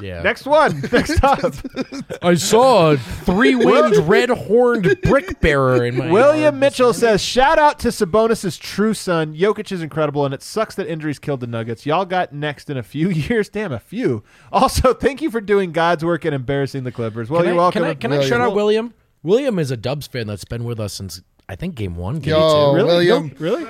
Yeah. 0.00 0.22
Next 0.22 0.46
one. 0.46 0.80
Next 0.92 1.22
up. 1.24 1.54
I 2.22 2.34
saw 2.34 2.92
a 2.92 2.96
three-winged 2.96 3.96
red-horned 4.08 5.00
brick 5.02 5.40
bearer 5.40 5.84
in 5.84 5.96
my 5.96 6.10
William 6.10 6.42
yard. 6.42 6.54
Mitchell 6.54 6.92
says, 6.92 7.20
"Shout 7.22 7.58
out 7.58 7.78
to 7.80 7.88
Sabonis' 7.88 8.58
true 8.58 8.94
son. 8.94 9.34
Jokic 9.34 9.72
is 9.72 9.82
incredible, 9.82 10.24
and 10.24 10.32
it 10.32 10.42
sucks 10.42 10.74
that 10.76 10.86
injuries 10.86 11.18
killed 11.18 11.40
the 11.40 11.46
Nuggets. 11.46 11.84
Y'all 11.86 12.04
got 12.04 12.32
next 12.32 12.70
in 12.70 12.76
a 12.76 12.82
few 12.82 13.08
years. 13.10 13.48
Damn, 13.48 13.72
a 13.72 13.78
few. 13.80 14.22
Also, 14.52 14.94
thank 14.94 15.20
you 15.22 15.30
for 15.30 15.40
doing 15.40 15.72
God's 15.72 16.04
work 16.04 16.24
and 16.24 16.34
embarrassing 16.34 16.84
the 16.84 16.92
Clippers. 16.92 17.28
Well, 17.28 17.40
Can 17.42 17.48
you're 17.50 17.54
I, 17.60 17.64
welcome. 17.64 17.82
Can 17.82 17.90
I, 17.90 17.94
can 17.94 18.12
I 18.12 18.16
William. 18.16 18.28
shout 18.30 18.40
out 18.40 18.54
William? 18.54 18.94
William 19.22 19.58
is 19.58 19.70
a 19.70 19.76
Dubs 19.76 20.06
fan 20.06 20.26
that's 20.26 20.44
been 20.44 20.64
with 20.64 20.80
us 20.80 20.92
since 20.94 21.20
I 21.48 21.56
think 21.56 21.74
game 21.74 21.96
one, 21.96 22.20
game 22.20 22.34
Yo, 22.34 22.70
two. 22.70 22.76
really? 22.76 22.86
William. 23.08 23.26
No, 23.28 23.34
really? 23.38 23.64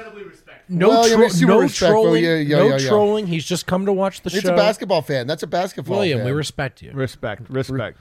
No, 0.70 0.88
William 0.88 1.30
tro- 1.30 1.46
no 1.60 1.68
trolling. 1.68 2.24
Yeah, 2.24 2.36
yeah, 2.36 2.56
no 2.58 2.68
yeah, 2.68 2.76
yeah. 2.78 2.88
trolling. 2.88 3.26
He's 3.26 3.44
just 3.44 3.66
come 3.66 3.86
to 3.86 3.92
watch 3.92 4.22
the 4.22 4.30
show. 4.30 4.38
It's 4.38 4.46
a 4.48 4.54
basketball 4.54 5.02
fan. 5.02 5.26
That's 5.26 5.42
a 5.42 5.46
basketball 5.48 5.94
fan. 5.96 5.98
William, 5.98 6.18
fan. 6.20 6.26
we 6.26 6.32
respect 6.32 6.80
you. 6.80 6.92
Respect. 6.92 7.50
Respect. 7.50 7.98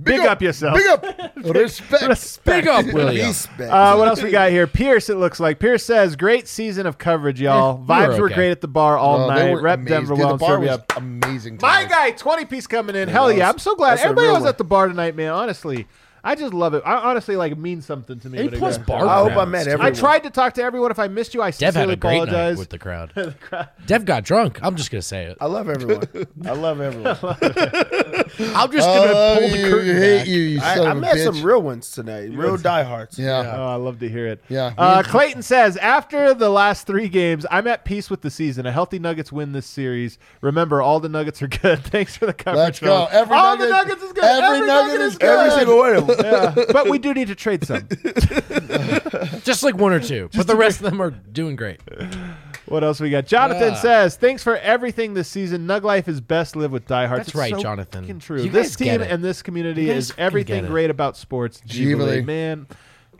Big, 0.00 0.20
up, 0.20 0.40
yourself. 0.40 0.76
Big 0.76 0.86
up. 0.86 1.04
Respect. 1.36 2.02
Respect. 2.06 2.44
Big 2.44 2.68
up, 2.68 2.86
William. 2.94 3.26
Respect. 3.28 3.70
Uh, 3.70 3.96
what 3.96 4.06
else 4.06 4.22
we 4.22 4.30
got 4.30 4.50
here? 4.50 4.68
Pierce, 4.68 5.08
it 5.08 5.16
looks 5.16 5.40
like. 5.40 5.58
Pierce 5.58 5.84
says, 5.84 6.14
"Great 6.14 6.46
season 6.46 6.86
of 6.86 6.98
coverage, 6.98 7.40
y'all. 7.40 7.78
we 7.78 7.86
Vibes 7.86 8.14
were 8.16 8.22
were 8.22 8.28
great 8.28 8.52
at 8.52 8.60
the 8.60 8.68
bar 8.68 8.96
all 8.96 9.22
Oh, 9.22 9.28
night. 9.28 9.50
were 9.50 9.60
Rep 9.60 9.80
amazing. 9.80 9.96
Denver 9.96 10.14
Dude, 10.14 10.18
well 10.18 10.28
the 10.28 10.32
and 10.34 10.40
bar 10.40 10.60
was 10.60 10.68
up. 10.70 10.92
amazing. 10.96 11.58
My 11.60 11.84
guy, 11.84 12.12
20 12.12 12.44
piece 12.44 12.66
coming 12.68 12.94
in. 12.94 13.08
Hell 13.08 13.32
yeah. 13.32 13.48
I'm 13.48 13.58
so 13.58 13.74
glad. 13.74 13.92
that's 13.92 14.02
Everybody 14.02 14.28
was 14.28 14.44
at 14.44 14.58
the 14.58 14.64
bar 14.64 14.86
tonight, 14.86 15.16
man. 15.16 15.32
Honestly. 15.32 15.86
I 16.30 16.34
just 16.34 16.52
love 16.52 16.74
it. 16.74 16.82
I 16.84 16.96
honestly 16.96 17.36
like 17.36 17.52
it 17.52 17.58
means 17.58 17.86
something 17.86 18.20
to 18.20 18.28
me. 18.28 18.38
A 18.38 18.44
when 18.44 18.54
it 18.54 18.58
plus 18.58 18.76
goes- 18.76 18.86
bar. 18.86 19.06
I 19.06 19.18
hope 19.20 19.30
I 19.30 19.34
crowds, 19.34 19.50
met 19.50 19.64
too. 19.64 19.70
I 19.70 19.72
everyone. 19.74 19.94
tried 19.94 20.22
to 20.24 20.30
talk 20.30 20.52
to 20.54 20.62
everyone. 20.62 20.90
If 20.90 20.98
I 20.98 21.08
missed 21.08 21.32
you, 21.34 21.40
I 21.42 21.50
Dev 21.52 21.74
had 21.74 21.88
sincerely 21.88 21.92
a 21.94 21.96
great 21.96 22.16
apologize. 22.16 22.56
night 22.56 22.58
with 22.58 22.68
the 22.70 22.78
crowd. 22.78 23.68
Dev 23.86 24.04
got 24.04 24.24
drunk. 24.24 24.58
I'm 24.62 24.76
just 24.76 24.90
gonna 24.90 25.00
say 25.02 25.24
it. 25.24 25.38
I 25.40 25.46
love 25.46 25.68
everyone. 25.70 26.02
I 26.44 26.52
love 26.52 26.80
everyone. 26.80 27.16
I'm 28.54 28.70
just 28.70 28.86
gonna 28.86 29.38
pull 29.40 29.48
the 29.48 29.58
you, 29.58 29.70
curtain 29.70 29.96
hate 29.96 30.18
back. 30.18 30.26
you, 30.28 30.40
you 30.40 30.60
I, 30.60 30.74
son 30.76 30.86
I 30.86 30.90
of 30.90 30.96
a 30.96 31.00
met 31.00 31.16
bitch. 31.16 31.24
some 31.24 31.42
real 31.42 31.62
ones 31.62 31.90
tonight. 31.90 32.30
Real 32.32 32.56
diehards. 32.56 33.18
Yeah. 33.18 33.54
Oh, 33.56 33.66
I 33.68 33.74
love 33.76 33.98
to 34.00 34.08
hear 34.08 34.26
it. 34.26 34.44
Yeah. 34.48 34.74
Uh, 34.76 35.02
Clayton 35.02 35.42
says 35.42 35.76
after 35.78 36.34
the 36.34 36.50
last 36.50 36.86
three 36.86 37.08
games, 37.08 37.46
I'm 37.50 37.66
at 37.66 37.84
peace 37.84 38.10
with 38.10 38.20
the 38.20 38.30
season. 38.30 38.66
A 38.66 38.72
healthy 38.72 38.98
Nuggets 38.98 39.32
win 39.32 39.52
this 39.52 39.66
series. 39.66 40.18
Remember, 40.40 40.82
all 40.82 41.00
the 41.00 41.08
Nuggets 41.08 41.40
are 41.42 41.48
good. 41.48 41.78
Thanks 41.84 42.16
for 42.16 42.26
the 42.26 42.34
coverage. 42.34 42.58
Let's 42.58 42.80
go. 42.80 42.86
fellas. 43.06 43.12
Every 43.14 43.36
all 43.36 43.56
nugget- 43.56 43.66
the 43.68 43.70
Nuggets 43.72 44.02
is 44.02 44.12
good. 44.12 44.24
every 44.24 44.66
nugget 44.66 45.00
is 45.00 45.18
good. 45.18 45.28
Every 45.38 45.50
single 45.52 45.78
one 45.78 45.96
of 45.96 46.06
them. 46.06 46.16
Yeah, 46.18 46.54
but 46.72 46.88
we 46.90 46.98
do 46.98 47.14
need 47.14 47.28
to 47.28 47.34
trade 47.34 47.64
some. 47.64 47.86
Just 49.44 49.62
like 49.62 49.76
one 49.76 49.92
or 49.92 50.00
two, 50.00 50.28
but 50.34 50.46
the 50.46 50.56
rest 50.56 50.80
of 50.80 50.84
them 50.90 51.00
are 51.00 51.10
doing 51.10 51.56
great. 51.56 51.80
What 52.66 52.84
else 52.84 53.00
we 53.00 53.08
got? 53.10 53.26
Jonathan 53.26 53.72
Ah. 53.72 53.76
says, 53.76 54.16
"Thanks 54.16 54.42
for 54.42 54.56
everything 54.58 55.14
this 55.14 55.28
season. 55.28 55.66
Nug 55.66 55.82
life 55.84 56.06
is 56.08 56.20
best 56.20 56.54
lived 56.56 56.72
with 56.72 56.86
diehards." 56.86 57.20
That's 57.20 57.28
It's 57.30 57.36
right, 57.36 57.54
so 57.54 57.60
Jonathan. 57.62 58.02
fucking 58.02 58.18
True. 58.20 58.42
You 58.42 58.50
this 58.50 58.68
guys 58.68 58.76
get 58.76 58.92
team 58.92 59.00
it. 59.02 59.10
and 59.10 59.24
this 59.24 59.42
community 59.42 59.82
You 59.82 59.88
guys 59.94 59.96
is 60.04 60.10
fucking 60.10 60.24
everything 60.24 60.54
get 60.56 60.64
it. 60.64 60.68
great 60.68 60.90
about 60.90 61.16
sports. 61.16 61.62
Jubilee. 61.64 62.16
Jubilee, 62.16 62.22
man. 62.22 62.66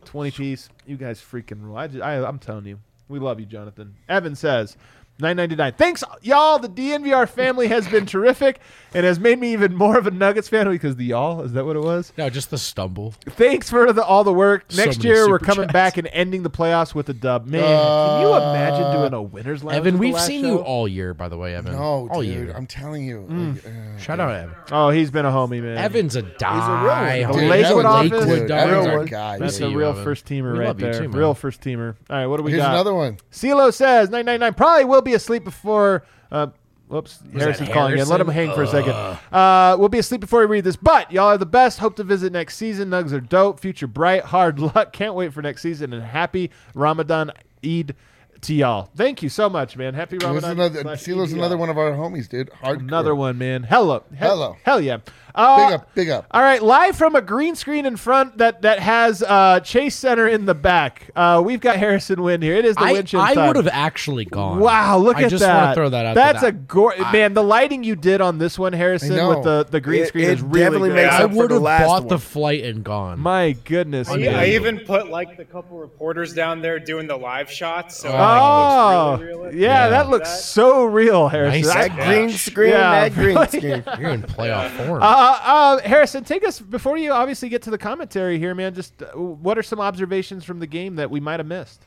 Twenty 0.05 0.30
piece. 0.30 0.68
You 0.86 0.96
guys 0.96 1.20
freaking 1.20 1.62
rule. 1.62 1.76
I, 1.76 1.86
just, 1.86 2.03
I 2.03 2.16
I'm 2.24 2.38
telling 2.38 2.66
you, 2.66 2.78
we 3.09 3.18
love 3.18 3.40
you, 3.40 3.46
Jonathan. 3.46 3.94
Evan 4.09 4.34
says. 4.34 4.76
999. 5.20 5.72
Thanks, 5.76 6.04
y'all. 6.22 6.58
The 6.58 6.68
DNVR 6.68 7.28
family 7.28 7.66
has 7.68 7.88
been 7.88 8.06
terrific 8.06 8.60
and 8.94 9.04
has 9.04 9.18
made 9.18 9.38
me 9.40 9.52
even 9.52 9.74
more 9.74 9.98
of 9.98 10.06
a 10.06 10.10
Nuggets 10.12 10.48
fan 10.48 10.68
because 10.70 10.94
the 10.96 11.06
y'all 11.06 11.42
is 11.42 11.52
that 11.54 11.64
what 11.66 11.74
it 11.76 11.82
was? 11.82 12.12
No, 12.16 12.30
just 12.30 12.50
the 12.50 12.58
stumble. 12.58 13.14
Thanks 13.26 13.68
for 13.68 13.92
the, 13.92 14.04
all 14.04 14.22
the 14.22 14.32
work. 14.32 14.64
So 14.68 14.84
Next 14.84 14.98
many 14.98 15.08
year, 15.10 15.28
we're 15.28 15.40
coming 15.40 15.64
chats. 15.64 15.72
back 15.72 15.96
and 15.96 16.06
ending 16.12 16.42
the 16.44 16.50
playoffs 16.50 16.94
with 16.94 17.08
a 17.08 17.14
dub. 17.14 17.46
Man, 17.46 17.60
can 17.62 18.20
you 18.22 18.28
imagine 18.34 18.92
doing 18.92 19.12
a 19.12 19.20
winners 19.22 19.64
lounge? 19.64 19.76
Evan, 19.78 19.98
we've 19.98 20.18
seen 20.20 20.42
show? 20.42 20.48
you 20.48 20.58
all 20.58 20.86
year, 20.86 21.14
by 21.14 21.28
the 21.28 21.36
way, 21.36 21.54
Evan. 21.54 21.72
No, 21.72 22.08
all 22.10 22.20
dude. 22.22 22.26
year. 22.26 22.52
I'm 22.56 22.66
telling 22.66 23.04
you. 23.04 23.26
Mm. 23.28 23.54
like, 23.56 23.66
uh, 23.66 23.98
Shout 23.98 24.20
out 24.20 24.30
Evan. 24.34 24.54
Oh, 24.70 24.90
he's 24.90 25.10
been 25.10 25.26
a 25.26 25.30
homie, 25.30 25.60
man. 25.62 25.76
Evan's 25.78 26.14
a 26.16 26.22
die. 26.22 27.24
one. 27.24 27.32
The 27.34 27.40
dude, 27.40 27.50
Lakewood 27.50 27.84
Evan's 27.86 28.12
office? 28.12 28.24
a- 28.24 28.38
dude, 28.38 28.50
Evan's 28.50 28.70
Real 28.86 28.86
our 28.92 28.96
one. 28.98 29.06
guy. 29.06 29.38
That's 29.38 29.60
a 29.60 29.68
real 29.70 29.88
Evan. 29.90 30.04
first 30.04 30.26
teamer 30.26 30.52
We 30.52 30.58
right 30.60 30.68
love 30.68 30.80
you 30.80 30.86
there. 30.92 31.00
too, 31.02 31.08
man. 31.08 31.18
real 31.18 31.34
first 31.34 31.60
teamer. 31.60 31.96
All 32.08 32.16
right, 32.16 32.26
what 32.26 32.36
do 32.36 32.42
we 32.44 32.52
Here's 32.52 32.62
got? 32.62 32.70
another 32.74 32.94
one. 32.94 33.18
CeeLo 33.32 33.72
says 33.74 34.10
999 34.10 34.54
probably 34.54 34.84
will 34.84 35.02
be 35.02 35.07
asleep 35.14 35.44
before. 35.44 36.04
Uh, 36.30 36.48
whoops, 36.88 37.20
Harrison's 37.32 37.68
calling 37.70 37.94
again. 37.94 38.09
Let 38.09 38.20
him 38.20 38.28
hang 38.28 38.52
for 38.54 38.62
a 38.62 38.66
second. 38.66 38.92
Uh, 38.92 39.76
we'll 39.78 39.88
be 39.88 39.98
asleep 39.98 40.20
before 40.20 40.40
we 40.40 40.46
read 40.46 40.64
this. 40.64 40.76
But 40.76 41.12
y'all 41.12 41.26
are 41.26 41.38
the 41.38 41.46
best. 41.46 41.78
Hope 41.78 41.96
to 41.96 42.04
visit 42.04 42.32
next 42.32 42.56
season. 42.56 42.90
Nugs 42.90 43.12
are 43.12 43.20
dope. 43.20 43.61
Future 43.61 43.86
bright. 43.86 44.24
Hard 44.24 44.59
luck. 44.74 44.92
Can't 44.92 45.14
wait 45.14 45.32
for 45.32 45.42
next 45.42 45.62
season. 45.62 45.92
And 45.92 46.02
happy 46.02 46.50
Ramadan 46.74 47.30
Eid 47.64 47.94
to 48.42 48.54
y'all. 48.54 48.88
Thank 48.94 49.22
you 49.22 49.28
so 49.28 49.48
much, 49.48 49.76
man. 49.76 49.94
Happy 49.94 50.16
Ramadan. 50.18 50.52
another. 50.52 50.82
slash 50.82 51.02
Sila's 51.02 51.32
another 51.32 51.56
one 51.56 51.70
of 51.70 51.76
our 51.78 51.90
homies, 51.92 52.28
dude. 52.28 52.50
Hardcore. 52.50 52.78
Another 52.78 53.14
one, 53.14 53.36
man. 53.36 53.64
Hello. 53.64 54.04
He- 54.11 54.16
Hello. 54.16 54.56
Hell 54.62 54.80
yeah. 54.80 54.98
Uh, 55.39 55.57
Big 55.68 55.74
up. 55.74 55.95
Big 55.95 56.09
up. 56.11 56.26
All 56.32 56.43
right, 56.43 56.62
live 56.62 56.97
from 56.97 57.14
a 57.14 57.22
green 57.22 57.55
screen 57.55 57.86
in 57.86 57.97
front 57.97 58.39
that 58.39 58.62
that 58.62 58.80
has 58.80 59.22
uh, 59.22 59.61
Chase 59.61 59.95
Center 59.95 60.26
in 60.26 60.47
the 60.47 60.55
back. 60.55 61.11
Uh, 61.14 61.41
we've 61.45 61.61
got 61.61 61.76
Harrison 61.76 62.22
Wind 62.22 62.43
here. 62.43 62.55
It 62.57 62.64
is 62.64 62.74
the 62.76 62.82
I, 62.82 62.93
Winchell 62.93 63.20
I 63.20 63.47
would 63.47 63.57
have 63.57 63.68
actually 63.68 64.24
gone. 64.24 64.59
Wow, 64.59 64.99
look 64.99 65.16
at 65.16 65.20
that. 65.20 65.22
I 65.22 65.26
at 65.26 65.30
just 65.30 65.43
that. 65.45 65.57
want 65.57 65.70
to 65.70 65.74
throw 65.80 65.89
that 65.91 66.07
out. 66.07 66.14
That's 66.14 66.41
there. 66.41 66.51
a 66.51 66.53
gore 66.53 66.95
man. 67.12 67.34
The 67.34 67.43
lighting 67.45 67.84
you 67.84 67.95
did 67.97 68.20
on 68.20 68.39
this 68.39 68.59
one, 68.59 68.72
Harrison, 68.72 69.11
with 69.28 69.45
the, 69.45 69.66
the 69.70 69.80
green 69.80 70.03
It- 70.03 70.09
screen 70.09 70.24
it 70.24 70.32
is 70.32 70.43
really 70.43 70.61
definitely 70.61 70.89
good. 70.91 70.97
makes 70.97 71.14
I 71.14 71.24
would 71.26 71.51
have 71.53 71.62
last 71.62 71.86
bought 71.86 72.09
the 72.09 72.18
flight 72.18 72.64
and 72.64 72.82
gone. 72.82 73.20
My 73.20 73.53
goodness, 73.64 74.09
I, 74.09 74.16
man. 74.16 74.34
I 74.34 74.47
even 74.55 74.80
put 74.80 75.09
like 75.09 75.36
the 75.36 75.45
couple 75.45 75.78
reporters 75.78 76.32
down 76.34 76.62
there 76.62 76.78
doing 76.80 77.07
the 77.07 77.16
live 77.16 77.51
shots. 77.51 77.97
So 77.99 78.09
oh, 78.12 78.14
it 78.14 78.16
looks 78.18 79.20
really 79.22 79.26
realistic. 79.36 79.61
yeah, 79.61 79.68
Yeah. 79.84 79.89
that 79.91 80.09
looks 80.09 80.45
so 80.45 80.84
real, 80.84 81.28
Harrison. 81.28 81.62
Nice. 81.62 81.74
That 81.74 81.97
green 82.07 82.30
screen, 82.30 82.70
Yeah, 82.72 83.09
that 83.09 83.14
green 83.14 83.36
screen. 83.49 83.84
You're 84.01 84.11
in 84.11 84.22
playoff 84.22 84.70
form. 84.86 85.03
Uh, 85.03 85.27
uh, 85.42 85.78
Harrison, 85.80 86.24
take 86.24 86.46
us 86.46 86.60
before 86.60 86.96
you 86.96 87.12
obviously 87.12 87.48
get 87.48 87.62
to 87.62 87.70
the 87.70 87.78
commentary 87.78 88.38
here, 88.38 88.54
man. 88.54 88.74
Just 88.74 89.02
uh, 89.02 89.06
what 89.16 89.58
are 89.58 89.62
some 89.62 89.80
observations 89.80 90.44
from 90.44 90.60
the 90.60 90.66
game 90.66 90.96
that 90.96 91.10
we 91.10 91.20
might 91.20 91.40
have 91.40 91.46
missed? 91.46 91.82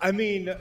I 0.00 0.12
mean, 0.12 0.54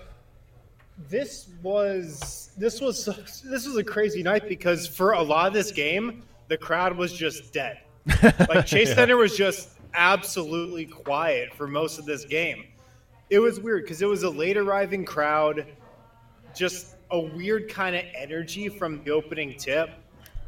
this 1.07 1.49
was 1.63 2.51
this 2.57 2.81
was 2.81 3.05
this 3.43 3.65
was 3.65 3.77
a 3.77 3.83
crazy 3.83 4.23
night 4.23 4.47
because 4.49 4.87
for 4.87 5.11
a 5.13 5.21
lot 5.21 5.47
of 5.47 5.53
this 5.53 5.71
game, 5.71 6.23
the 6.47 6.57
crowd 6.57 6.95
was 6.97 7.13
just 7.13 7.53
dead. 7.53 7.79
Like 8.49 8.65
Chase 8.65 8.93
Center 8.93 9.17
was 9.17 9.37
just 9.37 9.69
absolutely 9.93 10.85
quiet 10.85 11.53
for 11.53 11.67
most 11.67 11.99
of 11.99 12.05
this 12.05 12.25
game. 12.25 12.65
It 13.29 13.39
was 13.39 13.59
weird 13.59 13.83
because 13.83 14.01
it 14.01 14.07
was 14.07 14.23
a 14.23 14.29
late 14.29 14.57
arriving 14.57 15.05
crowd, 15.05 15.67
just 16.55 16.95
a 17.11 17.19
weird 17.19 17.69
kind 17.69 17.95
of 17.95 18.03
energy 18.15 18.69
from 18.69 19.03
the 19.03 19.11
opening 19.11 19.55
tip, 19.57 19.89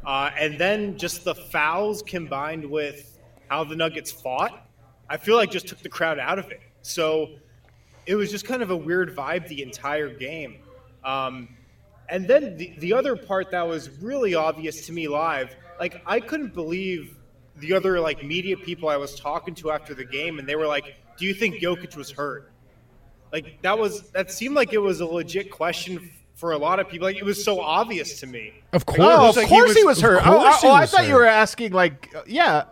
uh, 0.06 0.30
and 0.38 0.58
then 0.58 0.98
just 0.98 1.24
the 1.24 1.34
fouls 1.34 2.02
combined 2.02 2.68
with 2.68 3.18
how 3.48 3.64
the 3.64 3.76
Nuggets 3.76 4.10
fought. 4.10 4.66
I 5.08 5.16
feel 5.16 5.36
like 5.36 5.50
just 5.50 5.68
took 5.68 5.78
the 5.78 5.88
crowd 5.88 6.18
out 6.18 6.38
of 6.38 6.50
it. 6.50 6.60
So 6.82 7.30
it 8.06 8.14
was 8.14 8.30
just 8.30 8.44
kind 8.44 8.62
of 8.62 8.70
a 8.70 8.76
weird 8.76 9.14
vibe 9.14 9.46
the 9.48 9.62
entire 9.62 10.08
game. 10.08 10.58
Um, 11.04 11.48
and 12.08 12.26
then 12.26 12.56
the, 12.56 12.74
the 12.78 12.92
other 12.92 13.16
part 13.16 13.50
that 13.52 13.66
was 13.66 13.90
really 14.00 14.34
obvious 14.34 14.86
to 14.86 14.92
me 14.92 15.08
live, 15.08 15.54
like 15.78 16.02
I 16.06 16.20
couldn't 16.20 16.54
believe 16.54 17.16
the 17.56 17.72
other 17.72 18.00
like 18.00 18.24
media 18.24 18.56
people 18.56 18.88
I 18.88 18.96
was 18.96 19.14
talking 19.14 19.54
to 19.56 19.70
after 19.70 19.94
the 19.94 20.04
game, 20.04 20.38
and 20.38 20.48
they 20.48 20.56
were 20.56 20.66
like, 20.66 20.96
"Do 21.16 21.24
you 21.24 21.34
think 21.34 21.56
Jokic 21.56 21.96
was 21.96 22.10
hurt?" 22.10 22.52
Like 23.32 23.60
that 23.62 23.78
was 23.78 24.10
that 24.10 24.30
seemed 24.30 24.54
like 24.54 24.72
it 24.72 24.78
was 24.78 25.00
a 25.00 25.06
legit 25.06 25.50
question 25.50 26.10
for 26.42 26.50
a 26.50 26.58
lot 26.58 26.80
of 26.80 26.88
people. 26.88 27.06
Like 27.06 27.16
it 27.18 27.24
was 27.24 27.42
so 27.44 27.60
obvious 27.60 28.18
to 28.18 28.26
me. 28.26 28.52
of 28.72 28.84
course. 28.84 28.98
Oh, 29.00 29.28
of 29.28 29.36
like 29.36 29.46
he 29.46 29.54
course 29.54 29.68
was- 29.68 29.76
he 29.76 29.84
was 29.84 30.00
hurt. 30.00 30.26
Oh, 30.26 30.40
course 30.40 30.56
oh, 30.56 30.60
he 30.62 30.66
oh, 30.66 30.72
I 30.72 30.80
was 30.80 30.90
thought 30.90 31.06
you 31.06 31.14
were 31.14 31.24
asking 31.24 31.70
like, 31.72 32.12
yeah. 32.26 32.64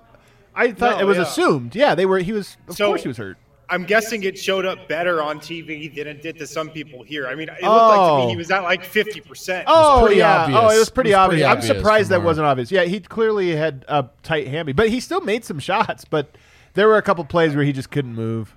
I 0.56 0.72
thought 0.72 0.96
No, 0.96 1.02
it 1.02 1.04
was 1.06 1.18
yeah. 1.18 1.22
assumed. 1.22 1.76
Yeah, 1.76 1.94
they 1.94 2.04
were. 2.04 2.18
He 2.18 2.32
was. 2.32 2.56
Of 2.66 2.74
So- 2.76 2.88
course, 2.88 3.02
he 3.02 3.08
was 3.08 3.16
hurt. 3.16 3.38
I'm 3.68 3.84
guessing 3.84 4.24
it 4.24 4.36
showed 4.36 4.66
up 4.66 4.88
better 4.88 5.22
on 5.22 5.38
TV 5.38 5.94
than 5.94 6.08
it 6.08 6.20
did 6.20 6.36
to 6.38 6.48
some 6.48 6.70
people 6.70 7.04
here. 7.04 7.28
I 7.28 7.36
mean, 7.36 7.48
it 7.48 7.62
looked 7.62 7.62
like 7.62 7.96
to 7.98 8.02
Oh. 8.02 8.16
me 8.24 8.30
he 8.30 8.34
oh. 8.34 8.38
was 8.38 8.50
at 8.50 8.64
like 8.64 8.82
50%. 8.82 9.62
Oh 9.68 10.00
pretty 10.02 10.16
yeah. 10.18 10.38
obvious. 10.42 10.60
Oh, 10.60 10.68
it 10.70 10.78
was 10.80 10.90
pretty 10.90 11.10
It 11.10 11.12
was 11.12 11.18
obvious. 11.18 11.42
pretty 11.42 11.44
I'm 11.44 11.58
obvious 11.58 11.76
surprised 11.76 12.10
that 12.10 12.24
wasn't 12.24 12.46
obvious. 12.48 12.72
Yeah, 12.72 12.82
he 12.82 12.98
clearly 12.98 13.54
had 13.54 13.84
a 13.86 14.08
tight 14.24 14.48
hammy, 14.48 14.72
but 14.72 14.88
he 14.88 14.98
still 14.98 15.20
made 15.20 15.44
some 15.44 15.60
shots. 15.60 16.04
But 16.04 16.36
there 16.74 16.88
were 16.88 16.96
a 16.96 17.02
couple 17.02 17.24
plays 17.24 17.54
where 17.54 17.64
he 17.64 17.72
just 17.72 17.92
couldn't 17.92 18.16
move. 18.16 18.56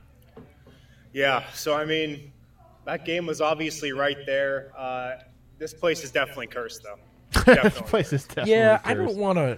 Yeah, 1.14 1.44
so 1.54 1.76
I 1.76 1.86
mean, 1.86 2.33
that 2.86 3.06
game 3.06 3.26
was 3.26 3.42
obviously 3.42 3.92
right 3.92 4.18
there. 4.26 4.72
Uh, 4.78 5.16
this 5.58 5.74
place 5.74 6.04
is 6.04 6.12
definitely 6.12 6.48
cursed, 6.48 6.84
though. 6.84 7.00
the 7.32 7.54
Definitely. 7.56 7.82
place 7.90 8.14
is 8.14 8.26
definitely 8.26 8.54
Yeah, 8.54 8.80
I 8.84 8.94
don't 8.94 9.16
want 9.18 9.38
to. 9.38 9.58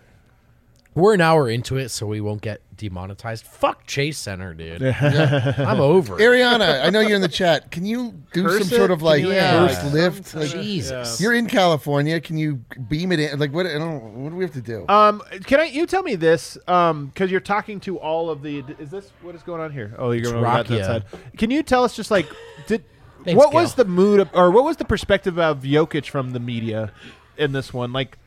We're 0.94 1.14
an 1.14 1.20
hour 1.20 1.50
into 1.50 1.76
it, 1.76 1.90
so 1.90 2.06
we 2.08 2.22
won't 2.22 2.42
get 2.42 2.62
demonetized. 2.78 3.46
Fuck 3.46 3.86
Chase 3.86 4.18
Center, 4.18 4.54
dude. 4.54 4.82
I'm 4.82 5.82
over 5.82 6.18
it. 6.18 6.22
Ariana, 6.22 6.86
I 6.86 6.90
know 6.90 7.02
you're 7.02 7.18
in 7.18 7.22
the 7.22 7.28
chat. 7.28 7.70
Can 7.70 7.86
you 7.86 8.14
do 8.32 8.44
Curse 8.44 8.60
some 8.60 8.74
it? 8.74 8.78
sort 8.78 8.92
of 8.92 9.02
like 9.02 9.22
you, 9.22 9.34
yeah, 9.34 9.68
first 9.68 9.94
lift? 9.94 10.34
Like, 10.36 10.52
Jesus. 10.52 11.20
You're 11.20 11.34
in 11.34 11.48
California. 11.48 12.22
Can 12.22 12.38
you 12.38 12.64
beam 12.88 13.12
it 13.12 13.20
in? 13.20 13.38
Like 13.38 13.52
what? 13.52 13.66
I 13.66 13.74
don't. 13.74 14.24
What 14.24 14.30
do 14.30 14.36
we 14.38 14.46
have 14.46 14.54
to 14.54 14.62
do? 14.62 14.86
Um, 14.88 15.22
can 15.44 15.60
I? 15.60 15.66
You 15.66 15.86
tell 15.86 16.02
me 16.04 16.16
this, 16.16 16.58
um, 16.66 17.08
because 17.08 17.30
you're 17.30 17.42
talking 17.42 17.82
to 17.82 18.00
all 18.00 18.30
of 18.30 18.42
the. 18.42 18.64
Is 18.80 18.90
this 18.90 19.12
what 19.22 19.36
is 19.36 19.44
going 19.44 19.60
on 19.60 19.74
here? 19.74 19.94
Oh, 19.98 20.12
you're 20.12 20.24
going 20.24 20.36
over 20.36 20.46
that, 20.46 20.68
that 20.68 20.86
side. 20.86 21.04
Can 21.38 21.52
you 21.52 21.62
tell 21.62 21.84
us 21.84 21.94
just 21.94 22.10
like 22.10 22.28
did 22.68 22.86
Thanks, 23.26 23.38
what 23.38 23.54
was 23.54 23.76
the 23.76 23.86
mood 23.86 24.20
of, 24.20 24.30
or 24.34 24.52
what 24.52 24.64
was 24.64 24.78
the 24.78 24.86
perspective 24.86 25.38
of 25.40 25.64
Jokic 25.64 26.06
from 26.10 26.32
the 26.32 26.40
media 26.40 26.92
in 27.38 27.52
this 27.52 27.74
one? 27.74 27.92
Like, 27.92 28.18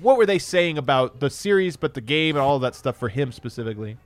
what 0.00 0.16
were 0.16 0.26
they 0.26 0.38
saying 0.38 0.78
about 0.78 1.20
the 1.20 1.28
series, 1.28 1.76
but 1.76 1.94
the 1.94 2.00
game 2.00 2.36
and 2.36 2.42
all 2.42 2.56
of 2.56 2.62
that 2.62 2.74
stuff 2.74 2.96
for 2.96 3.08
him 3.08 3.32
specifically? 3.32 3.96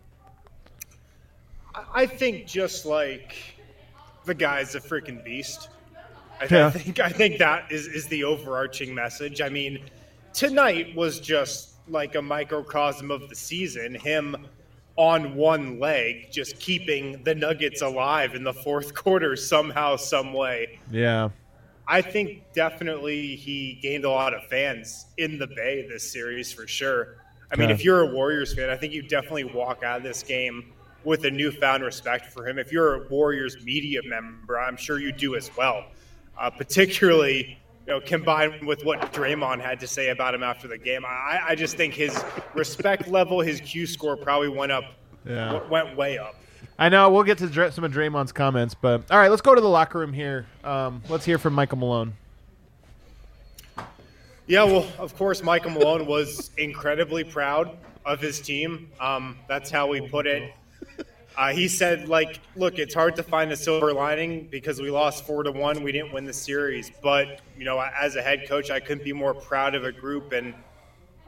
I 1.95 2.07
think 2.07 2.47
just 2.47 2.87
like 2.87 3.35
the 4.25 4.35
guy's 4.35 4.75
a 4.75 4.81
freaking 4.81 5.23
beast. 5.25 5.69
I, 6.41 6.47
th- 6.47 6.51
Yeah. 6.51 6.67
I 6.67 6.71
think 6.71 7.01
I 7.09 7.09
think 7.11 7.39
that 7.39 7.71
is, 7.71 7.87
is 7.87 8.07
the 8.09 8.25
overarching 8.25 8.95
message. 8.95 9.41
I 9.41 9.49
mean, 9.49 9.81
tonight 10.33 10.95
was 10.95 11.21
just 11.21 11.75
like 11.89 12.15
a 12.15 12.23
microcosm 12.23 13.11
of 13.11 13.29
the 13.29 13.35
season. 13.37 13.95
Him 13.95 14.37
on 14.97 15.35
one 15.35 15.81
leg, 15.81 16.31
just 16.31 16.59
keeping 16.59 17.23
the 17.25 17.35
Nuggets 17.35 17.83
alive 17.83 18.35
in 18.35 18.45
the 18.45 18.53
fourth 18.53 18.95
quarter 19.03 19.37
somehow, 19.37 19.97
some 19.97 20.33
way. 20.33 20.79
Yeah. 20.91 21.31
I 21.89 22.01
think 22.03 22.43
definitely 22.55 23.35
he 23.37 23.79
gained 23.83 24.05
a 24.05 24.11
lot 24.11 24.35
of 24.35 24.45
fans 24.45 25.07
in 25.19 25.39
the 25.39 25.47
Bay 25.47 25.87
this 25.89 26.11
series 26.13 26.53
for 26.53 26.67
sure. 26.67 27.17
I 27.51 27.57
mean, 27.57 27.65
Okay. 27.67 27.75
if 27.75 27.85
you're 27.85 28.01
a 28.03 28.07
Warriors 28.15 28.55
fan, 28.55 28.71
I 28.71 28.77
think 28.77 28.93
you 28.93 29.03
definitely 29.03 29.45
walk 29.45 29.83
out 29.83 29.99
of 29.99 30.03
this 30.03 30.23
game 30.23 30.73
with 31.05 31.25
a 31.25 31.31
newfound 31.31 31.83
respect 31.83 32.27
for 32.27 32.47
him. 32.49 32.59
If 32.59 32.71
you're 32.71 32.95
a 33.05 33.09
Warriors 33.09 33.57
media 33.65 34.01
member, 34.05 34.59
I'm 34.61 34.77
sure 34.77 35.01
you 35.01 35.11
do 35.13 35.35
as 35.35 35.51
well. 35.57 35.85
Uh, 36.39 36.49
particularly, 36.51 37.59
you 37.87 37.93
know, 37.93 38.01
combined 38.01 38.67
with 38.67 38.85
what 38.85 39.01
Draymond 39.13 39.61
had 39.61 39.81
to 39.81 39.87
say 39.87 40.11
about 40.11 40.35
him 40.35 40.43
after 40.43 40.69
the 40.69 40.79
game, 40.79 41.05
I, 41.05 41.41
I 41.49 41.55
just 41.55 41.77
think 41.77 41.95
his 41.95 42.23
respect 42.55 43.09
level, 43.09 43.41
his 43.41 43.61
Q 43.61 43.87
score 43.87 44.17
probably 44.17 44.49
went 44.49 44.73
up, 44.73 44.85
Yeah. 45.27 45.53
w- 45.53 45.71
went 45.71 45.97
way 45.97 46.19
up. 46.19 46.37
I 46.79 46.89
know 46.89 47.11
we'll 47.11 47.25
get 47.25 47.39
to 47.39 47.73
some 47.73 47.85
of 47.85 47.93
Draymond's 47.93 48.33
comments, 48.33 48.75
but 48.75 49.03
all 49.11 49.19
right, 49.19 49.29
let's 49.31 49.43
go 49.43 49.55
to 49.55 49.61
the 49.61 49.69
locker 49.69 49.99
room 49.99 50.13
here. 50.13 50.47
Um, 50.65 51.03
let's 51.09 51.25
hear 51.25 51.39
from 51.39 51.55
Michael 51.55 51.79
Malone. 51.79 52.15
Yeah, 54.47 54.65
well, 54.65 54.87
of 54.99 55.17
course, 55.17 55.43
Michael 55.43 55.71
Malone 55.71 56.07
was 56.07 56.51
incredibly 56.59 57.25
proud 57.25 57.77
of 58.05 58.21
his 58.21 58.41
team. 58.41 58.91
Um, 59.01 59.39
that's 59.49 59.71
how 59.71 59.87
we 59.87 60.01
put 60.09 60.27
it. 60.27 60.53
Uh, 61.37 61.53
he 61.53 61.69
said, 61.69 62.09
like, 62.09 62.41
look, 62.57 62.79
it's 62.79 62.95
hard 62.95 63.17
to 63.17 63.23
find 63.23 63.51
a 63.53 63.57
silver 63.57 63.93
lining 63.93 64.47
because 64.51 64.81
we 64.81 64.91
lost 64.91 65.25
four 65.27 65.43
to 65.43 65.51
one. 65.53 65.83
We 65.83 65.93
didn't 65.93 66.13
win 66.13 66.25
the 66.25 66.33
series, 66.33 66.91
but 67.03 67.41
you 67.59 67.65
know, 67.65 67.81
as 67.81 68.17
a 68.17 68.23
head 68.23 68.47
coach, 68.49 68.71
I 68.71 68.81
couldn't 68.81 69.05
be 69.05 69.13
more 69.13 69.35
proud 69.35 69.75
of 69.75 69.85
a 69.85 69.93
group 69.93 70.33
and 70.33 70.55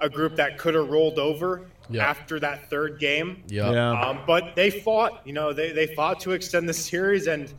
a 0.00 0.08
group 0.10 0.36
that 0.36 0.58
could 0.58 0.74
have 0.74 0.88
rolled 0.90 1.18
over 1.18 1.62
Yeah. 1.88 2.04
after 2.06 2.38
that 2.40 2.68
third 2.68 2.98
game. 2.98 3.42
Yeah. 3.46 3.70
Yeah. 3.70 4.00
Um, 4.00 4.18
but 4.26 4.54
they 4.56 4.70
fought, 4.70 5.22
you 5.24 5.32
know, 5.32 5.52
they, 5.52 5.72
they 5.72 5.86
fought 5.94 6.20
to 6.20 6.32
extend 6.32 6.68
the 6.68 6.74
series 6.74 7.26
and 7.28 7.52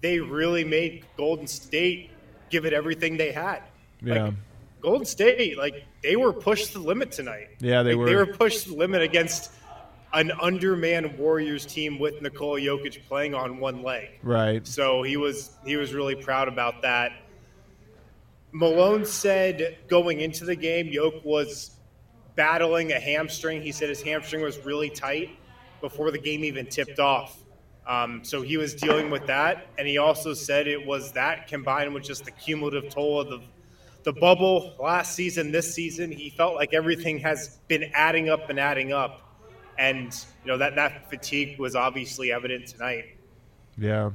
they 0.00 0.18
really 0.18 0.64
made 0.64 1.04
Golden 1.16 1.46
State 1.46 2.10
give 2.50 2.64
it 2.64 2.72
everything 2.72 3.16
they 3.16 3.32
had. 3.32 3.62
Yeah. 4.02 4.24
Like, 4.24 4.34
Golden 4.80 5.04
State, 5.06 5.56
like 5.56 5.84
they 6.02 6.16
were 6.16 6.32
pushed 6.32 6.68
to 6.72 6.78
the 6.78 6.84
limit 6.84 7.10
tonight. 7.12 7.48
Yeah, 7.60 7.82
they 7.82 7.94
Like, 7.94 8.06
They 8.06 8.14
were. 8.16 8.26
were 8.26 8.32
pushed 8.34 8.64
to 8.64 8.70
the 8.70 8.76
limit 8.76 9.02
against 9.02 9.50
an 10.14 10.32
undermanned 10.40 11.18
Warriors 11.18 11.66
team 11.66 11.98
with 11.98 12.20
Nikola 12.22 12.60
Jokic 12.60 13.04
playing 13.06 13.34
on 13.34 13.58
one 13.58 13.82
leg. 13.82 14.20
Right. 14.22 14.66
So 14.66 15.02
he 15.02 15.16
was 15.16 15.56
he 15.64 15.76
was 15.76 15.92
really 15.92 16.14
proud 16.14 16.48
about 16.48 16.82
that. 16.82 17.12
Malone 18.52 19.04
said 19.04 19.78
going 19.88 20.20
into 20.20 20.44
the 20.44 20.54
game, 20.54 20.86
Yoke 20.86 21.24
was 21.24 21.76
battling 22.36 22.92
a 22.92 23.00
hamstring. 23.00 23.62
He 23.62 23.72
said 23.72 23.88
his 23.88 24.02
hamstring 24.02 24.42
was 24.42 24.58
really 24.64 24.90
tight 24.90 25.30
before 25.80 26.10
the 26.10 26.18
game 26.18 26.44
even 26.44 26.66
tipped 26.66 27.00
off. 27.00 27.40
Um, 27.86 28.24
so 28.24 28.40
he 28.40 28.56
was 28.56 28.74
dealing 28.74 29.10
with 29.10 29.26
that, 29.26 29.66
and 29.76 29.86
he 29.86 29.98
also 29.98 30.32
said 30.32 30.66
it 30.66 30.86
was 30.86 31.12
that 31.12 31.48
combined 31.48 31.92
with 31.92 32.02
just 32.02 32.24
the 32.24 32.30
cumulative 32.30 32.90
toll 32.90 33.20
of 33.20 33.28
the 33.28 33.42
the 34.04 34.12
bubble 34.12 34.74
last 34.78 35.14
season, 35.14 35.50
this 35.50 35.74
season. 35.74 36.12
He 36.12 36.30
felt 36.30 36.54
like 36.54 36.74
everything 36.74 37.18
has 37.20 37.58
been 37.68 37.90
adding 37.94 38.28
up 38.28 38.50
and 38.50 38.60
adding 38.60 38.92
up, 38.92 39.33
and 39.78 40.12
you 40.44 40.52
know 40.52 40.58
that 40.58 40.74
that 40.76 41.08
fatigue 41.10 41.58
was 41.58 41.74
obviously 41.74 42.32
evident 42.32 42.66
tonight. 42.66 43.16
Yeah. 43.78 44.10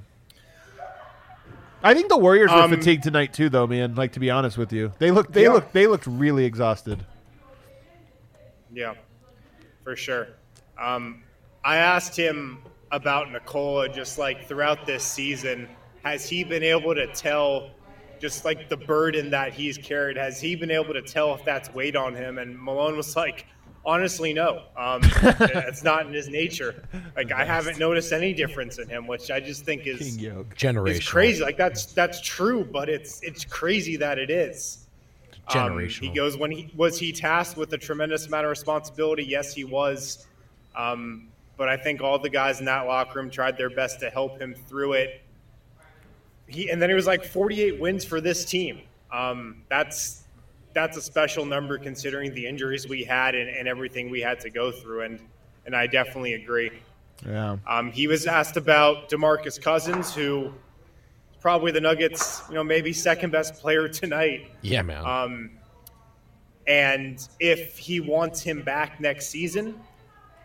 I 1.82 1.94
think 1.94 2.10
the 2.10 2.18
Warriors 2.18 2.52
were 2.52 2.58
Um, 2.58 2.72
fatigued 2.72 3.04
tonight 3.04 3.34
too, 3.34 3.48
though, 3.50 3.66
man. 3.66 3.96
Like 3.96 4.12
to 4.14 4.20
be 4.20 4.30
honest 4.30 4.58
with 4.58 4.74
you, 4.74 4.92
they 5.00 5.12
looked 5.12 5.32
they 5.34 5.44
Yeah. 5.44 5.50
looked 5.54 5.74
they 5.74 5.88
looked 5.88 6.08
really 6.08 6.44
exhausted. 6.46 7.06
Yeah, 8.74 8.94
for 9.84 9.96
sure. 9.96 10.28
Um, 10.78 11.24
I 11.64 11.78
asked 11.78 12.16
him 12.16 12.60
about 12.92 13.32
Nikola 13.32 13.90
just 13.90 14.18
like 14.18 14.48
throughout 14.48 14.86
this 14.86 15.04
season. 15.04 15.68
Has 16.04 16.28
he 16.30 16.44
been 16.44 16.64
able 16.64 16.96
to 16.96 17.08
tell 17.08 17.72
just 18.20 18.46
like 18.46 18.70
the 18.70 18.78
burden 18.78 19.30
that 19.32 19.54
he's 19.54 19.78
carried? 19.78 20.18
Has 20.18 20.40
he 20.42 20.56
been 20.56 20.72
able 20.72 20.94
to 20.94 21.02
tell 21.02 21.34
if 21.34 21.44
that's 21.46 21.74
weighed 21.74 21.96
on 21.96 22.14
him? 22.16 22.38
And 22.38 22.58
Malone 22.60 22.96
was 22.98 23.16
like, 23.16 23.46
honestly, 23.90 24.34
no. 24.34 24.64
Um, 24.78 25.02
it's 25.04 25.84
not 25.84 26.06
in 26.06 26.14
his 26.14 26.30
nature. 26.30 26.84
Like 27.16 27.32
I 27.32 27.44
haven't 27.44 27.80
noticed 27.80 28.14
any 28.14 28.34
difference 28.34 28.78
in 28.78 28.88
him, 28.88 29.08
which 29.08 29.32
I 29.32 29.40
just 29.40 29.66
think 29.66 29.88
is 29.88 30.18
Yoke. 30.18 30.56
Generational. 30.56 30.96
it's 30.96 31.10
crazy. 31.10 31.44
Like 31.44 31.58
that's 31.58 31.88
that's 31.88 32.22
true, 32.22 32.64
but 32.64 32.90
it's 32.90 33.22
it's 33.24 33.44
crazy 33.44 33.98
that 33.98 34.20
it 34.20 34.30
is. 34.30 34.88
Um, 35.48 35.72
Generational. 35.72 36.02
he 36.02 36.10
goes 36.10 36.38
when 36.38 36.52
he 36.52 36.72
was 36.76 37.00
he 37.00 37.12
tasked 37.12 37.58
with 37.58 37.74
a 37.74 37.78
tremendous 37.78 38.28
amount 38.28 38.46
of 38.46 38.52
responsibility. 38.52 39.24
Yes, 39.24 39.54
he 39.54 39.64
was. 39.64 40.28
Um, 40.76 41.28
but 41.58 41.68
I 41.68 41.76
think 41.76 42.02
all 42.02 42.20
the 42.20 42.30
guys 42.30 42.60
in 42.60 42.66
that 42.66 42.82
locker 42.86 43.20
room 43.20 43.30
tried 43.30 43.58
their 43.58 43.70
best 43.70 44.00
to 44.02 44.10
help 44.10 44.40
him 44.40 44.54
through 44.54 44.94
it. 44.94 45.22
He 46.48 46.70
and 46.70 46.82
then 46.82 46.90
he 46.90 46.96
was 46.96 47.08
like 47.08 47.26
48 47.26 47.80
wins 47.80 48.06
for 48.06 48.22
this 48.22 48.46
team. 48.46 48.82
Um, 49.12 49.64
that's 49.70 50.24
that's 50.74 50.98
a 50.98 51.02
special 51.02 51.46
number 51.46 51.78
considering 51.78 52.34
the 52.34 52.46
injuries 52.46 52.88
we 52.88 53.04
had 53.04 53.36
and, 53.36 53.50
and 53.50 53.68
everything 53.68 54.10
we 54.10 54.22
had 54.22 54.40
to 54.42 54.50
go 54.50 54.72
through. 54.72 55.02
And 55.02 55.20
and 55.66 55.76
I 55.76 55.88
definitely 55.88 56.34
agree. 56.34 56.72
Yeah. 57.26 57.58
Um, 57.68 57.92
he 57.92 58.08
was 58.08 58.26
asked 58.26 58.58
about 58.58 59.10
DeMarcus 59.10 59.62
Cousins, 59.62 60.16
who 60.16 60.54
probably 61.42 61.72
the 61.72 61.82
Nuggets, 61.82 62.42
you 62.50 62.56
know, 62.56 62.64
maybe 62.64 62.94
second 62.94 63.32
best 63.32 63.56
player 63.56 63.88
tonight. 63.88 64.52
Yeah, 64.62 64.82
man. 64.82 65.06
Um, 65.06 65.52
and 66.66 67.28
if 67.40 67.78
he 67.78 68.00
wants 68.00 68.42
him 68.42 68.62
back 68.62 69.00
next 69.00 69.28
season, 69.28 69.80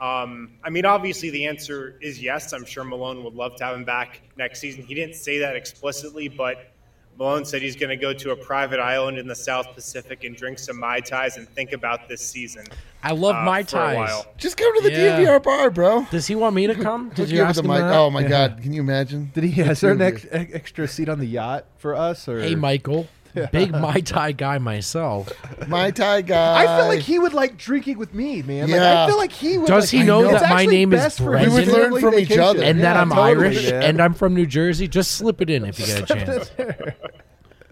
um, 0.01 0.53
I 0.62 0.70
mean, 0.70 0.85
obviously 0.85 1.31
the 1.31 1.47
answer 1.47 1.97
is 2.01 2.20
yes. 2.20 2.53
I'm 2.53 2.64
sure 2.64 2.85
Malone 2.85 3.22
would 3.25 3.35
love 3.35 3.57
to 3.57 3.64
have 3.64 3.77
him 3.77 3.85
back 3.85 4.22
next 4.37 4.61
season. 4.61 4.85
He 4.85 4.95
didn't 4.95 5.14
say 5.14 5.39
that 5.39 5.57
explicitly, 5.57 6.29
but 6.29 6.74
Malone 7.18 7.44
said 7.44 7.62
he's 7.62 7.76
going 7.76 7.90
to 7.90 7.96
go 7.96 8.12
to 8.12 8.32
a 8.32 8.36
private 8.36 8.80
island 8.80 9.18
in 9.18 9.26
the 9.28 9.34
South 9.36 9.72
Pacific 9.74 10.24
and 10.24 10.36
drink 10.36 10.58
some 10.58 10.78
mai 10.80 10.98
tais 11.00 11.36
and 11.36 11.48
think 11.50 11.72
about 11.72 12.08
this 12.08 12.20
season. 12.20 12.64
I 13.04 13.12
love 13.12 13.36
uh, 13.36 13.42
my 13.44 13.62
for 13.62 13.76
a 13.78 13.94
ties. 13.94 14.24
Just 14.36 14.56
go 14.56 14.64
to 14.74 14.80
the 14.82 14.90
Yeah. 14.92 15.20
DNVR 15.20 15.42
bar, 15.42 15.70
bro. 15.70 16.06
Does 16.10 16.26
he 16.26 16.34
want 16.34 16.56
me 16.56 16.66
to 16.66 16.74
come? 16.74 17.08
Did 17.14 17.18
Hook 17.18 17.28
you 17.30 17.36
you 17.38 17.42
ask 17.44 17.58
him 17.60 17.66
the 17.68 17.72
mic. 17.72 17.82
that? 17.82 17.94
Oh 17.94 18.10
my 18.10 18.22
god, 18.24 18.58
can 18.62 18.72
you 18.72 18.80
imagine? 18.80 19.30
Did 19.34 19.44
he? 19.44 19.62
The 19.62 19.70
Is 19.70 19.80
there 19.80 19.92
an 19.92 19.98
two 19.98 20.04
ex- 20.04 20.24
of 20.24 20.30
ex- 20.34 20.54
extra 20.54 20.88
seat 20.88 21.08
on 21.08 21.18
the 21.20 21.26
yacht 21.26 21.66
for 21.78 21.94
us? 21.94 22.26
Or 22.28 22.40
Hey, 22.40 22.54
Michael. 22.56 23.06
Big 23.53 23.72
Mai 23.72 24.01
Tai 24.01 24.32
guy 24.32 24.59
myself. 24.59 25.32
you. 25.61 25.66
my 25.66 25.91
tie 25.91 26.22
guy. 26.22 26.62
I 26.64 26.78
feel 26.78 26.87
like 26.89 27.01
he 27.01 27.18
would 27.18 27.35
like 27.35 27.57
drinking 27.57 27.99
with 27.99 28.14
me, 28.14 28.43
man. 28.43 28.62
Like, 28.70 28.70
Yeah. 28.80 29.05
I 29.05 29.07
feel 29.09 29.16
like 29.16 29.32
he 29.32 29.59
would. 29.59 29.66
Does 29.66 29.93
like, 29.93 30.01
he 30.03 30.07
know 30.07 30.22
It's 30.22 30.41
that 30.41 30.51
my 30.51 30.61
actually 30.62 30.76
name 30.76 30.93
is 30.93 31.01
best 31.01 31.18
for 31.18 31.24
Brendan? 31.30 31.51
his 31.53 31.55
We 31.55 31.72
would 31.72 31.72
learn 31.72 31.85
family 31.87 32.01
from 32.01 32.14
each 32.14 32.28
vacation. 32.28 32.43
other. 32.45 32.62
And 32.62 32.80
that 32.80 32.95
Yeah, 32.95 33.01
I'm 33.03 33.09
totally, 33.11 33.28
Irish 33.30 33.70
man. 33.70 33.82
and 33.82 34.01
I'm 34.03 34.14
from 34.14 34.35
New 34.35 34.47
Jersey. 34.47 34.87
Just 34.89 35.12
slip 35.12 35.41
it 35.41 35.51
in 35.51 35.64
if 35.64 35.78
you 35.80 35.87
get 35.87 36.11
a 36.11 36.14
chance. 36.14 36.51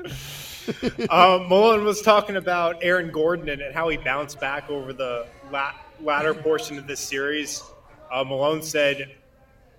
uh, 1.10 1.44
Malone 1.48 1.84
was 1.84 2.00
talking 2.02 2.36
about 2.36 2.76
Aaron 2.82 3.10
Gordon 3.10 3.48
and, 3.48 3.60
and 3.62 3.74
how 3.74 3.88
he 3.88 3.96
bounced 3.96 4.40
back 4.40 4.70
over 4.70 4.92
the 4.92 5.26
la- 5.50 5.74
latter 6.00 6.34
portion 6.34 6.78
of 6.78 6.86
this 6.86 7.00
series. 7.00 7.62
Uh, 8.12 8.24
Malone 8.24 8.62
said 8.62 9.12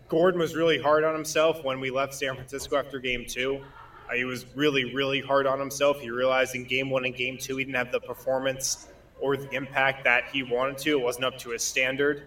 Gordon 0.10 0.40
was 0.40 0.56
really 0.56 0.82
hard 0.82 1.03
on 1.03 1.14
himself 1.14 1.64
when 1.64 1.80
we 1.80 1.90
left 1.91 2.14
San 2.14 2.36
Francisco 2.36 2.78
after 2.78 2.99
game 2.99 3.26
two. 3.28 3.62
Uh, 4.10 4.16
he 4.16 4.26
was 4.26 4.46
really, 4.56 4.94
really 4.94 5.22
hard 5.22 5.48
on 5.48 5.60
himself. 5.60 6.00
He 6.00 6.10
realized 6.10 6.56
in 6.56 6.64
game 6.66 6.90
one 6.90 7.06
and 7.06 7.16
game 7.16 7.38
two, 7.38 7.58
he 7.58 7.64
didn't 7.64 7.76
have 7.76 7.92
the 7.92 8.00
performance 8.00 8.88
or 9.20 9.38
the 9.38 9.50
impact 9.52 10.04
that 10.04 10.26
he 10.32 10.44
wanted 10.44 10.78
to. 10.80 10.92
It 10.92 11.02
wasn't 11.02 11.26
up 11.26 11.38
to 11.40 11.52
his 11.52 11.64
standard. 11.64 12.24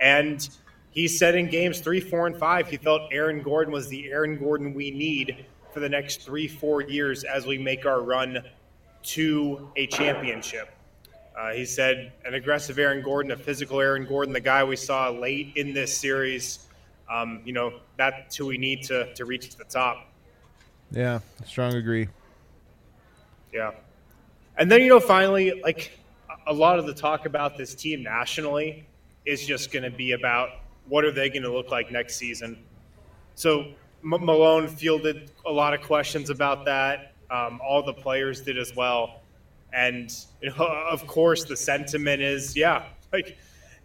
And 0.00 0.48
he 0.90 1.08
said 1.08 1.34
in 1.34 1.48
games 1.48 1.80
three, 1.80 2.00
four, 2.00 2.26
and 2.26 2.36
five, 2.36 2.68
he 2.68 2.76
felt 2.76 3.12
Aaron 3.12 3.42
Gordon 3.42 3.72
was 3.72 3.88
the 3.88 4.10
Aaron 4.10 4.38
Gordon 4.38 4.74
we 4.74 4.90
need 4.90 5.44
for 5.72 5.80
the 5.80 5.88
next 5.88 6.22
three, 6.22 6.48
four 6.48 6.82
years 6.82 7.24
as 7.24 7.46
we 7.46 7.58
make 7.58 7.86
our 7.86 8.00
run 8.00 8.42
to 9.02 9.70
a 9.76 9.86
championship. 9.86 10.70
Uh, 11.38 11.52
he 11.52 11.64
said 11.64 12.12
an 12.24 12.34
aggressive 12.34 12.78
Aaron 12.78 13.02
Gordon, 13.02 13.30
a 13.30 13.36
physical 13.36 13.80
Aaron 13.80 14.06
Gordon, 14.06 14.32
the 14.32 14.40
guy 14.40 14.64
we 14.64 14.74
saw 14.74 15.08
late 15.08 15.52
in 15.54 15.72
this 15.72 15.96
series. 15.96 16.66
Um, 17.08 17.42
you 17.44 17.52
know, 17.52 17.80
that's 17.96 18.36
who 18.36 18.46
we 18.46 18.58
need 18.58 18.82
to, 18.84 19.14
to 19.14 19.24
reach 19.24 19.54
the 19.54 19.64
top. 19.64 20.07
Yeah, 20.90 21.20
strong 21.44 21.74
agree. 21.74 22.08
Yeah. 23.52 23.72
And 24.56 24.70
then, 24.70 24.82
you 24.82 24.88
know, 24.88 25.00
finally, 25.00 25.60
like 25.62 25.98
a 26.46 26.52
lot 26.52 26.78
of 26.78 26.86
the 26.86 26.94
talk 26.94 27.26
about 27.26 27.56
this 27.56 27.74
team 27.74 28.02
nationally 28.02 28.86
is 29.24 29.46
just 29.46 29.70
going 29.70 29.82
to 29.82 29.90
be 29.90 30.12
about 30.12 30.50
what 30.88 31.04
are 31.04 31.12
they 31.12 31.28
going 31.28 31.42
to 31.42 31.52
look 31.52 31.70
like 31.70 31.90
next 31.90 32.16
season. 32.16 32.58
So 33.34 33.72
M- 34.02 34.24
Malone 34.24 34.68
fielded 34.68 35.30
a 35.46 35.52
lot 35.52 35.74
of 35.74 35.82
questions 35.82 36.30
about 36.30 36.64
that. 36.64 37.12
Um, 37.30 37.60
all 37.62 37.82
the 37.84 37.92
players 37.92 38.40
did 38.40 38.58
as 38.58 38.74
well. 38.74 39.20
And, 39.72 40.12
you 40.40 40.50
know, 40.50 40.66
of 40.90 41.06
course, 41.06 41.44
the 41.44 41.56
sentiment 41.56 42.22
is, 42.22 42.56
yeah, 42.56 42.86
like 43.12 43.36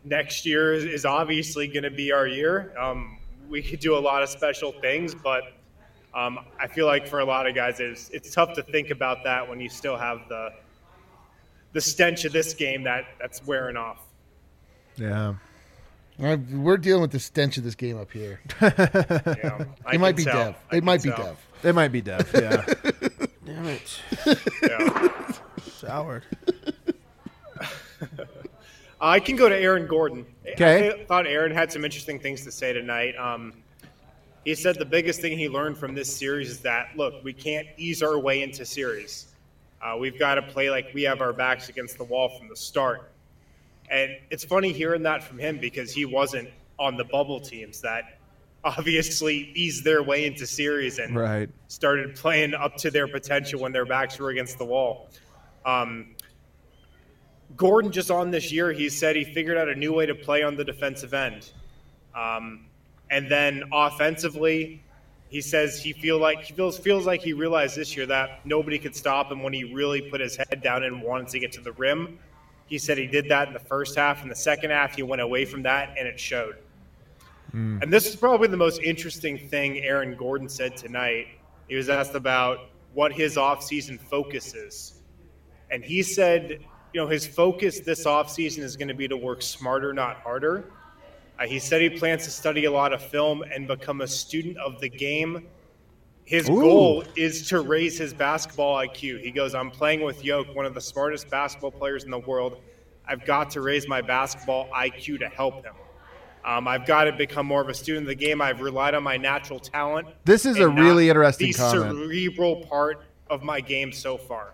next 0.06 0.46
year 0.46 0.74
is, 0.74 1.06
obviously 1.06 1.68
going 1.68 1.84
to 1.84 1.92
be 1.92 2.12
our 2.12 2.28
year. 2.28 2.74
Um, 2.80 3.20
we 3.50 3.62
could 3.62 3.80
do 3.80 3.98
a 3.98 4.00
lot 4.00 4.24
of 4.24 4.30
special 4.30 4.72
things, 4.72 5.14
but 5.14 5.44
um, 6.16 6.40
I 6.60 6.68
feel 6.68 6.86
like 6.86 7.08
for 7.08 7.20
a 7.20 7.26
lot 7.26 7.48
of 7.48 7.56
guys, 7.56 7.80
it's, 7.80 8.10
it's 8.10 8.34
tough 8.34 8.54
to 8.54 8.64
think 8.64 8.90
about 8.92 9.24
that 9.24 9.48
when 9.48 9.60
you 9.60 9.70
still 9.70 9.98
have 9.98 10.20
the 10.30 10.50
the 11.74 11.82
stench 11.82 12.24
of 12.26 12.32
this 12.32 12.54
game 12.54 12.84
that 12.84 13.06
that's 13.20 13.44
wearing 13.48 13.78
off. 13.78 14.00
Yeah. 14.96 15.34
Uh, 16.22 16.38
We're 16.52 16.78
dealing 16.78 17.02
with 17.02 17.10
the 17.12 17.20
stench 17.20 17.58
of 17.58 17.64
this 17.64 17.74
game 17.74 17.98
up 17.98 18.12
here. 18.12 18.40
You 18.62 18.70
know, 19.44 19.66
I 19.86 19.96
It 19.96 20.00
might 20.00 20.16
be 20.16 20.24
tell. 20.24 20.52
Dev. 20.52 20.56
I 20.72 20.76
It 20.76 20.80
can 20.82 20.86
might 20.86 21.02
be 21.02 21.10
tell. 21.10 21.26
Dev. 21.26 21.38
It 21.64 21.74
might 21.74 21.88
be 21.92 22.02
Dev. 22.02 22.30
Yeah. 22.36 22.64
Damn 23.46 23.66
it. 23.66 24.00
Yeah. 24.62 25.32
Soured. 25.72 26.24
I 29.02 29.20
can 29.20 29.36
go 29.36 29.50
to 29.50 29.58
Aaron 29.58 29.88
Gordon. 29.88 30.26
Okay. 30.48 30.90
I 30.90 30.94
th- 30.94 31.08
thought 31.08 31.28
Aaron 31.28 31.52
had 31.52 31.72
some 31.72 31.84
interesting 31.84 32.20
things 32.20 32.44
to 32.44 32.52
say 32.52 32.72
tonight. 32.72 33.16
Um, 33.18 33.54
he 34.46 34.56
said 34.56 34.78
the 34.78 34.86
biggest 34.86 35.22
thing 35.22 35.38
he 35.38 35.48
learned 35.48 35.78
from 35.78 35.94
this 35.94 36.14
series 36.16 36.50
is 36.50 36.60
that 36.60 36.96
look, 36.96 37.24
we 37.24 37.34
can't 37.34 37.68
ease 37.78 38.04
our 38.04 38.20
way 38.20 38.44
into 38.44 38.66
series. 38.66 39.28
Uh, 39.82 39.98
we've 39.98 40.18
got 40.18 40.36
to 40.36 40.42
play 40.42 40.70
like 40.70 40.92
we 40.94 41.04
have 41.04 41.22
our 41.22 41.34
backs 41.34 41.70
against 41.70 41.98
the 41.98 42.04
wall 42.04 42.30
from 42.38 42.48
the 42.48 42.56
start. 42.56 43.12
And 43.90 44.12
it's 44.30 44.44
funny 44.44 44.72
hearing 44.72 45.04
that 45.04 45.24
from 45.24 45.38
him 45.38 45.58
because 45.60 45.94
he 45.94 46.06
wasn't 46.06 46.50
on 46.80 46.98
the 46.98 47.04
bubble 47.04 47.40
teams 47.40 47.82
that 47.82 48.18
obviously 48.64 49.52
eased 49.56 49.84
their 49.84 50.02
way 50.04 50.26
into 50.26 50.48
series 50.48 51.00
and 51.00 51.16
right. 51.16 51.50
started 51.68 52.16
playing 52.16 52.54
up 52.54 52.78
to 52.78 52.90
their 52.90 53.08
potential 53.08 53.60
when 53.60 53.74
their 53.74 53.86
backs 53.86 54.18
were 54.20 54.30
against 54.30 54.58
the 54.58 54.66
wall. 54.66 55.10
Um, 55.66 56.16
Gordon 57.58 57.92
just 57.92 58.10
on 58.10 58.32
this 58.32 58.52
year, 58.52 58.72
he 58.72 58.90
said 58.90 59.16
he 59.16 59.26
figured 59.26 59.58
out 59.58 59.70
a 59.70 59.76
new 59.76 59.94
way 59.94 60.06
to 60.06 60.16
play 60.16 60.44
on 60.44 60.56
the 60.56 60.64
defensive 60.64 61.14
end, 61.14 61.52
um, 62.16 62.66
and 63.14 63.30
then 63.30 63.64
offensively, 63.72 64.84
he 65.30 65.40
says 65.40 65.80
he 65.80 65.94
feel 65.94 66.18
like 66.18 66.42
he 66.42 66.54
feels 66.54 66.80
feels 66.80 67.06
like 67.06 67.22
he 67.22 67.34
realized 67.34 67.76
this 67.76 67.96
year 67.96 68.08
that 68.08 68.44
nobody 68.44 68.80
could 68.80 68.96
stop 68.96 69.32
him 69.32 69.44
when 69.44 69.54
he 69.54 69.64
really 69.72 70.02
put 70.02 70.20
his 70.20 70.36
head 70.36 70.62
down 70.64 70.84
and 70.84 71.00
wanted 71.00 71.28
to 71.28 71.40
get 71.40 71.52
to 71.52 71.62
the 71.62 71.74
rim. 71.74 72.18
He 72.66 72.80
said 72.80 72.98
he 72.98 73.06
did 73.06 73.30
that 73.30 73.50
in 73.50 73.54
the 73.54 73.60
first 73.60 73.96
half. 73.96 74.24
In 74.24 74.30
the 74.30 74.36
second 74.36 74.72
half, 74.72 74.96
he 74.96 75.04
went 75.04 75.22
away 75.22 75.46
from 75.46 75.62
that, 75.62 75.96
and 75.96 76.08
it 76.08 76.20
showed. 76.20 76.56
Hmm. 77.52 77.78
And 77.84 77.94
this 77.94 78.08
is 78.08 78.16
probably 78.16 78.48
the 78.48 78.58
most 78.58 78.82
interesting 78.82 79.38
thing 79.38 79.78
Aaron 79.80 80.16
Gordon 80.16 80.50
said 80.50 80.76
tonight. 80.76 81.28
He 81.68 81.76
was 81.76 81.90
asked 81.90 82.16
about 82.16 82.70
what 82.96 83.14
his 83.14 83.36
offseason 83.36 84.00
focus 84.00 84.56
is. 84.56 85.02
And 85.70 85.84
he 85.84 86.02
said, 86.02 86.66
you 86.94 87.02
know, 87.02 87.08
his 87.08 87.28
focus 87.28 87.80
this 87.80 88.06
offseason 88.06 88.60
is 88.60 88.76
going 88.76 88.88
to 88.88 88.96
be 88.96 89.08
to 89.08 89.18
work 89.18 89.44
smarter, 89.44 89.94
not 89.94 90.18
harder. 90.18 90.72
Uh, 91.40 91.46
he 91.46 91.60
said 91.60 91.82
he 91.82 91.90
plans 91.90 92.24
to 92.26 92.32
study 92.32 92.66
a 92.66 92.72
lot 92.72 92.94
of 92.94 93.02
film 93.02 93.44
and 93.44 93.68
become 93.68 94.02
a 94.02 94.08
student 94.08 94.58
of 94.58 94.80
the 94.80 94.90
game. 94.90 95.48
His 96.26 96.50
Ooh. 96.50 96.62
goal 96.62 97.04
is 97.16 97.48
to 97.50 97.62
raise 97.62 97.98
his 97.98 98.14
basketball 98.14 98.78
IQ. 98.78 99.22
He 99.22 99.32
goes, 99.32 99.54
I'm 99.54 99.72
playing 99.72 100.02
with 100.02 100.24
Yoke, 100.24 100.56
one 100.56 100.66
of 100.66 100.74
the 100.74 100.82
smartest 100.82 101.30
basketball 101.30 101.72
players 101.72 102.06
in 102.06 102.12
the 102.12 102.20
world. 102.20 102.62
I've 103.06 103.26
got 103.26 103.50
to 103.52 103.62
raise 103.62 103.88
my 103.88 104.02
basketball 104.02 104.70
IQ 104.70 105.20
to 105.20 105.28
help 105.28 105.66
him. 105.66 105.74
Um, 106.46 106.68
I've 106.68 106.86
got 106.86 107.06
to 107.06 107.14
become 107.14 107.46
more 107.46 107.62
of 107.62 107.70
a 107.70 107.74
student 107.74 108.04
of 108.04 108.10
the 108.10 108.16
game. 108.16 108.42
I've 108.42 108.62
relied 108.62 108.96
on 108.96 109.04
my 109.04 109.18
natural 109.18 109.60
talent. 109.60 110.08
This 110.26 110.46
is 110.46 110.58
a 110.58 110.68
really 110.68 111.10
interesting 111.10 111.48
the 111.48 111.54
comment. 111.54 111.98
cerebral 111.98 112.66
part 112.66 113.06
of 113.30 113.44
my 113.44 113.62
game 113.62 113.92
so 113.92 114.18
far. 114.18 114.54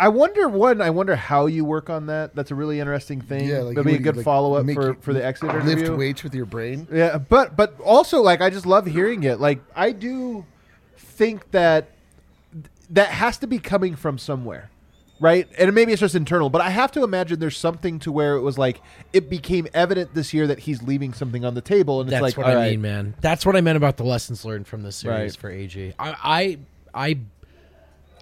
I 0.00 0.08
wonder 0.08 0.48
one. 0.48 0.80
I 0.80 0.90
wonder 0.90 1.16
how 1.16 1.46
you 1.46 1.64
work 1.64 1.90
on 1.90 2.06
that. 2.06 2.34
That's 2.34 2.50
a 2.50 2.54
really 2.54 2.78
interesting 2.78 3.20
thing. 3.20 3.48
Yeah, 3.48 3.58
like 3.60 3.74
That'll 3.74 3.90
be 3.90 3.96
a 3.96 3.98
good 3.98 4.16
like, 4.16 4.24
follow 4.24 4.54
up 4.54 4.66
for, 4.72 4.94
for 4.94 5.12
the 5.12 5.24
exit 5.24 5.48
Lift 5.48 5.66
interview. 5.66 5.86
Lift 5.88 5.98
weights 5.98 6.22
with 6.22 6.34
your 6.34 6.46
brain. 6.46 6.86
Yeah, 6.92 7.18
but 7.18 7.56
but 7.56 7.78
also 7.80 8.22
like 8.22 8.40
I 8.40 8.50
just 8.50 8.64
love 8.66 8.86
hearing 8.86 9.24
it. 9.24 9.40
Like 9.40 9.60
I 9.74 9.90
do 9.92 10.44
think 10.96 11.50
that 11.50 11.90
that 12.90 13.08
has 13.08 13.38
to 13.38 13.46
be 13.46 13.58
coming 13.58 13.96
from 13.96 14.18
somewhere, 14.18 14.70
right? 15.20 15.48
And 15.58 15.74
maybe 15.74 15.92
it's 15.92 16.00
just 16.00 16.14
internal, 16.14 16.48
but 16.48 16.60
I 16.62 16.70
have 16.70 16.92
to 16.92 17.02
imagine 17.02 17.38
there's 17.40 17.56
something 17.56 17.98
to 18.00 18.12
where 18.12 18.36
it 18.36 18.40
was 18.40 18.56
like 18.56 18.80
it 19.12 19.28
became 19.28 19.66
evident 19.74 20.14
this 20.14 20.32
year 20.32 20.46
that 20.46 20.60
he's 20.60 20.80
leaving 20.82 21.12
something 21.12 21.44
on 21.44 21.54
the 21.54 21.60
table, 21.60 22.00
and 22.00 22.08
it's 22.08 22.12
That's 22.12 22.22
like, 22.22 22.36
what 22.36 22.46
I 22.46 22.54
right, 22.54 22.70
mean, 22.70 22.82
man. 22.82 23.14
That's 23.20 23.44
what 23.44 23.56
I 23.56 23.60
meant 23.60 23.76
about 23.76 23.96
the 23.96 24.04
lessons 24.04 24.44
learned 24.44 24.66
from 24.68 24.82
this 24.84 24.96
series 24.96 25.32
Right. 25.32 25.36
for 25.40 25.50
AG. 25.50 25.94
I, 25.98 26.14
I, 26.22 26.58
I, 27.10 27.18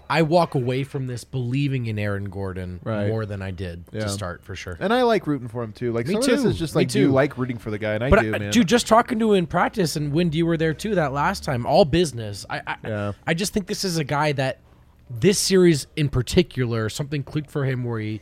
I 0.09 0.21
walk 0.21 0.55
away 0.55 0.83
from 0.83 1.07
this 1.07 1.23
believing 1.23 1.85
in 1.87 1.99
Aaron 1.99 2.29
Gordon 2.29 2.79
Right. 2.83 3.07
more 3.07 3.25
than 3.25 3.41
I 3.41 3.51
did 3.51 3.83
Yeah. 3.91 4.01
to 4.01 4.09
start, 4.09 4.43
for 4.43 4.55
sure. 4.55 4.77
And 4.79 4.93
I 4.93 5.03
like 5.03 5.27
rooting 5.27 5.47
for 5.49 5.61
him 5.63 5.73
too. 5.73 5.91
Like 5.91 6.07
Me 6.07 6.13
some 6.13 6.21
of 6.21 6.27
this 6.27 6.43
too. 6.43 6.49
is 6.49 6.57
just 6.59 6.75
Me 6.75 6.79
like 6.81 6.95
you 6.95 7.07
too. 7.07 7.11
like 7.11 7.37
rooting 7.37 7.57
for 7.57 7.71
the 7.71 7.77
guy, 7.77 7.93
and 7.95 8.03
I 8.03 8.09
but 8.09 8.21
do, 8.21 8.33
I- 8.33 8.39
man. 8.39 8.51
dude, 8.51 8.67
just 8.67 8.87
talking 8.87 9.19
to 9.19 9.33
him 9.33 9.39
in 9.39 9.47
practice, 9.47 9.95
and 9.95 10.11
Wind, 10.13 10.33
you 10.35 10.45
were 10.45 10.57
there 10.57 10.73
too 10.73 10.95
that 10.95 11.11
last 11.13 11.43
time. 11.43 11.65
All 11.65 11.83
business. 11.85 12.45
I, 12.49 12.61
I, 12.65 12.75
Yeah. 12.85 13.11
I 13.25 13.33
just 13.33 13.53
think 13.53 13.67
this 13.67 13.83
is 13.83 13.97
a 13.97 14.03
guy 14.03 14.31
that 14.33 14.59
this 15.09 15.39
series 15.39 15.87
in 15.95 16.09
particular, 16.09 16.89
something 16.89 17.23
clicked 17.23 17.49
for 17.51 17.65
him 17.65 17.83
where 17.83 17.99
he, 17.99 18.21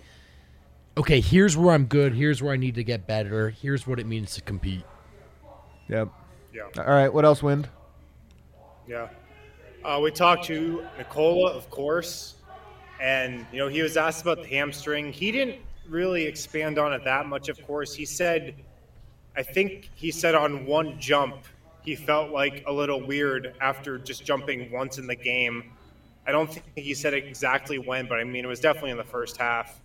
okay, 0.97 1.19
here's 1.19 1.55
where 1.57 1.73
I'm 1.73 1.85
good. 1.85 2.13
Here's 2.15 2.41
where 2.41 2.53
I 2.53 2.57
need 2.57 2.75
to 2.75 2.83
get 2.83 3.05
better. 3.07 3.49
Here's 3.49 3.85
what 3.87 3.99
it 3.99 4.05
means 4.05 4.33
to 4.35 4.41
compete. 4.41 4.83
Yep. 5.89 6.09
Yeah. 6.53 6.61
All 6.83 6.93
right. 6.93 7.13
What 7.13 7.25
else, 7.25 7.43
Wind? 7.43 7.69
Yeah. 8.87 9.07
Uh, 9.85 9.99
we 10.01 10.09
talked 10.09 10.43
to 10.43 10.83
Nikola, 10.97 11.51
of 11.51 11.69
course, 11.69 12.37
and 12.99 13.45
you 13.51 13.59
know 13.59 13.67
he 13.67 13.83
was 13.83 13.97
asked 13.97 14.23
about 14.23 14.41
the 14.41 14.47
hamstring. 14.47 15.13
He 15.13 15.31
didn't 15.31 15.59
really 15.87 16.23
expand 16.23 16.79
on 16.79 16.91
it 16.91 17.03
that 17.03 17.27
much. 17.27 17.49
Of 17.49 17.63
course, 17.67 17.93
he 17.93 18.03
said, 18.03 18.55
I 19.37 19.43
think 19.43 19.91
he 19.93 20.09
said 20.09 20.33
on 20.33 20.65
one 20.65 20.99
jump 20.99 21.35
he 21.83 21.95
felt 21.95 22.31
like 22.31 22.63
a 22.65 22.73
little 22.73 22.99
weird 22.99 23.53
after 23.61 23.99
just 23.99 24.25
jumping 24.25 24.71
once 24.71 24.97
in 24.97 25.05
the 25.05 25.15
game. 25.15 25.65
I 26.25 26.31
don't 26.31 26.51
think 26.51 26.65
he 26.73 26.95
said 26.95 27.13
exactly 27.13 27.77
when, 27.77 28.07
but 28.07 28.17
I 28.17 28.23
mean 28.23 28.43
it 28.43 28.47
was 28.47 28.59
definitely 28.59 28.89
in 28.89 28.97
the 28.97 29.03
first 29.03 29.37
half. 29.37 29.79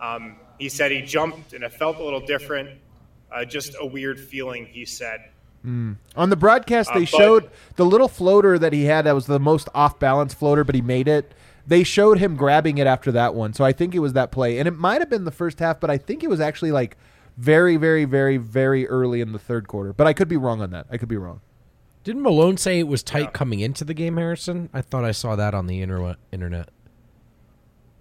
Um, 0.00 0.36
he 0.60 0.68
said 0.68 0.92
he 0.92 1.02
jumped 1.02 1.54
and 1.54 1.64
it 1.64 1.72
felt 1.72 1.96
a 1.96 2.04
little 2.04 2.24
different, 2.24 2.70
uh, 3.32 3.44
just 3.44 3.74
a 3.80 3.84
weird 3.84 4.20
feeling. 4.20 4.66
He 4.66 4.84
said. 4.84 5.30
On 5.64 6.30
the 6.30 6.36
broadcast, 6.36 6.90
Uh, 6.90 6.94
they 6.94 7.00
but- 7.00 7.08
showed 7.08 7.50
the 7.76 7.84
little 7.84 8.08
floater 8.08 8.58
that 8.58 8.72
he 8.72 8.84
had. 8.84 9.04
That 9.06 9.14
was 9.14 9.26
the 9.26 9.38
most 9.40 9.68
off 9.74 9.98
balance 9.98 10.32
floater, 10.34 10.64
but 10.64 10.74
he 10.74 10.80
made 10.80 11.06
it. 11.08 11.32
They 11.66 11.82
showed 11.84 12.18
him 12.18 12.34
grabbing 12.36 12.78
it 12.78 12.86
after 12.86 13.12
that 13.12 13.34
one, 13.34 13.52
so 13.52 13.64
I 13.64 13.72
think 13.72 13.94
it 13.94 13.98
was 14.00 14.14
that 14.14 14.32
play, 14.32 14.58
and 14.58 14.66
it 14.66 14.76
might 14.76 15.00
have 15.00 15.10
been 15.10 15.24
the 15.24 15.30
first 15.30 15.58
half, 15.60 15.78
but 15.78 15.90
I 15.90 15.98
think 15.98 16.24
it 16.24 16.30
was 16.30 16.40
actually 16.40 16.72
like 16.72 16.96
very, 17.36 17.76
very, 17.76 18.04
very, 18.04 18.38
very 18.38 18.88
early 18.88 19.20
in 19.20 19.32
the 19.32 19.38
third 19.38 19.68
quarter. 19.68 19.92
But 19.92 20.06
I 20.06 20.12
could 20.12 20.28
be 20.28 20.36
wrong 20.36 20.60
on 20.62 20.70
that. 20.70 20.86
I 20.90 20.96
could 20.96 21.08
be 21.08 21.16
wrong. 21.16 21.40
Didn't 22.02 22.22
Malone 22.22 22.56
say 22.56 22.78
it 22.78 22.88
was 22.88 23.02
tight 23.02 23.34
coming 23.34 23.60
into 23.60 23.84
the 23.84 23.92
game, 23.94 24.16
Harrison? 24.16 24.70
I 24.72 24.80
thought 24.80 25.04
I 25.04 25.12
saw 25.12 25.36
that 25.36 25.54
on 25.54 25.66
the 25.66 25.82
internet. 25.82 26.70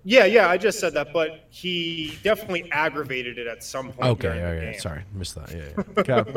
Internet. 0.05 0.29
Yeah, 0.31 0.41
yeah, 0.43 0.49
I 0.49 0.57
just 0.57 0.79
said 0.79 0.93
that, 0.93 1.13
but 1.13 1.45
he 1.49 2.17
definitely 2.23 2.71
aggravated 2.71 3.37
it 3.37 3.47
at 3.47 3.63
some 3.63 3.91
point. 3.91 4.11
Okay, 4.11 4.21
during 4.29 4.39
the 4.41 4.47
okay, 4.47 4.71
game. 4.71 4.79
sorry, 4.79 5.03
missed 5.13 5.35
that. 5.35 5.51
Yeah, 5.51 5.83
yeah. 6.07 6.23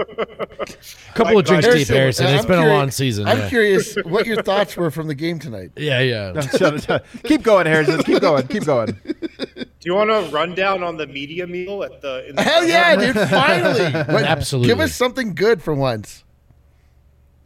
Okay. 0.62 0.74
couple 1.14 1.39
of 1.39 1.44
drinks 1.44 1.66
Harrison- 1.66 1.78
deep, 1.78 1.89
Harrison. 1.89 2.26
I'm 2.26 2.34
It's 2.36 2.47
been 2.47 2.59
a 2.59 2.62
curi- 2.62 2.68
long 2.68 2.90
season. 2.90 3.26
I'm 3.28 3.39
yeah. 3.39 3.48
curious 3.48 3.94
what 4.05 4.26
your 4.26 4.43
thoughts 4.43 4.76
were 4.76 4.90
from 4.90 5.06
the 5.09 5.14
game 5.14 5.39
tonight. 5.39 5.70
Yeah, 5.76 6.01
yeah. 6.01 6.40
Shut 6.40 6.74
it, 6.74 6.82
shut 6.84 7.05
it. 7.14 7.22
keep 7.24 7.43
going, 7.43 7.66
Harrison. 7.66 8.02
Keep 8.02 8.20
going. 8.20 8.47
Keep 8.48 8.64
going. 8.64 8.98
Do 9.05 9.64
you 9.89 9.94
want 9.94 10.10
a 10.10 10.28
rundown 10.30 10.82
on 10.82 10.97
the 10.97 11.06
media 11.06 11.47
meal 11.47 11.82
at 11.82 12.01
the? 12.01 12.28
In 12.28 12.36
the 12.36 12.43
Hell 12.43 12.64
yeah, 12.64 12.94
dude! 12.97 13.16
Finally, 13.28 13.90
What- 14.12 14.24
Absolutely. 14.24 14.68
Give 14.68 14.80
us 14.80 14.94
something 14.94 15.34
good 15.34 15.62
for 15.62 15.74
once. 15.74 16.24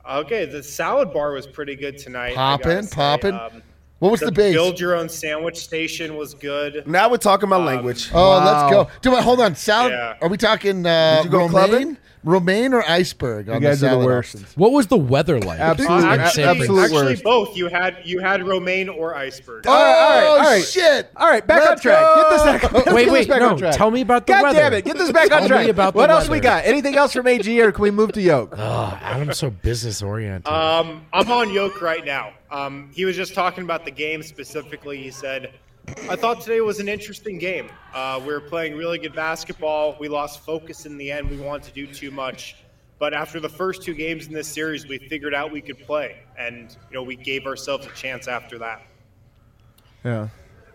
Okay, 0.08 0.44
the 0.46 0.62
salad 0.62 1.12
bar 1.12 1.32
was 1.32 1.46
pretty 1.46 1.74
good 1.76 1.98
tonight. 1.98 2.32
I 2.32 2.34
gotta 2.34 2.62
Poppin', 2.62 2.82
say. 2.84 2.94
poppin'. 2.94 3.34
Um, 3.34 3.62
What 3.98 4.10
was 4.10 4.20
the, 4.20 4.30
base? 4.30 4.54
Build 4.54 4.78
your 4.78 4.94
own 4.94 5.08
sandwich 5.08 5.56
station 5.56 6.16
was 6.16 6.34
good. 6.34 6.86
Now 6.86 7.08
we're 7.10 7.16
talking 7.16 7.48
about 7.48 7.62
language. 7.62 8.10
Oh, 8.12 8.38
Wow. 8.38 8.44
let's 8.44 8.72
go. 8.74 8.88
Do 9.00 9.16
I 9.16 9.22
hold 9.22 9.40
on? 9.40 9.54
Salad? 9.54 9.92
Yeah. 9.92 10.16
Are 10.20 10.28
we 10.28 10.36
talking 10.36 10.84
uh, 10.84 11.16
Did 11.22 11.24
you 11.24 11.30
go 11.30 11.38
romaine? 11.38 11.50
clubbing? 11.50 11.96
Romaine 12.24 12.74
or 12.74 12.82
iceberg? 12.88 13.48
On 13.48 13.56
You 13.56 13.60
guys 13.68 13.80
the 13.80 13.88
are 13.90 13.98
the 14.00 14.04
worst. 14.06 14.34
options? 14.34 14.56
What 14.56 14.72
was 14.72 14.88
the 14.88 14.96
weather 14.96 15.38
like? 15.40 15.60
Absolutely, 15.60 15.96
Uh, 15.96 16.12
Absolute- 16.16 16.20
actually, 16.20 16.44
absolute 16.44 16.82
actually 16.82 17.04
worst. 17.12 17.22
both. 17.24 17.56
You 17.56 17.68
had 17.68 17.96
you 18.04 18.18
had 18.18 18.46
romaine 18.46 18.88
or 18.88 19.14
iceberg. 19.14 19.64
Oh, 19.66 19.70
All 19.70 19.76
right, 19.76 19.92
all 19.94 20.10
right, 20.10 20.26
all 20.38 20.52
right. 20.52 20.64
shit! 20.64 21.10
All 21.16 21.28
right, 21.28 21.46
back 21.46 21.62
on 21.62 21.68
Let's 21.68 21.82
track. 21.82 22.16
Get 22.16 22.30
this 22.30 22.38
go. 22.40 22.44
back. 22.46 22.72
let's 22.72 22.92
Wait, 22.92 23.10
wait, 23.10 23.28
back 23.28 23.40
no. 23.40 23.48
on 23.50 23.58
track. 23.58 23.74
Tell 23.76 23.90
me 23.90 24.00
about 24.00 24.26
the 24.26 24.32
God 24.32 24.42
weather. 24.42 24.58
damn 24.58 24.72
it! 24.74 24.84
Get 24.84 24.98
this 24.98 25.12
back 25.12 25.28
Tell 25.28 25.38
on 25.38 25.42
me 25.44 25.48
track. 25.48 25.68
about 25.68 25.92
the 25.94 25.98
what 25.98 26.10
else 26.10 26.28
we 26.28 26.40
got? 26.40 26.64
Anything 26.64 26.96
else 26.96 27.12
from 27.12 27.26
AG, 27.28 27.60
or 27.60 27.70
can 27.72 27.82
we 27.82 27.90
move 27.90 28.12
to 28.12 28.20
Yoke? 28.20 28.54
Ugh, 28.56 28.98
Adam's 29.02 29.38
so 29.38 29.50
business 29.50 30.02
oriented. 30.02 30.46
Um, 30.52 31.06
I'm 31.12 31.30
on 31.30 31.52
Yoke 31.52 31.80
right 31.80 32.04
now. 32.04 32.32
Um, 32.50 32.90
he 32.94 33.04
was 33.04 33.16
just 33.16 33.34
talking 33.34 33.64
about 33.64 33.84
the 33.84 33.90
game 33.90 34.22
specifically. 34.22 35.02
He 35.02 35.10
said, 35.10 35.52
"I 36.08 36.16
thought 36.16 36.40
today 36.40 36.60
was 36.60 36.80
an 36.80 36.88
interesting 36.88 37.38
game. 37.38 37.70
Uh, 37.94 38.20
we 38.20 38.32
were 38.32 38.40
playing 38.40 38.76
really 38.76 38.98
good 38.98 39.14
basketball. 39.14 39.96
We 39.98 40.08
lost 40.08 40.44
focus 40.44 40.86
in 40.86 40.96
the 40.98 41.10
end. 41.10 41.30
We 41.30 41.36
wanted 41.36 41.64
to 41.64 41.72
do 41.72 41.86
too 41.86 42.10
much, 42.10 42.56
but 42.98 43.14
after 43.14 43.40
the 43.40 43.48
first 43.48 43.82
two 43.82 43.94
games 43.94 44.26
in 44.26 44.32
this 44.32 44.48
series, 44.48 44.86
we 44.86 44.98
figured 44.98 45.34
out 45.34 45.50
we 45.50 45.60
could 45.60 45.78
play, 45.78 46.18
and 46.38 46.76
you 46.90 46.94
know 46.94 47.02
we 47.02 47.16
gave 47.16 47.46
ourselves 47.46 47.86
a 47.86 47.90
chance 47.90 48.28
after 48.28 48.58
that." 48.58 48.82
Yeah. 50.04 50.28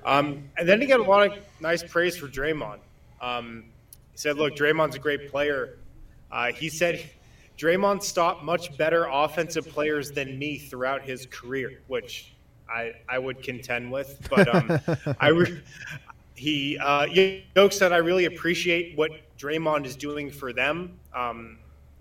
Um, 0.04 0.50
and 0.58 0.68
then 0.68 0.82
he 0.82 0.88
got 0.88 1.00
a 1.00 1.04
lot 1.04 1.32
of 1.32 1.38
nice 1.60 1.84
praise 1.84 2.18
for 2.18 2.28
Draymond. 2.28 2.80
Um, 3.22 3.66
he 4.12 4.18
said, 4.18 4.38
"Look, 4.38 4.56
Draymond's 4.56 4.96
a 4.96 5.00
great 5.00 5.30
player." 5.30 5.78
Uh, 6.32 6.52
he 6.52 6.70
said, 6.70 7.10
"Draymond 7.58 8.02
stopped 8.02 8.44
much 8.44 8.78
better 8.78 9.08
offensive 9.12 9.68
players 9.68 10.12
than 10.12 10.40
me 10.40 10.58
throughout 10.58 11.04
his 11.04 11.26
career," 11.26 11.82
which 11.88 12.34
I 12.74 12.94
I 13.10 13.20
would 13.20 13.42
contend 13.44 13.92
with. 13.92 14.28
But 14.30 14.54
um, 14.54 14.80
I 15.20 15.30
re- 15.30 15.62
he 16.36 16.78
uh, 16.78 17.08
said, 17.70 17.92
"I 17.92 17.98
really 17.98 18.26
appreciate 18.26 18.98
what 18.98 19.12
Draymond 19.38 19.86
is 19.86 19.96
doing 19.96 20.32
for 20.32 20.54
them." 20.54 20.98
Um, 21.14 21.58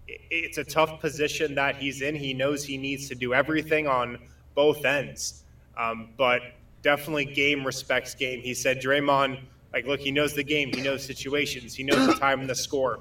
it- 0.09 0.20
it's 0.30 0.59
a 0.59 0.64
tough 0.64 1.01
position 1.01 1.55
that 1.56 1.76
he's 1.76 2.02
in. 2.02 2.14
He 2.14 2.32
knows 2.34 2.64
he 2.64 2.76
needs 2.76 3.09
to 3.09 3.14
do 3.14 3.34
everything 3.34 3.86
on 3.86 4.18
both 4.55 4.84
ends. 4.84 5.44
Um, 5.76 6.09
but 6.16 6.42
definitely 6.82 7.24
game 7.26 7.64
respects 7.64 8.14
game. 8.14 8.40
He 8.40 8.55
said 8.55 8.80
Draymond, 8.80 9.40
like, 9.72 9.86
look, 9.86 10.01
he 10.01 10.10
knows 10.10 10.34
the 10.34 10.42
game, 10.42 10.72
he 10.72 10.80
knows 10.80 11.05
situations, 11.05 11.74
he 11.74 11.82
knows 11.84 12.06
the 12.06 12.14
time 12.14 12.40
and 12.40 12.51
the 12.51 12.55
score. 12.55 13.01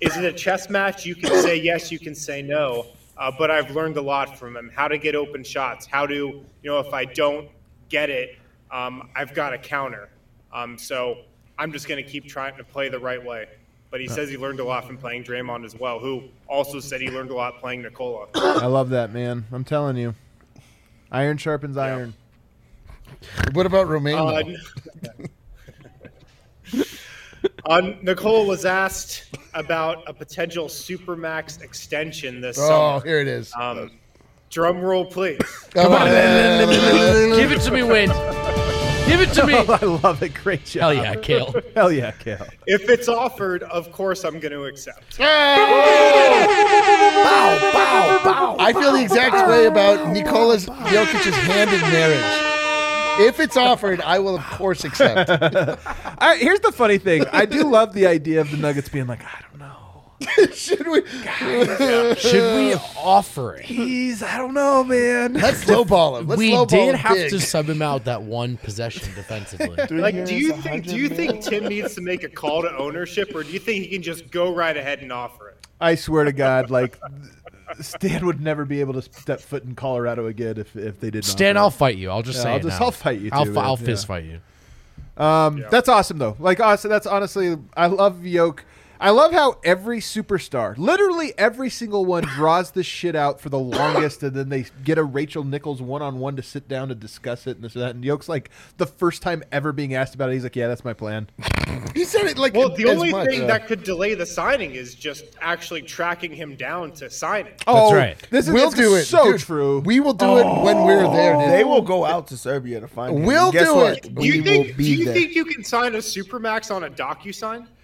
Is 0.00 0.16
it 0.16 0.24
a 0.24 0.32
chess 0.32 0.68
match? 0.68 1.06
You 1.06 1.14
can 1.14 1.30
say 1.42 1.56
yes, 1.56 1.90
you 1.92 1.98
can 1.98 2.14
say 2.14 2.42
no. 2.42 2.86
Uh, 3.18 3.32
but 3.36 3.50
I've 3.50 3.70
learned 3.70 3.96
a 3.96 4.02
lot 4.02 4.38
from 4.38 4.56
him: 4.56 4.70
how 4.74 4.88
to 4.88 4.98
get 4.98 5.14
open 5.14 5.42
shots, 5.42 5.86
how 5.86 6.06
to, 6.06 6.14
you 6.14 6.44
know, 6.62 6.78
if 6.78 6.92
I 6.92 7.04
don't 7.04 7.48
get 7.88 8.10
it, 8.10 8.38
um, 8.70 9.08
I've 9.14 9.34
got 9.34 9.52
a 9.52 9.58
counter. 9.58 10.08
Um, 10.52 10.78
so 10.78 11.18
I'm 11.58 11.72
just 11.72 11.88
going 11.88 12.02
to 12.02 12.08
keep 12.08 12.26
trying 12.26 12.56
to 12.56 12.64
play 12.64 12.88
the 12.88 12.98
right 12.98 13.24
way. 13.24 13.48
But 13.90 14.00
he 14.00 14.08
says 14.08 14.28
he 14.28 14.36
learned 14.36 14.60
a 14.60 14.64
lot 14.64 14.86
from 14.86 14.98
playing 14.98 15.24
Draymond 15.24 15.64
as 15.64 15.74
well, 15.74 15.98
who 15.98 16.24
also 16.48 16.80
said 16.80 17.00
he 17.00 17.08
learned 17.08 17.30
a 17.30 17.34
lot 17.34 17.60
playing 17.60 17.82
Nikola. 17.82 18.26
I 18.34 18.66
love 18.66 18.90
that, 18.90 19.12
man. 19.12 19.44
I'm 19.52 19.64
telling 19.64 19.96
you. 19.96 20.14
Iron 21.10 21.38
sharpens 21.38 21.76
iron. 21.76 22.14
What 23.52 23.64
about 23.64 23.86
romaine? 23.88 24.16
Uh, 24.16 24.42
though? 24.42 25.24
uh, 27.66 27.92
Nicole 28.02 28.46
was 28.46 28.64
asked 28.64 29.36
about 29.54 30.04
a 30.08 30.12
potential 30.12 30.66
Supermax 30.66 31.62
extension 31.62 32.40
this 32.40 32.58
oh, 32.58 32.68
summer. 32.68 33.04
here 33.06 33.20
it 33.20 33.28
is. 33.28 33.52
Um, 33.58 33.90
drum 34.50 34.80
roll, 34.80 35.04
please. 35.04 35.40
Come 35.70 35.92
on. 35.92 36.06
Give 36.06 37.52
it 37.52 37.60
to 37.62 37.70
me, 37.70 37.82
Win. 37.82 38.10
Give 39.06 39.20
it 39.20 39.32
to 39.34 39.46
me. 39.46 39.54
I 39.68 39.84
love 39.84 40.22
it. 40.22 40.34
Great 40.34 40.64
job. 40.64 40.80
Hell 40.82 40.94
yeah, 40.94 41.14
Kale. 41.14 41.54
Hell 41.74 41.92
yeah, 41.92 42.10
Kale. 42.10 42.46
If 42.66 42.88
it's 42.88 43.08
offered, 43.08 43.62
of 43.64 43.92
course 43.92 44.24
I'm 44.24 44.40
going 44.40 44.52
to 44.52 44.64
accept. 44.64 45.18
Bow, 45.18 45.26
bow, 47.72 48.20
bow. 48.24 48.56
I 48.58 48.72
feel 48.72 48.92
the 48.92 49.02
exact 49.02 49.48
way 49.48 49.66
about 49.66 50.12
Nikola's 50.12 50.66
Jokic's 50.66 51.36
hand 51.36 51.70
in 51.70 51.80
marriage. 51.82 52.45
If 53.18 53.40
it's 53.40 53.56
offered, 53.56 54.00
I 54.00 54.18
will 54.18 54.36
of 54.36 54.44
course 54.44 54.84
accept. 54.84 55.30
All 55.30 56.16
right, 56.20 56.40
here's 56.40 56.60
the 56.60 56.72
funny 56.72 56.98
thing. 56.98 57.24
I 57.32 57.46
do 57.46 57.64
love 57.64 57.92
the 57.94 58.06
idea 58.06 58.40
of 58.40 58.50
the 58.50 58.56
Nuggets 58.56 58.88
being 58.88 59.06
like, 59.06 59.22
I 59.24 59.42
don't 59.50 59.58
know. 59.60 59.66
Should 60.54 60.86
we? 60.86 61.06
Should 62.16 62.56
we 62.56 62.74
offer 62.96 63.56
it? 63.56 63.64
He's, 63.66 64.22
I 64.22 64.38
don't 64.38 64.54
know, 64.54 64.82
man. 64.82 65.34
Let's 65.34 65.64
lowball 65.64 66.20
him. 66.20 66.28
Let's 66.28 66.38
we 66.38 66.52
lowball 66.52 66.68
did 66.68 66.88
him 66.90 66.94
have 66.94 67.16
big. 67.16 67.30
to 67.30 67.40
sub 67.40 67.68
him 67.68 67.82
out 67.82 68.04
that 68.04 68.22
one 68.22 68.56
possession 68.56 69.14
defensively. 69.14 69.76
Like, 69.90 70.24
do 70.24 70.34
you 70.34 70.54
think 70.54 70.86
do 70.86 70.96
you 70.96 71.08
think 71.08 71.42
Tim 71.42 71.64
needs 71.64 71.94
to 71.96 72.00
make 72.00 72.22
a 72.24 72.28
call 72.28 72.62
to 72.62 72.76
ownership, 72.76 73.34
or 73.34 73.42
do 73.42 73.50
you 73.50 73.58
think 73.58 73.84
he 73.84 73.90
can 73.90 74.02
just 74.02 74.30
go 74.30 74.54
right 74.54 74.76
ahead 74.76 75.00
and 75.00 75.12
offer 75.12 75.50
it? 75.50 75.66
I 75.80 75.94
swear 75.94 76.24
to 76.24 76.32
God, 76.32 76.70
like 76.70 76.98
Stan 77.80 78.24
would 78.26 78.40
never 78.40 78.64
be 78.64 78.80
able 78.80 78.94
to 78.94 79.02
step 79.02 79.40
foot 79.40 79.64
in 79.64 79.74
Colorado 79.74 80.26
again 80.26 80.56
if, 80.58 80.74
if 80.76 81.00
they 81.00 81.10
did 81.10 81.24
not. 81.24 81.24
Stan, 81.24 81.56
I'll 81.56 81.70
fight 81.70 81.96
you. 81.96 82.10
I'll 82.10 82.22
just 82.22 82.38
Yeah, 82.38 82.42
say 82.44 82.50
I'll 82.50 82.56
it 82.56 82.62
just- 82.62 82.80
now. 82.80 82.86
I'll 82.86 82.92
fight 82.92 83.20
you 83.20 83.30
I'll, 83.32 83.58
I'll 83.58 83.76
fist 83.76 84.04
Yeah. 84.04 84.06
fight 84.08 84.24
you. 84.24 84.40
Um, 85.22 85.64
That's 85.70 85.88
awesome 85.88 86.18
though. 86.18 86.36
Like 86.38 86.60
awesome. 86.60 86.90
That's 86.90 87.06
honestly, 87.06 87.56
I 87.76 87.86
love 87.86 88.24
Yoke. 88.26 88.64
I 89.00 89.10
love 89.10 89.32
how 89.32 89.58
every 89.64 89.98
superstar, 90.00 90.76
literally 90.78 91.32
every 91.38 91.70
single 91.70 92.04
one, 92.04 92.24
draws 92.36 92.70
this 92.72 92.86
shit 92.86 93.14
out 93.14 93.40
for 93.40 93.48
the 93.48 93.58
longest, 93.58 94.22
and 94.22 94.34
then 94.34 94.48
they 94.48 94.66
get 94.84 94.98
a 94.98 95.04
Rachel 95.04 95.44
Nichols 95.44 95.82
one 95.82 96.02
on 96.02 96.18
one 96.18 96.36
to 96.36 96.42
sit 96.42 96.68
down 96.68 96.88
to 96.88 96.94
discuss 96.94 97.46
it 97.46 97.56
and 97.56 97.64
this 97.64 97.74
and 97.74 97.82
that. 97.82 97.94
And 97.94 98.04
Yoke's 98.04 98.28
like 98.28 98.50
the 98.76 98.86
first 98.86 99.22
time 99.22 99.42
ever 99.52 99.72
being 99.72 99.94
asked 99.94 100.14
about 100.14 100.30
it, 100.30 100.34
he's 100.34 100.42
like, 100.44 100.56
"Yeah, 100.56 100.68
that's 100.68 100.84
my 100.84 100.92
plan." 100.92 101.28
He 101.94 102.04
said 102.04 102.24
it 102.26 102.36
like 102.38 102.54
Well, 102.54 102.74
the 102.74 102.86
only 102.88 103.10
much, 103.10 103.28
thing 103.28 103.44
uh, 103.44 103.46
that 103.46 103.66
could 103.66 103.82
delay 103.82 104.14
the 104.14 104.26
signing 104.26 104.72
is 104.74 104.94
just 104.94 105.24
actually 105.40 105.82
tracking 105.82 106.32
him 106.32 106.54
down 106.54 106.92
to 106.92 107.08
sign 107.08 107.46
it. 107.46 107.62
Oh, 107.66 107.94
right. 107.94 108.16
This 108.30 108.48
is 108.48 108.52
we'll 108.54 108.68
it's 108.68 108.76
do 108.76 108.94
it. 108.96 109.04
So 109.04 109.32
dude. 109.32 109.40
true. 109.40 109.80
We 109.80 110.00
will 110.00 110.12
do 110.12 110.38
it 110.38 110.44
when 110.62 110.84
we're 110.84 111.10
there. 111.12 111.36
Dude. 111.38 111.50
They 111.50 111.64
will 111.64 111.82
go 111.82 112.04
out 112.04 112.26
to 112.28 112.36
Serbia 112.36 112.80
to 112.80 112.88
find 112.88 113.16
him. 113.18 113.24
We'll 113.24 113.44
And 113.46 113.52
guess 113.52 113.66
do 113.66 113.74
what? 113.74 113.96
it. 114.04 114.14
Do 114.14 114.26
you 114.26 114.42
We 114.42 114.42
think? 114.42 114.76
Do 114.76 114.84
you 114.84 115.04
there. 115.06 115.14
think 115.14 115.34
you 115.34 115.44
can 115.44 115.64
sign 115.64 115.94
a 115.94 115.98
supermax 115.98 116.74
on 116.74 116.84
a 116.84 116.90
DocuSign? 116.90 117.58
Do 117.60 117.64
you 117.64 117.75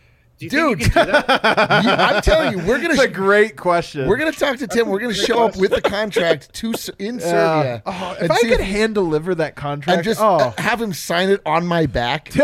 Dude. 0.50 0.78
think 0.78 0.80
you 0.80 0.90
can 0.92 1.06
do 1.06 1.12
that? 1.12 1.84
You- 1.84 1.90
I'm 1.90 2.22
telling 2.22 2.52
you, 2.58 2.64
we're 2.66 2.78
gonna 2.80 2.94
It's 2.94 3.02
a 3.02 3.08
great 3.08 3.56
question. 3.56 4.06
we're 4.08 4.16
gonna 4.16 4.32
talk 4.32 4.56
to 4.58 4.66
Tim. 4.66 4.88
We're 4.88 5.00
gonna 5.00 5.14
show 5.14 5.44
up 5.44 5.56
with 5.56 5.70
the 5.72 5.80
contract 5.82 6.52
to 6.54 6.74
in 6.98 7.16
Yeah. 7.18 7.20
Serbia. 7.20 7.82
Oh, 7.86 8.12
if 8.16 8.22
and 8.22 8.32
I 8.32 8.36
see 8.36 8.48
could 8.48 8.60
if- 8.60 8.66
hand 8.66 8.94
deliver 8.94 9.34
that 9.36 9.56
contract, 9.56 9.96
and 9.98 10.04
just 10.04 10.20
oh, 10.20 10.54
have 10.58 10.80
him 10.80 10.92
sign 10.92 11.28
it 11.30 11.40
on 11.46 11.66
my 11.66 11.86
back. 11.86 12.30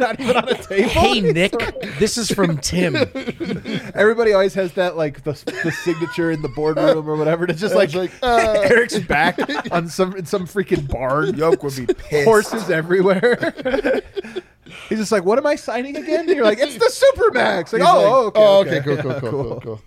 not 0.00 0.18
even 0.18 0.34
on 0.36 0.48
a 0.48 0.54
table. 0.54 0.88
Hey, 0.88 1.20
Nick, 1.20 1.52
this 1.98 2.16
is 2.16 2.30
from 2.30 2.56
Tim. 2.58 2.96
Everybody 3.94 4.32
always 4.32 4.54
has 4.54 4.72
that 4.72 4.96
like 4.96 5.24
the, 5.24 5.32
the 5.62 5.70
signature 5.72 6.30
in 6.30 6.40
the 6.40 6.48
boardroom 6.48 7.06
or 7.08 7.16
whatever. 7.16 7.44
And 7.44 7.50
it's 7.50 7.60
just 7.60 7.74
like, 7.74 7.92
like, 7.94 8.10
uh, 8.22 8.60
Eric's 8.64 8.98
back 9.00 9.38
on 9.70 9.88
some 9.88 10.16
in 10.16 10.24
some 10.24 10.46
freaking 10.46 10.88
barn. 10.88 11.34
Yoke 11.36 11.62
would 11.62 11.76
be 11.76 11.86
pissed. 11.86 12.24
Horses 12.24 12.70
everywhere. 12.70 13.52
He's 14.88 14.98
just 14.98 15.12
like, 15.12 15.24
what 15.24 15.38
am 15.38 15.46
I 15.46 15.56
signing 15.56 15.96
again? 15.96 16.20
And 16.20 16.30
you're 16.36 16.44
like, 16.44 16.58
it's 16.60 16.74
the 16.76 17.06
Supermax. 17.16 17.72
Like, 17.72 17.82
He's 17.82 17.90
oh, 17.90 18.24
like, 18.24 18.36
okay, 18.36 18.40
oh, 18.40 18.58
okay, 18.60 18.78
okay, 18.78 18.82
cool, 18.82 18.96
cool, 19.20 19.30
cool, 19.30 19.42
cool, 19.42 19.60
cool. 19.60 19.80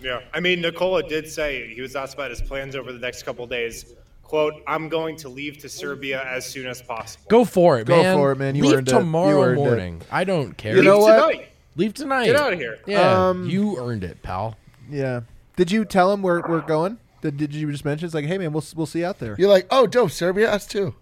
Yeah, 0.00 0.20
I 0.32 0.40
mean, 0.40 0.60
Nikola 0.60 1.02
did 1.02 1.28
say 1.28 1.72
he 1.74 1.80
was 1.80 1.96
asked 1.96 2.14
about 2.14 2.30
his 2.30 2.40
plans 2.40 2.76
over 2.76 2.92
the 2.92 3.00
next 3.00 3.24
couple 3.24 3.46
days. 3.46 3.94
"Quote: 4.22 4.54
I'm 4.66 4.88
going 4.88 5.16
to 5.16 5.28
leave 5.28 5.58
to 5.58 5.68
Serbia 5.68 6.22
as 6.24 6.46
soon 6.46 6.66
as 6.66 6.80
possible." 6.80 7.24
Go 7.28 7.44
for 7.44 7.80
it, 7.80 7.86
Go 7.86 8.00
man. 8.02 8.16
for 8.16 8.30
it, 8.32 8.36
man. 8.36 8.54
You 8.54 8.62
Leave 8.64 8.78
earned 8.78 8.88
it. 8.88 8.92
You 8.92 8.98
tomorrow 8.98 9.42
earned 9.42 9.58
it. 9.58 9.62
morning. 9.62 10.02
I 10.12 10.22
don't 10.24 10.56
care. 10.56 10.76
You 10.76 10.82
know 10.82 10.98
Leave 10.98 11.02
what? 11.02 11.30
Tonight. 11.32 11.48
Leave 11.76 11.94
tonight. 11.94 12.24
Get 12.26 12.36
out 12.36 12.52
of 12.52 12.58
here. 12.60 12.78
Yeah, 12.86 13.28
Um, 13.28 13.48
you 13.48 13.78
earned 13.78 14.04
it, 14.04 14.22
pal. 14.22 14.56
Yeah. 14.90 15.22
Did 15.56 15.72
you 15.72 15.84
tell 15.84 16.12
him 16.12 16.22
where 16.22 16.42
we're 16.48 16.60
going? 16.60 16.98
Did, 17.20 17.36
did 17.36 17.52
you 17.52 17.70
just 17.72 17.84
mention? 17.84 18.06
It's 18.06 18.14
like, 18.14 18.26
hey 18.26 18.38
man, 18.38 18.52
we'll 18.52 18.64
we'll 18.76 18.86
see 18.86 19.00
you 19.00 19.06
out 19.06 19.18
there. 19.18 19.34
You're 19.38 19.48
like, 19.50 19.66
oh, 19.72 19.86
dope, 19.88 20.12
Serbia, 20.12 20.48
us 20.52 20.66
too. 20.66 20.94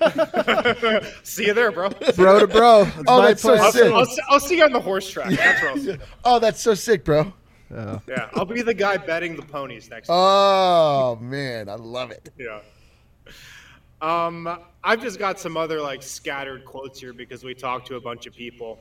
See 1.22 1.46
you 1.46 1.54
there, 1.54 1.70
bro. 1.72 1.90
Bro 2.16 2.40
to 2.40 2.46
bro. 2.46 2.84
That's 2.84 3.02
Oh, 3.06 3.18
my 3.20 3.26
that's 3.28 3.42
so. 3.42 3.54
I'll, 3.54 3.72
sick. 3.72 3.92
I'll, 3.92 4.04
see- 4.04 4.22
I'll 4.28 4.40
see 4.40 4.56
you 4.58 4.64
on 4.64 4.72
the 4.72 4.80
horse 4.80 5.08
track. 5.10 5.30
That's 5.30 5.62
where 5.62 5.70
I'll 5.70 5.76
see 5.78 5.90
you. 5.92 5.98
Oh, 6.24 6.38
that's 6.38 6.60
so 6.60 6.74
sick, 6.74 7.04
bro. 7.04 7.32
Yeah, 7.70 8.30
I'll 8.34 8.46
be 8.46 8.62
the 8.62 8.72
guy 8.74 8.96
betting 8.96 9.36
the 9.36 9.42
ponies 9.42 9.90
next. 9.90 10.08
Oh 10.10 11.18
man, 11.20 11.68
I 11.68 11.74
love 11.74 12.10
it. 12.10 12.30
Yeah. 12.38 12.60
Um, 14.00 14.60
I've 14.84 15.02
just 15.02 15.18
got 15.18 15.38
some 15.40 15.56
other 15.56 15.80
like 15.80 16.02
scattered 16.02 16.64
quotes 16.64 17.00
here 17.00 17.12
because 17.12 17.42
we 17.44 17.54
talked 17.54 17.86
to 17.88 17.96
a 17.96 18.00
bunch 18.00 18.26
of 18.26 18.34
people. 18.34 18.78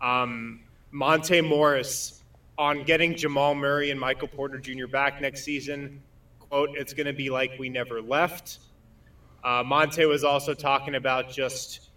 Um, 0.00 0.60
Monte 0.90 1.40
Morris 1.42 2.22
on 2.56 2.82
getting 2.84 3.14
Jamal 3.16 3.54
Murray 3.54 3.90
and 3.90 3.98
Michael 4.00 4.28
Porter 4.28 4.58
Jr. 4.58 4.86
back 4.86 5.20
next 5.20 5.44
season. 5.44 6.00
Quote: 6.38 6.70
It's 6.74 6.94
going 6.94 7.06
to 7.08 7.12
be 7.12 7.28
like 7.30 7.52
we 7.58 7.68
never 7.68 8.00
left. 8.00 8.60
Uh, 9.44 9.62
Monte 9.64 10.04
was 10.06 10.24
also 10.24 10.54
talking 10.54 10.94
about 10.94 11.30
just 11.30 11.90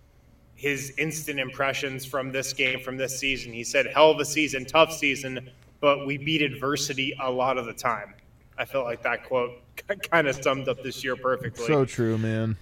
his 0.55 0.93
instant 0.97 1.39
impressions 1.39 2.05
from 2.05 2.31
this 2.31 2.53
game, 2.53 2.79
from 2.79 2.97
this 2.97 3.19
season. 3.19 3.51
He 3.51 3.63
said, 3.63 3.87
"Hell 3.87 4.11
of 4.11 4.19
a 4.19 4.25
season, 4.25 4.65
tough 4.65 4.93
season, 4.93 5.49
but 5.79 6.05
we 6.05 6.17
beat 6.17 6.41
adversity 6.41 7.15
a 7.19 7.31
lot 7.31 7.57
of 7.57 7.65
the 7.65 7.73
time." 7.73 8.13
I 8.57 8.65
felt 8.65 8.85
like 8.85 9.01
that 9.03 9.25
quote 9.25 9.53
kind 10.11 10.27
of 10.27 10.35
summed 10.35 10.69
up 10.69 10.83
this 10.83 11.03
year 11.03 11.15
perfectly. 11.15 11.65
So 11.65 11.85
true, 11.85 12.17
man. 12.17 12.57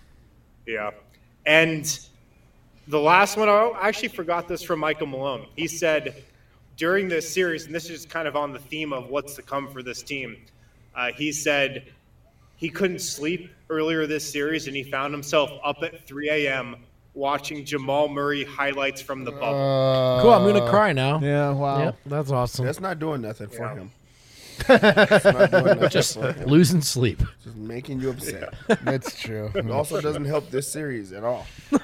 Yeah. 0.66 0.92
And 1.46 2.00
the 2.88 3.00
last 3.00 3.38
one, 3.38 3.50
I 3.50 3.72
actually 3.82 4.10
forgot 4.10 4.48
this 4.48 4.64
from 4.64 4.80
Michael 4.80 5.08
Malone. 5.08 5.48
He 5.56 5.68
said 5.68 6.24
during 6.78 7.10
this 7.10 7.32
series, 7.32 7.66
and 7.66 7.76
this 7.76 7.90
is 7.90 8.06
kind 8.06 8.28
of 8.28 8.38
on 8.38 8.54
the 8.54 8.60
theme 8.60 8.94
of 8.94 9.10
what's 9.10 9.36
to 9.36 9.42
come 9.42 9.68
for 9.68 9.84
this 9.84 10.02
team, 10.02 10.38
uh, 10.96 11.12
he 11.12 11.32
said 11.32 11.92
he 12.60 12.69
couldn't 12.69 12.99
sleep 12.99 13.49
earlier 13.69 14.06
this 14.06 14.30
series 14.30 14.68
and 14.68 14.76
he 14.76 14.84
found 14.84 15.14
himself 15.14 15.49
up 15.64 15.77
at 15.81 16.06
3 16.06 16.30
a.m. 16.30 16.76
watching 17.14 17.64
Jamal 17.65 18.07
Murray 18.10 18.44
highlights 18.44 19.02
from 19.02 19.23
the 19.23 19.31
bubble. 19.31 19.56
Uh, 20.18 20.22
Cool. 20.22 20.31
I'm 20.34 20.45
gonna 20.45 20.69
cry 20.69 20.91
now. 20.94 21.19
Yeah, 21.22 21.52
wow. 21.52 21.80
Yep, 21.86 21.98
that's 22.06 22.31
awesome. 22.31 22.65
That's 22.65 22.80
not 22.81 22.99
doing 22.99 23.22
nothing 23.22 23.48
for 23.48 23.64
Yeah. 23.64 23.76
him. 23.76 23.91
It's 24.69 25.23
not 25.26 25.52
doing 25.52 25.64
nothing 25.65 25.90
Just 25.90 26.18
losing 26.45 26.81
sleep. 26.81 27.23
Just 27.44 27.56
making 27.56 28.02
you 28.02 28.10
upset. 28.10 28.53
That's 28.84 29.18
true. 29.18 29.49
It 29.56 29.72
also 29.72 30.02
doesn't 30.02 30.26
help 30.26 30.49
this 30.52 30.69
series 30.69 31.14
at 31.14 31.23
all. 31.23 31.48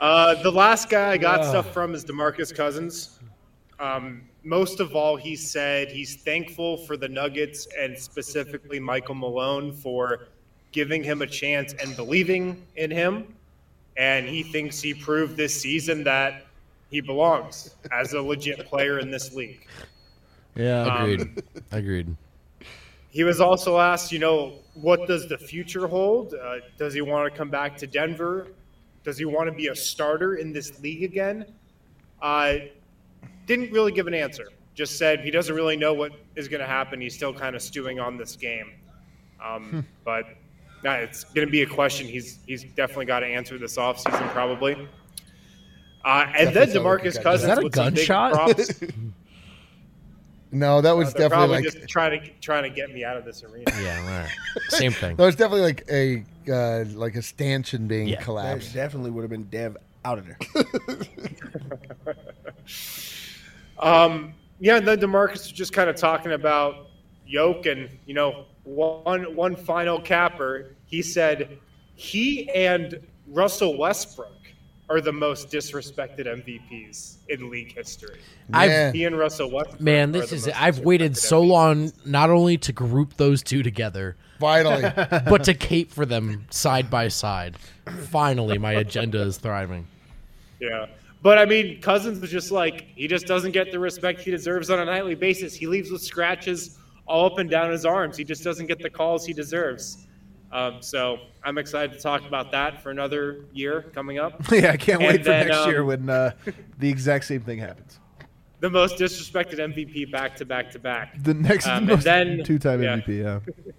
Uh, 0.00 0.42
the 0.42 0.50
last 0.50 0.88
guy 0.88 1.10
I 1.12 1.18
got 1.18 1.44
stuff 1.44 1.74
from 1.74 1.94
is 1.94 2.04
DeMarcus 2.06 2.54
Cousins. 2.54 3.20
Um, 3.78 4.22
most 4.42 4.80
of 4.80 4.94
all, 4.94 5.16
he 5.16 5.36
said 5.36 5.90
he's 5.90 6.16
thankful 6.16 6.78
for 6.78 6.96
the 6.96 7.08
Nuggets 7.08 7.68
and 7.78 7.98
specifically 7.98 8.80
Michael 8.80 9.14
Malone 9.14 9.72
for 9.72 10.28
giving 10.72 11.02
him 11.02 11.22
a 11.22 11.26
chance 11.26 11.74
and 11.74 11.94
believing 11.96 12.62
in 12.76 12.90
him. 12.90 13.34
And 13.96 14.26
he 14.26 14.42
thinks 14.42 14.80
he 14.80 14.94
proved 14.94 15.36
this 15.36 15.60
season 15.60 16.04
that 16.04 16.46
he 16.90 17.00
belongs 17.00 17.76
as 17.92 18.14
a 18.14 18.22
legit 18.22 18.66
player 18.66 18.98
in 18.98 19.10
this 19.10 19.34
league. 19.34 19.66
Yeah. 20.54 21.02
Agreed. 21.02 21.42
Agreed. 21.70 22.16
He 23.10 23.24
was 23.24 23.40
also 23.40 23.78
asked, 23.78 24.12
you 24.12 24.20
know, 24.20 24.54
what 24.74 25.06
does 25.06 25.28
the 25.28 25.36
future 25.36 25.86
hold? 25.86 26.34
Uh, 26.34 26.56
does 26.78 26.94
he 26.94 27.00
want 27.00 27.30
to 27.30 27.36
come 27.36 27.50
back 27.50 27.76
to 27.78 27.86
Denver? 27.86 28.48
Does 29.02 29.18
he 29.18 29.24
want 29.24 29.48
to 29.48 29.52
be 29.52 29.68
a 29.68 29.74
starter 29.74 30.36
in 30.36 30.52
this 30.52 30.80
league 30.80 31.02
again? 31.02 31.46
Uh, 32.22 32.54
didn't 33.50 33.72
really 33.72 33.90
give 33.90 34.06
an 34.06 34.14
answer. 34.14 34.48
Just 34.74 34.96
said 34.96 35.20
he 35.20 35.30
doesn't 35.32 35.54
really 35.54 35.76
know 35.76 35.92
what 35.92 36.12
is 36.36 36.46
going 36.46 36.60
to 36.60 36.66
happen. 36.66 37.00
He's 37.00 37.14
still 37.14 37.34
kind 37.34 37.56
of 37.56 37.62
stewing 37.62 37.98
on 37.98 38.16
this 38.16 38.36
game. 38.36 38.70
Um, 39.44 39.84
but 40.04 40.24
yeah, 40.84 40.98
it's 40.98 41.24
going 41.24 41.46
to 41.48 41.50
be 41.50 41.62
a 41.62 41.66
question 41.66 42.06
he's 42.06 42.38
he's 42.46 42.62
definitely 42.62 43.06
got 43.06 43.20
to 43.20 43.26
answer 43.26 43.58
this 43.58 43.76
offseason 43.76 44.28
probably. 44.30 44.88
Uh, 46.04 46.26
and 46.34 46.54
then 46.54 46.68
Definitely 46.68 46.72
sounds 46.72 46.74
like 46.76 47.04
a 47.04 47.08
DeMarcus 47.10 47.22
Cousins 47.22 47.42
Is 47.42 47.46
that 47.48 47.58
a 47.58 47.62
with 47.62 47.74
some 47.74 47.94
big 47.94 48.06
gunshot? 48.08 48.92
No, 50.52 50.80
that 50.80 50.96
was 50.96 51.08
Uh, 51.08 51.18
definitely 51.18 51.28
probably 51.36 51.56
like 51.56 51.64
just 51.64 51.88
trying 51.88 52.20
to 52.20 52.30
trying 52.40 52.64
to 52.64 52.70
get 52.70 52.90
me 52.92 53.04
out 53.04 53.16
of 53.16 53.24
this 53.24 53.44
arena. 53.44 53.70
Yeah. 53.80 54.00
All 54.02 54.20
right. 54.20 54.30
Same 54.68 54.90
thing. 54.92 55.14
that 55.16 55.24
was 55.24 55.36
definitely 55.36 55.62
like 55.62 55.84
a 55.88 56.24
uh, 56.52 56.84
like 56.94 57.14
a 57.14 57.22
stanchion 57.22 57.86
being 57.86 58.08
Yeah. 58.08 58.16
That 58.16 58.24
collapsed. 58.24 58.74
definitely 58.74 59.10
would 59.12 59.22
have 59.22 59.30
been 59.30 59.44
Dev 59.44 59.76
out 60.04 60.18
of 60.18 60.26
there. 60.26 60.38
Um, 63.80 64.34
yeah, 64.58 64.76
and 64.76 64.86
then 64.86 64.98
DeMarcus 64.98 65.32
was 65.32 65.52
just 65.52 65.72
kind 65.72 65.88
of 65.88 65.96
talking 65.96 66.32
about 66.32 66.88
Yoke 67.26 67.66
and 67.66 67.88
you 68.06 68.14
know 68.14 68.44
one 68.64 69.34
one 69.34 69.56
final 69.56 70.00
capper. 70.00 70.74
He 70.86 71.02
said 71.02 71.58
he 71.94 72.48
and 72.50 73.00
Russell 73.26 73.78
Westbrook 73.78 74.28
are 74.90 75.00
the 75.00 75.12
most 75.12 75.50
disrespected 75.50 76.26
MVPs 76.26 77.18
in 77.28 77.48
league 77.48 77.72
history. 77.72 78.20
I've- 78.52 78.72
Yeah. 78.72 78.92
He 78.92 79.04
and 79.04 79.16
Russell 79.16 79.48
Westbrook. 79.50 79.80
Man, 79.80 80.08
are 80.08 80.12
this 80.12 80.30
the 80.30 80.36
is 80.36 80.46
most 80.46 80.56
it. 80.56 80.62
I've 80.62 80.78
waited 80.80 81.16
so 81.16 81.40
MVPs. 81.42 81.48
long 81.48 81.92
not 82.04 82.28
only 82.30 82.58
to 82.58 82.72
group 82.72 83.16
those 83.16 83.42
two 83.44 83.62
together, 83.62 84.16
Finally, 84.40 84.82
but 85.28 85.44
to 85.44 85.54
cape 85.54 85.92
for 85.92 86.04
them 86.04 86.44
side 86.50 86.90
by 86.90 87.06
side. 87.08 87.56
Finally, 88.08 88.58
my 88.58 88.72
agenda 88.72 89.20
is 89.22 89.36
thriving. 89.38 89.86
Yeah. 90.60 90.86
But 91.22 91.36
I 91.38 91.44
mean, 91.44 91.80
Cousins 91.82 92.20
was 92.20 92.30
just 92.30 92.50
like, 92.50 92.86
he 92.96 93.06
just 93.06 93.26
doesn't 93.26 93.52
get 93.52 93.70
the 93.70 93.78
respect 93.78 94.20
he 94.20 94.30
deserves 94.30 94.70
on 94.70 94.78
a 94.80 94.84
nightly 94.84 95.14
basis. 95.14 95.54
He 95.54 95.66
leaves 95.66 95.90
with 95.90 96.02
scratches 96.02 96.78
all 97.06 97.26
up 97.26 97.38
and 97.38 97.50
down 97.50 97.70
his 97.70 97.84
arms. 97.84 98.16
He 98.16 98.24
just 98.24 98.42
doesn't 98.42 98.66
get 98.66 98.78
the 98.78 98.88
calls 98.88 99.26
he 99.26 99.32
deserves. 99.34 100.06
Um, 100.52 100.80
so 100.80 101.18
I'm 101.44 101.58
excited 101.58 101.92
to 101.94 102.00
talk 102.00 102.26
about 102.26 102.50
that 102.52 102.82
for 102.82 102.90
another 102.90 103.44
year 103.52 103.82
coming 103.94 104.18
up. 104.18 104.40
yeah, 104.52 104.70
I 104.72 104.76
can't 104.76 105.00
wait 105.00 105.10
And 105.16 105.18
for 105.20 105.24
then, 105.30 105.48
next 105.48 105.66
year 105.66 105.80
um, 105.82 105.86
when 105.88 106.08
uh, 106.10 106.32
the 106.78 106.88
exact 106.88 107.26
same 107.26 107.42
thing 107.42 107.58
happens. 107.58 107.98
The 108.60 108.70
most 108.70 108.96
disrespected 108.96 109.58
MVP 109.58 110.10
back 110.10 110.36
to 110.36 110.44
back 110.44 110.70
to 110.72 110.78
back. 110.78 111.22
The 111.22 111.34
next 111.34 111.66
Um, 111.66 111.86
then- 111.86 112.42
two-time 112.44 112.82
yeah. 112.82 112.96
MVP. 112.96 113.22
Yeah. 113.22 113.40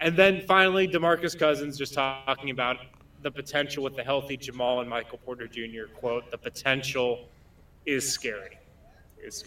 And 0.00 0.16
then 0.16 0.42
finally, 0.42 0.86
DeMarcus 0.86 1.36
Cousins 1.36 1.76
just 1.76 1.92
talking 1.92 2.50
about 2.50 2.76
the 3.22 3.30
potential 3.30 3.82
with 3.82 3.96
the 3.96 4.02
healthy 4.04 4.36
Jamal 4.36 4.80
and 4.80 4.88
Michael 4.88 5.18
Porter 5.18 5.46
Jr. 5.46 5.92
Quote: 5.94 6.30
"The 6.30 6.38
potential 6.38 7.28
is 7.86 8.10
scary." 8.10 8.58
Is 9.22 9.44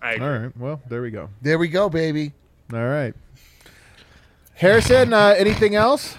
I 0.00 0.14
agree. 0.14 0.26
All 0.26 0.38
right. 0.38 0.56
Well, 0.56 0.80
there 0.88 1.02
we 1.02 1.10
go. 1.10 1.30
there 1.40 1.58
we 1.58 1.68
go, 1.68 1.88
baby. 1.88 2.32
All 2.72 2.88
right. 2.88 3.14
Harrison, 4.54 5.12
uh, 5.12 5.34
anything 5.36 5.74
else? 5.74 6.16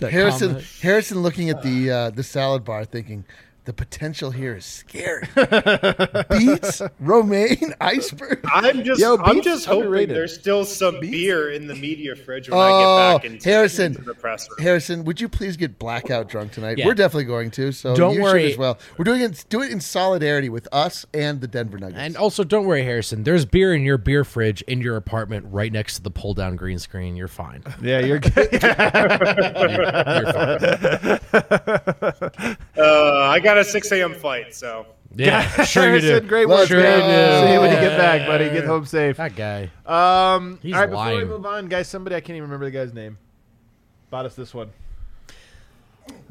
Harrison, 0.00 0.48
comment. 0.48 0.66
Harrison, 0.82 1.22
looking 1.22 1.50
at 1.50 1.62
the 1.62 1.90
uh, 1.90 2.10
the 2.10 2.22
salad 2.22 2.64
bar, 2.64 2.84
thinking 2.84 3.24
the 3.66 3.72
potential 3.72 4.30
here 4.30 4.56
is 4.56 4.64
scary. 4.64 5.26
Beets, 6.30 6.80
romaine, 7.00 7.74
iceberg. 7.80 8.40
I'm 8.52 8.84
just, 8.84 9.00
Yo, 9.00 9.16
I'm 9.18 9.42
just 9.42 9.66
hoping 9.66 9.82
underrated. 9.86 10.16
there's 10.16 10.34
still 10.38 10.64
some 10.64 11.00
beer 11.00 11.50
in 11.50 11.66
the 11.66 11.74
media 11.74 12.14
fridge 12.16 12.48
when 12.48 12.58
Oh, 12.58 12.62
I 12.62 12.70
get 12.70 12.86
oh, 12.86 13.18
back 13.18 13.24
into, 13.26 13.48
Harrison. 13.48 13.86
into 13.92 14.02
the 14.02 14.14
press 14.14 14.48
room. 14.48 14.58
Harrison, 14.64 15.04
would 15.04 15.20
you 15.20 15.28
please 15.28 15.56
get 15.56 15.78
blackout 15.78 16.28
drunk 16.28 16.52
tonight? 16.52 16.78
Yeah. 16.78 16.86
We're 16.86 16.94
definitely 16.94 17.24
going 17.24 17.50
to. 17.52 17.72
So 17.72 17.94
Don't 17.94 18.14
you 18.14 18.22
worry. 18.22 18.52
as 18.52 18.58
well. 18.58 18.78
We're 18.96 19.04
doing 19.04 19.20
it. 19.20 19.44
Do 19.48 19.62
it 19.62 19.70
in 19.70 19.80
solidarity 19.80 20.48
with 20.48 20.68
us 20.72 21.04
and 21.12 21.40
the 21.40 21.48
Denver 21.48 21.78
Nuggets. 21.78 21.98
And 21.98 22.16
also, 22.16 22.44
don't 22.44 22.66
worry, 22.66 22.84
Harrison. 22.84 23.24
There's 23.24 23.44
beer 23.44 23.74
in 23.74 23.82
your 23.82 23.98
beer 23.98 24.24
fridge 24.24 24.62
in 24.62 24.80
your 24.80 24.96
apartment, 24.96 25.46
right 25.50 25.72
next 25.72 25.96
to 25.96 26.02
the 26.02 26.10
pull-down 26.10 26.56
green 26.56 26.78
screen. 26.78 27.16
You're 27.16 27.28
fine. 27.28 27.62
Yeah, 27.82 27.98
you're 27.98 28.20
good. 28.20 28.48
You're 28.62 28.62
fine. 30.32 32.56
Uh, 32.78 33.28
I 33.30 33.40
got 33.40 33.58
a 33.58 33.64
6 33.64 33.92
a.m. 33.92 34.14
flight, 34.14 34.54
so 34.54 34.86
Yeah, 35.14 35.48
sure 35.64 35.94
you 35.94 36.00
do. 36.00 36.20
Great 36.20 36.48
Let's 36.48 36.70
work. 36.70 36.82
go. 36.82 36.82
man. 36.82 37.46
See 37.46 37.52
you 37.54 37.60
when 37.60 37.70
you 37.72 37.76
get 37.80 37.96
back, 37.98 38.26
buddy. 38.26 38.50
Get 38.50 38.64
home 38.64 38.84
safe. 38.84 39.16
That 39.16 39.34
guy. 39.36 39.70
Um, 39.86 40.58
He's 40.62 40.74
all 40.74 40.80
right, 40.80 40.90
before 40.90 41.16
we 41.16 41.24
move 41.24 41.46
on, 41.46 41.68
guys, 41.68 41.88
somebody 41.88 42.16
I 42.16 42.20
can't 42.20 42.36
even 42.36 42.42
remember 42.42 42.66
the 42.66 42.70
guy's 42.72 42.92
name. 42.92 43.18
Bought 44.10 44.26
us 44.26 44.34
this 44.34 44.52
one. 44.54 44.70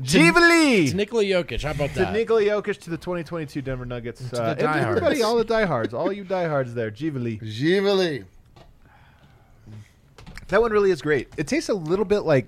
Jivali. 0.02 0.84
It's 0.86 0.94
Nikola 0.94 1.24
Jokic. 1.24 1.64
How 1.64 1.72
about 1.72 1.90
To 1.92 2.00
that? 2.00 2.14
Nikola 2.14 2.42
Jokic 2.42 2.80
to 2.82 2.90
the 2.90 2.98
2022 2.98 3.62
Denver 3.62 3.86
Nuggets. 3.86 4.20
To 4.20 4.26
the 4.30 4.42
uh, 4.44 4.50
and 4.52 4.60
diehards. 4.60 4.86
everybody, 4.88 5.22
all 5.24 5.36
the 5.36 5.44
diehards, 5.44 5.94
all 5.94 6.12
you 6.14 6.24
diehards 6.24 6.74
there. 6.74 6.92
Jivali. 6.92 7.42
Givali. 7.42 8.26
That 10.50 10.62
one 10.62 10.72
really 10.72 10.92
is 10.92 11.02
great. 11.02 11.28
It 11.38 11.48
tastes 11.48 11.70
a 11.70 11.74
little 11.74 12.06
bit 12.06 12.20
like 12.22 12.48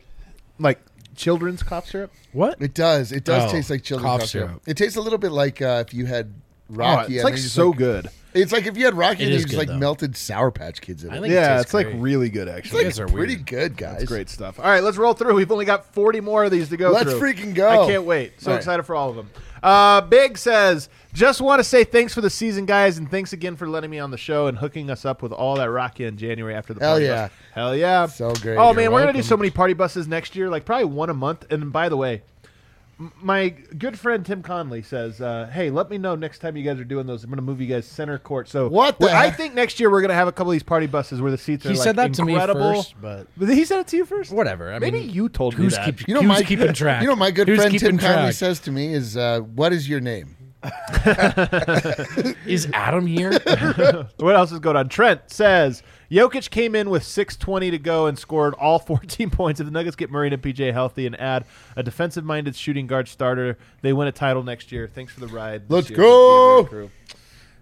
like 0.60 0.80
children's 1.18 1.64
cough 1.64 1.88
syrup. 1.88 2.11
what? 2.31 2.61
It 2.61 2.73
does. 2.73 3.11
It 3.11 3.23
does 3.26 3.49
Oh, 3.49 3.52
taste 3.52 3.69
like 3.69 3.84
children's 3.84 4.10
cough 4.10 4.19
cough 4.22 4.30
syrup. 4.30 4.49
syrup. 4.49 4.61
It 4.68 4.77
tastes 4.77 4.95
a 4.98 5.02
little 5.02 5.19
bit 5.19 5.31
like 5.31 5.61
uh, 5.61 5.84
if 5.85 5.94
you 5.94 6.06
had 6.06 6.34
Oh, 6.69 6.76
Rocky. 6.76 7.14
it's 7.15 7.23
and 7.23 7.23
like 7.23 7.34
then 7.34 7.38
you 7.38 7.44
just, 7.44 7.56
so 7.56 7.72
good. 7.73 8.10
It's 8.34 8.52
like 8.52 8.65
if 8.65 8.76
you 8.77 8.84
had 8.85 8.94
Rocky 8.94 9.23
and 9.23 9.30
It 9.30 9.30
you 9.30 9.35
is 9.38 9.41
just 9.44 9.52
good, 9.52 9.57
like 9.60 9.68
though. 9.69 9.77
melted 9.77 10.18
Sour 10.18 10.52
Patch 10.52 10.81
Kids 10.81 11.03
in 11.06 11.11
I 11.11 11.18
it. 11.18 11.22
think 11.22 11.31
it 11.31 11.35
Yeah, 11.35 11.48
tastes 11.56 11.64
it's 11.68 11.73
like 11.73 11.88
great. 11.88 11.99
really 12.02 12.30
good 12.30 12.49
actually. 12.49 12.84
It's 12.84 12.98
guys 12.98 12.99
like 12.99 13.10
are 13.10 13.14
pretty 13.18 13.35
weird. 13.35 13.45
good, 13.48 13.77
guys. 13.77 14.02
It's 14.02 14.11
great 14.11 14.30
stuff. 14.30 14.60
All 14.60 14.65
right, 14.65 14.84
let's 14.84 14.98
roll 14.98 15.14
through. 15.14 15.34
We've 15.34 15.52
only 15.52 15.64
got 15.65 15.85
40 15.94 16.19
more 16.19 16.44
of 16.44 16.52
these 16.52 16.68
to 16.69 16.77
go 16.77 16.91
Let's 16.91 17.10
through. 17.11 17.22
freaking 17.22 17.53
go. 17.56 17.84
I 17.84 17.88
can't 17.88 18.03
wait. 18.03 18.41
So 18.41 18.48
All 18.52 18.53
right. 18.56 18.57
excited 18.57 18.84
for 18.84 18.95
all 18.95 19.10
of 19.10 19.15
them. 19.15 19.30
Uh, 19.63 20.01
Big 20.01 20.38
says, 20.38 20.89
just 21.13 21.41
want 21.41 21.59
to 21.59 21.63
say 21.63 21.84
thanks 21.84 22.13
for 22.13 22.21
the 22.21 22.29
season, 22.29 22.65
guys, 22.65 22.97
and 22.97 23.09
thanks 23.09 23.34
again 23.34 23.55
for 23.55 23.67
letting 23.67 23.89
me 23.89 23.99
on 23.99 24.11
the 24.11 24.17
show 24.17 24.47
and 24.47 24.57
hooking 24.57 24.89
us 24.89 25.05
up 25.05 25.21
with 25.21 25.31
all 25.31 25.55
that 25.55 25.69
Rocky 25.69 26.05
in 26.05 26.17
January 26.17 26.53
after 26.55 26.73
the 26.73 26.79
Hell 26.79 26.93
party 26.93 27.05
yeah. 27.05 27.27
bus. 27.27 27.31
Hell 27.53 27.75
yeah. 27.75 28.05
So 28.05 28.34
great. 28.35 28.57
Oh, 28.57 28.67
You're 28.67 28.75
man, 28.75 28.91
we're 28.91 29.01
going 29.01 29.13
to 29.13 29.19
do 29.19 29.23
so 29.23 29.38
many 29.38 29.49
party 29.49 29.73
buses 29.73 30.07
next 30.07 30.35
year, 30.35 30.49
like 30.49 30.65
probably 30.65 30.85
one 30.85 31.09
a 31.09 31.13
month. 31.13 31.51
And 31.51 31.71
by 31.71 31.89
the 31.89 31.97
way, 31.97 32.21
my 33.22 33.49
good 33.49 33.98
friend 33.99 34.26
Tim 34.26 34.41
Connelly 34.41 34.82
says, 34.82 35.22
uh, 35.22 35.49
"Hey, 35.53 35.69
let 35.69 35.90
me 35.90 35.98
know 35.99 36.15
next 36.15 36.40
time 36.40 36.57
you 36.57 36.64
guys 36.64 36.80
are 36.80 36.84
doing 36.84 37.06
those. 37.06 37.24
I'm 37.24 37.30
going 37.30 37.36
to 37.38 37.44
move 37.44 37.61
you 37.61 37.68
guys 37.68 37.86
center 37.86 38.18
court." 38.18 38.49
So 38.49 38.68
What 38.69 38.99
the 38.99 39.06
well, 39.06 39.15
I 39.15 39.30
think 39.30 39.53
next 39.53 39.80
year 39.80 39.91
we're 39.91 40.02
going 40.02 40.10
to 40.10 40.15
have 40.15 40.28
a 40.28 40.32
couple 40.32 40.52
of 40.52 40.56
these 40.56 40.64
party 40.64 40.88
buses 40.88 41.22
where 41.22 41.30
the 41.32 41.38
seats 41.38 41.65
are 41.65 41.69
He 41.69 41.76
like 41.76 41.84
said 41.84 41.95
that 41.98 42.18
incredible. 42.19 42.61
to 42.61 42.69
me 42.72 42.76
first, 42.78 42.95
but 43.02 43.28
But 43.38 43.49
he 43.49 43.65
said 43.65 43.80
it 43.82 43.88
to 43.88 43.98
you 43.98 44.06
first. 44.06 44.32
whatever. 44.32 44.74
I 44.74 44.80
Maybe 44.80 45.02
mean, 45.02 45.10
you 45.11 45.30
told 45.30 45.57
me 45.57 45.64
who's 45.65 45.76
that. 45.76 45.86
keep- 45.86 46.07
You 46.07 46.15
know, 46.15 46.22
who's 46.22 46.30
my 46.30 46.41
keeping 46.44 46.74
track? 46.74 47.02
You 47.03 47.07
know, 47.10 47.15
my 47.15 47.30
good 47.32 47.48
Who's 47.48 47.57
friend 47.60 47.72
keeping 47.72 47.90
Tim 47.90 47.98
Connelly 47.99 48.32
says 48.32 48.60
to 48.61 48.72
me 48.72 48.94
is, 48.94 49.15
uh, 49.15 49.41
"What 49.41 49.74
is 49.74 49.88
your 49.88 49.99
name?" 49.99 50.36
Is 52.48 52.68
Adam 52.74 53.06
here? 53.06 53.32
What 54.18 54.36
else 54.36 54.52
is 54.52 54.60
going 54.60 54.76
on? 54.76 54.90
Trent 54.90 55.22
says 55.28 55.84
Jokic 56.09 56.49
came 56.49 56.75
in 56.75 56.89
with 56.89 57.03
6:20 57.03 57.71
to 57.71 57.77
go 57.77 58.05
and 58.07 58.17
scored 58.17 58.53
all 58.55 58.79
14 58.88 59.29
points. 59.29 59.59
If 59.59 59.65
the 59.65 59.71
Nuggets 59.71 59.95
get 59.95 60.09
Murray 60.09 60.31
and 60.31 60.41
PJ 60.41 60.71
healthy 60.71 61.05
and 61.05 61.19
add 61.19 61.45
a 61.75 61.84
defensive-minded 61.84 62.55
shooting 62.55 62.88
guard 62.88 63.07
starter, 63.07 63.57
they 63.81 63.93
win 63.93 64.07
a 64.07 64.11
title 64.11 64.43
next 64.43 64.71
year. 64.71 64.88
Thanks 64.88 65.13
for 65.13 65.19
the 65.19 65.27
ride. 65.27 65.63
Let's 65.69 65.89
year. 65.89 65.97
go! 65.97 66.89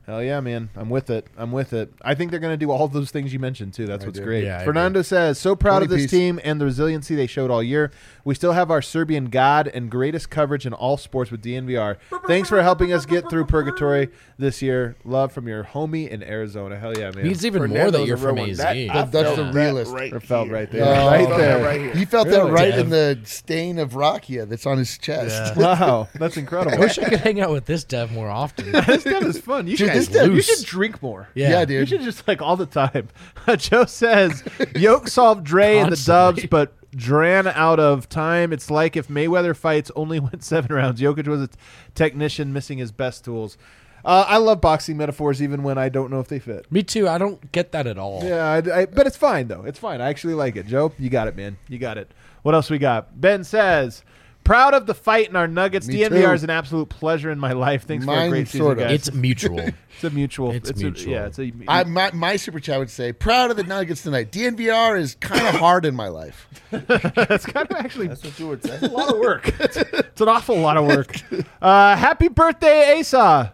Crew. 0.05 0.13
Hell 0.13 0.23
yeah, 0.23 0.39
man. 0.39 0.69
I'm 0.75 0.89
with 0.89 1.09
it. 1.09 1.27
I'm 1.37 1.51
with 1.51 1.73
it. 1.73 1.91
I 2.01 2.13
think 2.15 2.31
they're 2.31 2.39
going 2.39 2.53
to 2.53 2.57
do 2.57 2.71
all 2.71 2.87
those 2.87 3.11
things 3.11 3.33
you 3.33 3.39
mentioned, 3.39 3.73
too. 3.73 3.85
That's 3.87 4.03
I 4.03 4.07
what's 4.07 4.19
do. 4.19 4.25
great. 4.25 4.43
Yeah, 4.43 4.63
Fernando 4.63 5.01
says, 5.01 5.39
so 5.39 5.55
proud 5.55 5.81
of 5.83 5.89
this 5.89 6.03
piece. 6.03 6.11
team 6.11 6.39
and 6.43 6.61
the 6.61 6.65
resiliency 6.65 7.15
they 7.15 7.27
showed 7.27 7.49
all 7.51 7.63
year. 7.63 7.91
We 8.23 8.35
still 8.35 8.53
have 8.53 8.71
our 8.71 8.81
Serbian 8.81 9.25
god 9.29 9.67
and 9.67 9.89
greatest 9.89 10.29
coverage 10.29 10.65
in 10.65 10.73
all 10.73 10.97
sports 10.97 11.31
with 11.31 11.43
DNVR. 11.43 11.97
Thanks 12.27 12.49
for 12.49 12.61
helping 12.61 12.91
us 12.93 13.05
get 13.05 13.29
through 13.29 13.45
purgatory 13.45 14.09
this 14.37 14.61
year. 14.61 14.95
Love 15.03 15.31
from 15.31 15.47
your 15.47 15.63
homie 15.63 16.07
in 16.09 16.23
Arizona. 16.23 16.77
Hell 16.77 16.97
yeah, 16.97 17.11
man. 17.11 17.23
Means 17.25 17.45
even 17.45 17.61
more 17.61 17.67
Fernando's 17.69 17.91
that 17.93 18.01
a 18.03 18.07
you're 18.07 18.17
from 18.17 18.35
one. 18.37 18.49
AZ. 18.49 18.57
That- 18.57 18.75
That- 18.75 19.11
that's 19.11 19.25
felt 19.25 19.35
the 19.37 19.43
that 19.43 19.53
realist. 19.53 19.93
Right 19.93 20.13
Or 20.13 20.19
felt 20.19 20.49
right 20.49 20.69
there. 20.71 20.83
Oh, 20.85 21.07
right 21.07 21.29
there. 21.29 21.59
that 21.59 21.65
right 21.65 21.81
here. 21.81 21.95
You 21.95 22.05
felt 22.05 22.27
Really? 22.27 22.39
that 22.47 22.51
right 22.53 22.71
Dev. 22.71 22.79
in 22.79 22.89
the 22.89 23.19
stain 23.25 23.79
of 23.79 23.91
Rakia 23.93 24.47
that's 24.47 24.65
on 24.65 24.77
his 24.77 24.97
chest. 24.97 25.55
Wow, 25.65 26.07
that's 26.15 26.37
incredible. 26.37 26.71
I 26.71 26.75
incredible. 26.75 26.79
wish 26.79 26.99
I 26.99 27.09
could 27.09 27.19
hang 27.21 27.41
out 27.41 27.49
with 27.51 27.65
this 27.65 27.83
dev 27.83 28.11
more 28.11 28.29
often. 28.29 28.71
this 28.87 29.03
dev 29.03 29.23
is 29.23 29.39
fun. 29.39 29.67
You 29.67 29.77
Dude, 29.77 29.89
should, 30.03 30.13
this 30.13 30.21
stuff- 30.21 30.31
you 30.35 30.41
should 30.41 30.65
drink 30.65 31.01
more. 31.01 31.29
Yeah, 31.33 31.61
Yeah, 31.67 31.79
You 31.79 31.85
should 31.85 32.01
just 32.01 32.27
like 32.27 32.41
all 32.41 32.55
the 32.57 32.65
time. 32.65 33.09
Joe 33.57 33.85
says, 33.85 34.43
Yoke 34.75 35.07
solved 35.07 35.43
Dre 35.43 35.77
and 35.77 35.91
the 35.91 35.95
Constantly. 35.95 36.41
Dubs, 36.43 36.49
but 36.49 36.73
ran 37.09 37.47
out 37.47 37.79
of 37.79 38.07
time. 38.07 38.53
It's 38.53 38.71
like 38.71 38.95
if 38.95 39.07
Mayweather 39.07 39.55
fights 39.55 39.91
only 39.95 40.19
went 40.21 40.43
seven 40.43 40.73
rounds. 40.75 41.01
Jokic 41.01 41.27
was 41.27 41.41
a 41.41 41.47
t- 41.47 41.57
technician 41.93 42.53
missing 42.53 42.77
his 42.77 42.91
best 42.91 43.25
tools. 43.25 43.57
Uh, 44.03 44.23
I 44.27 44.37
love 44.37 44.61
boxing 44.61 44.97
metaphors, 44.97 45.41
even 45.41 45.63
when 45.63 45.79
I 45.79 45.89
don't 45.89 46.11
know 46.11 46.19
if 46.19 46.27
they 46.27 46.37
fit. 46.37 46.71
Me 46.71 46.83
too. 46.83 47.07
I 47.09 47.17
don't 47.17 47.51
get 47.51 47.71
that 47.71 47.87
at 47.87 47.97
all. 47.97 48.21
Yeah, 48.23 48.45
I, 48.45 48.81
I- 48.81 48.85
but 48.85 49.07
it's 49.07 49.17
fine 49.17 49.47
though. 49.47 49.63
It's 49.63 49.79
fine. 49.79 49.99
I 49.99 50.09
actually 50.09 50.35
like 50.35 50.55
it. 50.55 50.67
Joe, 50.67 50.93
you 50.99 51.09
got 51.09 51.27
it, 51.27 51.35
man. 51.35 51.57
You 51.67 51.79
got 51.79 51.97
it. 51.97 52.11
What 52.43 52.53
else 52.53 52.69
we 52.69 52.77
got? 52.77 53.19
Ben 53.19 53.43
says, 53.43 54.03
"Proud 54.45 54.73
of 54.73 54.85
the 54.85 54.93
fight 54.93 55.27
in 55.27 55.35
our 55.35 55.47
Nuggets. 55.49 55.87
Me 55.87 55.95
DNVR 55.95 56.09
too. 56.27 56.31
is 56.31 56.43
an 56.45 56.49
absolute 56.49 56.87
pleasure 56.87 57.29
in 57.29 57.37
my 57.39 57.51
life. 57.51 57.83
Thanks 57.85 58.05
for 58.05 58.11
a 58.13 58.15
Mine 58.15 58.29
great 58.29 58.47
season, 58.47 58.61
sorta. 58.67 58.81
guys. 58.83 58.91
It's 58.93 59.13
mutual. 59.13 59.59
It's 59.95 60.03
a 60.03 60.09
mutual. 60.09 60.51
It's 60.51 60.69
a- 60.69 60.73
mutual. 60.75 61.13
yeah, 61.13 61.25
it's 61.27 61.39
a. 61.39 61.53
I, 61.69 61.85
my, 61.85 62.11
my 62.13 62.35
super 62.35 62.59
chat 62.59 62.79
would 62.79 62.89
say, 62.89 63.13
proud 63.13 63.49
of 63.49 63.55
the 63.55 63.63
Nuggets 63.63 64.03
tonight. 64.03 64.29
DNVR 64.29 64.99
is 64.99 65.15
kind 65.15 65.47
of 65.47 65.55
hard 65.61 65.85
in 65.85 65.95
my 65.95 66.09
life. 66.09 66.49
that's 66.71 67.45
kind 67.45 67.65
of 67.71 67.77
actually 67.77 68.07
That's 68.07 68.21
what 68.21 68.37
you 68.37 68.49
would 68.49 68.61
say. 68.61 68.77
a 68.81 68.87
lot 68.89 69.13
of 69.13 69.19
work. 69.19 69.55
it's, 69.57 69.77
it's 69.77 70.19
an 70.19 70.27
awful 70.27 70.57
lot 70.59 70.75
of 70.75 70.85
work. 70.85 71.15
Uh, 71.61 71.95
happy 71.95 72.27
birthday, 72.27 72.99
Asa! 72.99 73.53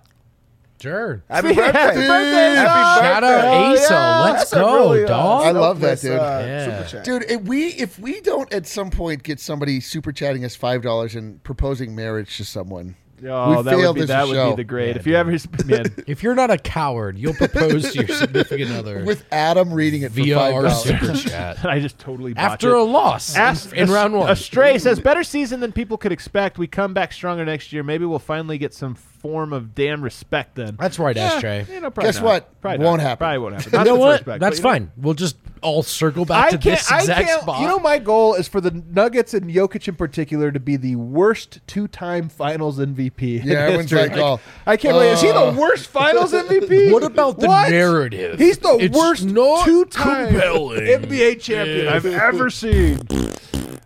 Sure. 0.81 1.23
Happy 1.29 1.49
See, 1.49 1.55
birthday. 1.55 1.79
happy 1.79 1.95
birthday, 1.95 2.55
Happy 2.55 2.81
Asa! 2.81 3.01
Shout 3.01 3.21
birthday. 3.23 3.37
out 3.37 3.45
Oh, 3.45 3.71
Asa. 3.73 3.93
yeah. 3.93 4.19
Let's 4.21 4.49
That's 4.49 4.53
go, 4.53 4.75
really, 4.89 5.03
uh, 5.03 5.07
dog. 5.07 5.43
I 5.45 5.51
love 5.51 5.79
that, 5.81 6.01
dude. 6.01 6.11
uh, 6.19 6.43
Yeah. 6.45 7.01
Dude, 7.03 7.23
if 7.29 7.41
we 7.43 7.67
if 7.67 7.99
we 7.99 8.19
don't 8.21 8.51
at 8.53 8.65
some 8.67 8.89
point 8.89 9.23
get 9.23 9.39
somebody 9.39 9.79
super 9.79 10.11
chatting 10.11 10.43
us 10.43 10.55
five 10.55 10.81
dollars 10.81 11.15
and 11.15 11.43
proposing 11.43 11.95
marriage 11.95 12.35
to 12.37 12.45
someone, 12.45 12.95
Oh, 13.23 13.57
We 13.57 13.63
that 13.63 13.77
would 13.77 13.93
be 13.93 14.01
as 14.01 14.05
a 14.05 14.07
that 14.07 14.27
would 14.27 14.33
show. 14.33 14.49
be 14.49 14.55
the 14.55 14.63
great. 14.63 14.95
Yeah, 14.95 14.99
if 14.99 15.05
you 15.05 15.15
ever, 15.15 15.29
man, 15.67 15.85
If 16.07 16.23
you're 16.23 16.33
not 16.33 16.49
a 16.49 16.57
coward, 16.57 17.19
you'll 17.19 17.35
propose 17.35 17.93
to 17.93 17.99
your 18.03 18.07
significant 18.17 18.71
other 18.71 19.03
with 19.05 19.23
Adam 19.31 19.71
reading 19.71 20.01
it 20.01 20.11
via 20.11 20.33
for 20.33 20.39
five 20.39 20.53
our 20.55 20.61
dollars. 20.63 20.81
super 20.83 21.13
chat 21.29 21.63
I 21.63 21.79
just 21.79 21.99
totally 21.99 22.33
botched 22.33 22.53
after 22.53 22.71
it. 22.71 22.79
a 22.79 22.83
loss 22.83 23.35
Ask, 23.35 23.73
in, 23.73 23.83
in 23.83 23.91
round 23.91 24.15
one. 24.15 24.31
Astray 24.31 24.79
says 24.79 24.99
better 24.99 25.23
season 25.23 25.59
than 25.59 25.71
people 25.71 25.99
could 25.99 26.11
expect. 26.11 26.57
We 26.57 26.65
come 26.65 26.95
back 26.95 27.13
stronger 27.13 27.45
next 27.45 27.71
year. 27.71 27.83
Maybe 27.83 28.05
we'll 28.05 28.17
finally 28.17 28.57
get 28.57 28.73
some 28.73 28.95
form 29.21 29.53
of 29.53 29.75
damn 29.75 30.03
respect 30.03 30.55
then. 30.55 30.75
That's 30.79 30.97
right, 30.99 31.15
Yeah, 31.15 31.35
Astray. 31.35 31.65
you 31.71 31.79
know, 31.79 31.89
Guess 31.91 32.15
not. 32.17 32.23
what? 32.25 32.61
Probably 32.61 32.85
Won't 32.85 32.97
not. 33.01 33.07
happen. 33.07 33.17
Probably 33.19 33.37
won't 33.39 33.55
happen. 33.55 33.79
You 33.79 33.85
know 33.85 33.95
what? 33.95 34.11
first 34.17 34.25
back, 34.25 34.39
That's 34.39 34.59
but 34.59 34.67
you 34.67 34.79
know- 34.79 34.85
fine. 34.87 34.91
We'll 34.97 35.13
just 35.13 35.37
all 35.61 35.83
circle 35.83 36.25
back 36.25 36.45
I 36.47 36.49
to 36.51 36.57
can't. 36.57 36.63
this 36.79 36.91
exact 36.91 37.27
can't. 37.27 37.41
spot. 37.43 37.61
You 37.61 37.67
know, 37.67 37.77
my 37.77 37.99
goal 37.99 38.33
is 38.33 38.47
for 38.47 38.59
the 38.61 38.71
Nuggets 38.71 39.35
and 39.35 39.45
Jokic 39.51 39.87
in 39.87 39.95
particular 39.95 40.51
to 40.51 40.59
be 40.59 40.75
the 40.75 40.95
worst 40.95 41.59
two-time 41.67 42.29
Finals 42.29 42.79
MVP. 42.79 43.41
in 43.41 43.47
Yeah, 43.47 43.59
everyone's 43.59 43.91
history. 43.91 44.09
like, 44.09 44.17
oh, 44.17 44.39
I 44.65 44.75
can't 44.77 44.95
believe. 44.95 45.13
Is 45.13 45.21
he 45.21 45.29
uh, 45.29 45.51
the 45.51 45.59
worst 45.59 45.85
Finals 45.87 46.33
MVP? 46.33 46.91
What 46.91 47.03
about 47.03 47.39
the 47.39 47.47
What? 47.47 47.69
narrative? 47.69 48.39
He's 48.39 48.57
the 48.57 48.75
It's 48.79 48.97
worst 48.97 49.23
not 49.25 49.65
two-time 49.65 50.29
compelling. 50.29 50.81
NBA 50.81 51.39
champion 51.41 51.87
I've 51.89 52.05
ever 52.07 52.49
seen. 52.49 52.99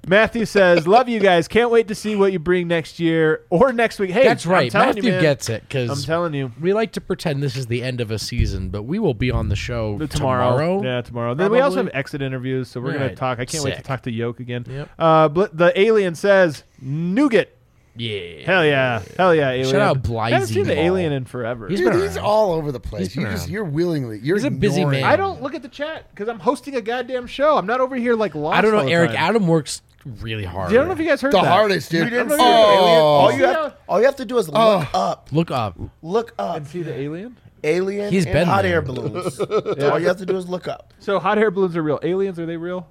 Matthew 0.07 0.45
says, 0.45 0.87
"Love 0.87 1.09
you 1.09 1.19
guys. 1.19 1.47
Can't 1.47 1.71
wait 1.71 1.87
to 1.87 1.95
see 1.95 2.15
what 2.15 2.31
you 2.31 2.39
bring 2.39 2.67
next 2.67 2.99
year 2.99 3.41
or 3.49 3.73
next 3.73 3.99
week." 3.99 4.11
Hey, 4.11 4.23
That's 4.23 4.45
I'm 4.45 4.51
right. 4.51 4.73
Matthew 4.73 5.03
you, 5.03 5.11
man. 5.11 5.21
gets 5.21 5.49
it 5.49 5.63
because 5.63 5.89
I'm 5.89 6.03
telling 6.05 6.33
you. 6.33 6.51
we 6.61 6.73
like 6.73 6.91
to 6.93 7.01
pretend 7.01 7.41
this 7.41 7.55
is 7.55 7.67
the 7.67 7.81
end 7.83 8.01
of 8.01 8.11
a 8.11 8.19
season, 8.19 8.69
but 8.69 8.83
we 8.83 8.99
will 8.99 9.13
be 9.13 9.31
on 9.31 9.49
the 9.49 9.55
show 9.55 9.97
Tomorrow. 10.07 10.51
tomorrow. 10.57 10.83
Yeah, 10.83 11.01
tomorrow. 11.01 11.33
Then 11.33 11.51
we 11.51 11.59
also 11.59 11.77
have 11.83 11.89
exit 11.93 12.21
interviews, 12.21 12.67
so 12.69 12.79
we're 12.81 12.93
gonna 12.93 13.15
talk. 13.15 13.39
I 13.39 13.45
can't 13.45 13.63
wait 13.63 13.75
to 13.77 13.81
talk 13.83 14.03
to 14.03 14.11
Yoke 14.11 14.39
again. 14.39 14.65
Yep. 14.69 14.89
Uh, 14.97 15.27
bl- 15.29 15.43
the 15.53 15.77
alien 15.79 16.15
says, 16.15 16.63
Nougat. 16.81 17.49
Yeah. 17.97 18.45
Hell 18.45 18.65
yeah. 18.65 19.01
Hell 19.15 19.33
yeah, 19.33 19.51
alien. 19.51 19.71
Shout 19.71 19.81
out 19.81 20.15
I 20.17 20.31
haven't 20.31 20.47
seen 20.49 20.65
the 20.65 20.75
Ball. 20.75 20.83
alien 20.83 21.13
in 21.13 21.23
forever. 21.25 21.69
He's 21.69 21.79
Dude, 21.79 21.93
he's 21.95 22.17
all 22.17 22.51
over 22.51 22.71
the 22.73 22.79
place. 22.79 23.15
You 23.15 23.23
just, 23.23 23.47
you're 23.47 23.63
willingly 23.63 24.19
you're 24.21 24.35
He's 24.35 24.43
a 24.43 24.51
busy 24.51 24.83
man. 24.83 25.03
I 25.05 25.15
don't 25.15 25.41
look 25.41 25.53
at 25.55 25.61
the 25.61 25.69
chat 25.69 26.09
because 26.09 26.27
I'm 26.27 26.39
hosting 26.39 26.75
a 26.75 26.81
goddamn 26.81 27.25
show. 27.25 27.57
I'm 27.57 27.65
not 27.65 27.79
over 27.79 27.95
here 27.95 28.13
like 28.15 28.35
lost. 28.35 28.57
I 28.57 28.61
don't 28.61 28.71
know, 28.71 28.79
all 28.79 28.85
the 28.85 28.91
Eric. 28.91 29.11
time. 29.11 29.19
Adam 29.19 29.47
works 29.47 29.81
really 30.05 30.45
hard. 30.45 30.69
I 30.69 30.73
don't 30.73 30.87
know 30.87 30.93
if 30.93 30.99
you 30.99 31.05
guys 31.05 31.21
heard 31.21 31.33
the 31.33 31.41
that. 31.41 31.47
hardest, 31.47 31.91
dude. 31.91 32.01
Oh. 32.01 32.03
You 32.05 32.09
didn't 32.11 32.29
see 32.31 32.37
not 32.37 32.67
the 32.67 32.73
alien. 32.73 33.01
All 33.01 33.25
Oh, 33.25 33.29
you 33.31 33.45
have, 33.45 33.73
all 33.89 33.99
you 33.99 34.05
have 34.05 34.15
to 34.17 34.25
do 34.25 34.37
is 34.37 34.47
look 34.47 34.57
Oh. 34.57 34.89
up. 34.93 35.29
Look 35.31 35.51
up. 35.51 35.77
Look 36.01 36.33
up. 36.39 36.57
And 36.57 36.67
see 36.67 36.81
the 36.83 36.93
alien. 36.97 37.37
Alien 37.63 38.11
He's 38.13 38.25
and 38.25 38.33
been 38.33 38.47
hot 38.47 38.61
there. 38.61 38.75
air 38.75 38.81
balloons. 38.83 39.39
All 39.81 39.99
you 39.99 40.05
have 40.07 40.17
to 40.17 40.25
do 40.27 40.37
is 40.37 40.47
look 40.47 40.67
up. 40.67 40.93
So 40.99 41.17
hot 41.19 41.39
air 41.39 41.49
balloons 41.49 41.75
are 41.75 41.81
real. 41.81 41.99
Aliens 42.03 42.37
are 42.37 42.45
they 42.45 42.57
real? 42.57 42.87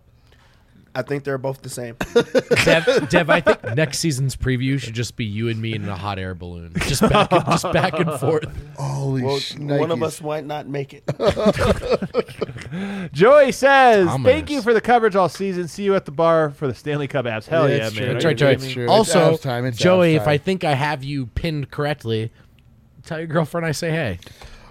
I 0.97 1.03
think 1.03 1.25
they're 1.25 1.39
both 1.39 1.63
the 1.63 1.69
same. 1.69 1.97
Dev, 2.65 3.09
Dev, 3.09 3.31
I 3.31 3.41
think 3.41 3.63
next 3.75 3.99
season's 3.99 4.37
preview 4.37 4.79
should 4.79 4.95
just 4.95 5.17
be 5.17 5.25
you 5.25 5.49
and 5.49 5.61
me 5.61 5.75
in 5.75 5.89
a 5.89 5.97
hot 5.97 6.19
air 6.19 6.35
balloon, 6.35 6.73
just 6.81 7.01
back, 7.03 7.33
and, 7.33 7.45
just 7.47 7.73
back 7.73 7.99
and 7.99 8.13
forth. 8.21 8.45
Holy 8.77 9.23
Well, 9.23 9.37
shnikes. 9.39 9.79
one 9.81 9.91
of 9.91 10.03
us 10.03 10.21
might 10.23 10.45
not 10.47 10.69
make 10.69 10.95
it. 10.95 11.05
Joey 13.13 13.53
says, 13.53 14.07
Thomas. 14.07 14.31
"Thank 14.31 14.51
you 14.51 14.63
for 14.63 14.75
the 14.75 14.81
coverage 14.81 15.17
all 15.17 15.29
season. 15.29 15.69
See 15.69 15.85
you 15.85 15.95
at 15.95 16.05
the 16.05 16.13
bar 16.13 16.51
for 16.51 16.67
the 16.67 16.75
Stanley 16.75 17.09
Cup 17.09 17.27
apps. 17.27 17.47
Hell 17.47 17.69
Yeah, 17.69 17.77
yeah, 17.77 17.83
man! 17.85 17.93
true. 17.93 18.07
That's 18.13 18.25
right, 18.25 18.37
Joey. 18.37 18.57
True. 18.57 18.89
Also, 18.89 19.33
Avs 19.33 19.43
time, 19.43 19.65
it's 19.67 19.79
Joey, 19.79 20.15
Avs 20.15 20.23
if 20.23 20.29
I 20.29 20.39
think 20.39 20.65
I 20.65 20.75
have 20.75 21.05
you 21.05 21.27
pinned 21.27 21.71
correctly, 21.71 22.33
tell 23.05 23.19
your 23.19 23.27
girlfriend 23.29 23.67
I 23.67 23.73
say 23.73 23.91
hey. 23.91 24.19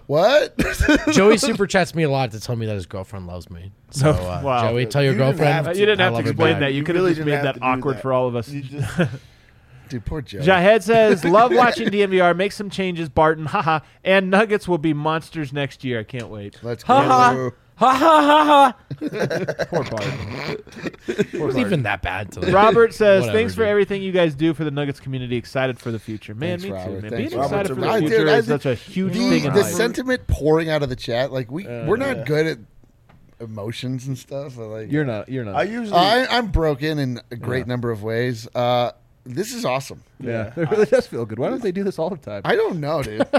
What? 0.08 0.54
Joey 1.12 1.38
super 1.38 1.66
chats 1.66 1.96
me 1.96 2.04
a 2.04 2.10
lot 2.10 2.32
to 2.32 2.40
tell 2.40 2.56
me 2.56 2.66
that 2.66 2.76
his 2.76 2.86
girlfriend 2.86 3.26
loves 3.28 3.50
me. 3.50 3.72
So, 3.92 4.12
uh, 4.12 4.42
Wow. 4.44 4.70
Joey, 4.70 4.86
tell 4.86 5.02
your 5.02 5.14
You 5.14 5.18
didn't 5.18 5.32
girlfriend. 5.38 5.54
have 5.54 5.68
Uh, 5.68 5.72
you 5.72 5.86
didn't 5.86 6.02
I 6.02 6.04
have 6.06 6.12
to 6.12 6.16
love 6.16 6.24
her 6.26 6.32
explain 6.32 6.54
back. 6.54 6.60
that. 6.62 6.72
You, 6.74 6.78
You 6.80 6.84
could 6.84 6.96
have 6.96 7.04
really 7.04 7.16
just 7.16 7.26
didn't 7.26 7.30
made 7.42 7.46
have 7.46 7.56
that 7.56 7.62
do 7.62 7.66
awkward 7.66 7.96
that. 7.98 8.02
for 8.02 8.14
all 8.14 8.28
of 8.28 8.36
us. 8.36 8.50
You 8.50 8.62
just, 8.64 9.00
Dude, 9.90 10.06
poor 10.06 10.22
Joe. 10.22 10.42
Jahed 10.42 10.82
says, 10.84 11.24
"Love 11.26 11.54
watching 11.54 11.90
DNVR. 11.90 12.36
Make 12.36 12.52
some 12.54 12.70
changes, 12.70 13.10
Barton. 13.10 13.46
Haha. 13.46 13.80
And 14.04 14.30
Nuggets 14.32 14.68
will 14.68 14.78
be 14.78 14.94
monsters 14.94 15.54
next 15.54 15.84
year. 15.84 16.00
I 16.00 16.04
can't 16.04 16.30
wait. 16.30 16.58
Let's 16.64 16.84
Ha 16.84 17.04
ha. 17.04 17.50
Go. 17.80 17.86
Ha 17.86 17.94
ha 17.94 18.22
ha 18.22 18.46
ha. 18.46 18.76
Poor 19.66 19.84
Barton. 19.84 20.58
It 21.08 21.34
was 21.42 21.58
even 21.58 21.84
that 21.84 22.02
bad 22.02 22.32
to 22.34 22.42
Robert 22.52 22.94
says, 22.94 23.22
Whatever, 23.22 23.38
"Thanks 23.38 23.54
for 23.56 23.62
dude. 23.62 23.68
everything 23.70 24.02
you 24.04 24.12
guys 24.12 24.36
do 24.36 24.54
for 24.54 24.64
the 24.64 24.72
Nuggets 24.72 25.00
community. 25.00 25.36
Excited 25.36 25.80
for 25.80 25.92
the 25.92 26.00
future, 26.00 26.34
man. 26.36 26.60
Thanks, 26.60 26.64
me 26.64 26.70
too, 26.70 27.02
man. 27.02 27.12
Thanks, 27.12 27.30
Being 27.32 27.42
Robert. 27.42 27.60
excited 27.62 27.76
for 27.76 27.82
the 27.82 27.90
I 27.90 28.00
future 28.00 28.30
I 28.30 28.34
is 28.38 28.46
such 28.48 28.66
a 28.66 28.76
huge 28.76 29.14
The, 29.14 29.20
thing 29.30 29.44
in 29.46 29.54
the 29.54 29.62
life. 29.62 29.72
sentiment 29.74 30.28
pouring 30.28 30.70
out 30.70 30.84
of 30.84 30.90
the 30.90 30.96
chat, 30.96 31.32
like 31.32 31.52
we 31.52 31.66
we're 31.66 31.98
not 31.98 32.26
good 32.26 32.46
at 32.48 32.58
emotions 33.40 34.08
and 34.08 34.18
stuff. 34.18 34.56
but, 34.56 34.68
Like 34.68 34.92
You're 34.92 35.06
not. 35.06 35.28
You're 35.30 35.44
not. 35.46 35.56
I 35.56 35.64
usually. 35.64 35.98
I, 35.98 36.26
I'm 36.38 36.48
broken 36.48 37.00
in 37.00 37.20
a 37.32 37.36
great 37.36 37.68
number 37.68 37.92
of 37.92 38.04
ways. 38.04 38.48
Uh, 38.56 38.92
this 39.26 39.54
is 39.54 39.64
awesome. 39.66 40.04
yeah, 40.20 40.52
it 40.58 40.70
really 40.70 40.86
does 40.86 41.08
feel 41.08 41.26
good. 41.26 41.40
Why 41.40 41.50
don't 41.50 41.62
they 41.62 41.72
do 41.72 41.84
this 41.84 41.98
all 42.00 42.10
the 42.10 42.18
time? 42.18 42.42
I 42.46 42.56
don't 42.56 42.80
know, 42.80 43.02
dude. 43.04 43.26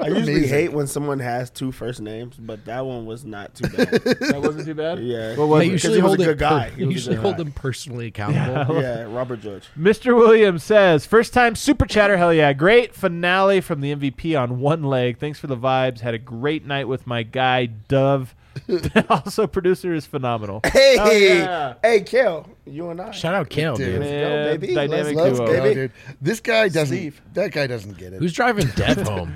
I 0.00 0.08
usually 0.08 0.34
amazing. 0.34 0.48
hate 0.48 0.72
when 0.72 0.86
someone 0.86 1.18
has 1.20 1.48
two 1.50 1.72
first 1.72 2.00
names, 2.00 2.36
but 2.36 2.64
that 2.66 2.84
one 2.84 3.06
was 3.06 3.24
not 3.24 3.54
too 3.54 3.68
bad. 3.68 3.88
that 4.20 4.40
wasn't 4.42 4.66
too 4.66 4.74
bad. 4.74 4.98
Yeah. 4.98 5.36
What 5.36 5.48
was 5.48 5.60
They 5.60 5.66
it? 5.68 5.72
usually 5.72 5.96
he 5.96 6.02
was 6.02 6.12
a 6.12 6.16
hold 6.16 6.20
it 6.20 6.24
good 6.24 6.38
guy. 6.38 6.68
per- 6.70 6.76
He 6.76 6.84
usually 6.84 7.16
hold 7.16 7.34
guy. 7.34 7.44
them 7.44 7.52
personally 7.52 8.08
accountable. 8.08 8.82
yeah, 8.82 9.02
Robert 9.04 9.40
George. 9.40 9.64
Mr. 9.78 10.14
Williams 10.16 10.62
says, 10.62 11.06
first 11.06 11.32
time 11.32 11.54
super 11.54 11.86
chatter, 11.86 12.16
hell 12.18 12.34
yeah. 12.34 12.52
Great 12.52 12.94
finale 12.94 13.60
from 13.62 13.80
the 13.80 13.94
MVP 13.94 14.38
on 14.38 14.60
one 14.60 14.82
leg. 14.82 15.18
Thanks 15.18 15.38
for 15.38 15.46
the 15.46 15.56
vibes. 15.56 16.00
Had 16.00 16.12
a 16.14 16.18
great 16.18 16.66
night 16.66 16.86
with 16.88 17.06
my 17.06 17.22
guy, 17.22 17.64
Dove. 17.66 18.34
also, 19.10 19.46
producer 19.46 19.94
is 19.94 20.06
phenomenal. 20.06 20.60
Hey, 20.74 20.96
Oh, 20.98 21.10
yeah. 21.10 21.74
hey, 21.82 22.00
Kel, 22.02 22.48
you 22.66 22.90
and 22.90 23.00
I. 23.00 23.10
Shout 23.12 23.34
out 23.34 23.48
Kale, 23.48 23.76
Dude. 23.76 24.00
dude. 24.00 24.00
Let's 24.00 24.10
go, 24.12 24.58
baby. 24.58 24.74
dynamic 24.74 25.16
Let's 25.16 25.36
duo. 25.38 25.46
go, 25.46 25.52
No, 25.52 25.62
baby. 25.62 25.74
dude. 25.74 25.92
This 26.20 26.40
guy 26.40 26.68
doesn't. 26.68 26.96
Steve. 26.96 27.20
That 27.34 27.52
guy 27.52 27.66
doesn't 27.66 27.96
get 27.98 28.12
it. 28.12 28.18
Who's 28.20 28.32
driving 28.32 28.66
Dev 28.76 28.98
home? 29.06 29.32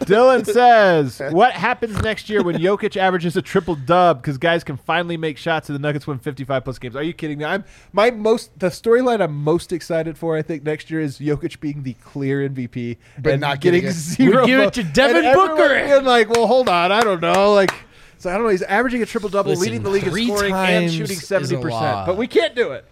Dylan 0.00 0.44
says, 0.46 1.20
what 1.32 1.52
happens 1.52 2.00
next 2.02 2.28
year 2.28 2.42
when 2.42 2.56
Jokic 2.56 2.96
averages 2.96 3.36
a 3.36 3.42
triple 3.42 3.74
dub 3.74 4.22
because 4.22 4.38
guys 4.38 4.64
can 4.64 4.76
finally 4.76 5.16
make 5.16 5.36
shots 5.36 5.68
and 5.68 5.74
the 5.74 5.80
Nuggets 5.80 6.06
win 6.06 6.18
55 6.18 6.64
plus 6.64 6.78
games? 6.78 6.96
Are 6.96 7.02
you 7.02 7.12
kidding 7.12 7.38
me? 7.38 7.44
I'm 7.44 7.64
my 7.92 8.10
most 8.10 8.58
the 8.58 8.68
storyline 8.68 9.20
I'm 9.22 9.34
most 9.34 9.72
excited 9.72 10.16
for. 10.18 10.36
I 10.36 10.42
think 10.42 10.62
next 10.62 10.90
year 10.90 11.00
is 11.00 11.18
Jokic 11.18 11.60
being 11.60 11.82
the 11.82 11.94
clear 11.94 12.48
MVP, 12.48 12.96
But 13.18 13.32
and 13.34 13.40
not 13.40 13.60
getting 13.60 13.80
getting 13.82 13.90
it. 13.90 13.94
zero. 14.00 14.40
We 14.42 14.46
give 14.48 14.60
it 14.60 14.72
to 14.74 14.82
Devin 14.84 15.24
And 15.24 15.34
Booker. 15.34 15.74
And 15.74 16.06
like, 16.06 16.28
well, 16.30 16.46
hold 16.46 16.68
on, 16.68 16.90
I 16.92 17.00
don't 17.02 17.20
know, 17.20 17.52
like. 17.54 17.72
So 18.20 18.28
I 18.30 18.34
don't 18.34 18.42
know. 18.42 18.50
He's 18.50 18.62
averaging 18.62 19.02
a 19.02 19.06
triple 19.06 19.30
double, 19.30 19.50
Listen, 19.50 19.64
leading 19.64 19.82
the 19.82 19.88
league 19.90 20.04
in 20.04 20.10
three 20.10 20.26
scoring 20.26 20.52
and 20.52 20.84
times 20.84 20.92
shooting 20.92 21.16
is 21.16 21.22
a 21.22 21.26
seventy 21.26 21.56
percent. 21.56 21.72
lot. 21.72 22.06
But 22.06 22.18
we 22.18 22.26
can't 22.26 22.54
do 22.54 22.72
it. 22.72 22.84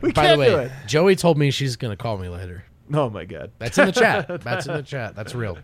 We 0.00 0.10
By 0.10 0.22
the 0.22 0.28
can't 0.36 0.50
do 0.50 0.56
way, 0.56 0.64
it. 0.64 0.72
Joey 0.86 1.16
told 1.16 1.36
me 1.36 1.50
she's 1.50 1.76
gonna 1.76 1.96
call 1.96 2.16
me 2.16 2.28
later. 2.28 2.64
Oh 2.92 3.10
my 3.10 3.26
god. 3.26 3.52
That's 3.58 3.76
in 3.78 3.86
the 3.86 3.92
chat. 3.92 4.26
That's 4.42 4.66
in 4.66 4.72
the 4.74 4.82
chat. 4.82 5.14
That's 5.14 5.34
real. 5.34 5.58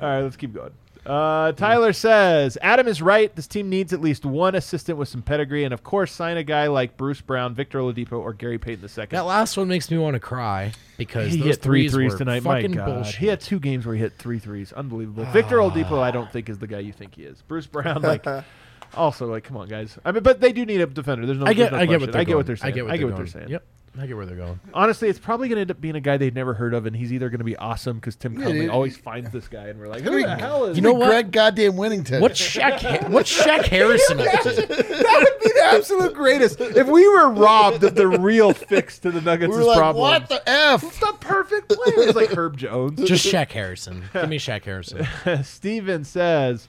All 0.00 0.08
right, 0.08 0.22
let's 0.22 0.36
keep 0.36 0.54
going. 0.54 0.72
Uh, 1.04 1.50
Tyler 1.52 1.92
says 1.92 2.56
Adam 2.62 2.86
is 2.86 3.02
right. 3.02 3.34
This 3.34 3.48
team 3.48 3.68
needs 3.68 3.92
at 3.92 4.00
least 4.00 4.24
one 4.24 4.54
assistant 4.54 4.96
with 4.98 5.08
some 5.08 5.20
pedigree, 5.20 5.64
and 5.64 5.74
of 5.74 5.82
course, 5.82 6.12
sign 6.12 6.36
a 6.36 6.44
guy 6.44 6.68
like 6.68 6.96
Bruce 6.96 7.20
Brown, 7.20 7.54
Victor 7.54 7.80
Oladipo, 7.80 8.12
or 8.20 8.32
Gary 8.32 8.56
Payton 8.58 8.88
II. 8.96 9.06
That 9.10 9.22
last 9.26 9.56
one 9.56 9.66
makes 9.66 9.90
me 9.90 9.98
want 9.98 10.14
to 10.14 10.20
cry 10.20 10.72
because 10.96 11.32
he 11.32 11.38
those 11.40 11.46
hit 11.48 11.62
three 11.62 11.82
threes 11.88 11.92
threes 11.92 12.12
were 12.12 12.18
tonight. 12.18 12.44
My 12.44 12.62
Fucking 12.62 12.76
God, 12.76 12.86
bullshit. 12.86 13.16
he 13.16 13.26
had 13.26 13.40
two 13.40 13.58
games 13.58 13.84
where 13.84 13.96
he 13.96 14.00
hit 14.00 14.12
three 14.16 14.38
threes. 14.38 14.72
Unbelievable. 14.72 15.24
Victor 15.26 15.56
Oladipo, 15.56 15.98
I 15.98 16.12
don't 16.12 16.30
think 16.30 16.48
is 16.48 16.58
the 16.58 16.68
guy 16.68 16.78
you 16.78 16.92
think 16.92 17.16
he 17.16 17.24
is. 17.24 17.42
Bruce 17.42 17.66
Brown, 17.66 18.00
like, 18.02 18.24
also 18.94 19.26
like, 19.26 19.44
come 19.44 19.56
on, 19.56 19.68
guys. 19.68 19.98
I 20.04 20.12
mean, 20.12 20.22
but 20.22 20.40
they 20.40 20.52
do 20.52 20.64
need 20.64 20.80
a 20.80 20.86
defender. 20.86 21.26
There's 21.26 21.38
no. 21.38 21.46
I 21.46 21.54
get, 21.54 21.72
no 21.72 21.78
I 21.78 21.86
get 21.86 22.00
what 22.00 22.12
they're 22.12 22.20
I 22.20 22.24
get 22.24 22.28
going. 22.28 22.36
what 22.38 22.46
they're 22.46 22.56
saying. 22.56 22.72
I 22.72 22.74
get 22.74 22.84
what, 22.84 22.94
I 22.94 22.96
they're, 22.96 23.06
what 23.06 23.16
they're 23.16 23.26
saying. 23.26 23.48
Yep, 23.48 23.64
I 23.98 24.06
get 24.06 24.16
where 24.16 24.24
they're 24.24 24.36
going. 24.36 24.58
Honestly, 24.72 25.10
it's 25.10 25.18
probably 25.18 25.48
going 25.48 25.56
to 25.56 25.60
end 25.60 25.70
up 25.70 25.78
being 25.78 25.96
a 25.96 26.00
guy 26.00 26.16
they've 26.16 26.34
never 26.34 26.54
heard 26.54 26.72
of, 26.72 26.86
and 26.86 26.96
he's 26.96 27.12
either 27.12 27.28
going 27.28 27.40
to 27.40 27.44
be 27.44 27.56
awesome 27.56 27.98
because 27.98 28.16
Tim 28.16 28.34
Connelly 28.36 28.60
dude. 28.60 28.70
always 28.70 28.96
finds 28.96 29.30
this 29.30 29.48
guy, 29.48 29.66
and 29.68 29.78
we're 29.78 29.88
like, 29.88 30.00
who 30.00 30.22
the 30.22 30.34
hell 30.36 30.64
is? 30.64 30.78
You 30.78 30.82
know 30.82 30.94
what? 30.94 31.08
Greg 31.08 31.30
goddamn 31.30 31.76
Whittington. 31.76 32.22
What's 32.22 32.40
Shaq? 32.40 33.10
What's 33.10 33.38
Shaq 33.44 33.66
Harrison 33.66 34.20
up 34.20 34.26
to? 34.42 34.50
that 34.50 34.66
would 34.68 35.42
be 35.42 35.52
the 35.52 35.64
absolute 35.72 36.14
greatest 36.14 36.58
if 36.60 36.86
we 36.86 37.06
were 37.06 37.28
robbed 37.30 37.84
of 37.84 37.94
the 37.94 38.08
real 38.08 38.54
fix 38.54 38.98
to 39.00 39.10
the 39.10 39.20
Nuggets' 39.20 39.50
we 39.50 39.58
were 39.58 39.64
like, 39.64 39.76
problem. 39.76 40.00
what 40.00 40.28
the 40.28 40.42
f? 40.48 40.82
It's 40.82 40.98
the 40.98 41.14
perfect 41.20 41.68
player. 41.68 42.08
It's 42.08 42.16
like 42.16 42.30
Herb 42.30 42.56
Jones. 42.56 43.02
Just 43.02 43.26
Shaq 43.26 43.50
Harrison. 43.50 44.04
Give 44.14 44.28
me 44.28 44.38
Shaq 44.38 44.64
Harrison. 44.64 45.06
Steven 45.44 46.04
says, 46.04 46.66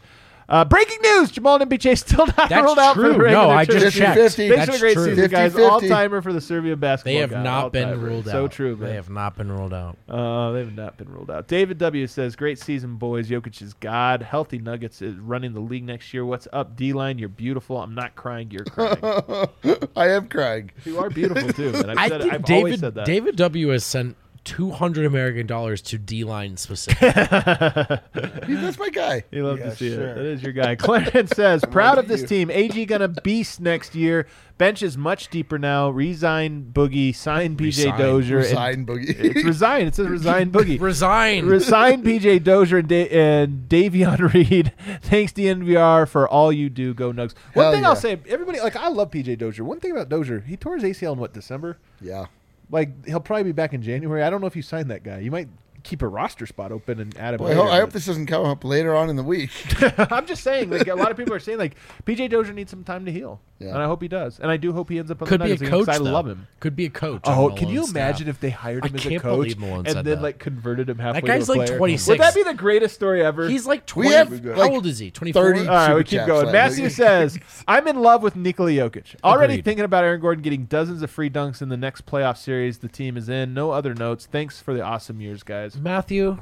uh, 0.50 0.66
breaking 0.66 0.98
news: 1.02 1.32
Jamal 1.32 1.60
Embiid 1.60 1.98
still 1.98 2.26
not 2.26 2.36
That's 2.50 2.64
ruled 2.64 2.80
out 2.80 2.96
for 2.96 3.02
the 3.04 3.14
true. 3.14 3.24
regular 3.24 3.44
No, 3.46 3.50
I 3.52 3.66
season. 3.66 3.82
just 3.82 3.98
checked. 3.98 4.20
50-50. 4.20 4.20
Thanks 4.20 4.36
for 4.36 4.48
the 4.48 4.56
That's 4.56 4.80
great 4.80 4.94
true. 4.94 5.06
season, 5.16 5.30
guys. 5.32 5.54
50-50. 5.54 5.70
All 5.72 5.82
timer 5.82 6.22
for 6.22 6.34
the 6.34 6.42
Serbian 6.42 6.80
basketball. 6.80 7.14
They 7.14 7.20
have 7.20 7.30
guy. 7.32 7.44
not 7.44 7.72
been 7.72 7.90
All-timer. 7.90 8.06
ruled 8.08 8.26
So 8.26 8.46
out. 8.46 8.52
true, 8.52 8.76
man. 8.76 8.90
They 8.90 8.96
have 8.96 9.10
not 9.10 9.38
been 9.38 9.52
ruled 9.52 9.74
out. 9.74 9.98
Uh, 10.10 10.52
they 10.52 10.60
have 10.60 10.76
not 10.76 10.98
been 10.98 11.10
ruled 11.10 11.32
out. 11.32 11.48
David 11.48 11.78
W 11.78 12.08
says, 12.08 12.36
"Great 12.36 12.60
season, 12.60 12.96
boys. 12.98 13.30
Jokic 13.30 13.62
is 13.62 13.74
God. 13.74 14.22
Healthy 14.22 14.60
Nuggets 14.60 15.02
is 15.02 15.16
running 15.18 15.54
the 15.54 15.60
league 15.62 15.84
next 15.86 16.14
year. 16.14 16.26
What's 16.26 16.48
up, 16.54 16.76
D 16.76 16.94
line? 16.94 17.18
You're 17.20 17.30
beautiful. 17.30 17.78
I'm 17.82 17.96
not 17.96 18.16
crying. 18.16 18.52
You're 18.52 18.66
crying. 18.66 18.98
I 19.96 20.10
am 20.10 20.28
crying. 20.28 20.72
you 20.86 21.00
are 21.00 21.10
beautiful 21.10 21.52
too. 21.54 21.70
And 21.76 21.92
I've, 21.92 21.98
I 21.98 22.10
said, 22.10 22.22
think 22.22 22.34
I've 22.34 22.52
always 22.52 22.64
David 22.76 22.80
said 22.80 22.96
that. 22.96 23.06
David 23.06 23.36
W 23.38 23.68
has 23.70 23.84
sent 23.86 24.16
two 24.44 24.72
hundred 24.72 25.06
American 25.06 25.48
dollars 25.48 25.82
to 25.84 25.98
D 25.98 26.24
line 26.24 26.58
specifically. 26.58 27.08
He- 28.48 28.54
That's 28.56 28.78
my 28.80 28.90
guy. 28.90 29.24
You 29.32 29.46
love 29.48 29.60
Yeah, 29.60 29.66
to 29.70 29.76
see 29.76 29.90
sure. 29.94 30.08
it. 30.10 30.16
That 30.16 30.26
is 30.26 30.44
your 30.44 30.52
guy. 30.54 30.76
Clarence 30.76 31.32
says, 31.36 31.64
proud 31.72 31.98
of 31.98 32.08
this 32.08 32.22
you. 32.22 32.28
team. 32.28 32.52
AG 32.52 32.86
gonna 32.86 33.08
beast 33.08 33.60
next 33.62 33.96
year. 33.96 34.28
Bench 34.58 34.84
is 34.84 34.98
much 34.98 35.30
deeper 35.30 35.58
now. 35.58 35.90
Resign 35.90 36.70
Boogie. 36.74 37.14
Sign 37.16 37.56
PJ 37.56 37.66
Resign. 37.86 37.98
Dozier. 38.00 38.38
and- 38.38 38.46
Resign 38.46 38.86
boogie. 38.86 39.10
It's 39.20 39.44
resign. 39.46 39.88
It 39.88 39.96
says 39.96 40.08
resign 40.08 40.52
Boogie. 40.52 40.80
Resign. 40.80 41.46
Resign 41.46 42.04
PJ 42.04 42.44
Dozier 42.44 42.78
and, 42.80 42.88
da- 42.88 43.10
and 43.10 43.68
Davon 43.70 44.28
Reed. 44.28 44.72
Thanks 45.02 45.32
DNVR 45.34 46.08
for 46.08 46.28
all 46.28 46.52
you 46.54 46.70
do. 46.70 46.94
Go 46.94 47.12
Nugs. 47.12 47.34
One 47.54 47.64
Hell 47.66 47.72
thing 47.74 47.86
I'll 47.86 47.96
say, 47.96 48.20
everybody 48.28 48.60
like 48.60 48.76
I 48.76 48.90
love 48.90 49.10
PJ 49.12 49.38
Dozier. 49.40 49.64
One 49.64 49.80
thing 49.80 49.92
about 49.92 50.10
Dozier, 50.10 50.42
he 50.42 50.56
tore 50.56 50.78
his 50.78 50.84
ACL 50.84 51.14
in 51.14 51.20
what 51.20 51.34
December. 51.34 51.78
yeah. 52.02 52.26
Like 52.74 53.06
he'll 53.06 53.20
probably 53.20 53.44
be 53.44 53.52
back 53.52 53.74
in 53.74 53.84
January. 53.84 54.24
I 54.24 54.32
don't 54.32 54.42
know 54.42 54.48
if 54.48 54.56
you 54.56 54.64
signed 54.64 54.90
that 54.90 55.04
guy. 55.04 55.20
You 55.20 55.30
might 55.30 55.48
keep 55.84 56.02
a 56.02 56.08
roster 56.08 56.46
spot 56.46 56.72
open 56.72 57.00
and 57.00 57.16
add 57.18 57.34
him. 57.34 57.38
Boy, 57.40 57.46
I 57.46 57.48
later, 57.50 57.62
hope, 57.62 57.70
I 57.72 57.76
hope 57.78 57.86
but- 57.90 57.94
this 57.94 58.06
doesn't 58.06 58.26
come 58.28 58.46
up 58.46 58.64
later 58.64 58.96
on 58.96 59.10
in 59.10 59.16
the 59.16 59.24
week. 59.24 59.52
I'm 60.12 60.26
just 60.26 60.44
saying, 60.44 60.70
like 60.70 60.88
a 60.88 60.96
lot 60.96 61.12
of 61.12 61.18
people 61.18 61.34
are 61.34 61.40
saying, 61.40 61.58
like 61.60 61.76
PJ 62.06 62.30
Dozier 62.30 62.54
needs 62.54 62.72
some 62.72 62.84
time 62.84 63.06
to 63.06 63.12
heal, 63.12 63.42
Yeah. 63.60 63.70
and 63.70 63.78
I 63.78 63.86
hope 63.86 64.02
he 64.02 64.08
does, 64.08 64.40
and 64.40 64.50
I 64.50 64.58
do 64.58 64.72
hope 64.74 64.90
he 64.90 64.98
ends 65.00 65.12
up 65.12 65.22
on 65.22 65.28
Could 65.28 65.42
the 65.42 65.46
be 65.46 65.52
a 65.52 65.54
Nuggets 65.56 65.62
again, 65.62 65.72
coach. 65.72 65.86
'cause 65.88 65.96
I 66.00 66.12
love 66.12 66.28
him. 66.28 66.48
Could 66.60 66.76
be 66.76 66.86
a 66.86 66.90
coach. 66.90 67.22
Oh, 67.26 67.54
can 67.56 67.70
you 67.70 67.86
imagine 67.86 68.26
staff. 68.28 68.36
if 68.36 68.40
they 68.40 68.50
hired 68.50 68.86
I 68.86 68.88
him 68.88 68.96
as 68.96 69.06
a 69.06 69.10
can't 69.10 69.22
coach 69.22 69.60
believe 69.60 69.86
and 69.86 69.86
then 69.98 70.04
that. 70.06 70.22
like 70.22 70.40
converted 70.40 70.90
him 70.90 71.00
halfway? 71.00 71.22
That 71.22 71.28
guy's 71.28 71.46
to 71.48 71.52
a 71.52 71.56
like 71.56 71.68
player? 71.68 71.78
26. 71.78 72.08
Would 72.08 72.20
that 72.20 72.34
be 72.36 72.44
the 72.44 72.54
greatest 72.54 72.96
story 72.96 73.24
ever? 73.24 73.48
He's 73.50 73.66
like 73.68 73.82
We 73.96 74.08
twenty. 74.08 74.14
have, 74.16 74.46
how 74.56 74.62
like, 74.62 74.72
old 74.72 74.86
is 74.86 75.00
he? 75.00 75.12
Twenty 75.12 75.32
four. 75.34 75.44
30 75.54 75.68
All 75.68 75.76
right, 75.76 75.96
we 75.96 76.04
keep 76.04 76.26
going. 76.26 76.52
Matthew 76.52 76.90
says, 76.90 77.38
"I'm 77.68 77.88
in 77.88 78.00
love 78.02 78.24
with 78.24 78.36
Nikola 78.36 78.72
Jokic. 78.72 79.16
Already 79.24 79.56
Agreed. 79.56 79.66
thinking 79.66 79.86
about 79.86 80.04
Aaron 80.04 80.22
Gordon 80.22 80.42
getting 80.42 80.66
dozens 80.66 81.02
of 81.02 81.12
free 81.12 81.30
dunks 81.30 81.62
in 81.62 81.70
the 81.70 81.78
next 81.78 82.06
playoff 82.06 82.38
series 82.38 82.78
the 82.80 82.88
team 82.88 83.18
is 83.18 83.28
in. 83.30 83.54
No 83.54 83.72
other 83.72 83.94
notes. 83.94 84.26
Thanks 84.26 84.62
for 84.62 84.74
the 84.74 84.82
awesome 84.82 85.20
years, 85.22 85.44
guys. 85.44 85.73
Matthew. 85.76 86.38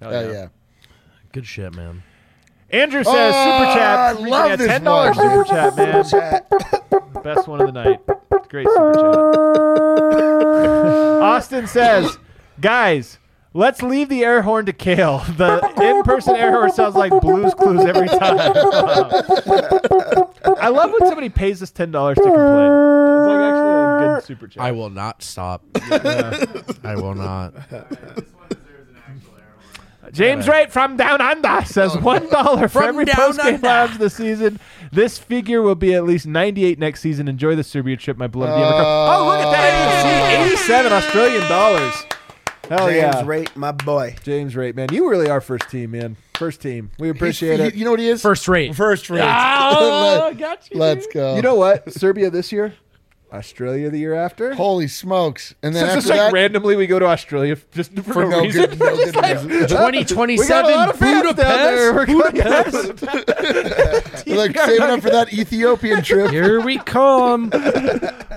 Hell 0.00 0.14
Oh, 0.14 0.30
yeah. 0.32 0.48
Good 1.32 1.46
shit, 1.46 1.74
man. 1.74 2.02
Andrew 2.70 3.00
oh, 3.00 3.12
says, 3.12 3.34
Oh, 3.36 3.44
"Super 3.58 3.74
chat. 3.78 3.98
I 3.98 4.12
love 4.12 4.50
yeah, 4.50 4.56
this 4.56 4.66
Ten 4.68 4.84
dollars 4.84 5.16
one. 5.16 5.30
super 5.30 5.44
chat, 5.44 5.76
man. 5.76 7.22
Best 7.24 7.48
one 7.48 7.60
of 7.60 7.66
the 7.66 7.72
night. 7.72 8.00
Great 8.48 8.66
super 8.68 8.92
chat. 8.94 9.04
Austin 11.22 11.66
says, 11.66 12.18
guys, 12.60 13.18
let's 13.54 13.82
leave 13.82 14.08
the 14.08 14.24
air 14.24 14.42
horn 14.42 14.66
to 14.66 14.72
Kale. 14.72 15.18
The 15.36 15.60
in-person 15.80 16.36
air 16.36 16.52
horn 16.52 16.70
sounds 16.72 16.94
like 16.94 17.10
Blues 17.20 17.54
Clues 17.54 17.84
every 17.84 18.08
time. 18.08 18.38
I 20.58 20.68
love 20.68 20.90
when 20.92 21.08
somebody 21.08 21.28
pays 21.28 21.62
us 21.62 21.70
ten 21.70 21.90
dollars 21.90 22.16
to 22.16 22.22
complain. 22.22 22.72
It's 22.72 23.26
like 23.26 23.40
actually 23.40 23.70
a 23.70 24.14
good 24.14 24.24
super 24.24 24.48
chat. 24.48 24.62
I 24.62 24.72
will 24.72 24.90
not 24.90 25.22
stop. 25.22 25.62
I 25.74 26.94
will 26.96 27.14
not. 27.14 27.54
James 30.12 30.48
Wright 30.48 30.70
from 30.72 30.96
Down 30.96 31.20
Under 31.20 31.64
says 31.64 31.94
oh. 31.94 32.00
one 32.00 32.28
dollar 32.30 32.68
for 32.68 32.80
From 32.80 32.88
every 32.88 33.04
Down 33.04 33.16
post 33.16 33.40
game 33.40 33.54
Under. 33.54 33.66
lounge 33.66 33.98
this 33.98 34.14
season. 34.14 34.58
This 34.92 35.18
figure 35.18 35.62
will 35.62 35.74
be 35.74 35.94
at 35.94 36.04
least 36.04 36.26
ninety-eight 36.26 36.78
next 36.78 37.00
season. 37.00 37.28
Enjoy 37.28 37.54
the 37.54 37.64
Serbia 37.64 37.96
trip, 37.96 38.16
my 38.16 38.26
beloved. 38.26 38.54
gamer. 38.54 38.66
oh, 38.66 39.26
look 39.26 39.46
at 39.46 39.50
that! 39.52 40.40
Oh. 40.40 40.44
Eighty-seven 40.46 40.92
Australian 40.92 41.48
dollars. 41.48 41.94
Hell 42.68 42.86
James 42.88 43.14
yeah, 43.16 43.22
Rate, 43.26 43.56
my 43.56 43.72
boy. 43.72 44.14
James 44.22 44.54
Wright, 44.54 44.74
man. 44.76 44.88
You 44.92 45.08
really 45.10 45.28
are 45.28 45.40
first 45.40 45.68
team, 45.70 45.90
man. 45.90 46.16
First 46.36 46.62
team. 46.62 46.92
We 47.00 47.08
appreciate 47.10 47.58
He's- 47.58 47.72
it. 47.72 47.74
You 47.74 47.84
know 47.84 47.90
what 47.90 47.98
he 48.00 48.08
is? 48.08 48.22
First 48.22 48.46
rate. 48.46 48.76
First 48.76 49.10
rate. 49.10 49.22
Ah, 49.24 49.74
oh, 49.76 50.18
Let, 50.28 50.38
got 50.38 50.70
you. 50.70 50.78
let's 50.78 51.06
go. 51.08 51.34
You 51.34 51.42
know 51.42 51.56
what? 51.56 51.92
Serbia 51.92 52.30
this 52.30 52.52
year, 52.52 52.74
Australia 53.32 53.90
the 53.90 53.98
year 53.98 54.14
after. 54.14 54.54
Holy 54.54 54.88
smokes! 54.88 55.54
And 55.62 55.74
then 55.74 55.80
So 55.82 55.86
after 55.86 55.96
just 55.98 56.08
like 56.08 56.18
that, 56.18 56.32
ranrandomly 56.32 56.76
we 56.76 56.86
go 56.86 56.98
to 56.98 57.06
Australia 57.06 57.56
just 57.72 57.92
for, 57.94 58.02
for 58.02 58.22
no, 58.24 58.30
no 58.30 58.40
reason. 58.42 58.70
good, 58.70 58.78
no 58.80 58.96
good 58.96 59.16
reason. 59.50 59.68
Twenty 59.76 60.04
twenty 60.14 60.38
We 60.38 60.46
got 60.48 60.64
a 60.70 60.74
lot 60.74 60.88
of 60.90 60.96
fans 60.98 61.22
down 61.34 61.36
there. 61.36 61.94
We're 61.94 62.06
Budapest. 62.06 63.02
like 64.26 64.56
saving 64.58 64.90
up 64.90 65.00
for 65.02 65.10
that 65.10 65.28
Ethiopian 65.32 66.02
trip. 66.02 66.30
Here 66.30 66.60
we 66.60 66.78
come. 66.78 67.50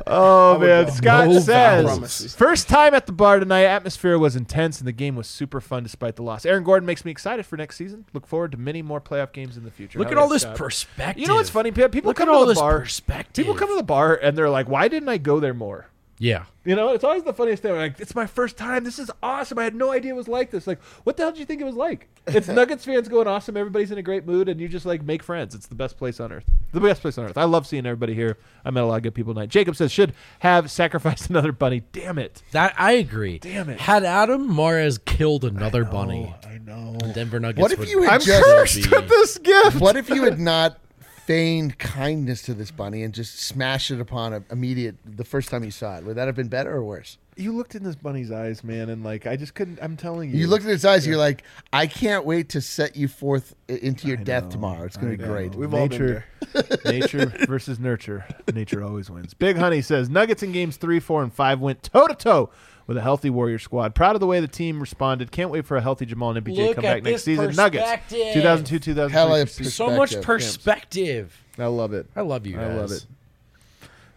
Oh 0.07 0.60
man, 0.60 0.91
Scott 0.91 1.28
no 1.30 1.40
says 1.40 1.86
promises. 1.86 2.36
first 2.36 2.68
time 2.68 2.94
at 2.94 3.06
the 3.06 3.11
bar 3.11 3.40
tonight. 3.40 3.64
Atmosphere 3.64 4.18
was 4.18 4.36
intense 4.36 4.80
and 4.80 4.88
the 4.88 4.91
game 4.91 5.15
was 5.15 5.28
super 5.28 5.61
fun 5.61 5.84
despite 5.84 6.15
the 6.15 6.24
loss. 6.24 6.45
Aaron 6.45 6.64
Gordon 6.64 6.86
makes 6.86 7.06
me 7.06 7.11
excited 7.11 7.45
for 7.45 7.57
next 7.57 7.78
season. 7.78 8.06
Look 8.14 8.28
forward 8.28 8.52
to 8.52 8.57
many 8.57 8.82
more 8.82 8.99
playoff 9.02 9.32
games 9.32 9.57
in 9.57 9.64
the 9.64 9.72
future. 9.72 9.99
Look 9.99 10.10
Hell 10.10 10.18
at 10.20 10.22
all 10.22 10.30
this 10.30 10.44
Scott. 10.44 10.56
perspective. 10.57 11.22
You 11.22 11.28
know 11.28 11.36
what's 11.36 11.49
funny? 11.49 11.72
People 11.72 12.10
Look 12.10 12.18
come 12.18 12.30
at 12.30 12.34
to 12.34 12.40
the 12.40 12.45
this 12.48 12.60
bar. 12.60 12.80
perspective. 12.80 13.44
People 13.45 13.56
come 13.57 13.70
to 13.70 13.76
the 13.76 13.84
bar 13.84 14.15
and 14.22 14.38
they're 14.38 14.49
like, 14.49 14.68
"Why 14.68 14.82
didn't 14.88 15.10
I 15.10 15.18
go 15.18 15.39
there 15.39 15.53
more?" 15.53 15.88
Yeah. 16.19 16.45
You 16.64 16.76
know, 16.76 16.93
it's 16.93 17.03
always 17.03 17.23
the 17.23 17.34
funniest 17.34 17.64
thing. 17.64 17.76
Like, 17.76 17.99
it's 17.99 18.15
my 18.15 18.27
first 18.27 18.55
time. 18.55 18.85
This 18.85 18.97
is 18.99 19.11
awesome. 19.22 19.57
I 19.60 19.64
had 19.65 19.76
no 19.76 19.91
idea 19.91 20.14
it 20.14 20.15
was 20.15 20.30
like 20.30 20.51
this. 20.51 20.68
Like, 20.68 20.81
what 21.03 21.18
the 21.18 21.23
hell 21.23 21.31
did 21.31 21.39
you 21.39 21.45
think 21.45 21.60
it 21.60 21.65
was 21.65 21.76
like? 21.76 22.07
It's 22.27 22.47
Nuggets 22.60 22.85
fans 22.85 23.10
going 23.10 23.27
awesome. 23.27 23.57
Everybody's 23.57 23.91
in 23.91 23.97
a 23.97 24.01
great 24.03 24.26
mood, 24.26 24.47
and 24.47 24.61
you 24.61 24.69
just 24.69 24.85
like 24.85 25.01
make 25.03 25.23
friends. 25.23 25.53
It's 25.55 25.68
the 25.68 25.76
best 25.76 25.97
place 25.97 26.22
on 26.22 26.31
earth. 26.31 26.45
The 26.72 26.80
best 26.80 27.01
place 27.01 27.18
on 27.18 27.26
earth. 27.26 27.38
I 27.38 27.43
love 27.45 27.68
seeing 27.68 27.85
everybody 27.85 28.14
here. 28.14 28.38
I 28.64 28.69
met 28.72 28.84
a 28.84 28.85
lot 28.85 28.97
of 28.97 29.03
good 29.03 29.15
people 29.15 29.34
tonight. 29.34 29.49
Jacob 29.49 29.76
says 29.76 29.91
should 29.91 30.14
have 30.39 30.72
sacrificed 30.72 31.30
another 31.30 31.51
bunny. 31.51 31.81
Damn 31.91 32.18
it. 32.19 32.41
That 32.51 32.73
I 32.77 32.93
agree. 32.93 33.39
Damn 33.39 33.69
it. 33.69 33.81
Had 33.81 34.05
Adam 34.05 34.55
Mares 34.55 34.99
killed 34.99 35.43
another 35.43 35.84
bunny, 35.84 36.34
I 36.47 36.60
know. 36.60 36.95
Denver 37.14 37.39
Nuggets. 37.41 37.61
What 37.61 37.72
if 37.73 37.80
would 37.80 37.89
you 37.89 38.03
had 38.03 38.14
I'm 38.14 38.22
just- 38.22 38.43
cursed 38.45 38.91
with 38.91 39.10
this 39.10 39.38
gift. 39.39 39.81
What 39.81 39.97
if 39.97 40.10
you 40.10 40.23
had 40.23 40.39
not 40.39 40.77
feigned 41.26 41.78
kindness 41.80 42.41
to 42.44 42.54
this 42.54 42.72
bunny 42.72 43.04
and 43.04 43.14
just 43.14 43.40
smashed 43.40 43.91
it 43.91 44.00
upon 44.00 44.34
a 44.34 44.44
immediate 44.52 44.95
the 45.06 45.24
first 45.24 45.50
time 45.50 45.64
you 45.64 45.72
saw 45.72 45.98
it? 45.98 46.04
Would 46.06 46.16
that 46.16 46.28
have 46.28 46.36
been 46.36 46.48
better 46.48 46.74
or 46.74 46.84
worse? 46.84 47.18
You 47.36 47.52
looked 47.52 47.74
in 47.74 47.84
this 47.84 47.95
bunny's 47.95 48.32
eyes, 48.32 48.64
man, 48.64 48.90
and 48.90 49.04
like 49.04 49.26
I 49.26 49.36
just 49.36 49.56
couldn't. 49.56 49.80
I'm 49.82 49.98
telling 49.98 50.30
you. 50.30 50.38
You 50.38 50.48
looked 50.48 50.66
in 50.66 50.70
its 50.70 50.86
eyes. 50.86 51.08
You're 51.08 51.18
like, 51.18 51.44
I 51.72 51.88
can't 51.88 52.26
wait 52.26 52.50
to 52.50 52.62
set 52.62 52.95
you 52.95 53.08
forth 53.08 53.56
into 53.68 54.08
your 54.08 54.20
I 54.20 54.24
death 54.24 54.44
know, 54.44 54.50
tomorrow. 54.52 54.84
It's 54.86 54.98
going 54.98 55.14
I 55.14 55.16
to 55.16 55.18
be 55.18 55.24
know. 55.24 55.34
great. 55.34 55.56
We've 55.56 55.74
all 55.74 55.88
been 55.88 56.00
nature, 56.00 56.26
nature 56.86 57.26
versus 57.48 57.80
nurture. 57.80 58.26
Nature 58.54 58.84
always 58.84 59.10
wins. 59.10 59.34
Big 59.34 59.58
Honey 59.58 59.82
says 59.82 60.10
Nuggets 60.10 60.44
in 60.44 60.52
games 60.52 60.78
three, 60.78 61.00
four, 61.00 61.24
and 61.24 61.34
five 61.34 61.60
went 61.60 61.82
toe 61.82 62.08
to 62.08 62.14
toe 62.16 62.50
with 62.88 62.97
a 62.97 63.01
healthy 63.01 63.30
Warrior 63.30 63.60
squad. 63.60 63.95
Proud 63.95 64.15
of 64.15 64.19
the 64.19 64.27
way 64.27 64.39
the 64.39 64.47
team 64.47 64.80
responded. 64.80 65.31
Can't 65.31 65.49
wait 65.49 65.65
for 65.65 65.77
a 65.77 65.81
healthy 65.81 66.05
Jamal 66.05 66.35
and 66.35 66.45
MPJ 66.45 66.68
Look 66.68 66.76
come 66.76 66.85
at 66.85 66.95
back 66.95 67.03
next 67.03 67.23
this 67.23 67.23
season. 67.23 67.55
Nuggets, 67.55 67.89
2002, 68.10 68.80
2003. 68.80 69.11
Hella 69.14 69.47
so 69.47 69.89
much 69.91 70.15
Perspective. 70.22 70.26
perspective. 70.26 71.43
I 71.60 71.65
love 71.68 71.93
it. 71.93 72.07
I 72.15 72.22
love 72.22 72.45
you 72.45 72.53
guys. 72.57 72.69
I 72.72 72.73
love 72.73 72.91
it. 72.91 73.05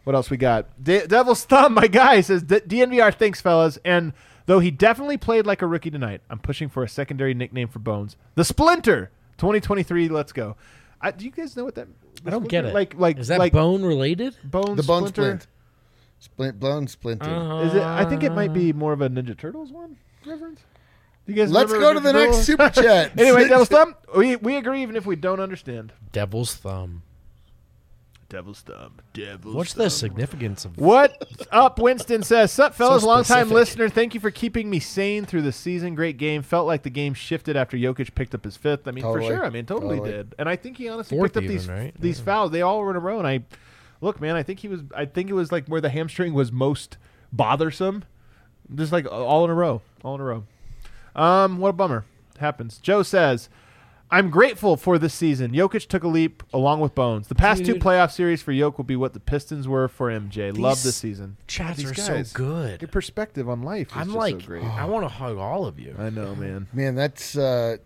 What 0.05 0.15
else 0.15 0.31
we 0.31 0.37
got? 0.37 0.67
De- 0.83 1.07
Devil's 1.07 1.45
Thumb, 1.45 1.75
my 1.75 1.89
guy 1.89 2.21
says 2.21 2.43
D- 2.45 2.61
DNVR. 2.61 3.13
Thanks, 3.13 3.41
fellas. 3.41 3.77
And 3.85 4.13
though 4.47 4.61
he 4.61 4.71
definitely 4.71 5.17
played 5.17 5.47
like 5.47 5.63
a 5.63 5.67
rookie 5.67 5.91
tonight, 5.91 6.21
I'm 6.31 6.39
pushing 6.39 6.69
for 6.69 6.85
a 6.85 6.89
secondary 6.89 7.35
nickname 7.35 7.69
for 7.69 7.81
Bones, 7.81 8.17
the 8.37 8.45
Splinter. 8.45 9.11
2023. 9.39 10.09
Let's 10.09 10.33
go. 10.33 10.57
I, 11.01 11.11
do 11.11 11.25
you 11.25 11.31
guys 11.31 11.57
know 11.57 11.65
what 11.65 11.75
that? 11.75 11.89
I 12.25 12.31
don't 12.31 12.49
get 12.49 12.65
it. 12.65 12.73
Like, 12.75 12.95
like, 12.97 13.19
is 13.19 13.29
that 13.29 13.39
like 13.39 13.53
bone 13.53 13.83
related? 13.85 14.35
Bone 14.43 14.77
the 14.77 14.83
bone 14.83 15.09
Splinter? 15.09 15.41
splint. 15.41 15.47
Splint, 16.19 16.59
blown 16.59 16.89
splinter. 16.89 17.63
Is 17.65 17.75
it? 17.75 17.83
I 17.83 18.05
think 18.05 18.23
it 18.23 18.33
might 18.33 18.53
be 18.53 18.73
more 18.73 18.93
of 18.93 19.01
a 19.01 19.09
Ninja 19.09 19.37
Turtles 19.37 19.71
one 19.71 19.97
reference. 20.27 20.61
You 21.27 21.35
guys 21.35 21.51
Let's 21.51 21.73
remember 21.73 21.95
go 21.95 21.95
to 21.95 22.01
the 22.01 22.13
Devil- 22.13 22.33
next 22.37 22.47
super 22.47 22.69
chat. 22.83 23.19
Anyway, 23.19 23.49
Devil's 23.49 23.69
Thumb, 23.71 23.95
we, 24.17 24.37
we 24.37 24.57
agree 24.57 24.83
even 24.83 24.97
if 24.97 25.07
we 25.07 25.17
don't 25.17 25.41
understand. 25.41 25.93
Devil's 26.13 26.55
thumb. 26.55 27.03
Devil's 28.29 28.61
Thumb. 28.63 28.95
Devil's 29.13 29.55
What's 29.55 29.73
the 29.75 29.89
significance 29.89 30.65
of 30.65 30.77
What's 30.79 31.47
up? 31.53 31.79
Winston 31.79 32.25
says, 32.25 32.51
Sup, 32.51 32.75
fellas, 32.75 33.03
So 33.03 33.09
long 33.09 33.23
time 33.23 33.51
listener. 33.51 33.89
Thank 33.89 34.15
you 34.15 34.21
for 34.21 34.33
keeping 34.33 34.69
me 34.69 34.81
sane 34.81 35.25
through 35.27 35.43
the 35.43 35.53
season. 35.53 35.95
Great 35.95 36.17
game. 36.17 36.43
Felt 36.43 36.67
like 36.67 36.83
the 36.83 36.91
game 36.91 37.15
shifted 37.15 37.57
after 37.57 37.77
Jokic 37.77 38.17
picked 38.17 38.35
up 38.35 38.45
his 38.45 38.57
fifth. 38.57 38.89
I 38.89 38.91
mean, 38.91 39.03
Totally. 39.05 39.29
for 39.29 39.35
sure. 39.37 39.45
I 39.45 39.51
mean, 39.51 39.65
totally, 39.65 39.99
Totally. 39.99 40.11
did. 40.17 40.35
And 40.41 40.49
I 40.49 40.57
think 40.57 40.77
he 40.77 40.89
honestly 40.89 41.17
Fourth 41.17 41.35
picked 41.35 41.37
up 41.37 41.43
even, 41.45 41.57
these 41.57 41.69
right? 41.69 41.95
these 42.01 42.19
Yeah. 42.19 42.25
fouls. 42.25 42.51
They 42.51 42.63
all 42.63 42.81
were 42.81 42.91
in 42.91 42.97
a 42.97 43.01
row. 43.01 43.19
And 43.19 43.29
I, 43.29 43.45
look, 44.01 44.21
man, 44.21 44.37
I 44.37 44.43
think 44.43 44.61
he 44.61 44.69
was. 44.69 44.83
I 44.95 45.05
think 45.05 45.31
it 45.31 45.35
was 45.35 45.53
like 45.53 45.67
where 45.67 45.81
the 45.81 45.91
hamstring 45.91 46.35
was 46.35 46.53
most 46.53 46.97
bothersome. 47.33 48.05
Just 48.75 48.93
like 48.93 49.07
all 49.11 49.45
in 49.45 49.51
a 49.51 49.55
row, 49.55 49.83
all 50.03 50.17
in 50.17 50.21
a 50.21 50.25
row. 50.25 50.45
Um, 51.15 51.59
what 51.59 51.71
a 51.71 51.73
bummer. 51.73 52.05
Happens. 52.39 52.79
Joe 52.79 53.03
says, 53.03 53.49
I'm 54.11 54.31
grateful 54.31 54.77
for 54.77 54.99
this 54.99 55.15
season. 55.15 55.53
Jokic 55.53 55.89
took 55.89 56.05
a 56.05 56.09
leap 56.09 56.43
along 56.53 56.81
with 56.81 56.95
Bones. 56.95 57.27
The 57.29 57.35
past 57.35 57.65
two 57.65 57.75
playoff 57.75 58.13
series 58.13 58.41
for 58.43 58.53
Jokic 58.53 58.77
will 58.77 58.85
be 58.85 58.95
what 58.97 59.15
the 59.15 59.21
Pistons 59.21 59.67
were 59.67 59.89
for 59.89 60.11
MJ. 60.11 60.57
Love 60.57 60.77
These 60.77 60.85
this 60.85 60.97
season. 60.97 61.37
chats 61.47 61.79
These 61.79 61.91
are 61.91 61.95
guys, 61.95 62.31
so 62.31 62.37
good. 62.37 62.83
Your 62.83 62.89
perspective 62.89 63.49
on 63.49 63.63
life 63.63 63.89
is 63.89 63.97
I'm 63.97 64.09
just 64.09 64.17
like, 64.17 64.41
so 64.41 64.47
great. 64.47 64.65
I 64.65 64.85
want 64.85 65.05
to 65.05 65.09
hug 65.09 65.39
all 65.39 65.67
of 65.67 65.81
you. 65.81 65.97
I 65.99 66.11
know, 66.11 66.35
man. 66.37 66.69
Man, 66.73 66.95
that's 66.95 67.37
uh, 67.37 67.79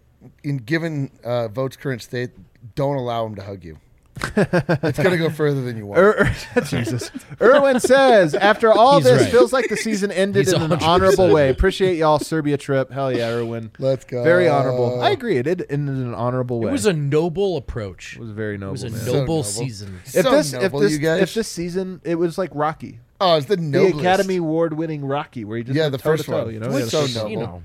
in 0.44 0.58
given 0.58 1.10
uh, 1.24 1.48
Vogt's 1.48 1.76
current 1.76 2.02
state. 2.02 2.30
Don't 2.74 2.96
allow 2.96 3.24
him 3.24 3.34
to 3.36 3.42
hug 3.42 3.64
you. 3.64 3.78
it's 4.36 4.98
gonna 4.98 5.16
go 5.18 5.30
further 5.30 5.60
than 5.62 5.76
you 5.76 5.86
want. 5.86 6.00
Er, 6.00 6.14
er- 6.56 6.60
Jesus. 6.64 7.10
Irwin 7.40 7.80
says, 7.80 8.34
after 8.34 8.70
all 8.72 8.96
He's 8.96 9.04
this, 9.04 9.22
right. 9.22 9.30
feels 9.30 9.52
like 9.52 9.68
the 9.68 9.76
season 9.76 10.10
ended 10.12 10.46
He's 10.46 10.52
in 10.52 10.62
an 10.62 10.70
100% 10.70 10.82
honorable 10.82 11.32
way. 11.32 11.48
Appreciate 11.50 11.96
y'all 11.96 12.18
Serbia 12.18 12.56
trip. 12.56 12.90
Hell 12.90 13.12
yeah, 13.12 13.28
Irwin. 13.30 13.70
Let's 13.78 14.04
go. 14.04 14.22
Very 14.24 14.48
honorable. 14.48 15.00
I 15.00 15.10
agree. 15.10 15.36
It 15.38 15.44
did 15.44 15.66
end 15.70 15.88
in 15.88 15.96
an 15.96 16.14
honorable 16.14 16.60
way. 16.60 16.68
It 16.68 16.72
was 16.72 16.86
a 16.86 16.92
noble 16.92 17.56
approach. 17.56 18.16
It 18.16 18.20
was 18.20 18.30
very 18.30 18.58
noble. 18.58 18.70
It 18.70 18.72
was 18.72 18.84
a 18.84 18.90
man. 18.90 19.00
So 19.00 19.12
noble 19.12 19.20
noble. 19.36 19.42
season. 19.44 20.00
if 20.04 20.10
So 20.24 20.30
this, 20.30 20.52
noble, 20.52 20.64
if 20.66 20.72
this, 20.88 20.92
you 20.92 20.98
guys. 20.98 21.22
if 21.22 21.34
this 21.34 21.48
season, 21.48 22.00
it 22.04 22.14
was 22.16 22.36
like 22.38 22.50
Rocky, 22.54 23.00
oh, 23.20 23.36
it's 23.36 23.46
the 23.46 23.56
the. 23.56 23.86
Academy 23.98 24.36
Award 24.36 24.74
winning 24.74 25.04
Rocky, 25.04 25.44
where 25.44 25.58
he 25.58 25.64
just 25.64 25.76
Yeah, 25.76 25.88
the 25.88 25.98
first 25.98 26.26
toe, 26.26 26.44
one. 26.44 26.54
You 26.54 26.60
know, 26.60 26.66
It 26.68 26.72
was 26.72 26.82
Yeah, 26.84 26.88
so 26.88 27.06
the 27.06 27.08
first- 27.20 27.30
You 27.30 27.36
know, 27.38 27.46
good 27.46 27.64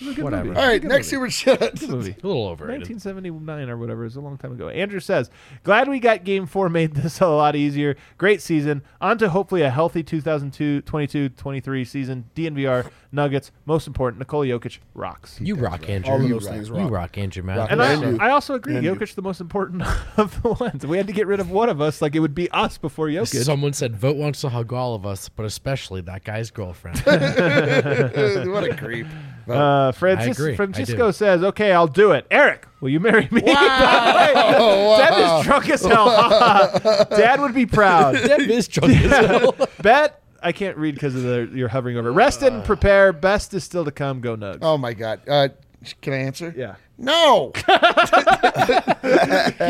whatever. 0.00 0.44
movie. 0.48 0.60
All 0.60 0.66
right, 0.66 0.82
next 0.82 1.12
movie. 1.12 1.30
super 1.30 1.56
chat. 1.58 1.78
Good 1.80 1.90
movie. 1.90 2.16
a 2.22 2.26
little 2.26 2.46
overrated. 2.48 2.88
1979 2.88 3.68
or 3.68 3.76
whatever. 3.76 4.02
It 4.02 4.06
was 4.06 4.16
a 4.16 4.20
long 4.20 4.38
time 4.38 4.52
ago. 4.52 4.68
Andrew 4.68 5.00
says, 5.00 5.30
Glad 5.64 5.88
we 5.88 5.98
got 6.00 6.24
game 6.24 6.46
four 6.46 6.68
made 6.68 6.94
this 6.94 7.20
a 7.20 7.26
lot 7.28 7.56
easier. 7.56 7.96
Great 8.16 8.40
season. 8.42 8.82
On 9.00 9.18
to 9.18 9.28
hopefully 9.30 9.62
a 9.62 9.70
healthy 9.70 10.02
2022 10.02 11.30
23 11.30 11.84
season. 11.84 12.24
DNVR, 12.34 12.90
Nuggets. 13.12 13.50
Most 13.64 13.86
important, 13.86 14.18
Nikola 14.20 14.46
Jokic 14.46 14.78
rocks. 14.94 15.40
You 15.40 15.54
rock, 15.56 15.88
Andrew. 15.88 16.10
All 16.12 16.18
of 16.18 16.22
you 16.24 16.34
those 16.34 16.44
rock. 16.44 16.54
things 16.54 16.68
You 16.68 16.74
rock. 16.76 16.90
rock, 16.90 17.18
Andrew 17.18 17.42
Matt. 17.42 17.70
And 17.70 17.80
Andrew. 17.80 18.18
I, 18.20 18.28
I 18.28 18.30
also 18.30 18.54
agree. 18.54 18.76
Andrew. 18.76 18.94
Jokic 18.94 19.14
the 19.14 19.22
most 19.22 19.40
important 19.40 19.82
of 20.16 20.42
the 20.42 20.50
ones. 20.50 20.86
We 20.86 20.96
had 20.96 21.06
to 21.06 21.12
get 21.12 21.26
rid 21.26 21.40
of 21.40 21.50
one 21.50 21.68
of 21.68 21.80
us. 21.80 22.00
Like 22.02 22.14
it 22.14 22.20
would 22.20 22.34
be 22.34 22.50
us 22.50 22.78
before 22.78 23.06
Jokic. 23.08 23.42
Someone 23.44 23.72
said 23.72 23.96
Vogt 23.96 24.16
wants 24.16 24.40
to 24.42 24.48
hug 24.50 24.72
all 24.72 24.94
of 24.94 25.06
us, 25.06 25.28
but 25.28 25.44
especially 25.46 26.00
that 26.02 26.24
guy's 26.24 26.50
girlfriend. 26.50 26.98
what 27.06 28.64
a 28.64 28.76
creep. 28.78 29.06
Uh, 29.56 29.92
Francis- 29.92 30.38
agree. 30.38 30.52
I 30.52 30.56
Francisco 30.56 31.06
do. 31.08 31.12
says, 31.12 31.42
"Okay, 31.42 31.72
I'll 31.72 31.86
do 31.86 32.12
it." 32.12 32.26
Eric, 32.30 32.66
will 32.80 32.88
you 32.90 33.00
marry 33.00 33.28
me? 33.30 33.42
Oh, 34.30 34.98
Dad 34.98 35.10
wow. 35.12 35.38
is 35.40 35.46
drunk 35.46 35.70
as 35.70 35.84
hell. 35.84 36.06
Dad 37.10 37.40
would 37.40 37.54
be 37.54 37.66
proud. 37.66 38.14
that 38.16 38.40
is 38.40 38.68
drunk 38.68 38.92
as 38.94 39.26
hell. 39.26 39.54
Bet 39.82 40.22
I 40.42 40.52
can't 40.52 40.76
read 40.76 40.94
because 40.94 41.14
of 41.14 41.22
the 41.22 41.50
you're 41.52 41.68
hovering 41.68 41.96
over. 41.96 42.12
Rest 42.12 42.42
and 42.42 42.64
prepare. 42.64 43.12
Best 43.12 43.54
is 43.54 43.64
still 43.64 43.84
to 43.84 43.90
come. 43.90 44.20
Go 44.20 44.36
Nugs. 44.36 44.58
Oh 44.62 44.78
my 44.78 44.92
god. 44.94 45.20
Uh, 45.28 45.48
can 46.00 46.12
I 46.12 46.16
answer? 46.18 46.52
Yeah. 46.56 46.74
No. 46.98 47.52
Get 47.66 47.68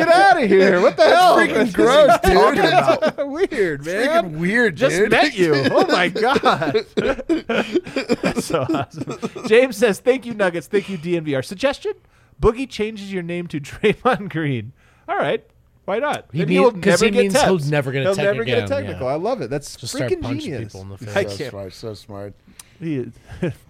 out 0.08 0.42
of 0.42 0.48
here. 0.48 0.80
What 0.80 0.96
the 0.96 1.04
hell? 1.04 1.36
freaking 1.36 1.72
gross, 1.72 2.18
dude. 2.24 2.58
That's 2.58 3.16
weird, 3.18 3.84
man. 3.84 4.06
Freaking 4.32 4.38
weird, 4.38 4.76
Just 4.76 5.10
met 5.10 5.36
you. 5.36 5.52
Oh 5.70 5.86
my 5.88 6.08
god. 6.08 6.86
That's 6.96 8.44
so 8.46 8.66
awesome. 8.68 9.18
James 9.46 9.76
says, 9.76 10.00
"Thank 10.00 10.24
you, 10.26 10.34
Nuggets. 10.34 10.66
Thank 10.66 10.88
you, 10.88 10.96
DNVR." 10.98 11.44
Suggestion: 11.44 11.92
Boogie 12.40 12.68
changes 12.68 13.12
your 13.12 13.22
name 13.22 13.46
to 13.48 13.60
Draymond 13.60 14.30
Green. 14.30 14.72
All 15.08 15.16
right. 15.16 15.44
Why 15.84 15.98
not? 16.00 16.26
He 16.32 16.40
Then 16.40 16.48
mean- 16.48 16.62
will 16.62 16.72
'cause 16.72 16.84
never 16.84 17.04
he 17.06 17.10
get 17.12 17.20
means 17.22 17.40
he'll 17.42 17.58
never 17.58 17.92
get 17.92 18.02
a 18.06 18.14
He'll 18.14 18.16
never 18.16 18.44
get 18.44 18.64
a 18.64 18.66
technical. 18.68 19.06
yeah. 19.06 19.12
I 19.12 19.16
love 19.16 19.40
it. 19.40 19.48
That's 19.48 19.74
Just 19.76 19.94
start 19.96 20.10
punching 20.20 20.40
genius. 20.40 20.64
people 20.64 20.82
in 20.82 20.88
the 20.90 20.98
face. 20.98 21.16
I 21.16 21.24
so 21.24 21.36
can't. 21.38 21.50
smart. 21.50 21.72
So 21.72 21.94
smart. 21.94 22.34
He 22.78 22.96
is 22.96 23.12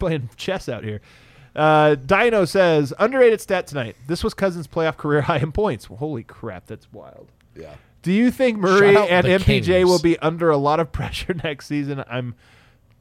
playing 0.01 0.29
chess 0.37 0.69
out 0.69 0.83
here. 0.85 1.01
Uh, 1.59 1.95
Dino 1.97 2.45
says 2.45 2.93
underrated 2.99 3.41
stat 3.41 3.67
tonight. 3.67 3.97
This 4.07 4.23
was 4.25 4.33
Cousins' 4.35 4.67
playoff 4.69 4.97
career 4.97 5.21
high 5.23 5.39
in 5.39 5.53
points. 5.53 5.87
Holy 5.87 6.23
crap, 6.23 6.67
that's 6.67 6.91
wild. 6.93 7.29
Yeah. 7.57 7.75
Do 8.03 8.13
you 8.13 8.31
think 8.31 8.59
Murray 8.59 8.95
and 8.97 9.27
MPJ 9.27 9.65
Kings. 9.65 9.89
will 9.89 9.99
be 9.99 10.19
under 10.21 10.51
a 10.51 10.57
lot 10.57 10.79
of 10.81 10.93
pressure 10.93 11.35
next 11.35 11.67
season? 11.67 12.05
I'm 12.09 12.37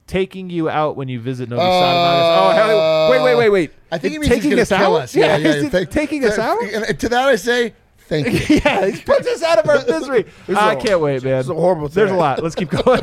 taking 0.07 0.49
you 0.49 0.69
out 0.69 0.95
when 0.95 1.07
you 1.07 1.19
visit 1.19 1.49
Novi 1.49 1.61
Uh, 1.61 1.65
Sad 1.65 1.91
in 1.91 1.97
August. 1.97 2.61
Oh, 2.63 2.67
hell, 2.67 3.11
wait, 3.11 3.21
wait, 3.23 3.35
wait, 3.37 3.49
wait. 3.49 3.71
I 3.91 3.97
think 3.99 4.13
he 4.13 4.19
He's 4.19 4.19
means 4.21 4.33
taking 4.41 4.51
he's 4.57 4.59
us 4.61 4.69
gonna 4.71 4.83
kill 4.83 4.95
out. 4.95 5.01
us. 5.03 5.15
Yeah, 5.15 5.37
yeah. 5.37 5.47
is 5.49 5.63
he 5.63 5.69
thank- 5.69 5.89
taking 5.91 6.25
us 6.25 6.39
out. 6.39 6.61
And 6.63 6.99
to 6.99 7.09
that 7.09 7.27
I 7.29 7.35
say, 7.35 7.73
thank 7.99 8.27
you. 8.49 8.55
yeah, 8.65 8.87
he 8.87 8.99
puts 9.01 9.27
us 9.27 9.43
out 9.43 9.59
of 9.59 9.69
our 9.69 9.85
misery. 9.85 10.25
I 10.49 10.73
a- 10.73 10.81
can't 10.81 10.99
wait, 11.01 11.23
man. 11.23 11.39
it's 11.41 11.49
a 11.49 11.53
horrible 11.53 11.89
There's 11.89 12.09
a 12.11 12.15
lot. 12.15 12.41
Let's 12.41 12.55
keep 12.55 12.69
going. 12.71 13.01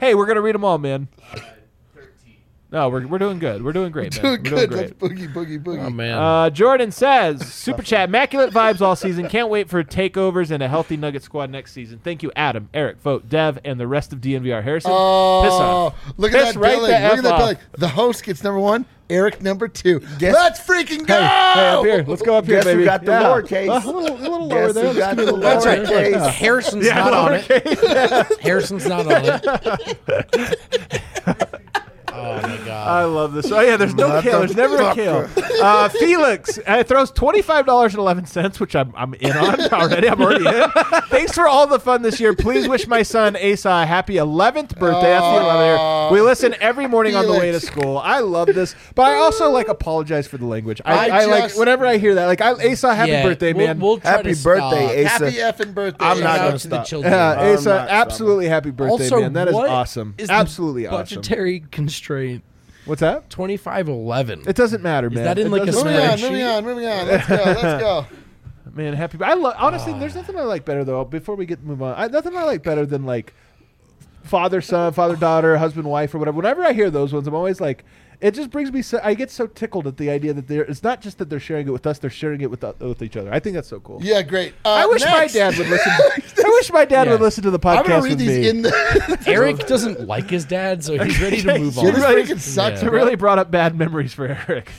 hey, 0.00 0.14
we're 0.14 0.26
gonna 0.26 0.40
read 0.40 0.54
them 0.54 0.64
all, 0.64 0.78
man. 0.78 1.08
No, 2.74 2.88
we're, 2.88 3.06
we're 3.06 3.18
doing 3.18 3.38
good. 3.38 3.64
We're 3.64 3.72
doing 3.72 3.92
great, 3.92 4.14
man. 4.16 4.22
Doing 4.22 4.52
We're 4.52 4.66
good. 4.66 4.70
doing 4.70 4.80
Let's 4.82 4.92
great. 4.94 5.12
boogie, 5.16 5.32
boogie, 5.32 5.62
boogie. 5.62 5.86
Oh 5.86 5.90
man. 5.90 6.18
Uh, 6.18 6.50
Jordan 6.50 6.90
says, 6.90 7.40
Super 7.46 7.82
Chat, 7.82 8.08
immaculate 8.08 8.50
vibes 8.52 8.80
all 8.80 8.96
season. 8.96 9.28
Can't 9.28 9.48
wait 9.48 9.68
for 9.70 9.84
takeovers 9.84 10.50
and 10.50 10.60
a 10.60 10.66
healthy 10.68 10.96
Nugget 10.96 11.22
squad 11.22 11.50
next 11.50 11.70
season. 11.72 12.00
Thank 12.02 12.24
you, 12.24 12.32
Adam, 12.34 12.68
Eric, 12.74 13.00
Vogt, 13.00 13.28
Dev, 13.28 13.60
and 13.64 13.78
the 13.78 13.86
rest 13.86 14.12
of 14.12 14.20
DNVR. 14.20 14.60
Harrison, 14.64 14.90
piss 14.90 14.92
Oh, 14.92 15.86
off. 15.86 15.94
look 16.16 16.32
Piss 16.32 16.48
at 16.48 16.54
that 16.54 16.60
right 16.60 16.70
billing. 16.74 16.90
the 16.90 16.98
Look 16.98 17.12
F 17.12 17.18
at 17.18 17.22
that 17.22 17.32
off. 17.32 17.38
billing. 17.38 17.56
The 17.78 17.88
host 17.88 18.24
gets 18.24 18.42
number 18.42 18.58
one. 18.58 18.86
Eric 19.10 19.40
number 19.42 19.68
two. 19.68 20.00
Guess- 20.18 20.34
Let's 20.34 20.60
freaking 20.60 21.06
go! 21.06 21.14
Hey, 21.14 21.26
hey, 21.54 21.68
up 21.68 21.84
here. 21.84 22.04
Let's 22.08 22.22
go 22.22 22.36
up 22.38 22.46
here, 22.46 22.56
Guess 22.56 22.64
who 22.64 22.70
baby. 22.72 22.84
got 22.86 23.04
the 23.04 23.12
Yeah. 23.12 23.22
lowercase? 23.22 23.68
Uh, 23.68 23.72
a 23.72 23.92
little, 23.92 24.16
a 24.16 24.18
little 24.18 24.48
lower 24.48 24.66
Guess 24.66 24.74
there. 24.74 24.82
who 24.82 24.88
Let's 24.88 24.98
got 24.98 25.10
give 25.10 25.18
you 25.18 25.24
the 25.26 25.30
a 25.30 25.34
little 25.34 25.40
That's 25.40 25.66
right. 25.66 25.82
lower. 25.84 26.02
lowercase? 26.02 26.30
Harrison's 26.30 26.86
Yeah, 26.86 26.94
not 26.94 27.12
on 27.12 27.34
it. 27.34 28.40
Harrison's 28.40 28.86
not 28.86 29.06
on 29.06 29.22
it. 29.26 29.44
oh 32.24 32.42
my 32.42 32.56
god. 32.64 32.88
I 32.88 33.04
love 33.04 33.32
this. 33.34 33.50
Oh 33.52 33.60
yeah, 33.60 33.76
there's 33.76 33.94
no 33.94 34.20
kill. 34.22 34.40
There's 34.40 34.56
never 34.56 34.76
a 34.80 34.94
kill. 34.94 35.28
Uh, 35.62 35.88
Felix 35.88 36.58
uh, 36.66 36.82
throws 36.84 37.10
twenty 37.10 37.42
five 37.42 37.66
dollars 37.66 37.92
and 37.94 38.00
eleven 38.00 38.26
cents, 38.26 38.58
which 38.60 38.74
I'm 38.74 38.92
I'm 38.96 39.14
in 39.14 39.32
on 39.36 39.60
already. 39.72 40.08
I'm 40.08 40.20
already 40.20 40.46
in. 40.46 40.70
Thanks 41.08 41.32
for 41.32 41.46
all 41.46 41.66
the 41.66 41.78
fun 41.80 42.02
this 42.02 42.18
year. 42.20 42.34
Please 42.34 42.68
wish 42.68 42.86
my 42.86 43.02
son 43.02 43.36
Asa 43.36 43.70
a 43.70 43.86
happy 43.86 44.16
eleventh 44.16 44.78
birthday. 44.78 45.10
That's 45.10 45.24
the 45.24 45.44
11th 45.44 46.10
year. 46.10 46.12
We 46.12 46.20
listen 46.20 46.54
every 46.60 46.86
morning 46.86 47.14
on 47.16 47.26
the 47.26 47.32
way 47.32 47.50
to 47.52 47.60
school. 47.60 47.98
I 47.98 48.20
love 48.20 48.48
this, 48.48 48.74
but 48.94 49.02
I 49.02 49.14
also 49.16 49.50
like 49.50 49.68
apologize 49.68 50.26
for 50.26 50.38
the 50.38 50.46
language. 50.46 50.80
I, 50.84 51.08
I 51.10 51.22
I, 51.22 51.24
like 51.26 51.56
whenever 51.56 51.86
I 51.86 51.96
hear 51.98 52.14
that. 52.16 52.26
Like 52.26 52.40
I, 52.40 52.72
Asa, 52.72 52.94
happy 52.94 53.10
Yeah, 53.12 53.22
birthday, 53.22 53.52
we'll- 53.52 53.66
man. 53.66 53.80
We'll 53.80 53.98
try 53.98 54.10
Happy 54.10 54.34
birthday, 54.34 55.04
stop. 55.06 55.22
Asa. 55.22 55.30
Happy 55.30 55.36
effing 55.64 55.74
birthday. 55.74 56.04
I'm 56.04 56.20
not 56.20 56.36
gonna 56.36 56.48
out 56.54 56.60
to 56.60 56.68
the 56.68 56.76
stop. 56.76 56.86
children. 56.86 57.12
yeah, 57.12 57.52
Asa, 57.54 57.68
not 57.70 57.88
absolutely 57.88 58.46
happy 58.48 58.70
birthday, 58.70 59.04
also, 59.04 59.20
man. 59.20 59.32
That 59.34 59.48
is 59.48 59.54
awesome. 59.54 60.14
is 60.18 60.28
the 60.28 60.34
Absolutely 60.34 60.86
awesome. 60.86 61.16
Budgetary 61.16 61.60
constraint. 61.70 62.13
What's 62.84 63.00
that? 63.00 63.30
Twenty 63.30 63.56
five 63.56 63.88
eleven. 63.88 64.42
It 64.46 64.56
doesn't 64.56 64.82
matter, 64.82 65.08
Is 65.08 65.14
man. 65.14 65.24
that 65.24 65.38
in 65.38 65.46
It 65.46 65.50
like 65.50 65.62
a 65.62 65.66
doesn't 65.66 65.84
Moving 65.84 66.00
matter. 66.00 66.26
on, 66.26 66.30
moving 66.32 66.46
on, 66.46 66.64
moving 66.64 66.86
on. 66.86 67.06
Let's 67.08 67.28
go, 67.28 67.34
let's 67.36 67.82
go. 67.82 68.06
Man, 68.74 68.92
happy. 68.94 69.18
I 69.22 69.34
love 69.34 69.54
honestly. 69.58 69.92
Ah. 69.92 69.98
There's 69.98 70.16
nothing 70.16 70.36
I 70.36 70.42
like 70.42 70.64
better 70.64 70.84
though. 70.84 71.04
Before 71.04 71.36
we 71.36 71.46
get 71.46 71.62
move 71.62 71.80
on, 71.82 71.94
I, 71.96 72.08
nothing 72.08 72.36
I 72.36 72.42
like 72.42 72.62
better 72.64 72.84
than 72.84 73.04
like 73.04 73.32
father 74.24 74.60
son, 74.60 74.92
father 74.92 75.16
daughter, 75.16 75.56
husband 75.58 75.86
wife, 75.86 76.14
or 76.14 76.18
whatever. 76.18 76.36
Whenever 76.38 76.64
I 76.64 76.72
hear 76.72 76.90
those 76.90 77.12
ones, 77.12 77.26
I'm 77.28 77.34
always 77.34 77.60
like, 77.60 77.84
it 78.20 78.32
just 78.32 78.50
brings 78.50 78.70
me. 78.72 78.82
So, 78.82 79.00
I 79.02 79.14
get 79.14 79.30
so 79.30 79.46
tickled 79.46 79.86
at 79.86 79.96
the 79.96 80.10
idea 80.10 80.32
that 80.32 80.48
they're. 80.48 80.64
It's 80.64 80.82
not 80.82 81.00
just 81.00 81.18
that 81.18 81.30
they're 81.30 81.40
sharing 81.40 81.66
it 81.66 81.70
with 81.70 81.86
us; 81.86 81.98
they're 81.98 82.10
sharing 82.10 82.40
it 82.40 82.50
with 82.50 82.60
the, 82.60 82.74
with 82.80 83.02
each 83.02 83.16
other. 83.16 83.32
I 83.32 83.40
think 83.40 83.54
that's 83.54 83.68
so 83.68 83.80
cool. 83.80 83.98
Yeah, 84.02 84.22
great. 84.22 84.54
Uh, 84.64 84.70
I 84.70 84.86
wish 84.86 85.02
my 85.04 85.26
dad 85.26 85.56
would 85.58 85.68
listen. 85.68 85.92
I 86.44 86.48
wish 86.48 86.72
my 86.72 86.84
dad 86.84 87.06
Yeah. 87.06 87.12
would 87.12 87.20
listen 87.20 87.42
to 87.44 87.50
the 87.50 87.58
podcast. 87.58 87.78
I'm 87.78 87.84
podcast 87.84 87.88
gonna 87.88 88.02
read 88.02 88.10
with 88.10 88.18
these 88.18 88.38
me. 88.38 88.48
in 88.48 88.62
the. 88.62 89.22
Eric 89.26 89.66
doesn't 89.66 90.06
like 90.06 90.28
his 90.30 90.44
dad, 90.44 90.82
so 90.84 90.96
he's 91.02 91.20
ready 91.20 91.42
to 91.42 91.58
move 91.58 91.74
Yeah, 91.76 91.80
on. 91.82 91.92
this 91.94 92.02
Right. 92.02 92.24
freaking 92.26 92.38
sucks. 92.40 92.82
Yeah. 92.82 92.88
It 92.88 92.92
really 92.92 93.14
brought 93.16 93.38
up 93.38 93.50
bad 93.50 93.76
memories 93.76 94.12
for 94.14 94.26
Eric. 94.48 94.70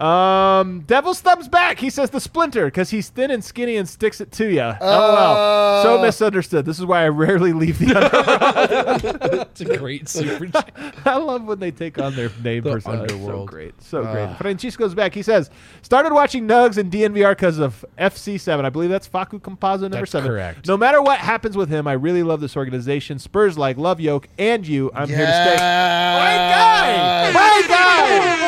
Um, 0.00 0.80
Devil's 0.80 1.20
thumbs 1.20 1.48
back. 1.48 1.78
He 1.80 1.90
says 1.90 2.10
the 2.10 2.20
splinter 2.20 2.66
because 2.66 2.90
he's 2.90 3.08
thin 3.08 3.30
and 3.30 3.42
skinny 3.42 3.76
and 3.76 3.88
sticks 3.88 4.20
it 4.20 4.30
to 4.32 4.46
you. 4.52 4.72
LOL. 4.80 5.82
So 5.82 6.00
misunderstood. 6.02 6.64
This 6.64 6.78
is 6.78 6.86
why 6.86 7.04
I 7.04 7.08
rarely 7.08 7.52
leave 7.52 7.78
the 7.78 7.94
underworld. 7.96 9.48
It's 9.50 9.60
a 9.60 9.76
great 9.76 10.08
super. 10.08 10.48
I 11.04 11.16
love 11.16 11.44
when 11.44 11.58
they 11.58 11.70
take 11.70 11.98
on 11.98 12.14
their 12.14 12.30
name 12.42 12.62
The 12.62 12.72
persona. 12.74 13.02
It's 13.04 13.12
So 13.12 13.18
underworld. 13.18 13.48
great. 13.48 13.82
So 13.82 14.02
great. 14.02 14.24
Ah. 14.24 14.34
Francisco's 14.34 14.94
back. 14.94 15.14
He 15.14 15.22
says, 15.22 15.50
started 15.82 16.12
watching 16.14 16.46
Nugs 16.46 16.78
and 16.78 16.92
DNVR 16.92 17.32
because 17.32 17.58
of 17.58 17.84
FC7. 17.98 18.64
I 18.64 18.70
believe 18.70 18.90
that's 18.90 19.08
Facu 19.08 19.40
Campazzo 19.40 19.82
number 19.82 19.98
That's 19.98 20.12
seven. 20.12 20.28
correct. 20.30 20.66
No 20.68 20.76
matter 20.76 21.02
what 21.02 21.18
happens 21.18 21.56
with 21.56 21.68
him, 21.70 21.86
I 21.88 21.92
really 21.94 22.22
love 22.22 22.40
this 22.40 22.56
organization. 22.56 23.18
Spurs 23.18 23.58
like, 23.58 23.76
love 23.76 24.00
Yoke 24.00 24.28
and 24.38 24.66
you. 24.66 24.90
I'm 24.94 25.08
here 25.08 25.18
to 25.18 25.24
stay. 25.24 25.56
My 25.56 26.36
guy! 26.36 27.32
My 27.32 27.64
guy! 27.68 28.47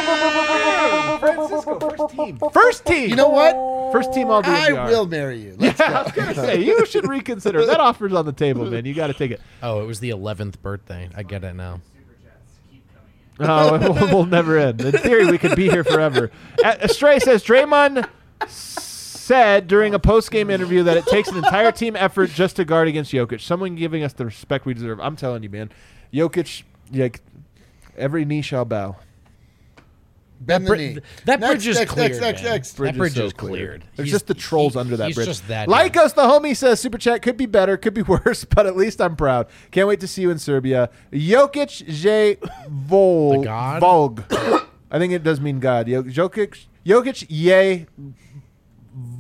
Team. 2.39 2.51
First 2.51 2.86
team. 2.86 3.11
You 3.11 3.16
know 3.16 3.28
what? 3.28 3.93
First 3.93 4.12
team 4.12 4.28
all 4.31 4.43
I 4.44 4.70
will 4.73 5.07
marry 5.07 5.39
you. 5.39 5.57
Let's 5.59 5.78
Yeah, 5.81 5.98
I 5.98 6.02
was 6.05 6.12
gonna 6.12 6.35
say 6.35 6.62
you 6.62 6.86
should 6.86 7.09
reconsider. 7.09 7.66
That 7.66 7.81
offer's 7.81 8.12
on 8.12 8.27
the 8.27 8.32
table, 8.32 8.65
man. 8.70 8.85
You 8.85 8.94
got 8.94 9.09
to 9.09 9.15
take 9.15 9.32
it. 9.32 9.40
Oh, 9.62 9.82
it 9.82 9.86
was 9.86 10.01
the 10.01 10.11
11th 10.11 10.61
birthday. 10.61 11.09
I 11.15 11.23
get 11.23 11.44
it 11.44 11.55
now. 11.55 11.81
Oh, 13.43 13.74
it 13.74 13.81
will, 13.81 14.19
will 14.19 14.27
never 14.27 14.59
end. 14.59 14.82
In 14.82 14.93
theory, 14.93 15.24
we 15.24 15.39
could 15.39 15.57
be 15.57 15.70
here 15.70 15.82
forever. 15.82 16.31
A- 16.62 16.86
Stray 16.90 17.19
says 17.20 17.43
Draymond 17.43 18.07
said 18.47 19.66
during 19.66 19.94
a 19.94 19.98
post-game 19.98 20.51
interview 20.51 20.82
that 20.82 20.98
it 20.98 21.07
takes 21.07 21.31
an 21.31 21.39
entire 21.39 21.73
team 21.73 21.97
effort 21.97 22.28
just 22.28 22.57
to 22.57 22.66
guard 22.66 22.86
against 22.86 23.12
Jokic. 23.12 23.40
Someone 23.40 23.77
giving 23.77 24.02
us 24.02 24.12
the 24.12 24.27
respect 24.27 24.66
we 24.66 24.74
deserve. 24.74 25.01
I'm 25.01 25.16
telling 25.16 25.43
you, 25.43 25.48
man. 25.48 25.70
Jokic, 26.12 26.65
like 26.93 27.20
every 27.97 28.27
knee 28.27 28.43
shall 28.43 28.66
bow. 28.66 28.97
Bend 30.42 30.64
the 30.64 30.70
Bri- 30.70 30.78
knee. 30.94 31.00
that 31.26 31.38
Next, 31.40 31.50
bridge 31.50 31.66
is 31.66 31.78
next, 31.78 31.90
cleared. 31.92 32.10
Next, 32.12 32.20
next, 32.22 32.42
man. 32.42 32.52
next. 32.52 32.72
That 32.76 32.96
bridge 32.96 33.14
so 33.14 33.24
is 33.26 33.32
cleared. 33.34 33.84
There's 33.96 34.06
He's- 34.08 34.14
just 34.14 34.26
the 34.26 34.34
trolls 34.34 34.72
he- 34.72 34.78
under 34.80 34.96
that 34.96 35.08
he's 35.08 35.16
bridge. 35.16 35.26
just 35.28 35.46
that. 35.48 35.68
Like 35.68 35.92
guy. 35.92 36.04
us, 36.04 36.14
the 36.14 36.22
homie 36.22 36.56
says 36.56 36.80
super 36.80 36.96
chat 36.96 37.20
could 37.20 37.36
be 37.36 37.44
better, 37.46 37.76
could 37.76 37.92
be 37.94 38.02
worse, 38.24 38.44
but 38.46 38.66
at 38.66 38.74
least 38.76 39.00
I'm 39.02 39.16
proud. 39.16 39.48
Can't 39.70 39.86
wait 39.86 40.00
to 40.00 40.08
see 40.08 40.22
you 40.22 40.30
in 40.30 40.38
Serbia. 40.38 40.88
Jokic 41.12 41.86
J 41.86 42.38
Vol 42.68 43.40
The 43.40 43.44
god? 43.44 43.82
Volg. 43.82 44.66
I 44.90 44.98
think 44.98 45.12
it 45.12 45.22
does 45.22 45.40
mean 45.40 45.60
God. 45.60 45.86
Yo- 45.88 46.02
Jokic 46.04 46.66
Jokic 46.86 47.26
Ye 47.28 47.86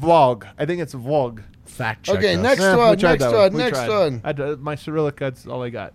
Vlog. 0.00 0.44
I 0.58 0.64
think 0.66 0.80
it's 0.80 0.94
Vlog. 0.94 1.42
Fact 1.66 2.04
check. 2.06 2.16
Okay, 2.16 2.34
us. 2.34 2.42
next 2.42 2.60
Eh, 2.62 2.74
one, 2.76 2.98
next 2.98 3.24
one, 3.32 3.56
next 3.56 3.88
one. 3.88 4.20
I 4.24 4.32
d- 4.32 4.56
my 4.58 4.74
Cyrillic, 4.74 5.16
that's 5.18 5.46
all 5.46 5.62
I 5.62 5.70
got. 5.70 5.92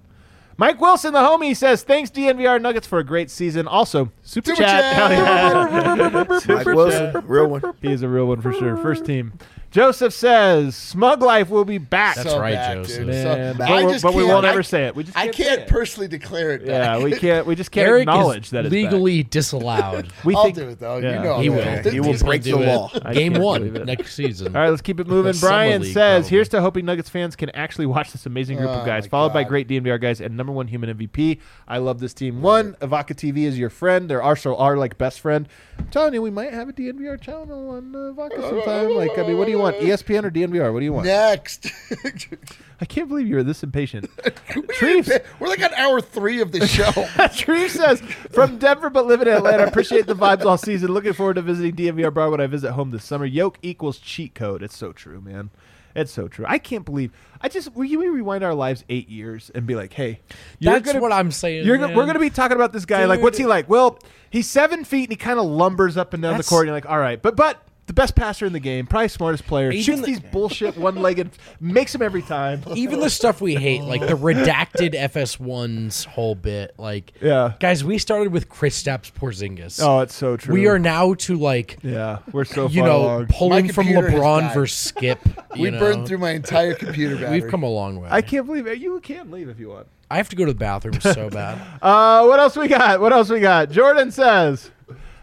Mike 0.58 0.80
Wilson, 0.80 1.14
the 1.14 1.20
homie, 1.20 1.56
says 1.56 1.84
thanks 1.84 2.10
DNVR 2.10 2.62
Nuggets 2.62 2.88
for 2.88 3.00
a 3.00 3.04
great 3.04 3.30
season. 3.30 3.68
Also, 3.68 4.12
super, 4.22 4.52
Super 4.52 4.64
chat. 4.64 4.96
chat. 4.96 5.22
Hell 5.22 5.98
yeah. 5.98 6.40
Mike 6.56 6.66
Wilson, 6.66 7.24
real 7.28 7.48
one. 7.48 7.62
He 7.82 7.92
is 7.92 8.04
a 8.04 8.08
real 8.08 8.28
one 8.28 8.42
for 8.42 8.54
sure. 8.54 8.78
First 8.78 9.06
team. 9.06 9.34
Joseph 9.76 10.14
says 10.14 10.74
Smug 10.74 11.22
Life 11.22 11.50
will 11.50 11.66
be 11.66 11.78
back. 11.80 12.16
That's 12.16 12.30
So 12.30 12.40
right, 12.40 12.54
back, 12.54 12.78
Joseph. 12.78 12.98
dude. 13.00 13.08
Man, 13.08 13.54
So- 13.54 13.58
but, 13.58 13.70
I 13.70 13.82
we're- 13.84 13.92
just 13.92 14.04
but 14.04 14.14
we 14.14 14.24
can't- 14.24 14.34
won't 14.34 14.46
I- 14.46 14.50
ever 14.52 14.64
say 14.64 14.86
it. 14.86 14.96
We 14.96 15.04
just 15.04 15.18
I 15.18 15.24
can't, 15.26 15.36
say 15.36 15.44
can't 15.44 15.62
it. 15.64 15.68
personally 15.68 16.08
declare 16.08 16.52
it. 16.52 16.62
Yeah, 16.66 16.98
we 17.04 17.12
can't. 17.12 17.46
We 17.46 17.56
just 17.56 17.72
can't 17.72 17.86
Eric 17.90 18.02
acknowledge 18.04 18.46
is 18.46 18.50
that 18.52 18.66
it's 18.66 18.74
back. 18.74 18.84
legally 18.94 19.24
disallowed. 19.24 20.08
We 20.24 20.34
I'll 20.34 20.44
think, 20.46 20.56
do 20.56 20.70
it 20.70 20.80
though. 20.80 21.00
Yeah. 21.00 21.18
You 21.18 21.24
know 21.24 21.40
he 21.40 21.50
that. 21.50 21.56
will. 21.76 21.84
Th- 21.84 21.94
He 21.94 22.00
will 22.00 22.08
He's 22.14 22.22
gonna 22.22 22.30
break 22.32 22.44
do 22.44 22.58
the 22.58 22.64
it. 22.64 22.68
law. 22.74 22.90
I 23.04 23.14
Game 23.14 23.34
can't 23.34 23.44
one 23.44 23.60
believe 23.64 23.76
it. 23.76 23.86
next 23.86 24.16
season. 24.16 24.56
All 24.56 24.62
right, 24.62 24.70
let's 24.70 24.82
keep 24.82 25.02
it 25.02 25.08
moving. 25.08 25.34
The 25.34 25.38
Summer 25.40 25.50
Brian 25.52 25.82
League, 25.82 25.94
says, 25.94 26.22
probably. 26.24 26.30
"Here's 26.30 26.50
to 26.50 26.62
hoping 26.62 26.86
Nuggets 26.86 27.10
fans 27.10 27.36
can 27.36 27.50
actually 27.50 27.86
watch 27.88 28.14
this 28.14 28.26
amazing 28.26 28.56
group 28.58 28.70
Oh, 28.70 28.76
of 28.76 28.86
guys, 28.86 29.04
my 29.04 29.10
followed 29.10 29.34
by 29.34 29.44
God. 29.44 29.50
great 29.50 29.68
DNVR 29.68 29.98
guys 29.98 30.22
and 30.22 30.38
number 30.38 30.54
one 30.54 30.70
human 30.70 30.90
MVP. 30.90 31.42
I 31.68 31.80
love 31.80 32.00
this 32.00 32.14
team. 32.14 32.42
One, 32.42 32.78
Avaka 32.82 33.14
TV 33.14 33.44
is 33.46 33.60
your 33.60 33.70
friend. 33.70 34.10
They're 34.10 34.24
also 34.24 34.56
our 34.56 34.78
like 34.78 34.98
best 34.98 35.20
friend. 35.20 35.50
I'm 35.78 35.88
telling 35.88 36.14
you, 36.14 36.22
we 36.22 36.32
might 36.32 36.54
have 36.54 36.70
a 36.70 36.74
DNVR 36.74 37.18
channel 37.20 37.72
on 37.72 37.94
uh, 37.94 38.14
Avaka 38.14 38.40
sometime. 38.50 38.96
Like, 38.96 39.18
I 39.20 39.24
mean, 39.24 39.38
what 39.38 39.44
do 39.46 39.52
you 39.52 39.60
want? 39.74 39.78
ESPN 39.86 40.24
or 40.24 40.32
DNVR? 40.32 40.72
What 40.74 40.80
do 40.80 40.86
you 40.86 40.94
want? 40.94 41.06
Next. 41.06 41.68
I 42.82 42.86
can't 42.86 43.08
believe 43.08 43.28
you 43.28 43.36
were 43.36 43.44
this 43.44 43.64
impatient. 43.64 44.10
We're 44.82 45.48
like 45.48 45.64
on 45.64 45.74
hour 45.76 46.02
three 46.02 46.42
of 46.42 46.52
the 46.52 46.68
show. 46.68 46.92
Treves 47.36 47.74
says, 47.74 48.02
from 48.02 48.58
Denver 48.58 48.90
but 48.90 49.06
live 49.06 49.22
in 49.22 49.28
Atlanta. 49.28 49.66
Appreciate 49.66 50.08
the 50.08 50.16
vibes 50.16 50.46
all 50.46 50.58
season. 50.58 50.92
Looking 50.92 51.14
forward 51.14 51.36
to 51.36 51.42
visiting 51.42 51.76
DNVR 51.76 52.14
Bar 52.14 52.30
when 52.32 52.42
I 52.42 52.48
visit 52.48 52.74
home 52.74 52.92
this 52.92 53.04
summer. 53.06 53.26
Yoke 53.26 53.58
equals 53.62 53.98
cheat 54.00 54.36
code. 54.36 54.62
It's 54.62 54.78
so 54.78 54.92
true, 54.92 55.22
man. 55.22 55.52
It's 55.96 56.12
so 56.12 56.28
true. 56.28 56.44
I 56.46 56.58
can't 56.58 56.84
believe. 56.84 57.14
I 57.40 57.48
just 57.48 57.74
we, 57.74 57.88
you 57.88 58.02
rewind 58.14 58.44
our 58.44 58.54
lives 58.54 58.84
eight 58.90 59.08
years 59.08 59.50
and 59.56 59.66
be 59.66 59.76
like, 59.76 59.94
hey, 59.94 60.20
you're 60.60 60.74
That's 60.74 60.88
gonna- 60.88 61.00
what 61.00 61.14
I'm 61.14 61.32
saying. 61.32 61.66
You're, 61.66 61.78
gonna- 61.78 61.96
we're 61.96 62.04
going 62.04 62.16
to 62.16 62.20
be 62.20 62.30
talking 62.30 62.58
about 62.58 62.74
this 62.74 62.84
guy. 62.84 63.06
Like, 63.06 63.22
what's 63.22 63.38
he 63.38 63.46
like? 63.46 63.70
Well, 63.70 64.00
he's 64.30 64.50
seven 64.50 64.84
feet 64.84 65.04
and 65.04 65.12
he 65.12 65.16
kind 65.16 65.40
of 65.40 65.46
lumbers 65.46 65.96
up 65.96 66.14
and 66.14 66.22
down 66.22 66.32
That's- 66.34 66.48
the 66.48 66.50
court. 66.50 66.64
And 66.64 66.68
you're 66.68 66.76
like, 66.76 66.90
all 66.90 67.00
right, 67.00 67.22
but 67.22 67.38
but 67.38 67.65
the 67.88 67.94
best 67.94 68.16
passer 68.16 68.46
in 68.48 68.54
the 68.54 68.60
game, 68.60 68.88
probably 68.88 69.08
smartest 69.10 69.46
player, 69.46 69.70
Even 69.72 69.84
shoots 69.84 70.00
the- 70.02 70.06
these 70.08 70.20
bullshit 70.20 70.76
one-legged, 70.78 71.30
makes 71.60 71.94
him 71.94 72.02
every 72.02 72.22
time. 72.24 72.64
even 72.76 73.00
the 73.00 73.10
stuff 73.10 73.42
we 73.42 73.56
hate, 73.56 73.82
like 73.84 74.02
the 74.02 74.16
redacted 74.18 74.96
FS1's 74.96 76.06
whole 76.06 76.36
bit. 76.36 76.74
Like, 76.78 77.14
Yeah. 77.22 77.54
guys, 77.60 77.84
we 77.84 77.98
started 77.98 78.32
with 78.32 78.50
Kristaps 78.50 79.12
Porzingis. 79.12 79.80
Oh, 79.84 80.00
it's 80.00 80.16
so 80.16 80.38
true. 80.38 80.54
we 80.54 80.68
are 80.68 80.80
now 80.80 81.14
to 81.16 81.38
like, 81.38 81.78
Yeah, 81.84 82.20
we're 82.32 82.46
so 82.46 82.68
you 82.68 82.82
far 82.82 82.90
know, 82.90 83.02
along. 83.02 83.28
pulling 83.28 83.68
My 83.68 83.72
from 83.74 83.86
computer 83.86 84.10
has 84.10 84.20
LeBron 84.20 84.40
died. 84.42 84.54
versus 84.54 84.78
Skip. 84.78 85.20
we 85.56 85.62
You 85.66 85.72
know? 85.72 85.80
burned 85.80 86.08
through 86.08 86.18
my 86.20 86.32
entire 86.32 86.74
computer 86.74 87.16
battery. 87.22 87.42
We've 87.42 87.50
come 87.52 87.64
a 87.64 87.70
long 87.70 88.00
way. 88.02 88.08
I 88.12 88.22
can't 88.22 88.46
believe 88.46 88.68
it. 88.68 88.80
You 88.80 89.00
can 89.02 89.32
leave 89.32 89.50
if 89.50 89.60
you 89.60 89.70
want. 89.70 89.88
I 90.10 90.18
have 90.18 90.30
to 90.30 90.36
go 90.36 90.46
to 90.46 90.54
the 90.54 90.58
bathroom 90.60 91.00
so 91.02 91.30
bad. 91.30 91.60
Uh, 91.82 92.26
what 92.26 92.40
else 92.40 92.56
we 92.56 92.68
got? 92.68 93.00
What 93.02 93.12
else 93.14 93.30
we 93.30 93.40
got? 93.40 93.70
Jordan 93.72 94.12
says, 94.12 94.70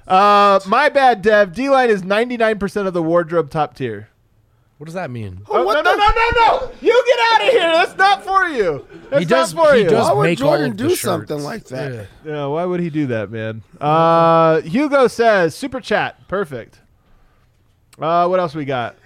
uh, 0.06 0.60
"My 0.66 0.88
bad, 0.88 1.22
Dev. 1.22 1.52
D 1.54 1.68
line 1.70 1.90
is 1.90 2.02
ninety 2.04 2.36
nine 2.36 2.58
percent 2.58 2.86
of 2.88 2.94
the 2.94 3.02
wardrobe 3.02 3.50
top 3.50 3.74
tier." 3.74 4.08
What 4.78 4.86
does 4.86 4.94
that 4.94 5.12
mean? 5.12 5.42
Oh, 5.48 5.62
no, 5.62 5.80
no, 5.80 5.82
no, 5.82 5.96
no, 5.96 6.30
no! 6.34 6.72
You 6.80 7.04
get 7.06 7.18
out 7.32 7.46
of 7.46 7.48
here. 7.52 7.72
That's 7.72 7.96
not 7.96 8.24
for 8.24 8.48
you. 8.48 8.84
That's 9.10 9.20
he 9.20 9.24
does. 9.26 9.54
not 9.54 9.68
for 9.68 9.74
He 9.76 9.82
you. 9.82 9.88
does 9.88 10.08
Why 10.08 10.12
would 10.14 10.22
make 10.24 10.40
all 10.40 10.48
Jordan 10.48 10.70
of 10.72 10.76
the 10.76 10.82
do 10.84 10.88
shirts. 10.90 11.02
something 11.02 11.38
like 11.40 11.64
that? 11.66 11.92
Yeah. 11.92 12.04
Yeah, 12.32 12.46
why 12.46 12.64
would 12.64 12.80
he 12.80 12.90
do 12.90 13.06
that, 13.06 13.30
man? 13.30 13.62
Uh, 13.80 14.60
Hugo 14.62 15.06
says, 15.06 15.54
"Super 15.54 15.80
chat, 15.80 16.26
perfect." 16.26 16.80
Uh, 18.00 18.26
what 18.26 18.40
else 18.40 18.54
we 18.56 18.64
got? 18.64 18.96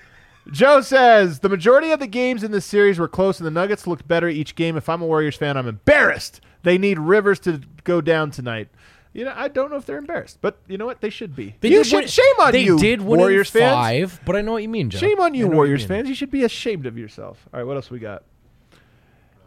Joe 0.50 0.80
says 0.80 1.40
the 1.40 1.48
majority 1.48 1.90
of 1.90 1.98
the 2.00 2.06
games 2.06 2.42
in 2.44 2.52
this 2.52 2.64
series 2.64 2.98
were 2.98 3.08
close, 3.08 3.38
and 3.38 3.46
the 3.46 3.50
Nuggets 3.50 3.86
looked 3.86 4.06
better 4.08 4.28
each 4.28 4.54
game. 4.54 4.76
If 4.76 4.88
I'm 4.88 5.02
a 5.02 5.06
Warriors 5.06 5.36
fan, 5.36 5.56
I'm 5.58 5.66
embarrassed. 5.68 6.40
They 6.62 6.78
need 6.78 6.98
Rivers 6.98 7.38
to 7.40 7.60
go 7.84 8.00
down 8.00 8.30
tonight. 8.30 8.68
You 9.16 9.24
know, 9.24 9.32
I 9.34 9.48
don't 9.48 9.70
know 9.70 9.76
if 9.78 9.86
they're 9.86 9.96
embarrassed, 9.96 10.38
but 10.42 10.58
you 10.68 10.76
know 10.76 10.84
what? 10.84 11.00
They 11.00 11.08
should 11.08 11.34
be. 11.34 11.54
They 11.60 11.70
you 11.70 11.78
did 11.78 11.86
should. 11.86 11.96
win- 11.96 12.08
shame 12.08 12.34
on 12.38 12.52
they 12.52 12.64
you, 12.64 12.78
did 12.78 13.00
win 13.00 13.18
Warriors 13.18 13.54
in 13.54 13.60
fans. 13.62 13.74
five, 13.74 14.20
but 14.26 14.36
I 14.36 14.42
know 14.42 14.52
what 14.52 14.62
you 14.62 14.68
mean, 14.68 14.90
Joe. 14.90 14.98
Shame 14.98 15.18
on 15.20 15.32
you, 15.32 15.48
Warriors 15.48 15.80
mean. 15.82 15.88
fans. 15.88 16.08
You 16.10 16.14
should 16.14 16.30
be 16.30 16.44
ashamed 16.44 16.84
of 16.84 16.98
yourself. 16.98 17.48
All 17.52 17.58
right, 17.60 17.66
what 17.66 17.76
else 17.76 17.90
we 17.90 17.98
got? 17.98 18.24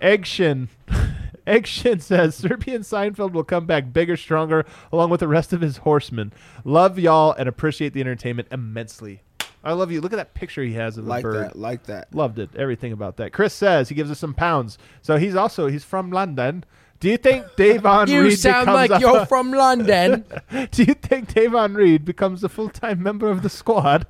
Eggshin. 0.01 0.69
Eggshin 1.47 2.01
says 2.01 2.35
Serbian 2.35 2.81
Seinfeld 2.81 3.31
will 3.31 3.43
come 3.43 3.65
back 3.65 3.91
bigger, 3.91 4.17
stronger, 4.17 4.65
along 4.91 5.09
with 5.09 5.19
the 5.19 5.27
rest 5.27 5.51
of 5.53 5.61
his 5.61 5.77
horsemen. 5.77 6.31
Love 6.63 6.99
y'all 6.99 7.31
and 7.33 7.49
appreciate 7.49 7.93
the 7.93 8.01
entertainment 8.01 8.47
immensely. 8.51 9.21
I 9.63 9.73
love 9.73 9.91
you. 9.91 9.99
Look 9.99 10.13
at 10.13 10.17
that 10.17 10.33
picture 10.33 10.63
he 10.63 10.73
has 10.73 10.97
of 10.97 11.03
the 11.05 11.09
Like 11.09 11.23
bird. 11.23 11.35
that, 11.35 11.55
like 11.57 11.83
that. 11.87 12.13
Loved 12.15 12.39
it. 12.39 12.49
Everything 12.55 12.93
about 12.93 13.17
that. 13.17 13.33
Chris 13.33 13.53
says 13.53 13.89
he 13.89 13.95
gives 13.95 14.09
us 14.09 14.19
some 14.19 14.33
pounds. 14.33 14.77
So 15.01 15.17
he's 15.17 15.35
also 15.35 15.67
he's 15.67 15.83
from 15.83 16.11
London. 16.11 16.63
Do 16.99 17.09
you 17.09 17.17
think 17.17 17.45
Davon 17.55 18.09
You 18.09 18.23
Reed 18.23 18.37
sound 18.39 18.65
becomes 18.65 18.89
like 18.89 18.91
a- 18.91 19.01
you're 19.01 19.25
from 19.27 19.51
London. 19.51 20.25
Do 20.71 20.83
you 20.83 20.93
think 20.93 21.33
Davon 21.33 21.73
Reed 21.73 22.03
becomes 22.03 22.43
a 22.43 22.49
full 22.49 22.69
time 22.69 23.01
member 23.01 23.29
of 23.29 23.41
the 23.41 23.49
squad? 23.49 24.05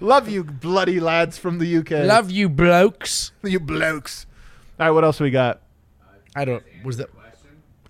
Love 0.00 0.28
you, 0.28 0.44
bloody 0.44 1.00
lads 1.00 1.36
from 1.36 1.58
the 1.58 1.78
UK. 1.78 1.90
Love 2.06 2.30
you, 2.30 2.48
blokes. 2.48 3.32
you 3.42 3.58
blokes. 3.58 4.26
All 4.78 4.86
right, 4.86 4.90
what 4.92 5.02
else 5.04 5.18
we 5.18 5.30
got? 5.30 5.62
I 6.36 6.44
don't. 6.44 6.62
Was 6.84 6.98
that? 6.98 7.08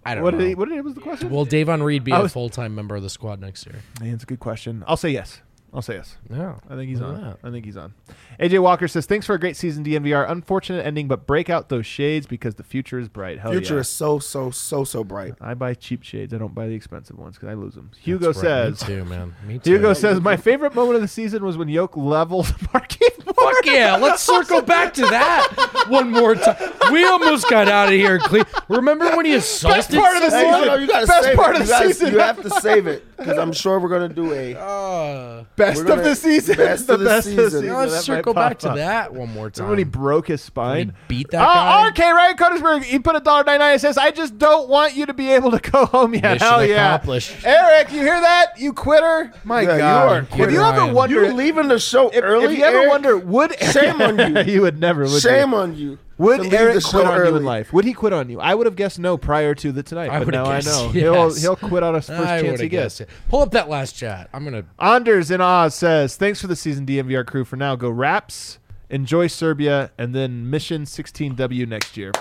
I 0.06 0.14
don't 0.14 0.24
What 0.24 0.32
know. 0.32 0.40
did 0.40 0.48
he, 0.48 0.54
what 0.54 0.68
did 0.70 0.74
he, 0.76 0.80
was 0.80 0.94
the 0.94 1.00
question? 1.02 1.28
Will 1.28 1.44
Davon 1.44 1.82
Reed 1.82 2.02
be 2.04 2.12
a 2.12 2.20
was- 2.22 2.32
full 2.32 2.48
time 2.48 2.74
member 2.74 2.96
of 2.96 3.02
the 3.02 3.10
squad 3.10 3.40
next 3.40 3.66
year? 3.66 3.76
Man, 4.00 4.14
it's 4.14 4.22
a 4.22 4.26
good 4.26 4.40
question. 4.40 4.82
I'll 4.86 4.96
say 4.96 5.10
yes. 5.10 5.42
I'll 5.72 5.82
say 5.82 5.96
yes. 5.96 6.16
No, 6.30 6.58
I 6.70 6.76
think 6.76 6.88
he's 6.88 7.00
Look 7.00 7.10
on. 7.16 7.20
that. 7.22 7.38
I 7.44 7.50
think 7.50 7.66
he's 7.66 7.76
on. 7.76 7.92
AJ 8.40 8.60
Walker 8.62 8.88
says, 8.88 9.04
"Thanks 9.04 9.26
for 9.26 9.34
a 9.34 9.38
great 9.38 9.54
season, 9.54 9.84
DNVR. 9.84 10.24
Unfortunate 10.30 10.84
ending, 10.86 11.08
but 11.08 11.26
break 11.26 11.50
out 11.50 11.68
those 11.68 11.84
shades 11.84 12.26
because 12.26 12.54
the 12.54 12.62
future 12.62 12.98
is 12.98 13.08
bright. 13.08 13.38
Hell 13.38 13.52
Future 13.52 13.74
yeah. 13.74 13.80
is 13.80 13.88
so, 13.90 14.18
so, 14.18 14.50
so, 14.50 14.82
so 14.84 15.04
bright. 15.04 15.34
I 15.42 15.52
buy 15.52 15.74
cheap 15.74 16.02
shades. 16.02 16.32
I 16.32 16.38
don't 16.38 16.54
buy 16.54 16.68
the 16.68 16.74
expensive 16.74 17.18
ones 17.18 17.36
because 17.36 17.50
I 17.50 17.54
lose 17.54 17.74
them. 17.74 17.90
Hugo 18.00 18.32
That's 18.32 18.38
right. 18.38 18.78
says. 18.78 18.88
Me 18.88 18.94
too, 18.96 19.04
man. 19.04 19.34
Me 19.46 19.58
too. 19.62 19.72
Hugo 19.72 19.92
says, 19.92 20.20
"My 20.22 20.38
favorite 20.38 20.74
moment 20.74 20.96
of 20.96 21.02
the 21.02 21.08
season 21.08 21.44
was 21.44 21.58
when 21.58 21.68
Yoke 21.68 21.96
leveled 21.98 22.46
Markieff 22.72 23.24
Morris." 23.36 23.56
Fuck 23.58 23.66
yeah, 23.66 23.96
let's 23.96 24.22
circle 24.22 24.62
back 24.62 24.94
to 24.94 25.02
that 25.02 25.84
one 25.88 26.10
more 26.10 26.34
time. 26.34 26.56
We 26.90 27.04
almost 27.04 27.48
got 27.50 27.68
out 27.68 27.88
of 27.88 27.94
here 27.94 28.18
clean. 28.18 28.44
Remember 28.68 29.14
when 29.16 29.26
he 29.26 29.34
assaulted 29.34 29.98
part 30.00 30.16
of 30.16 30.22
the 30.22 30.30
Hey, 30.30 30.44
season. 30.44 30.50
no, 30.50 30.64
no, 30.64 30.74
you 30.76 30.86
gotta 30.86 31.06
Best 31.06 31.24
save 31.24 31.36
part 31.36 31.56
it. 31.56 31.60
of 31.60 31.60
You 31.60 31.66
the 31.66 31.72
gotta- 31.72 31.86
season. 31.88 32.12
You 32.14 32.18
have 32.20 32.42
to 32.42 32.50
save 32.60 32.86
it 32.86 33.16
because 33.18 33.36
I'm 33.38 33.52
sure 33.52 33.78
we're 33.80 33.88
gonna 33.90 34.08
do 34.08 34.32
a 34.32 34.54
Uh, 34.58 35.44
Best 35.58 35.84
We're 35.84 35.92
of 35.98 36.04
the 36.04 36.14
season. 36.14 36.56
best 36.56 36.86
the 36.86 36.94
of 36.94 37.00
the 37.00 37.04
best 37.06 37.28
of 37.28 37.36
the 37.36 37.44
season. 37.44 37.60
season. 37.62 37.76
let's 37.76 38.00
circle 38.04 38.32
back 38.32 38.52
pop 38.52 38.58
to 38.60 38.70
up. 38.70 38.76
that 38.76 39.12
one 39.12 39.28
more 39.32 39.50
time. 39.50 39.64
Remember 39.66 39.70
when 39.72 39.78
he 39.78 39.84
broke 39.84 40.28
his 40.28 40.40
spine? 40.40 40.76
When 40.76 40.86
he 40.88 40.92
beat 41.08 41.30
that 41.32 41.42
Oh, 41.42 41.52
guy? 41.54 41.88
okay, 41.88 42.10
Ryan 42.12 42.36
Codisberg, 42.36 42.84
he 42.84 42.98
put 43.00 43.16
a 43.16 43.20
dollar 43.20 43.42
ninety 43.44 43.58
nine. 43.58 43.74
It 43.74 43.80
says, 43.80 43.98
"I 43.98 44.12
just 44.12 44.38
don't 44.38 44.68
want 44.68 44.94
you 44.94 45.04
to 45.06 45.12
be 45.12 45.30
able 45.32 45.50
to 45.50 45.58
go 45.70 45.86
home 45.86 46.14
yet." 46.14 46.22
Mission 46.22 46.38
Hell 46.46 46.64
yeah, 46.64 46.94
accomplished. 46.94 47.34
Eric, 47.44 47.90
you 47.92 47.98
hear 48.00 48.20
that? 48.20 48.52
You 48.56 48.72
quitter? 48.72 49.32
My 49.44 49.62
Yeah, 49.62 49.72
you 49.72 49.78
God! 49.78 50.08
are 50.08 50.18
a 50.38 50.42
if 50.44 50.52
you 50.52 50.62
ever 50.62 50.78
Ryan. 50.78 50.94
wonder, 50.94 51.24
you 51.26 51.32
leaving 51.34 51.68
the 51.68 51.78
show 51.80 52.08
if, 52.10 52.22
early. 52.22 52.44
if 52.44 52.58
you 52.58 52.64
ever 52.64 52.78
Eric? 52.78 52.88
wonder, 52.90 53.16
would 53.18 53.60
Shame 53.60 54.00
on 54.00 54.18
you. 54.36 54.42
you 54.52 54.62
would 54.62 54.78
never. 54.78 55.02
Would 55.02 55.20
shame 55.22 55.50
you? 55.50 55.56
on 55.56 55.76
you. 55.76 55.98
Would 56.18 56.50
to 56.50 56.56
Eric 56.56 56.72
quit 56.72 56.82
show 56.84 57.04
on 57.04 57.26
you 57.26 57.36
in 57.36 57.44
life? 57.44 57.72
Would 57.72 57.84
he 57.84 57.92
quit 57.92 58.12
on 58.12 58.28
you? 58.28 58.40
I 58.40 58.54
would 58.54 58.66
have 58.66 58.74
guessed 58.76 58.98
no 58.98 59.16
prior 59.16 59.54
to 59.54 59.72
the 59.72 59.82
tonight, 59.82 60.10
I 60.10 60.18
but 60.18 60.26
would've 60.26 60.44
now 60.44 60.50
I 60.50 60.60
know 60.60 60.90
yes. 60.92 60.92
he'll 60.92 61.34
he'll 61.34 61.68
quit 61.68 61.82
on 61.82 61.94
us 61.94 62.08
first 62.08 62.20
I 62.20 62.42
chance 62.42 62.60
he 62.60 62.68
gets. 62.68 63.00
it. 63.00 63.08
Pull 63.28 63.40
up 63.40 63.52
that 63.52 63.68
last 63.68 63.92
chat. 63.92 64.28
I'm 64.32 64.44
gonna. 64.44 64.64
Anders 64.80 65.30
in 65.30 65.40
Oz 65.40 65.74
says, 65.74 66.16
"Thanks 66.16 66.40
for 66.40 66.48
the 66.48 66.56
season, 66.56 66.84
DNVR 66.84 67.24
crew. 67.24 67.44
For 67.44 67.56
now, 67.56 67.76
go 67.76 67.88
Raps, 67.88 68.58
enjoy 68.90 69.28
Serbia, 69.28 69.92
and 69.96 70.14
then 70.14 70.50
Mission 70.50 70.84
16W 70.84 71.66
next 71.68 71.96
year." 71.96 72.12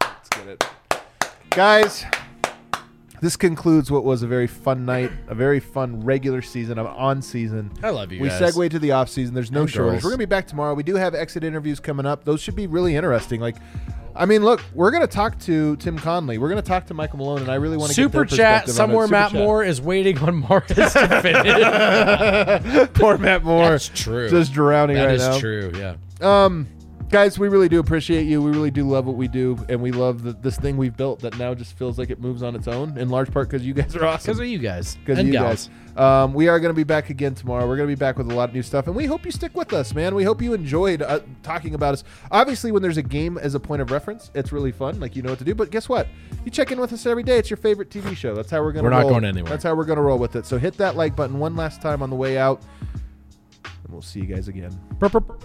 Let's 0.00 0.28
get 0.30 0.48
it, 0.48 0.64
guys. 1.50 2.04
This 3.22 3.36
concludes 3.36 3.88
what 3.88 4.02
was 4.02 4.22
a 4.22 4.26
very 4.26 4.48
fun 4.48 4.84
night, 4.84 5.12
a 5.28 5.34
very 5.34 5.60
fun 5.60 6.00
regular 6.04 6.42
season, 6.42 6.76
of 6.76 6.86
on 6.88 7.22
season. 7.22 7.70
I 7.82 7.90
love 7.90 8.10
you 8.10 8.20
We 8.20 8.28
guys. 8.28 8.40
segue 8.54 8.68
to 8.70 8.78
the 8.80 8.90
off 8.90 9.08
season. 9.08 9.32
There's 9.32 9.52
no 9.52 9.60
And 9.62 9.70
shortage. 9.70 9.92
girls. 9.92 10.04
We're 10.04 10.10
gonna 10.10 10.18
be 10.18 10.24
back 10.24 10.48
tomorrow. 10.48 10.74
We 10.74 10.82
do 10.82 10.96
have 10.96 11.14
exit 11.14 11.44
interviews 11.44 11.78
coming 11.78 12.04
up. 12.04 12.24
Those 12.24 12.40
should 12.40 12.56
be 12.56 12.66
really 12.66 12.96
interesting. 12.96 13.40
Like, 13.40 13.56
I 14.16 14.26
mean, 14.26 14.42
look, 14.42 14.60
we're 14.74 14.90
gonna 14.90 15.06
talk 15.06 15.38
to 15.42 15.76
Tim 15.76 15.96
Connelly. 15.98 16.38
We're 16.38 16.48
gonna 16.48 16.62
talk 16.62 16.84
to 16.88 16.94
Michael 16.94 17.18
Malone, 17.18 17.42
and 17.42 17.48
I 17.50 17.54
really 17.54 17.76
want 17.76 17.90
to 17.90 17.94
Super 17.94 18.24
chat 18.24 18.68
somewhere. 18.68 19.06
Matt 19.06 19.32
Moore 19.32 19.62
is 19.62 19.80
waiting 19.80 20.18
on 20.18 20.34
Morris 20.38 20.66
to 20.66 20.88
finish. 21.22 22.90
Poor 22.94 23.18
Matt 23.18 23.44
Moore. 23.44 23.70
That's 23.70 23.88
true. 23.88 24.28
Just 24.30 24.52
drowning 24.52 24.96
That 24.96 25.04
right 25.06 25.14
is 25.14 25.22
now. 25.28 25.38
true. 25.38 25.72
Yeah. 25.76 25.94
Um, 26.20 26.66
guys, 27.12 27.38
we 27.38 27.48
really 27.48 27.68
do 27.68 27.78
appreciate 27.78 28.24
you. 28.26 28.42
We 28.42 28.50
really 28.50 28.70
do 28.70 28.88
love 28.88 29.06
what 29.06 29.16
we 29.16 29.28
do, 29.28 29.56
and 29.68 29.80
we 29.80 29.92
love 29.92 30.22
the, 30.22 30.32
this 30.32 30.56
thing 30.56 30.76
we've 30.76 30.96
built 30.96 31.20
that 31.20 31.38
now 31.38 31.54
just 31.54 31.76
feels 31.78 31.98
like 31.98 32.10
it 32.10 32.18
moves 32.20 32.42
on 32.42 32.56
its 32.56 32.66
own. 32.66 32.96
In 32.98 33.08
large 33.10 33.30
part 33.30 33.48
because 33.50 33.64
you 33.64 33.74
guys 33.74 33.94
are 33.94 34.04
awesome. 34.04 34.24
Because 34.32 34.40
of 34.40 34.46
you 34.46 34.58
guys 34.58 34.96
Because 34.96 35.18
and 35.18 35.28
you 35.28 35.34
gals. 35.34 35.68
guys. 35.68 35.96
Um, 35.96 36.32
we 36.32 36.48
are 36.48 36.58
going 36.58 36.70
to 36.70 36.76
be 36.76 36.84
back 36.84 37.10
again 37.10 37.34
tomorrow. 37.34 37.68
We're 37.68 37.76
going 37.76 37.88
to 37.88 37.94
be 37.94 37.98
back 38.00 38.16
with 38.16 38.32
a 38.32 38.34
lot 38.34 38.48
of 38.48 38.54
new 38.54 38.62
stuff, 38.62 38.86
and 38.86 38.96
we 38.96 39.04
hope 39.04 39.24
you 39.26 39.30
stick 39.30 39.54
with 39.54 39.72
us, 39.74 39.94
man. 39.94 40.14
We 40.14 40.24
hope 40.24 40.40
you 40.40 40.54
enjoyed 40.54 41.02
uh, 41.02 41.20
talking 41.42 41.74
about 41.74 41.92
us. 41.92 42.04
Obviously, 42.30 42.72
when 42.72 42.82
there's 42.82 42.96
a 42.96 43.02
game 43.02 43.36
as 43.38 43.54
a 43.54 43.60
point 43.60 43.82
of 43.82 43.90
reference, 43.90 44.30
it's 44.34 44.50
really 44.50 44.72
fun. 44.72 44.98
Like 44.98 45.14
you 45.14 45.22
know 45.22 45.30
what 45.30 45.38
to 45.40 45.44
do. 45.44 45.54
But 45.54 45.70
guess 45.70 45.88
what? 45.88 46.08
You 46.46 46.50
check 46.50 46.72
in 46.72 46.80
with 46.80 46.92
us 46.94 47.04
every 47.04 47.22
day. 47.22 47.38
It's 47.38 47.50
your 47.50 47.58
favorite 47.58 47.90
TV 47.90 48.16
show. 48.16 48.34
That's 48.34 48.50
how 48.50 48.62
we're 48.62 48.72
going. 48.72 48.84
to 48.84 48.90
We're 48.90 48.96
not 48.96 49.02
roll. 49.02 49.10
going 49.10 49.24
anywhere. 49.26 49.50
That's 49.50 49.64
how 49.64 49.74
we're 49.74 49.84
going 49.84 49.96
to 49.98 50.02
roll 50.02 50.18
with 50.18 50.34
it. 50.34 50.46
So 50.46 50.58
hit 50.58 50.78
that 50.78 50.96
like 50.96 51.14
button 51.14 51.38
one 51.38 51.56
last 51.56 51.82
time 51.82 52.02
on 52.02 52.08
the 52.08 52.16
way 52.16 52.38
out, 52.38 52.62
and 53.64 53.92
we'll 53.92 54.00
see 54.00 54.20
you 54.20 54.26
guys 54.26 54.48
again. 54.48 54.70
Burp, 54.98 55.12
burp, 55.12 55.26
burp. 55.28 55.44